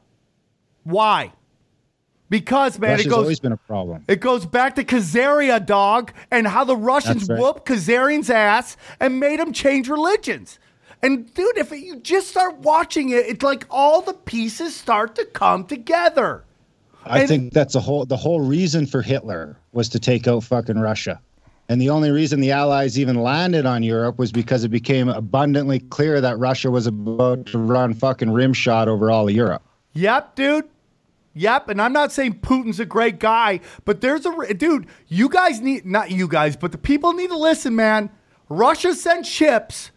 Why? 0.84 1.34
Because 2.30 2.78
man, 2.78 2.92
Russia's 2.92 3.06
it 3.08 3.10
goes 3.10 3.18
always 3.18 3.40
been 3.40 3.52
a 3.54 3.58
problem. 3.58 4.06
it 4.08 4.20
goes 4.20 4.46
back 4.46 4.76
to 4.76 4.84
Khazaria, 4.84 5.66
dog, 5.66 6.14
and 6.30 6.48
how 6.48 6.64
the 6.64 6.78
Russians 6.78 7.28
right. 7.28 7.40
whooped 7.40 7.66
Khazarian's 7.68 8.30
ass 8.30 8.78
and 9.00 9.20
made 9.20 9.40
him 9.40 9.52
change 9.52 9.90
religions. 9.90 10.60
And 11.02 11.34
dude, 11.34 11.58
if 11.58 11.72
you 11.72 11.98
just 11.98 12.28
start 12.28 12.58
watching 12.60 13.10
it, 13.10 13.26
it's 13.28 13.44
like 13.44 13.66
all 13.70 14.02
the 14.02 14.14
pieces 14.14 14.76
start 14.76 15.16
to 15.16 15.26
come 15.26 15.64
together. 15.66 16.44
I 17.06 17.20
And- 17.20 17.28
think 17.30 17.54
that's 17.54 17.74
the 17.74 17.80
whole 17.80 18.06
the 18.06 18.18
whole 18.18 18.42
reason 18.42 18.86
for 18.86 19.02
Hitler 19.02 19.58
was 19.72 19.88
to 19.90 20.00
take 20.00 20.28
out 20.28 20.44
fucking 20.44 20.78
Russia. 20.80 21.20
And 21.70 21.80
the 21.80 21.90
only 21.92 22.10
reason 22.12 22.40
the 22.42 22.52
Allies 22.52 22.98
even 22.98 23.16
landed 23.16 23.66
on 23.68 23.84
Europe 23.84 24.18
was 24.18 24.32
because 24.32 24.64
it 24.64 24.70
became 24.70 25.08
abundantly 25.08 25.80
clear 25.80 26.20
that 26.20 26.40
Russia 26.40 26.72
was 26.72 26.88
about 26.88 27.46
to 27.48 27.60
run 27.60 27.94
fucking 27.94 28.30
rimshot 28.30 28.88
over 28.88 29.12
all 29.12 29.30
of 29.30 29.36
Europe. 29.36 29.62
Yep, 29.94 30.36
dude. 30.36 30.66
Yep, 31.36 31.70
and 31.70 31.80
I'm 31.82 31.94
not 31.94 32.12
saying 32.12 32.40
Putin's 32.42 32.80
a 32.80 32.86
great 32.86 33.20
guy, 33.20 33.60
but 33.86 34.02
there's 34.02 34.26
a 34.26 34.54
dude. 34.56 34.88
You 35.08 35.30
guys 35.30 35.62
need 35.62 35.86
not 35.86 36.10
you 36.10 36.28
guys, 36.28 36.58
but 36.58 36.72
the 36.72 36.78
people 36.80 37.14
need 37.14 37.30
to 37.30 37.38
listen, 37.38 37.76
man. 37.76 38.10
Russia 38.50 38.96
sent 38.96 39.28
ships 39.28 39.92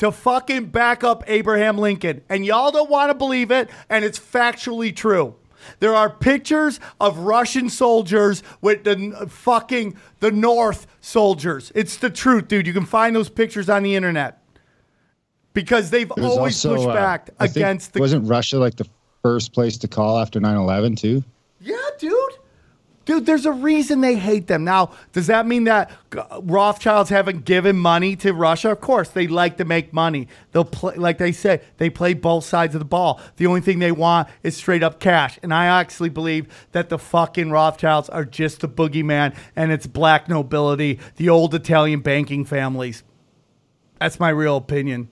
to 0.00 0.10
fucking 0.10 0.66
back 0.66 1.04
up 1.04 1.22
Abraham 1.26 1.76
Lincoln, 1.76 2.22
and 2.30 2.44
y'all 2.44 2.70
don't 2.70 2.90
want 2.90 3.10
to 3.10 3.14
believe 3.14 3.50
it, 3.50 3.68
and 3.90 4.02
it's 4.02 4.18
factually 4.18 4.94
true. 4.96 5.34
There 5.78 5.94
are 5.94 6.08
pictures 6.08 6.80
of 6.98 7.18
Russian 7.18 7.68
soldiers 7.68 8.42
with 8.62 8.84
the 8.84 9.26
fucking 9.28 9.96
the 10.20 10.30
North 10.30 10.86
soldiers. 11.02 11.70
It's 11.74 11.98
the 11.98 12.08
truth, 12.08 12.48
dude. 12.48 12.66
You 12.66 12.72
can 12.72 12.86
find 12.86 13.14
those 13.14 13.28
pictures 13.28 13.68
on 13.68 13.82
the 13.82 13.94
internet 13.94 14.42
because 15.52 15.90
they've 15.90 16.10
always 16.12 16.64
also, 16.64 16.76
pushed 16.76 16.88
uh, 16.88 16.94
back 16.94 17.30
against 17.38 17.92
the 17.92 18.00
Wasn't 18.00 18.26
Russia 18.26 18.58
like 18.58 18.76
the 18.76 18.88
first 19.22 19.52
place 19.52 19.76
to 19.78 19.88
call 19.88 20.18
after 20.18 20.40
9/11 20.40 20.96
too? 20.96 21.22
Yeah, 21.60 21.76
dude. 21.98 22.16
Dude, 23.10 23.26
there's 23.26 23.44
a 23.44 23.50
reason 23.50 24.02
they 24.02 24.14
hate 24.14 24.46
them. 24.46 24.62
Now, 24.62 24.92
does 25.10 25.26
that 25.26 25.44
mean 25.44 25.64
that 25.64 25.90
Rothschilds 26.42 27.10
haven't 27.10 27.44
given 27.44 27.76
money 27.76 28.14
to 28.14 28.32
Russia? 28.32 28.70
Of 28.70 28.80
course, 28.80 29.08
they 29.08 29.26
like 29.26 29.56
to 29.56 29.64
make 29.64 29.92
money. 29.92 30.28
They'll 30.52 30.64
play, 30.64 30.94
like 30.94 31.18
they 31.18 31.32
say, 31.32 31.60
they 31.78 31.90
play 31.90 32.14
both 32.14 32.44
sides 32.44 32.76
of 32.76 32.78
the 32.78 32.84
ball. 32.84 33.20
The 33.34 33.48
only 33.48 33.62
thing 33.62 33.80
they 33.80 33.90
want 33.90 34.28
is 34.44 34.56
straight 34.56 34.84
up 34.84 35.00
cash. 35.00 35.40
And 35.42 35.52
I 35.52 35.66
actually 35.66 36.10
believe 36.10 36.46
that 36.70 36.88
the 36.88 37.00
fucking 37.00 37.50
Rothschilds 37.50 38.08
are 38.10 38.24
just 38.24 38.60
the 38.60 38.68
boogeyman 38.68 39.36
and 39.56 39.72
it's 39.72 39.88
black 39.88 40.28
nobility, 40.28 41.00
the 41.16 41.30
old 41.30 41.52
Italian 41.52 42.02
banking 42.02 42.44
families. 42.44 43.02
That's 43.98 44.20
my 44.20 44.28
real 44.28 44.56
opinion. 44.56 45.08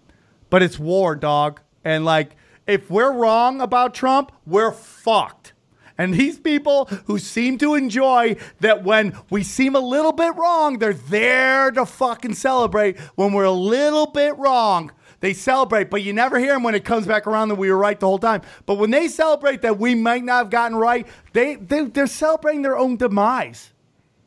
But 0.51 0.63
it's 0.63 0.79
war, 0.79 1.17
dog. 1.17 1.61
And 1.85 2.05
like, 2.05 2.37
if 2.65 2.93
we're 2.93 3.13
wrong 3.13 3.61
about 3.61 3.93
Trump, 3.93 4.31
we're 4.47 4.71
fucked. 4.71 5.53
And 5.99 6.15
these 6.15 6.39
people 6.39 6.87
who 7.07 7.19
seem 7.19 7.59
to 7.59 7.75
enjoy 7.75 8.37
that 8.61 8.85
when 8.85 9.19
we 9.31 9.43
seem 9.43 9.75
a 9.75 9.81
little 9.81 10.13
bit 10.13 10.35
wrong, 10.37 10.79
they're 10.79 10.93
there 10.95 11.73
to 11.73 11.85
fucking 11.85 12.35
celebrate. 12.35 12.99
When 13.17 13.33
we're 13.33 13.45
a 13.45 13.51
little 13.51 14.07
bit 14.07 14.39
wrong, 14.39 14.93
they 15.21 15.35
celebrate, 15.35 15.91
but 15.91 16.03
you 16.03 16.13
never 16.13 16.39
hear 16.39 16.53
them 16.55 16.63
when 16.63 16.77
it 16.77 16.85
comes 16.85 17.07
back 17.07 17.27
around 17.27 17.49
that 17.49 17.57
we 17.57 17.71
were 17.71 17.77
right 17.77 17.99
the 17.99 18.07
whole 18.07 18.21
time. 18.21 18.43
But 18.67 18.77
when 18.77 18.91
they 18.91 19.09
celebrate 19.09 19.63
that 19.63 19.79
we 19.79 19.97
might 19.97 20.23
not 20.23 20.39
have 20.39 20.51
gotten 20.51 20.77
right, 20.77 21.07
they, 21.33 21.57
they 21.57 21.87
they're 21.87 22.07
celebrating 22.07 22.63
their 22.63 22.79
own 22.79 22.97
demise. 22.97 23.73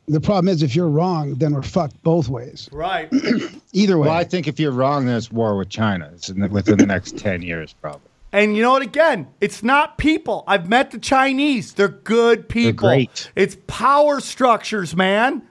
The 0.08 0.20
problem 0.20 0.48
is, 0.48 0.62
if 0.62 0.74
you're 0.76 0.90
wrong, 0.90 1.36
then 1.36 1.54
we're 1.54 1.62
fucked 1.62 2.02
both 2.02 2.28
ways. 2.28 2.68
Right. 2.72 3.08
Either 3.72 3.96
way. 3.96 4.08
Well, 4.08 4.16
I 4.16 4.24
think 4.24 4.48
if 4.48 4.58
you're 4.60 4.72
wrong, 4.72 5.06
there's 5.06 5.30
war 5.30 5.56
with 5.56 5.70
China. 5.70 6.10
It's 6.12 6.28
in 6.28 6.40
the, 6.40 6.48
within 6.48 6.76
the 6.76 6.86
next 6.86 7.16
10 7.16 7.40
years, 7.40 7.72
probably. 7.72 8.10
And 8.32 8.56
you 8.56 8.62
know 8.62 8.72
what? 8.72 8.82
Again, 8.82 9.28
it's 9.40 9.62
not 9.62 9.98
people. 9.98 10.42
I've 10.46 10.68
met 10.68 10.90
the 10.90 10.98
Chinese. 10.98 11.74
They're 11.74 11.88
good 11.88 12.48
people. 12.48 12.88
great. 12.88 13.30
It's 13.36 13.56
power 13.66 14.20
structures, 14.20 14.96
man. 14.96 15.42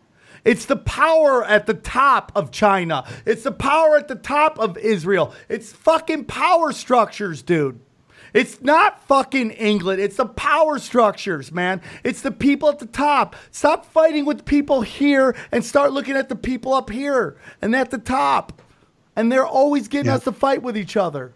It's 0.44 0.66
the 0.66 0.76
power 0.76 1.44
at 1.46 1.68
the 1.68 1.76
top 1.76 2.32
of 2.36 2.50
China. 2.52 3.08
It's 3.26 3.44
the 3.44 3.52
power 3.52 3.98
at 3.98 4.08
the 4.08 4.16
top 4.16 4.58
of 4.58 4.78
Israel. 4.78 5.34
It's 5.48 5.72
fucking 5.72 6.26
power 6.26 6.72
structures, 6.72 7.44
dude. 7.44 7.80
It's 8.34 8.62
not 8.62 9.06
fucking 9.08 9.52
England. 9.52 10.02
It's 10.02 10.16
the 10.16 10.26
power 10.26 10.80
structures, 10.80 11.52
man. 11.52 11.82
It's 12.04 12.22
the 12.22 12.32
people 12.32 12.70
at 12.70 12.80
the 12.80 12.86
top. 12.86 13.36
Stop 13.52 13.86
fighting 13.86 14.26
with 14.26 14.46
people 14.46 14.82
here 14.82 15.36
and 15.52 15.64
start 15.64 15.92
looking 15.92 16.16
at 16.16 16.30
the 16.30 16.36
people 16.36 16.74
up 16.74 16.90
here 16.90 17.38
and 17.62 17.76
at 17.76 17.92
the 17.92 17.98
top. 17.98 18.62
And 19.16 19.32
they're 19.32 19.46
always 19.46 19.90
getting 19.90 20.10
us 20.12 20.24
to 20.24 20.32
fight 20.32 20.64
with 20.64 20.78
each 20.78 20.96
other. 20.96 21.34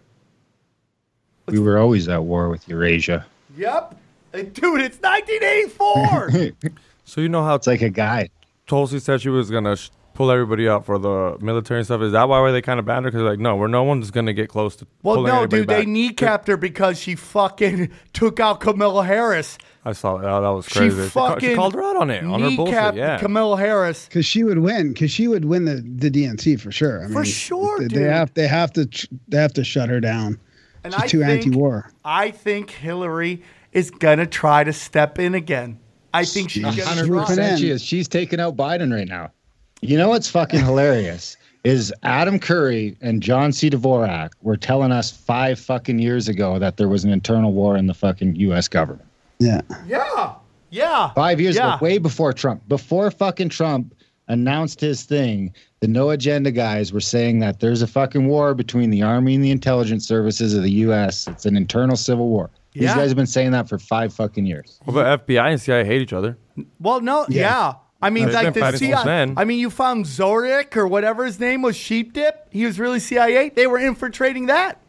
We 1.46 1.58
were 1.58 1.78
always 1.78 2.08
at 2.08 2.24
war 2.24 2.48
with 2.48 2.68
Eurasia. 2.68 3.24
Yep. 3.56 3.96
Hey, 4.32 4.42
Dude, 4.44 4.80
it's 4.80 4.98
1984. 5.00 6.52
So 7.08 7.20
you 7.20 7.28
know 7.28 7.44
how 7.44 7.54
It's 7.54 7.68
like 7.68 7.82
a 7.82 7.88
guy. 7.88 8.30
Tulsi 8.66 8.98
said 8.98 9.20
she 9.20 9.28
was 9.28 9.48
gonna 9.48 9.76
sh- 9.76 9.90
pull 10.14 10.28
everybody 10.32 10.68
out 10.68 10.84
for 10.84 10.98
the 10.98 11.36
military 11.40 11.78
and 11.78 11.86
stuff. 11.86 12.00
Is 12.02 12.10
that 12.10 12.28
why 12.28 12.50
they 12.50 12.60
kind 12.60 12.80
of 12.80 12.84
banned 12.84 13.04
her? 13.04 13.12
Because 13.12 13.22
like, 13.22 13.38
no, 13.38 13.54
we're 13.54 13.68
no 13.68 13.84
one's 13.84 14.10
gonna 14.10 14.32
get 14.32 14.48
close 14.48 14.74
to. 14.76 14.88
well, 15.04 15.22
no, 15.22 15.36
anybody 15.42 15.60
dude, 15.60 15.68
they 15.68 15.84
back. 15.84 15.86
kneecapped 15.86 16.48
her 16.48 16.56
because 16.56 16.98
she 16.98 17.14
fucking 17.14 17.92
took 18.12 18.40
out 18.40 18.58
Kamala 18.58 19.04
Harris. 19.04 19.56
I 19.84 19.92
saw 19.92 20.16
that. 20.16 20.28
Oh, 20.28 20.42
that 20.42 20.48
was 20.48 20.66
crazy. 20.68 20.96
She 20.96 21.02
She, 21.04 21.08
fucking 21.10 21.48
she 21.50 21.54
called 21.54 21.74
her 21.74 21.82
out 21.84 21.94
on 21.96 22.10
it 22.10 22.24
on 22.24 22.42
her 22.42 22.50
bullshit. 22.56 22.74
kneecapped 22.74 22.96
Yeah. 22.96 23.18
Kamala 23.18 23.56
Harris. 23.56 24.06
Because 24.06 24.26
she 24.26 24.42
would 24.42 24.58
win. 24.58 24.94
Because 24.94 25.12
she 25.12 25.28
would 25.28 25.44
win 25.44 25.64
the, 25.64 25.76
the 25.76 26.10
DNC 26.10 26.60
for 26.60 26.72
sure. 26.72 27.04
I 27.04 27.08
For 27.12 27.24
sure, 27.24 27.78
they, 27.78 27.86
dude. 27.86 28.02
They 28.02 28.08
have 28.08 28.34
they 28.34 28.48
have 28.48 28.72
to 28.72 28.88
they 29.28 29.36
have 29.38 29.52
to 29.54 29.62
shut 29.62 29.88
her 29.90 30.00
down. 30.00 30.40
And 30.86 30.94
She's 30.94 31.02
I 31.02 31.06
too 31.08 31.20
think, 31.24 31.46
anti-war. 31.46 31.90
I 32.04 32.30
think 32.30 32.70
Hillary 32.70 33.42
is 33.72 33.90
gonna 33.90 34.24
try 34.24 34.62
to 34.62 34.72
step 34.72 35.18
in 35.18 35.34
again. 35.34 35.80
I 36.14 36.24
think 36.24 36.48
she's 36.48 36.64
She's 36.64 36.84
gonna 36.84 36.88
hundred 36.88 37.08
try. 37.08 37.26
percent. 37.26 37.56
100% 37.56 37.58
she 37.58 37.70
is. 37.70 37.82
She's 37.82 38.06
taking 38.06 38.38
out 38.38 38.56
Biden 38.56 38.94
right 38.94 39.08
now. 39.08 39.32
You 39.80 39.98
know 39.98 40.10
what's 40.10 40.30
fucking 40.30 40.60
hilarious 40.60 41.36
is 41.64 41.92
Adam 42.04 42.38
Curry 42.38 42.96
and 43.00 43.20
John 43.20 43.50
C. 43.52 43.68
Dvorak 43.68 44.30
were 44.42 44.56
telling 44.56 44.92
us 44.92 45.10
five 45.10 45.58
fucking 45.58 45.98
years 45.98 46.28
ago 46.28 46.60
that 46.60 46.76
there 46.76 46.88
was 46.88 47.04
an 47.04 47.10
internal 47.10 47.52
war 47.52 47.76
in 47.76 47.88
the 47.88 47.94
fucking 47.94 48.36
U.S. 48.36 48.68
government. 48.68 49.08
Yeah. 49.40 49.62
Yeah. 49.88 50.34
Yeah. 50.70 51.12
Five 51.14 51.40
years 51.40 51.56
yeah. 51.56 51.74
ago, 51.74 51.84
way 51.84 51.98
before 51.98 52.32
Trump, 52.32 52.62
before 52.68 53.10
fucking 53.10 53.48
Trump 53.48 53.92
announced 54.28 54.80
his 54.80 55.04
thing, 55.04 55.52
the 55.80 55.88
no 55.88 56.10
agenda 56.10 56.50
guys 56.50 56.92
were 56.92 57.00
saying 57.00 57.40
that 57.40 57.60
there's 57.60 57.82
a 57.82 57.86
fucking 57.86 58.26
war 58.26 58.54
between 58.54 58.90
the 58.90 59.02
army 59.02 59.34
and 59.34 59.44
the 59.44 59.50
intelligence 59.50 60.06
services 60.06 60.54
of 60.54 60.62
the 60.62 60.70
U.S. 60.72 61.26
It's 61.28 61.46
an 61.46 61.56
internal 61.56 61.96
civil 61.96 62.28
war. 62.28 62.50
These 62.72 62.94
guys 62.94 63.08
have 63.08 63.16
been 63.16 63.26
saying 63.26 63.52
that 63.52 63.68
for 63.68 63.78
five 63.78 64.12
fucking 64.12 64.44
years. 64.44 64.78
Well, 64.84 64.94
but 64.94 65.26
FBI 65.26 65.52
and 65.52 65.60
CIA 65.60 65.84
hate 65.84 66.02
each 66.02 66.12
other. 66.12 66.36
Well, 66.78 67.00
no, 67.00 67.24
yeah. 67.28 67.40
Yeah. 67.40 67.74
I 68.02 68.10
mean, 68.10 68.26
They've 68.26 68.34
like 68.34 68.52
the 68.52 68.76
CIA. 68.76 69.04
then. 69.04 69.34
I 69.38 69.44
mean, 69.44 69.58
you 69.58 69.70
found 69.70 70.06
Zodiac 70.06 70.76
or 70.76 70.86
whatever 70.86 71.24
his 71.24 71.40
name 71.40 71.62
was, 71.62 71.76
Sheep 71.76 72.12
Dip. 72.12 72.48
He 72.50 72.66
was 72.66 72.78
really 72.78 73.00
CIA. 73.00 73.48
They 73.48 73.66
were 73.66 73.78
infiltrating 73.78 74.46
that. 74.46 74.82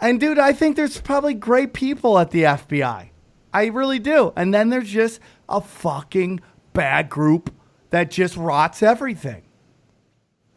And 0.00 0.20
dude, 0.20 0.38
I 0.38 0.52
think 0.52 0.76
there's 0.76 1.00
probably 1.00 1.34
great 1.34 1.72
people 1.72 2.18
at 2.18 2.30
the 2.30 2.42
FBI. 2.42 3.08
I 3.52 3.66
really 3.66 3.98
do. 3.98 4.32
And 4.36 4.52
then 4.52 4.68
there's 4.68 4.90
just 4.90 5.20
a 5.48 5.60
fucking 5.60 6.40
bad 6.72 7.08
group 7.08 7.52
that 7.90 8.10
just 8.10 8.36
rots 8.36 8.82
everything. 8.82 9.42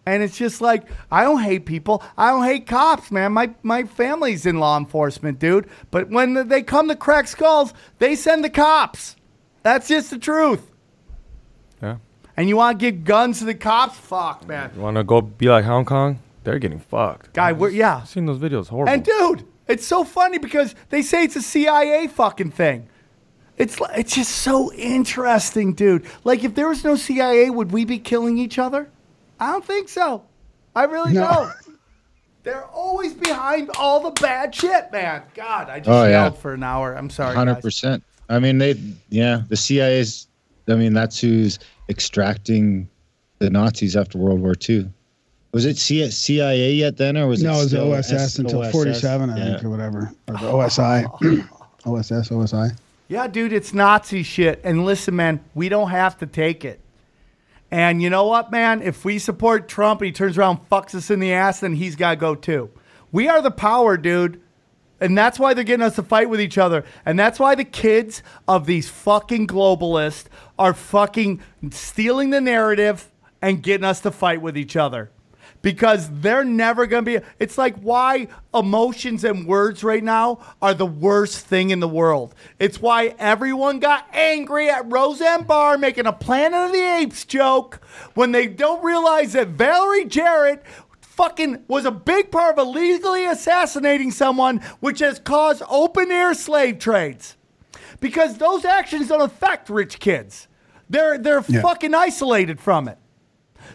And 0.06 0.22
it's 0.22 0.38
just 0.38 0.60
like 0.60 0.84
I 1.12 1.24
don't 1.24 1.42
hate 1.42 1.66
people. 1.66 2.04
I 2.18 2.32
don't 2.32 2.44
hate 2.44 2.68
cops, 2.68 3.10
man. 3.12 3.32
My 3.32 3.54
my 3.64 3.84
family's 3.84 4.46
in 4.46 4.60
law 4.60 4.78
enforcement, 4.78 5.40
dude. 5.40 5.68
But 5.92 6.10
when 6.10 6.48
they 6.50 6.62
come 6.62 6.90
to 6.90 6.96
crack 6.96 7.28
skulls, 7.28 7.74
they 8.00 8.16
send 8.16 8.44
the 8.44 8.50
cops. 8.50 9.16
That's 9.62 9.88
just 9.88 10.10
the 10.10 10.20
truth. 10.20 10.70
Yeah. 11.82 11.98
And 12.36 12.50
you 12.50 12.58
want 12.58 12.80
to 12.80 12.92
give 12.92 13.06
guns 13.06 13.40
to 13.40 13.46
the 13.46 13.56
cops? 13.56 13.98
Fuck, 13.98 14.48
man. 14.48 14.72
You 14.76 14.82
want 14.82 14.98
to 14.98 15.04
go 15.04 15.22
be 15.22 15.48
like 15.48 15.64
Hong 15.66 15.86
Kong? 15.86 16.20
They're 16.44 16.60
getting 16.60 16.80
fucked. 16.80 17.34
Guy, 17.34 17.54
we're, 17.54 17.70
yeah. 17.70 17.98
I've 17.98 18.10
seen 18.10 18.26
those 18.26 18.40
videos. 18.40 18.68
Horrible. 18.68 18.92
And 18.92 19.06
dude, 19.06 19.46
it's 19.68 19.86
so 19.86 20.04
funny 20.04 20.38
because 20.38 20.76
they 20.90 21.02
say 21.02 21.24
it's 21.24 21.38
a 21.38 21.42
CIA 21.42 22.08
fucking 22.08 22.52
thing. 22.52 22.90
It's 23.58 23.78
it's 23.95 24.16
just 24.16 24.32
so 24.32 24.74
interesting, 24.74 25.74
dude. 25.74 26.06
Like 26.24 26.43
if 26.43 26.56
there 26.56 26.68
was 26.70 26.84
no 26.84 26.95
CIA, 26.95 27.49
would 27.49 27.72
we 27.72 27.86
be 27.86 27.99
killing 27.99 28.38
each 28.38 28.58
other? 28.58 28.89
I 29.39 29.51
don't 29.51 29.66
think 29.66 29.89
so. 29.89 30.24
I 30.76 30.84
really 30.86 31.14
No. 31.14 31.22
don't. 31.28 31.78
They're 32.43 32.66
always 32.66 33.14
behind 33.14 33.70
all 33.80 34.01
the 34.01 34.20
bad 34.22 34.54
shit, 34.54 34.91
man. 34.91 35.22
God, 35.34 35.70
I 35.70 35.80
just 35.80 35.89
Oh, 35.89 36.04
yeah. 36.04 36.24
yelled 36.24 36.38
for 36.38 36.54
an 36.54 36.64
hour. 36.64 36.93
I'm 36.95 37.10
sorry. 37.10 37.36
Hundred 37.36 37.62
percent. 37.62 38.04
I 38.28 38.39
mean, 38.39 38.58
they, 38.58 38.76
yeah, 39.10 39.43
the 39.49 39.56
CIA's. 39.56 40.28
I 40.68 40.76
mean, 40.76 40.93
that's 40.93 41.20
who's 41.22 41.60
extracting 41.89 42.89
the 43.39 43.49
Nazis 43.49 43.95
after 43.95 44.18
World 44.18 44.39
War 44.41 44.56
II. 44.68 44.89
Was 45.51 45.66
it 45.66 45.78
CIA 45.78 46.74
yet 46.74 46.97
then, 46.97 47.16
or 47.18 47.28
was 47.28 47.43
no, 47.43 47.51
it 47.51 47.54
it 47.54 47.58
was 47.60 47.68
still 47.68 47.93
OSS 47.93 48.12
S- 48.14 48.39
until 48.39 48.62
OSS? 48.64 48.72
47, 48.72 49.30
I 49.30 49.38
Yeah. 49.38 49.43
think, 49.51 49.64
or 49.64 49.70
whatever. 49.70 50.12
Or 50.28 50.34
the 50.36 50.49
OSI. 50.51 51.06
OSS, 51.86 52.30
OSI. 52.32 52.72
Yeah, 53.14 53.28
dude, 53.28 53.53
it's 53.53 53.76
Nazi 53.76 54.24
shit. 54.24 54.59
And 54.64 54.86
listen, 54.86 55.16
man, 55.16 55.45
we 55.53 55.70
don't 55.70 55.91
have 55.91 56.18
to 56.18 56.26
take 56.26 56.66
it. 56.66 56.80
And 57.70 58.01
you 58.01 58.09
know 58.09 58.26
what, 58.26 58.51
man? 58.51 58.82
If 58.82 59.05
we 59.05 59.20
support 59.20 59.68
Trump 59.68 60.01
and 60.01 60.07
he 60.07 60.11
turns 60.11 60.36
around 60.36 60.68
fucks 60.68 60.95
us 60.95 61.11
in 61.11 61.20
the 61.20 61.32
ass, 61.32 61.59
then 61.59 61.76
he's 61.76 61.95
got 61.95 62.09
to 62.09 62.16
go 62.16 62.34
too. 62.34 62.72
We 63.11 63.28
are 63.28 63.39
the 63.39 63.51
power, 63.51 63.97
dude. 63.97 64.41
And 64.99 65.16
that's 65.16 65.38
why 65.38 65.53
they're 65.53 65.64
getting 65.64 65.86
us 65.86 65.97
to 65.97 66.01
fight 66.01 66.28
with 66.28 66.41
each 66.41 66.57
other. 66.57 66.86
And 67.05 67.20
that's 67.20 67.38
why 67.38 67.53
the 67.53 67.66
kids 67.66 68.24
of 68.47 68.66
these 68.66 68.89
fucking 68.89 69.45
globalists 69.45 70.26
are 70.57 70.74
fucking 70.74 71.39
stealing 71.70 72.32
the 72.32 72.41
narrative 72.41 73.11
and 73.43 73.61
getting 73.61 73.86
us 73.86 73.99
to 73.99 74.09
fight 74.09 74.41
with 74.41 74.57
each 74.57 74.76
other. 74.76 75.11
Because 75.64 76.09
they're 76.20 76.43
never 76.43 76.86
going 76.86 77.05
to 77.05 77.20
be. 77.20 77.26
It's 77.39 77.57
like 77.57 77.76
why 77.78 78.28
emotions 78.53 79.24
and 79.24 79.47
words 79.47 79.84
right 79.84 80.03
now 80.03 80.39
are 80.61 80.74
the 80.76 80.86
worst 80.86 81.47
thing 81.47 81.72
in 81.72 81.80
the 81.80 81.88
world. 81.88 82.36
It's 82.59 82.80
why 82.82 83.16
everyone 83.18 83.80
got 83.80 84.05
angry 84.14 84.70
at 84.70 84.91
Roseanne 84.91 85.43
Barr 85.43 85.78
making 85.80 86.05
a 86.05 86.14
Planet 86.14 86.68
of 86.68 86.72
the 86.74 86.97
Apes 86.97 87.24
joke 87.26 87.80
when 88.14 88.34
they 88.34 88.45
don't 88.45 88.84
realize 88.84 89.34
that 89.34 89.47
Valerie 89.47 90.03
Jarrett 90.05 90.64
fucking 90.99 91.64
was 91.70 91.86
a 91.86 91.91
big 91.91 92.30
part 92.30 92.57
of 92.59 92.68
illegally 92.68 93.26
assassinating 93.26 94.11
someone, 94.11 94.57
which 94.82 94.99
has 94.99 95.18
caused 95.18 95.64
open 95.70 96.11
air 96.11 96.34
slave 96.34 96.78
trades. 96.78 97.38
Because 98.01 98.38
those 98.38 98.66
actions 98.66 99.07
don't 99.07 99.22
affect 99.22 99.70
rich 99.70 99.99
kids. 99.99 100.49
They're 100.89 101.18
they're 101.18 101.43
Yeah. 101.47 101.61
fucking 101.61 101.93
isolated 101.95 102.59
from 102.59 102.89
it. 102.89 102.97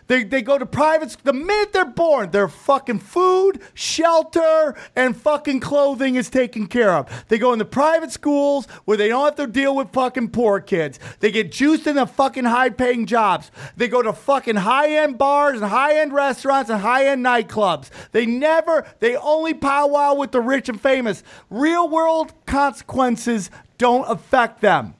They, 0.06 0.24
they 0.24 0.42
go 0.42 0.58
to 0.58 0.66
private 0.66 1.16
the 1.24 1.32
minute 1.32 1.72
they're 1.72 1.84
born, 1.84 2.30
their 2.30 2.48
fucking 2.48 3.00
food, 3.00 3.60
shelter, 3.74 4.74
and 4.94 5.16
fucking 5.16 5.60
clothing 5.60 6.14
is 6.14 6.30
taken 6.30 6.66
care 6.66 6.92
of. 6.92 7.24
They 7.28 7.38
go 7.38 7.52
into 7.52 7.64
private 7.64 8.12
schools 8.12 8.66
where 8.84 8.96
they 8.96 9.08
don't 9.08 9.24
have 9.24 9.36
to 9.36 9.46
deal 9.46 9.74
with 9.74 9.92
fucking 9.92 10.30
poor 10.30 10.60
kids. 10.60 10.98
They 11.20 11.30
get 11.30 11.52
juiced 11.52 11.86
into 11.86 12.06
fucking 12.06 12.44
high 12.44 12.70
paying 12.70 13.06
jobs. 13.06 13.50
They 13.76 13.88
go 13.88 14.02
to 14.02 14.12
fucking 14.12 14.56
high 14.56 14.96
end 14.96 15.18
bars 15.18 15.60
and 15.60 15.70
high 15.70 15.98
end 15.98 16.12
restaurants 16.12 16.70
and 16.70 16.80
high 16.80 17.06
end 17.06 17.24
nightclubs. 17.24 17.90
They 18.12 18.26
never, 18.26 18.86
they 19.00 19.16
only 19.16 19.54
powwow 19.54 20.14
with 20.14 20.32
the 20.32 20.40
rich 20.40 20.68
and 20.68 20.80
famous. 20.80 21.22
Real 21.50 21.88
world 21.88 22.32
consequences 22.46 23.50
don't 23.78 24.08
affect 24.10 24.60
them. 24.60 24.94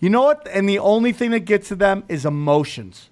You 0.00 0.10
know 0.10 0.22
what? 0.22 0.46
And 0.50 0.68
the 0.68 0.78
only 0.78 1.12
thing 1.12 1.32
that 1.32 1.40
gets 1.40 1.68
to 1.68 1.76
them 1.76 2.04
is 2.08 2.24
emotions. 2.24 3.10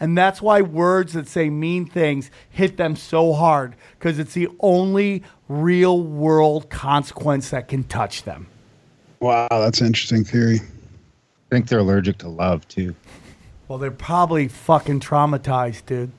And 0.00 0.16
that's 0.16 0.40
why 0.40 0.60
words 0.60 1.12
that 1.14 1.26
say 1.28 1.50
mean 1.50 1.86
things 1.86 2.30
hit 2.50 2.76
them 2.76 2.96
so 2.96 3.32
hard 3.32 3.74
because 3.98 4.18
it's 4.18 4.34
the 4.34 4.48
only 4.60 5.24
real 5.48 6.02
world 6.02 6.70
consequence 6.70 7.50
that 7.50 7.68
can 7.68 7.84
touch 7.84 8.22
them. 8.22 8.46
Wow, 9.20 9.48
that's 9.50 9.80
an 9.80 9.88
interesting 9.88 10.24
theory. 10.24 10.60
I 10.60 11.50
think 11.50 11.68
they're 11.68 11.80
allergic 11.80 12.18
to 12.18 12.28
love 12.28 12.66
too. 12.68 12.94
Well, 13.66 13.78
they're 13.78 13.90
probably 13.90 14.48
fucking 14.48 15.00
traumatized, 15.00 15.86
dude. 15.86 16.12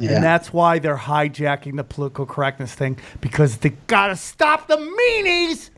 Yeah. 0.00 0.12
And 0.12 0.24
that's 0.24 0.52
why 0.52 0.78
they're 0.78 0.96
hijacking 0.96 1.76
the 1.76 1.84
political 1.84 2.26
correctness 2.26 2.74
thing 2.74 2.98
because 3.20 3.58
they 3.58 3.70
gotta 3.86 4.16
stop 4.16 4.68
the 4.68 4.76
meanies. 4.76 5.70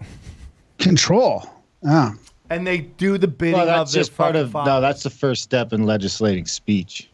Control. 0.78 1.44
Ah. 1.86 2.14
And 2.50 2.66
they 2.66 2.78
do 2.78 3.16
the 3.16 3.28
bidding 3.28 3.54
Well, 3.54 3.62
of 3.62 3.66
that's 3.68 3.92
their 3.92 4.00
just 4.00 4.16
part 4.16 4.34
of 4.36 4.50
father. 4.50 4.70
no. 4.70 4.80
That's 4.80 5.02
the 5.04 5.10
first 5.10 5.42
step 5.42 5.72
in 5.72 5.84
legislating 5.86 6.46
speech. 6.46 7.08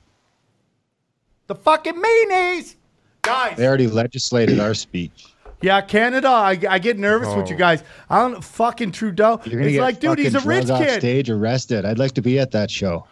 the 1.46 1.54
fucking 1.54 1.94
meanies, 1.94 2.74
guys. 3.22 3.56
They 3.56 3.66
already 3.68 3.86
legislated 3.86 4.58
our 4.58 4.74
speech. 4.74 5.26
Yeah, 5.62 5.80
Canada. 5.80 6.28
I, 6.28 6.58
I 6.68 6.78
get 6.78 6.98
nervous 6.98 7.34
with 7.34 7.48
you 7.48 7.54
Oh. 7.54 7.58
guys. 7.58 7.82
I 8.10 8.20
don't 8.20 8.42
fucking 8.42 8.92
Trudeau. 8.92 9.40
You're 9.44 9.60
gonna 9.60 9.66
It's 9.66 9.74
get 9.76 9.80
like, 9.82 10.00
dude, 10.00 10.18
he's 10.18 10.34
a 10.34 10.40
rich 10.40 10.66
drugged 10.66 10.82
off 10.82 10.88
kid. 10.88 11.00
stage, 11.00 11.30
arrested. 11.30 11.84
I'd 11.84 11.98
like 11.98 12.12
to 12.12 12.22
be 12.22 12.38
at 12.38 12.50
that 12.52 12.70
show. 12.70 13.06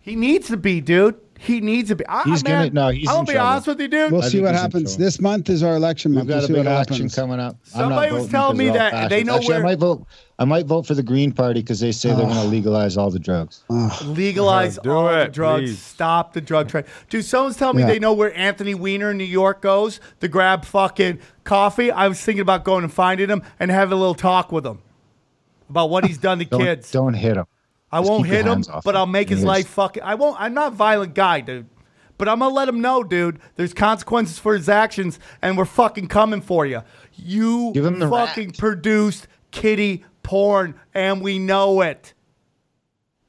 He 0.00 0.16
needs 0.16 0.48
to 0.48 0.56
be, 0.56 0.80
dude. 0.80 1.14
He 1.38 1.60
needs 1.60 1.90
to 1.90 1.96
be. 1.96 2.06
I, 2.08 2.22
He's 2.24 2.42
man, 2.44 2.68
gonna- 2.72 2.88
no, 2.88 2.88
he's 2.96 3.08
I'm 3.08 3.20
in 3.20 3.24
be 3.26 3.32
trouble. 3.32 3.48
honest 3.48 3.66
with 3.66 3.80
you, 3.80 3.88
dude. 3.88 4.10
We'll 4.12 4.22
I 4.22 4.28
see 4.28 4.40
what 4.40 4.54
happens. 4.54 4.96
This 4.96 5.20
month 5.20 5.50
is 5.50 5.62
our 5.62 5.76
election 5.76 6.12
We've 6.12 6.18
month. 6.18 6.28
We'll 6.28 6.36
got 6.38 6.44
a 6.44 6.46
see 6.46 6.52
big 6.54 6.66
election 6.66 6.94
happens. 6.96 7.14
coming 7.14 7.40
up. 7.40 7.56
Somebody 7.64 8.12
was 8.12 8.28
telling 8.28 8.56
me 8.56 8.70
they're 8.70 8.84
all 8.84 8.90
that 8.90 9.10
they 9.10 9.22
know 9.22 9.36
Actually, 9.36 9.54
where- 9.54 9.62
I 9.62 9.68
might 9.68 9.78
vote. 9.78 10.06
I 10.38 10.44
might 10.44 10.66
vote 10.66 10.86
for 10.86 10.94
the 10.94 11.02
Green 11.02 11.32
Party 11.32 11.60
because 11.60 11.80
they 11.80 11.92
say 11.92 12.08
they're 12.10 12.18
going 12.26 12.34
to 12.34 12.44
legalize 12.44 12.96
all 12.98 13.10
the 13.10 13.18
drugs. 13.18 13.64
legalize 14.04 14.78
uh, 14.78 14.82
Do 14.82 14.90
all 14.92 15.08
the 15.08 15.26
drugs. 15.28 15.62
please. 15.70 15.78
Stop 15.78 16.32
the 16.34 16.40
drug 16.40 16.68
trade. 16.68 16.84
Dude, 17.08 17.24
someone's 17.24 17.56
telling 17.56 17.76
me 17.76 17.82
Yeah. 17.82 17.88
they 17.88 17.98
know 17.98 18.12
where 18.12 18.36
Anthony 18.36 18.74
Weiner 18.74 19.10
in 19.12 19.18
New 19.18 19.24
York 19.24 19.62
goes 19.62 19.98
to 20.20 20.28
grab 20.28 20.64
fucking 20.64 21.18
coffee. 21.44 21.90
I 21.90 22.08
was 22.08 22.20
thinking 22.20 22.42
about 22.42 22.64
going 22.64 22.84
and 22.84 22.92
finding 22.92 23.28
him 23.28 23.42
and 23.58 23.70
having 23.70 23.92
a 23.92 23.96
little 23.96 24.14
talk 24.14 24.52
with 24.52 24.66
him 24.66 24.80
about 25.70 25.90
what 25.90 26.04
he's 26.04 26.18
done 26.18 26.38
to 26.38 26.44
Don't, 26.44 26.60
kids. 26.60 26.90
don't 26.90 27.14
hit 27.14 27.36
him. 27.36 27.46
I 27.92 28.00
Just 28.00 28.10
won't 28.10 28.26
hit 28.26 28.46
him, 28.46 28.62
but 28.84 28.94
him. 28.94 28.96
I'll 28.96 29.06
make 29.06 29.28
his 29.28 29.44
life 29.44 29.68
fucking. 29.68 30.02
I 30.02 30.14
won't. 30.16 30.40
I'm 30.40 30.54
not 30.54 30.72
a 30.72 30.76
violent 30.76 31.14
guy, 31.14 31.40
dude. 31.40 31.66
But 32.18 32.28
I'm 32.28 32.38
gonna 32.38 32.54
let 32.54 32.68
him 32.68 32.80
know, 32.80 33.04
dude. 33.04 33.38
There's 33.56 33.74
consequences 33.74 34.38
for 34.38 34.54
his 34.54 34.68
actions, 34.68 35.18
and 35.42 35.56
we're 35.56 35.66
fucking 35.66 36.08
coming 36.08 36.40
for 36.40 36.64
you. 36.66 36.82
You 37.14 37.72
Give 37.74 37.84
him 37.84 37.98
the 37.98 38.08
fucking 38.08 38.48
rat. 38.48 38.58
produced 38.58 39.28
kitty 39.50 40.04
porn, 40.22 40.74
and 40.94 41.20
we 41.22 41.38
know 41.38 41.82
it. 41.82 42.14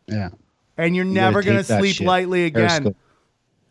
Yeah. 0.08 0.30
And 0.78 0.96
you're 0.96 1.06
You 1.06 1.12
never 1.14 1.44
gonna 1.44 1.64
sleep 1.64 1.98
shit. 1.98 2.08
lightly 2.08 2.46
again. 2.46 2.96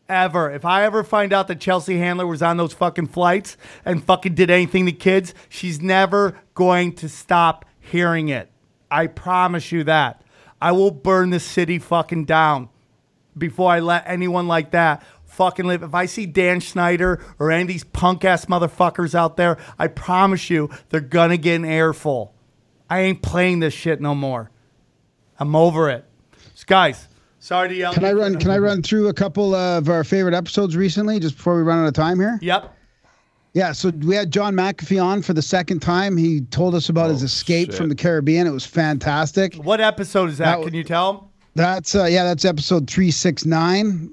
Ever. 0.08 0.52
If 0.52 0.64
I 0.64 0.84
ever 0.84 1.02
find 1.02 1.32
out 1.32 1.48
that 1.48 1.58
Chelsea 1.60 1.98
Handler 1.98 2.28
was 2.28 2.40
on 2.40 2.58
those 2.58 2.72
fucking 2.72 3.08
flights 3.08 3.56
and 3.84 4.04
fucking 4.04 4.34
did 4.36 4.50
anything 4.50 4.86
to 4.86 4.92
kids, 4.92 5.34
she's 5.48 5.80
never 5.80 6.38
going 6.54 6.92
to 6.96 7.08
stop 7.08 7.64
hearing 7.80 8.28
it. 8.28 8.48
I 8.88 9.08
promise 9.08 9.72
you 9.72 9.82
that. 9.84 10.22
I 10.60 10.72
will 10.72 10.90
burn 10.90 11.30
the 11.30 11.40
city 11.40 11.78
fucking 11.78 12.24
down 12.24 12.68
before 13.36 13.70
I 13.70 13.80
let 13.80 14.04
anyone 14.06 14.48
like 14.48 14.70
that 14.70 15.02
fucking 15.24 15.66
live. 15.66 15.82
If 15.82 15.94
I 15.94 16.06
see 16.06 16.26
Dan 16.26 16.60
Schneider 16.60 17.22
or 17.38 17.50
any 17.50 17.62
of 17.62 17.68
these 17.68 17.84
punk 17.84 18.24
ass 18.24 18.46
motherfuckers 18.46 19.14
out 19.14 19.36
there, 19.36 19.58
I 19.78 19.88
promise 19.88 20.48
you 20.48 20.70
they're 20.88 21.00
gonna 21.00 21.36
get 21.36 21.56
an 21.56 21.64
airful. 21.64 22.30
I 22.88 23.00
ain't 23.00 23.22
playing 23.22 23.60
this 23.60 23.74
shit 23.74 24.00
no 24.00 24.14
more. 24.14 24.50
I'm 25.38 25.54
over 25.54 25.90
it. 25.90 26.04
Guys, 26.66 27.06
sorry 27.38 27.68
to 27.68 27.74
yell. 27.74 27.92
Can 27.92 28.04
I 28.04 28.12
run? 28.12 28.38
Can 28.38 28.50
I 28.50 28.58
run 28.58 28.82
through 28.82 29.08
a 29.08 29.14
couple 29.14 29.54
of 29.54 29.88
our 29.88 30.02
favorite 30.02 30.34
episodes 30.34 30.76
recently, 30.76 31.20
just 31.20 31.36
before 31.36 31.56
we 31.56 31.62
run 31.62 31.78
out 31.78 31.86
of 31.86 31.94
time 31.94 32.18
here? 32.18 32.38
Yep. 32.42 32.75
Yeah, 33.56 33.72
so 33.72 33.88
we 33.88 34.14
had 34.14 34.30
John 34.30 34.54
McAfee 34.54 35.02
on 35.02 35.22
for 35.22 35.32
the 35.32 35.40
second 35.40 35.80
time. 35.80 36.18
He 36.18 36.42
told 36.42 36.74
us 36.74 36.90
about 36.90 37.08
his 37.08 37.22
escape 37.22 37.68
shit. 37.70 37.74
from 37.78 37.88
the 37.88 37.94
Caribbean. 37.94 38.46
It 38.46 38.50
was 38.50 38.66
fantastic. 38.66 39.54
What 39.54 39.80
episode 39.80 40.28
is 40.28 40.36
that? 40.36 40.58
That 40.58 40.64
Can 40.66 40.74
you 40.74 40.84
tell? 40.84 41.32
That's 41.54 41.94
uh, 41.94 42.04
yeah, 42.04 42.24
that's 42.24 42.44
episode 42.44 42.86
three 42.86 43.10
six 43.10 43.46
nine. 43.46 44.12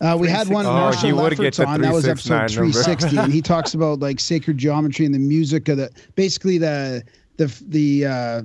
Uh, 0.00 0.16
we 0.18 0.28
had 0.28 0.48
one 0.48 0.66
Oh, 0.66 0.72
Marshall 0.72 1.06
he 1.06 1.12
would 1.12 1.22
Lefferts 1.38 1.40
get 1.40 1.54
the 1.54 1.66
on. 1.66 1.80
That 1.82 1.92
was 1.92 2.08
episode 2.08 2.50
369 2.50 2.56
three 2.56 2.66
number. 2.66 2.82
sixty, 2.82 3.16
and 3.18 3.32
he 3.32 3.42
talks 3.42 3.74
about 3.74 4.00
like 4.00 4.18
sacred 4.18 4.58
geometry 4.58 5.06
and 5.06 5.14
the 5.14 5.20
music 5.20 5.68
of 5.68 5.76
the 5.76 5.90
basically 6.16 6.58
the 6.58 7.04
the 7.36 7.46
the 7.68 8.06
uh, 8.06 8.42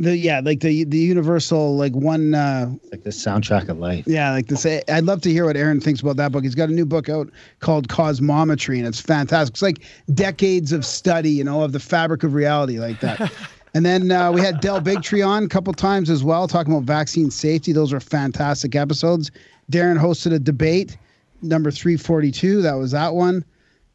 the 0.00 0.16
yeah 0.16 0.40
like 0.42 0.60
the 0.60 0.84
the 0.84 0.98
universal 0.98 1.76
like 1.76 1.92
one 1.94 2.34
uh, 2.34 2.72
Like 2.90 3.02
the 3.04 3.10
soundtrack 3.10 3.68
of 3.68 3.78
life. 3.78 4.04
yeah, 4.06 4.32
like 4.32 4.48
to 4.48 4.56
say, 4.56 4.82
I'd 4.88 5.04
love 5.04 5.20
to 5.22 5.30
hear 5.30 5.44
what 5.46 5.56
Aaron 5.56 5.80
thinks 5.80 6.00
about 6.00 6.16
that 6.16 6.32
book. 6.32 6.42
He's 6.44 6.54
got 6.54 6.68
a 6.68 6.72
new 6.72 6.86
book 6.86 7.08
out 7.08 7.30
called 7.60 7.88
Cosmometry, 7.88 8.78
and 8.78 8.86
it's 8.86 9.00
fantastic. 9.00 9.54
It's 9.54 9.62
like 9.62 9.82
decades 10.14 10.72
of 10.72 10.84
study, 10.84 11.30
you 11.30 11.44
know, 11.44 11.62
of 11.62 11.72
the 11.72 11.80
fabric 11.80 12.22
of 12.24 12.34
reality, 12.34 12.78
like 12.78 13.00
that. 13.00 13.30
and 13.74 13.84
then 13.84 14.10
uh, 14.10 14.32
we 14.32 14.40
had 14.40 14.60
Del 14.60 14.80
Bigtree 14.80 15.26
on 15.26 15.44
a 15.44 15.48
couple 15.48 15.72
times 15.74 16.10
as 16.10 16.24
well, 16.24 16.48
talking 16.48 16.72
about 16.72 16.84
vaccine 16.84 17.30
safety. 17.30 17.72
Those 17.72 17.92
are 17.92 18.00
fantastic 18.00 18.74
episodes. 18.74 19.30
Darren 19.70 19.98
hosted 19.98 20.32
a 20.32 20.38
debate, 20.38 20.96
number 21.42 21.70
342. 21.70 22.62
That 22.62 22.74
was 22.74 22.90
that 22.92 23.14
one. 23.14 23.44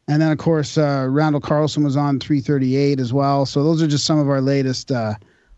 And 0.08 0.22
then, 0.22 0.30
of 0.30 0.38
course, 0.38 0.78
uh, 0.78 1.06
Randall 1.10 1.40
Carlson 1.40 1.82
was 1.82 1.96
on 1.96 2.20
338 2.20 3.00
as 3.00 3.12
well. 3.12 3.44
So 3.44 3.64
those 3.64 3.82
are 3.82 3.88
just 3.88 4.04
some 4.06 4.20
of 4.20 4.28
our 4.28 4.40
latest 4.40 4.92
uh, 4.92 5.14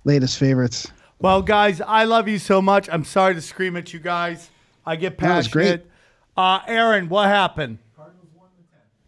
latest 0.08 0.38
favorites. 0.38 0.90
Well, 1.20 1.42
guys, 1.42 1.80
I 1.80 2.04
love 2.04 2.26
you 2.28 2.38
so 2.38 2.62
much. 2.62 2.88
I'm 2.90 3.04
sorry 3.04 3.34
to 3.34 3.40
scream 3.42 3.76
at 3.76 3.92
you 3.92 4.00
guys. 4.00 4.50
I 4.86 4.96
get 4.96 5.20
No, 5.20 5.38
it's 5.38 5.48
great. 5.48 5.64
passionate. 5.64 5.90
Uh, 6.36 6.60
Aaron, 6.66 7.08
what 7.10 7.28
happened? 7.28 7.78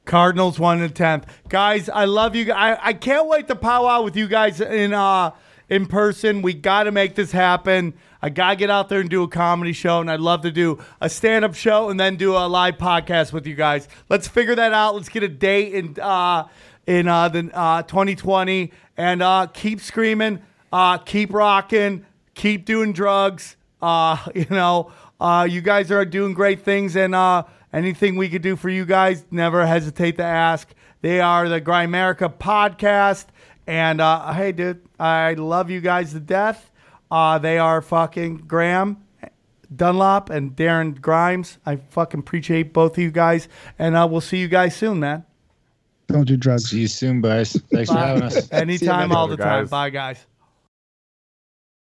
Cardinals 0.05 0.59
won 0.59 0.81
the 0.81 0.89
tenth. 0.89 1.25
Guys, 1.49 1.89
I 1.89 2.05
love 2.05 2.35
you. 2.35 2.53
I, 2.53 2.89
I 2.89 2.93
can't 2.95 3.29
wait 3.29 3.47
to 3.49 3.55
powwow 3.55 4.03
with 4.03 4.17
you 4.17 4.27
guys 4.29 4.61
in 4.61 4.93
uh 4.93 5.31
in 5.69 5.87
person. 5.87 6.43
We 6.43 6.53
got 6.55 6.85
to 6.85 6.91
make 6.93 7.15
this 7.15 7.31
happen. 7.31 7.95
I 8.21 8.29
gotta 8.29 8.57
get 8.57 8.71
out 8.71 8.89
there 8.89 9.01
and 9.01 9.09
do 9.09 9.23
a 9.23 9.29
comedy 9.29 9.73
show, 9.73 10.01
and 10.01 10.11
I'd 10.11 10.21
love 10.21 10.43
to 10.43 10.51
do 10.51 10.79
a 11.01 11.09
stand 11.09 11.45
up 11.45 11.55
show 11.55 11.91
and 11.91 12.01
then 12.01 12.17
do 12.17 12.37
a 12.37 12.49
live 12.49 12.77
podcast 12.77 13.33
with 13.33 13.47
you 13.47 13.55
guys. 13.55 13.89
Let's 14.09 14.27
figure 14.27 14.55
that 14.57 14.73
out. 14.73 14.95
Let's 14.97 15.09
get 15.09 15.23
a 15.23 15.29
date 15.29 15.75
in 15.75 15.97
uh 16.01 16.49
in 16.89 17.07
uh 17.07 17.29
the 17.29 17.51
uh 17.55 17.83
2020 17.83 18.73
and 18.97 19.23
uh 19.23 19.47
keep 19.53 19.81
screaming, 19.81 20.41
uh 20.73 20.99
keep 20.99 21.33
rocking, 21.33 22.07
keep 22.35 22.65
doing 22.65 22.93
drugs. 22.93 23.57
Uh, 23.81 24.17
you 24.35 24.47
know, 24.51 24.93
uh, 25.21 25.47
you 25.49 25.61
guys 25.61 25.91
are 25.91 26.05
doing 26.05 26.35
great 26.35 26.63
things, 26.63 26.97
and 26.97 27.15
uh, 27.15 27.43
anything 27.73 28.17
we 28.17 28.29
could 28.29 28.43
do 28.43 28.57
for 28.57 28.69
you 28.69 28.85
guys, 28.85 29.25
never 29.31 29.67
hesitate 29.67 30.17
to 30.17 30.25
ask. 30.25 30.69
They 31.03 31.21
are 31.21 31.49
the 31.49 31.61
Grimerica 31.61 32.35
podcast, 32.35 33.27
and 33.67 34.01
uh, 34.01 34.33
hey, 34.33 34.53
dude, 34.53 34.83
I 34.99 35.35
love 35.35 35.71
you 35.71 35.81
guys 35.81 36.13
to 36.13 36.21
death. 36.21 36.71
Uh, 37.11 37.39
they 37.39 37.59
are 37.59 37.83
fucking 37.83 38.37
Graham 38.47 38.99
Dunlop 39.75 40.31
and 40.31 40.55
Darren 40.55 41.01
Grimes. 41.01 41.59
I 41.65 41.77
fucking 41.77 42.21
appreciate 42.21 42.73
both 42.73 42.93
of 42.93 42.99
you 42.99 43.11
guys, 43.11 43.49
and 43.79 43.97
uh, 43.97 44.07
we'll 44.11 44.21
see 44.21 44.39
you 44.39 44.49
guys 44.49 44.75
soon, 44.77 45.01
man. 45.01 45.25
Don't 46.09 46.27
do 46.27 46.37
drugs. 46.37 46.71
See 46.71 46.81
you 46.81 46.89
soon, 46.89 47.21
guys. 47.21 47.53
Thanks 47.73 47.91
for 47.91 47.99
having 47.99 48.25
us. 48.25 48.51
Anytime, 48.53 49.11
buddy. 49.11 49.19
all 49.19 49.29
the 49.29 49.37
time. 49.37 49.67
Bye, 49.67 49.91
guys. 49.91 50.27